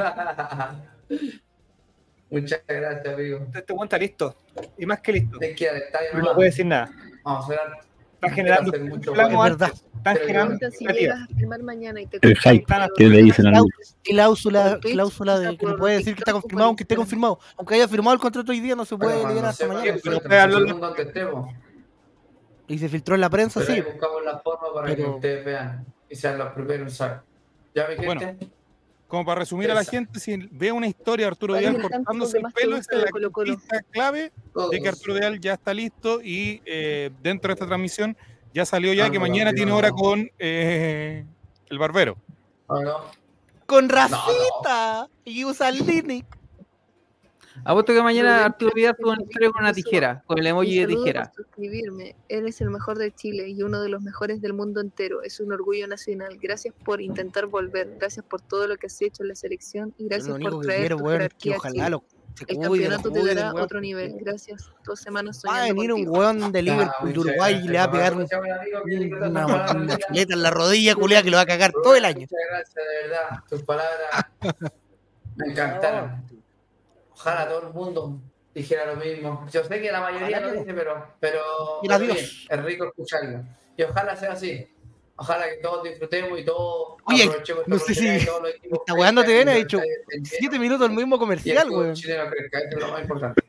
Muchas 2.31 2.63
gracias, 2.67 3.15
amigo. 3.15 3.47
Este 3.55 3.73
weón 3.73 3.85
está 3.87 3.99
listo. 3.99 4.35
Y 4.79 4.87
más 4.87 5.01
que 5.01 5.13
listo. 5.13 5.39
Es 5.41 5.57
que 5.57 5.69
al 5.69 5.77
estadio 5.77 6.09
No 6.15 6.19
nomás. 6.21 6.35
puede 6.35 6.49
decir 6.49 6.67
nada. 6.67 6.91
Vamos 7.23 7.51
a 7.51 7.53
hacer 7.53 7.59
Estás 8.23 8.37
generando 8.37 8.73
mucho 8.85 9.13
Pero 9.13 9.29
generando 10.21 10.59
si 10.59 10.65
expectativas. 10.65 10.97
llegas 10.97 11.23
a 11.23 11.27
firmar 11.35 11.63
mañana 11.63 12.01
y 12.01 12.07
te 12.07 12.19
El 12.23 12.39
hype 12.39 12.65
que 12.97 13.09
le 13.09 13.23
dicen 13.23 13.47
al 13.49 13.65
Cláusula, 14.05 14.71
Por 14.71 14.81
Twitch, 14.81 14.93
cláusula 14.95 15.39
de 15.41 15.57
que 15.57 15.67
no 15.67 15.77
puede 15.77 15.97
decir 15.97 16.15
que 16.15 16.21
está 16.21 16.33
confirmado 16.33 16.67
aunque 16.69 16.85
esté 16.85 16.95
confirmado. 16.95 17.41
Aunque 17.57 17.75
haya 17.75 17.89
firmado 17.89 18.15
el 18.15 18.21
contrato 18.21 18.53
hoy 18.53 18.61
día, 18.61 18.77
no 18.77 18.85
se 18.85 18.97
puede 18.97 19.21
cuando 19.21 19.45
hasta 19.45 19.67
mañana. 19.67 19.99
Y 22.69 22.79
se 22.79 22.89
filtró 22.89 23.17
en 23.17 23.21
la 23.21 23.29
prensa, 23.31 23.61
sí. 23.63 23.81
buscamos 23.81 24.25
la 24.25 24.39
forma 24.39 24.73
para 24.73 24.95
que 24.95 25.03
ustedes 25.03 25.45
vean 25.45 25.85
y 26.09 26.15
sean 26.15 26.39
los 26.39 26.53
primeros 26.53 26.81
en 26.87 26.91
saber. 26.91 27.21
¿Ya 27.75 27.89
mi 27.89 27.97
Bueno, 28.07 28.21
gente? 28.21 28.49
Como 29.13 29.27
para 29.27 29.41
resumir 29.41 29.71
a 29.71 29.75
la 29.75 29.85
gente, 29.85 30.19
si 30.19 30.35
ve 30.51 30.73
una 30.73 30.87
historia 30.87 31.27
de 31.27 31.33
Arturo 31.33 31.53
¿Cuál 31.53 31.65
es 31.67 31.71
Vidal 31.77 31.83
cortándose 31.91 32.39
el 32.39 32.45
pelo, 32.55 32.77
esa 32.79 32.97
es 32.97 33.13
la 33.13 33.29
pista 33.45 33.83
clave 33.91 34.33
de 34.71 34.81
que. 34.81 34.89
Arturo 34.89 35.13
Vidal 35.13 35.39
ya 35.39 35.53
está 35.53 35.75
listo 35.75 36.23
y 36.23 36.63
eh, 36.65 37.11
dentro 37.23 37.49
de 37.49 37.53
esta 37.53 37.67
transmisión 37.67 38.17
ya 38.55 38.65
salió 38.65 38.95
ya 38.95 39.05
Ah, 39.05 39.11
que 39.11 39.19
no, 39.19 39.21
mañana 39.21 39.51
no, 39.51 39.55
tiene 39.55 39.71
no. 39.71 39.77
hora 39.77 39.91
con 39.91 40.31
eh, 40.39 41.27
el 41.69 41.79
barbero. 41.79 42.17
¿O 42.69 42.81
no? 42.81 43.01
Con 43.67 43.91
racita. 43.91 45.11
Y 45.27 45.45
usa. 45.45 45.71
Apuesto 47.65 47.93
que 47.95 48.03
mañana 48.03 48.47
Arturo 48.47 48.73
Vidal 48.75 48.97
tuvo 48.97 49.13
una 49.13 49.23
historia 49.23 49.51
con 49.51 49.63
una 49.63 49.73
tijera, 49.73 50.23
con 50.27 50.39
el 50.39 50.47
emoji 50.49 50.81
de 50.81 50.87
tijera. 50.89 51.33
por 51.35 51.45
suscribirme. 51.45 52.17
Eres 52.29 52.61
el 52.61 52.71
mejor 52.71 52.99
de 52.99 53.13
Chile 53.15 53.49
y 53.49 53.63
uno 53.63 53.81
de 53.81 53.89
los 53.89 54.03
mejores 54.03 54.41
del 54.41 54.53
mundo 54.53 54.81
entero. 54.81 55.23
Es 55.23 55.39
un 55.39 55.53
orgullo 55.53 55.87
nacional. 55.87 56.39
Gracias 56.41 56.75
por 56.85 57.01
intentar 57.01 57.47
volver. 57.47 57.97
Gracias 57.99 58.25
por 58.27 58.41
todo 58.41 58.67
lo 58.67 58.77
que 58.77 58.87
has 58.87 59.01
hecho 59.01 59.23
en 59.23 59.29
la 59.29 59.35
selección 59.37 59.95
y 59.97 60.07
gracias 60.09 60.37
por 60.39 60.61
traer 60.65 60.81
quiero, 60.81 60.97
tu 60.99 61.07
jerarquía 61.07 61.55
a 61.55 61.59
ojalá 61.59 61.73
Chile. 61.75 61.91
lo 61.91 62.05
se 62.35 62.45
El 62.49 62.57
cuide, 62.57 62.85
lo 62.89 62.91
campeonato 62.97 63.13
te 63.13 63.21
cuide, 63.21 63.35
dará 63.35 63.53
weón. 63.53 63.65
otro 63.65 63.81
nivel. 63.81 64.15
Gracias. 64.19 64.71
Dos 64.85 65.01
semanas 65.01 65.43
Va 65.47 65.51
a 65.51 65.59
soñando 65.61 65.75
venir 65.75 65.93
un 65.93 66.09
weón 66.09 66.51
de 66.51 66.63
Liverpool 66.63 67.13
de 67.13 67.19
muchas 67.19 67.19
Uruguay 67.19 67.61
y 67.63 67.69
le 67.69 67.79
va 67.79 67.85
a 67.85 67.91
pegar 67.93 68.15
una, 68.15 69.47
una 69.75 69.99
chuleta 69.99 70.35
en 70.35 70.43
la 70.43 70.51
rodilla, 70.51 70.95
culia, 70.95 71.23
que 71.23 71.31
lo 71.31 71.37
va 71.37 71.43
a 71.43 71.47
cagar 71.47 71.73
todo 71.73 71.95
el 71.95 72.05
año. 72.07 72.21
Muchas 72.21 72.39
gracias, 72.51 72.75
de 72.75 73.09
verdad. 73.09 73.39
Tus 73.49 73.63
palabras 73.63 74.27
me 75.37 75.47
encantaron. 75.47 76.32
Ojalá 77.23 77.49
todo 77.49 77.69
el 77.69 77.73
mundo 77.73 78.21
dijera 78.53 78.85
lo 78.93 78.97
mismo. 78.97 79.47
Yo 79.53 79.63
sé 79.63 79.81
que 79.81 79.93
la 79.93 80.01
mayoría 80.01 80.39
Ojalá 80.39 80.47
lo 80.49 80.53
dice, 80.59 80.75
pero, 80.75 81.07
pero, 81.21 81.41
Mira, 81.83 81.99
pero 81.99 82.13
Dios. 82.15 82.47
bien, 82.49 82.59
es 82.61 82.65
rico 82.65 82.85
escucharlo. 82.87 83.45
Y 83.77 83.83
ojalá 83.85 84.17
sea 84.17 84.33
así. 84.33 84.67
Ojalá 85.15 85.49
que 85.49 85.57
todos 85.59 85.85
disfrutemos 85.85 86.41
y 86.41 86.45
todos 86.45 86.97
Oye, 87.05 87.23
aprovechemos 87.25 87.69
no 87.69 87.79
sé 87.79 87.95
si- 87.95 88.27
no 89.13 89.23
te 89.25 89.33
ven, 89.35 89.49
ha 89.49 89.55
siete 90.25 90.41
llenos, 90.41 90.59
minutos 90.59 90.89
el 90.91 90.97
mismo 90.97 91.17
comercial, 91.17 91.69
eso 91.69 92.03
es 92.03 92.75
lo 92.81 92.89
más 92.89 93.03
importante. 93.03 93.41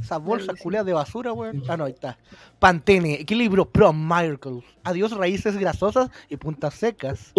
Esas 0.00 0.22
bolsas 0.22 0.60
culiadas 0.60 0.86
de 0.86 0.92
basura, 0.92 1.32
weón. 1.32 1.64
Ah, 1.66 1.76
no, 1.76 1.86
ahí 1.86 1.92
está. 1.92 2.16
Pantene, 2.60 3.14
Equilibrio 3.14 3.64
Pro 3.68 3.92
Miracles. 3.92 4.62
Adiós, 4.84 5.10
raíces 5.10 5.56
grasosas 5.56 6.10
y 6.28 6.36
puntas 6.36 6.74
secas. 6.74 7.32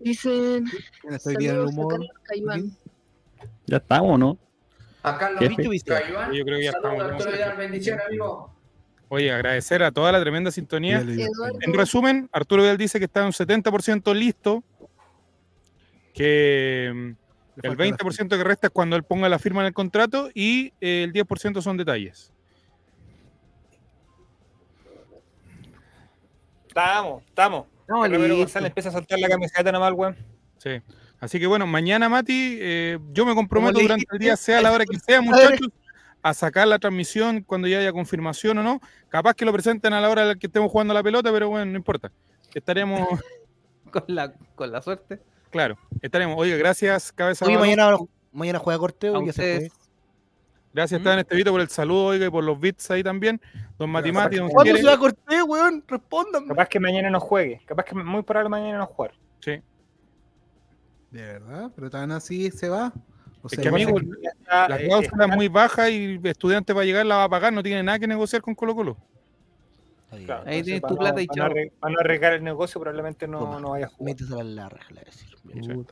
Dicen. 0.00 0.64
Estoy 1.10 1.36
bien 1.36 1.54
en 1.54 1.60
el 1.62 1.66
humor. 1.66 2.00
Ya 3.66 3.76
estamos, 3.76 4.18
¿no? 4.18 4.38
A 5.02 5.18
Carlos 5.18 5.40
Jefe. 5.40 5.80
Cayuán, 5.84 6.32
Yo 6.32 6.44
creo 6.44 6.58
que 6.58 6.64
ya 6.64 6.72
saludos, 6.72 7.26
estamos. 7.26 7.56
Bendiciones, 7.58 8.06
amigo. 8.06 8.54
Oye, 9.10 9.32
agradecer 9.32 9.82
a 9.82 9.90
toda 9.90 10.12
la 10.12 10.20
tremenda 10.20 10.50
sintonía. 10.50 11.00
En 11.00 11.72
resumen, 11.72 12.28
Arturo 12.32 12.62
Vidal 12.62 12.76
dice 12.76 12.98
que 12.98 13.06
está 13.06 13.24
un 13.24 13.32
70% 13.32 14.14
listo, 14.14 14.62
que 16.12 16.92
mm, 16.94 17.08
el 17.62 17.76
falta 17.76 17.84
la 17.84 17.96
20% 17.96 18.28
que 18.36 18.44
resta 18.44 18.66
es 18.66 18.72
cuando 18.72 18.96
él 18.96 19.04
ponga 19.04 19.28
la 19.28 19.38
firma 19.38 19.62
en 19.62 19.68
el 19.68 19.72
contrato 19.72 20.30
y 20.34 20.74
eh, 20.80 21.04
el 21.04 21.12
10% 21.12 21.62
son 21.62 21.76
detalles. 21.78 22.32
Estamos, 26.68 27.22
estamos. 27.24 27.66
No, 27.88 28.06
listo. 28.06 28.36
González 28.36 28.68
empieza 28.68 28.90
a 28.90 28.92
soltar 28.92 29.18
la 29.18 29.28
camiseta 29.28 29.72
nomás, 29.72 29.92
weón. 29.94 30.16
Sí. 30.58 30.80
Así 31.20 31.40
que 31.40 31.46
bueno, 31.46 31.66
mañana, 31.66 32.08
Mati, 32.08 32.58
eh, 32.60 32.98
yo 33.12 33.26
me 33.26 33.34
comprometo 33.34 33.80
durante 33.80 34.06
el 34.12 34.18
día, 34.18 34.36
sea 34.36 34.60
la 34.60 34.70
hora 34.70 34.84
que 34.84 34.98
sea, 35.06 35.20
muchachos, 35.20 35.68
a 36.22 36.34
sacar 36.34 36.68
la 36.68 36.78
transmisión 36.78 37.42
cuando 37.42 37.66
ya 37.66 37.78
haya 37.78 37.92
confirmación 37.92 38.58
o 38.58 38.62
no. 38.62 38.80
Capaz 39.08 39.34
que 39.34 39.44
lo 39.44 39.52
presenten 39.52 39.92
a 39.92 40.00
la 40.00 40.10
hora 40.10 40.22
en 40.22 40.28
la 40.28 40.34
que 40.36 40.46
estemos 40.46 40.70
jugando 40.70 40.94
la 40.94 41.02
pelota, 41.02 41.32
pero 41.32 41.48
bueno, 41.48 41.66
no 41.66 41.76
importa. 41.76 42.12
Estaremos, 42.54 43.08
Con 43.90 44.04
la, 44.08 44.34
con 44.54 44.70
la 44.70 44.82
suerte. 44.82 45.20
claro, 45.50 45.78
estaremos. 46.02 46.36
Oye, 46.38 46.58
gracias, 46.58 47.10
cabeza. 47.10 47.46
Oye, 47.46 47.56
mañana, 47.56 47.96
mañana 48.32 48.58
juega 48.58 48.78
corteo 48.78 49.16
A 49.16 49.24
y 49.24 49.30
Gracias, 50.78 50.98
Esteban 51.00 51.18
Estevito, 51.18 51.50
por 51.50 51.60
el 51.60 51.68
saludo, 51.68 52.04
oiga, 52.06 52.26
y 52.26 52.30
por 52.30 52.44
los 52.44 52.60
bits 52.60 52.88
ahí 52.92 53.02
también. 53.02 53.40
Don 53.76 53.90
Mati 53.90 54.12
Mati, 54.12 54.36
don 54.36 54.48
¿Cuándo 54.48 54.76
se 54.76 54.84
va 54.84 54.92
a 54.92 54.98
corteo, 54.98 55.44
weón? 55.44 55.82
Respóndanme. 55.88 56.46
Capaz 56.46 56.68
que 56.68 56.78
mañana 56.78 57.10
no 57.10 57.18
juegue. 57.18 57.60
Capaz 57.66 57.82
que 57.82 57.96
muy 57.96 58.22
probable 58.22 58.48
mañana 58.48 58.78
no 58.78 58.86
jugar. 58.86 59.12
Sí. 59.40 59.60
¿De 61.10 61.20
verdad? 61.22 61.72
¿Pero 61.74 61.90
tan 61.90 62.12
así 62.12 62.52
se 62.52 62.68
va? 62.68 62.92
O 63.42 63.48
Es 63.48 63.54
sea, 63.54 63.62
que, 63.62 63.68
amigo, 63.70 63.98
está, 63.98 64.68
la 64.68 64.76
eh, 64.76 64.84
cláusula 64.86 65.24
es 65.24 65.24
está- 65.24 65.36
muy 65.36 65.48
baja 65.48 65.90
y 65.90 66.20
estudiante 66.22 66.72
va 66.72 66.82
a 66.82 66.84
llegar, 66.84 67.04
la 67.06 67.16
va 67.16 67.24
a 67.24 67.28
pagar, 67.28 67.52
no 67.52 67.62
tiene 67.64 67.82
nada 67.82 67.98
que 67.98 68.06
negociar 68.06 68.40
con 68.40 68.54
Colo 68.54 68.76
Colo. 68.76 68.96
claro, 70.26 70.44
Ahí 70.46 70.62
tienes 70.62 70.82
tu 70.82 70.96
plata 70.96 71.20
y 71.20 71.26
chao. 71.26 71.48
para 71.80 71.92
no 71.92 71.98
arriesgar 71.98 72.34
el 72.34 72.44
negocio, 72.44 72.80
probablemente 72.80 73.26
no, 73.26 73.40
Toma, 73.40 73.58
no 73.58 73.70
vaya 73.70 73.86
a 73.86 73.88
jugar. 73.88 74.12
Métesela 74.14 74.40
en 74.42 74.54
la 74.54 74.68
reja, 74.68 74.88
le 74.90 75.00
voy 75.00 75.02
a 75.02 75.04
decir. 75.06 75.86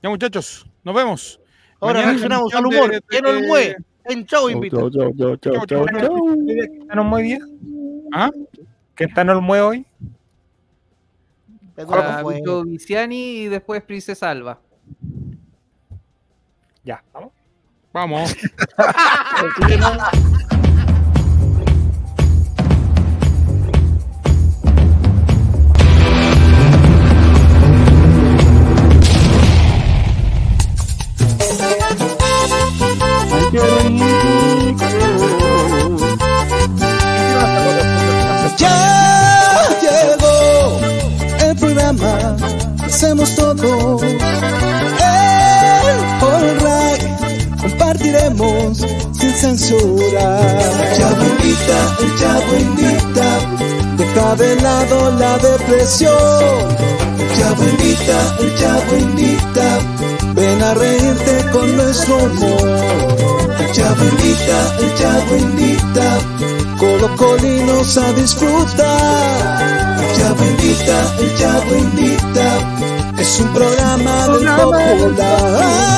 Ya, 0.00 0.08
muchachos, 0.10 0.66
nos 0.84 0.94
vemos. 0.94 1.40
Ahora 1.80 2.02
reaccionamos 2.02 2.54
al 2.54 2.66
humor. 2.66 2.90
de- 2.92 3.00
¿Quién 3.02 3.24
nos 3.24 3.40
de- 3.40 3.46
mueve? 3.48 3.76
En 4.04 4.26
Chau 4.26 4.48
invita. 4.50 4.76
Chau, 4.76 4.90
chau, 4.90 5.12
chau, 5.12 5.36
chau, 5.36 5.52
Chau, 5.54 5.66
chau, 5.66 5.86
chau. 5.86 5.98
chau. 6.00 6.36
¿Quién 6.46 6.82
está 6.82 7.02
muy 7.02 7.22
bien? 7.22 7.40
¿Ah? 8.12 8.30
¿Quién 8.94 9.08
está 9.08 9.24
no 9.24 9.40
mueve 9.40 9.62
hoy? 9.64 9.86
Eduardo 11.76 12.10
A 12.10 12.22
fue- 12.22 12.34
Vito 12.36 12.64
Viciani 12.64 13.16
y 13.42 13.48
después 13.48 13.82
Princesa 13.82 14.30
Alba. 14.30 14.60
Ya, 16.84 17.02
vamos. 17.12 17.32
Vamos. 17.92 18.36
hacemos 43.02 43.34
todo. 43.34 43.98
El 44.00 44.22
All 46.22 46.58
Right, 46.60 47.02
compartiremos 47.60 48.78
sin 49.12 49.34
censura. 49.34 50.40
El 50.40 50.96
Chavo 50.96 51.24
invita, 51.24 51.78
el 52.00 52.10
Chavo 52.20 52.54
invita, 52.60 53.28
deja 53.96 54.36
de 54.36 54.56
lado 54.56 55.10
la 55.18 55.36
depresión. 55.38 56.12
El 57.18 57.28
Chavo 57.36 57.64
invita, 57.64 58.36
el 58.38 58.54
Chavo 58.56 58.96
invita, 58.96 59.66
ven 60.34 60.62
a 60.62 60.74
reírte 60.74 61.50
con 61.50 61.76
nuestro 61.76 62.16
humor. 62.18 62.68
El 63.58 63.72
Chavo 63.72 64.04
invita, 64.04 64.76
el 64.78 64.94
Chavo 64.94 65.36
invita, 65.36 66.18
colocolinos 66.82 67.96
a 67.96 68.12
disfrutar. 68.12 70.00
Ella 70.02 70.32
bendita, 70.34 70.96
ella 71.20 71.60
bendita, 71.70 72.46
es 73.18 73.40
un 73.40 73.52
programa, 73.54 74.28
del 74.28 74.48
popular. 74.48 75.92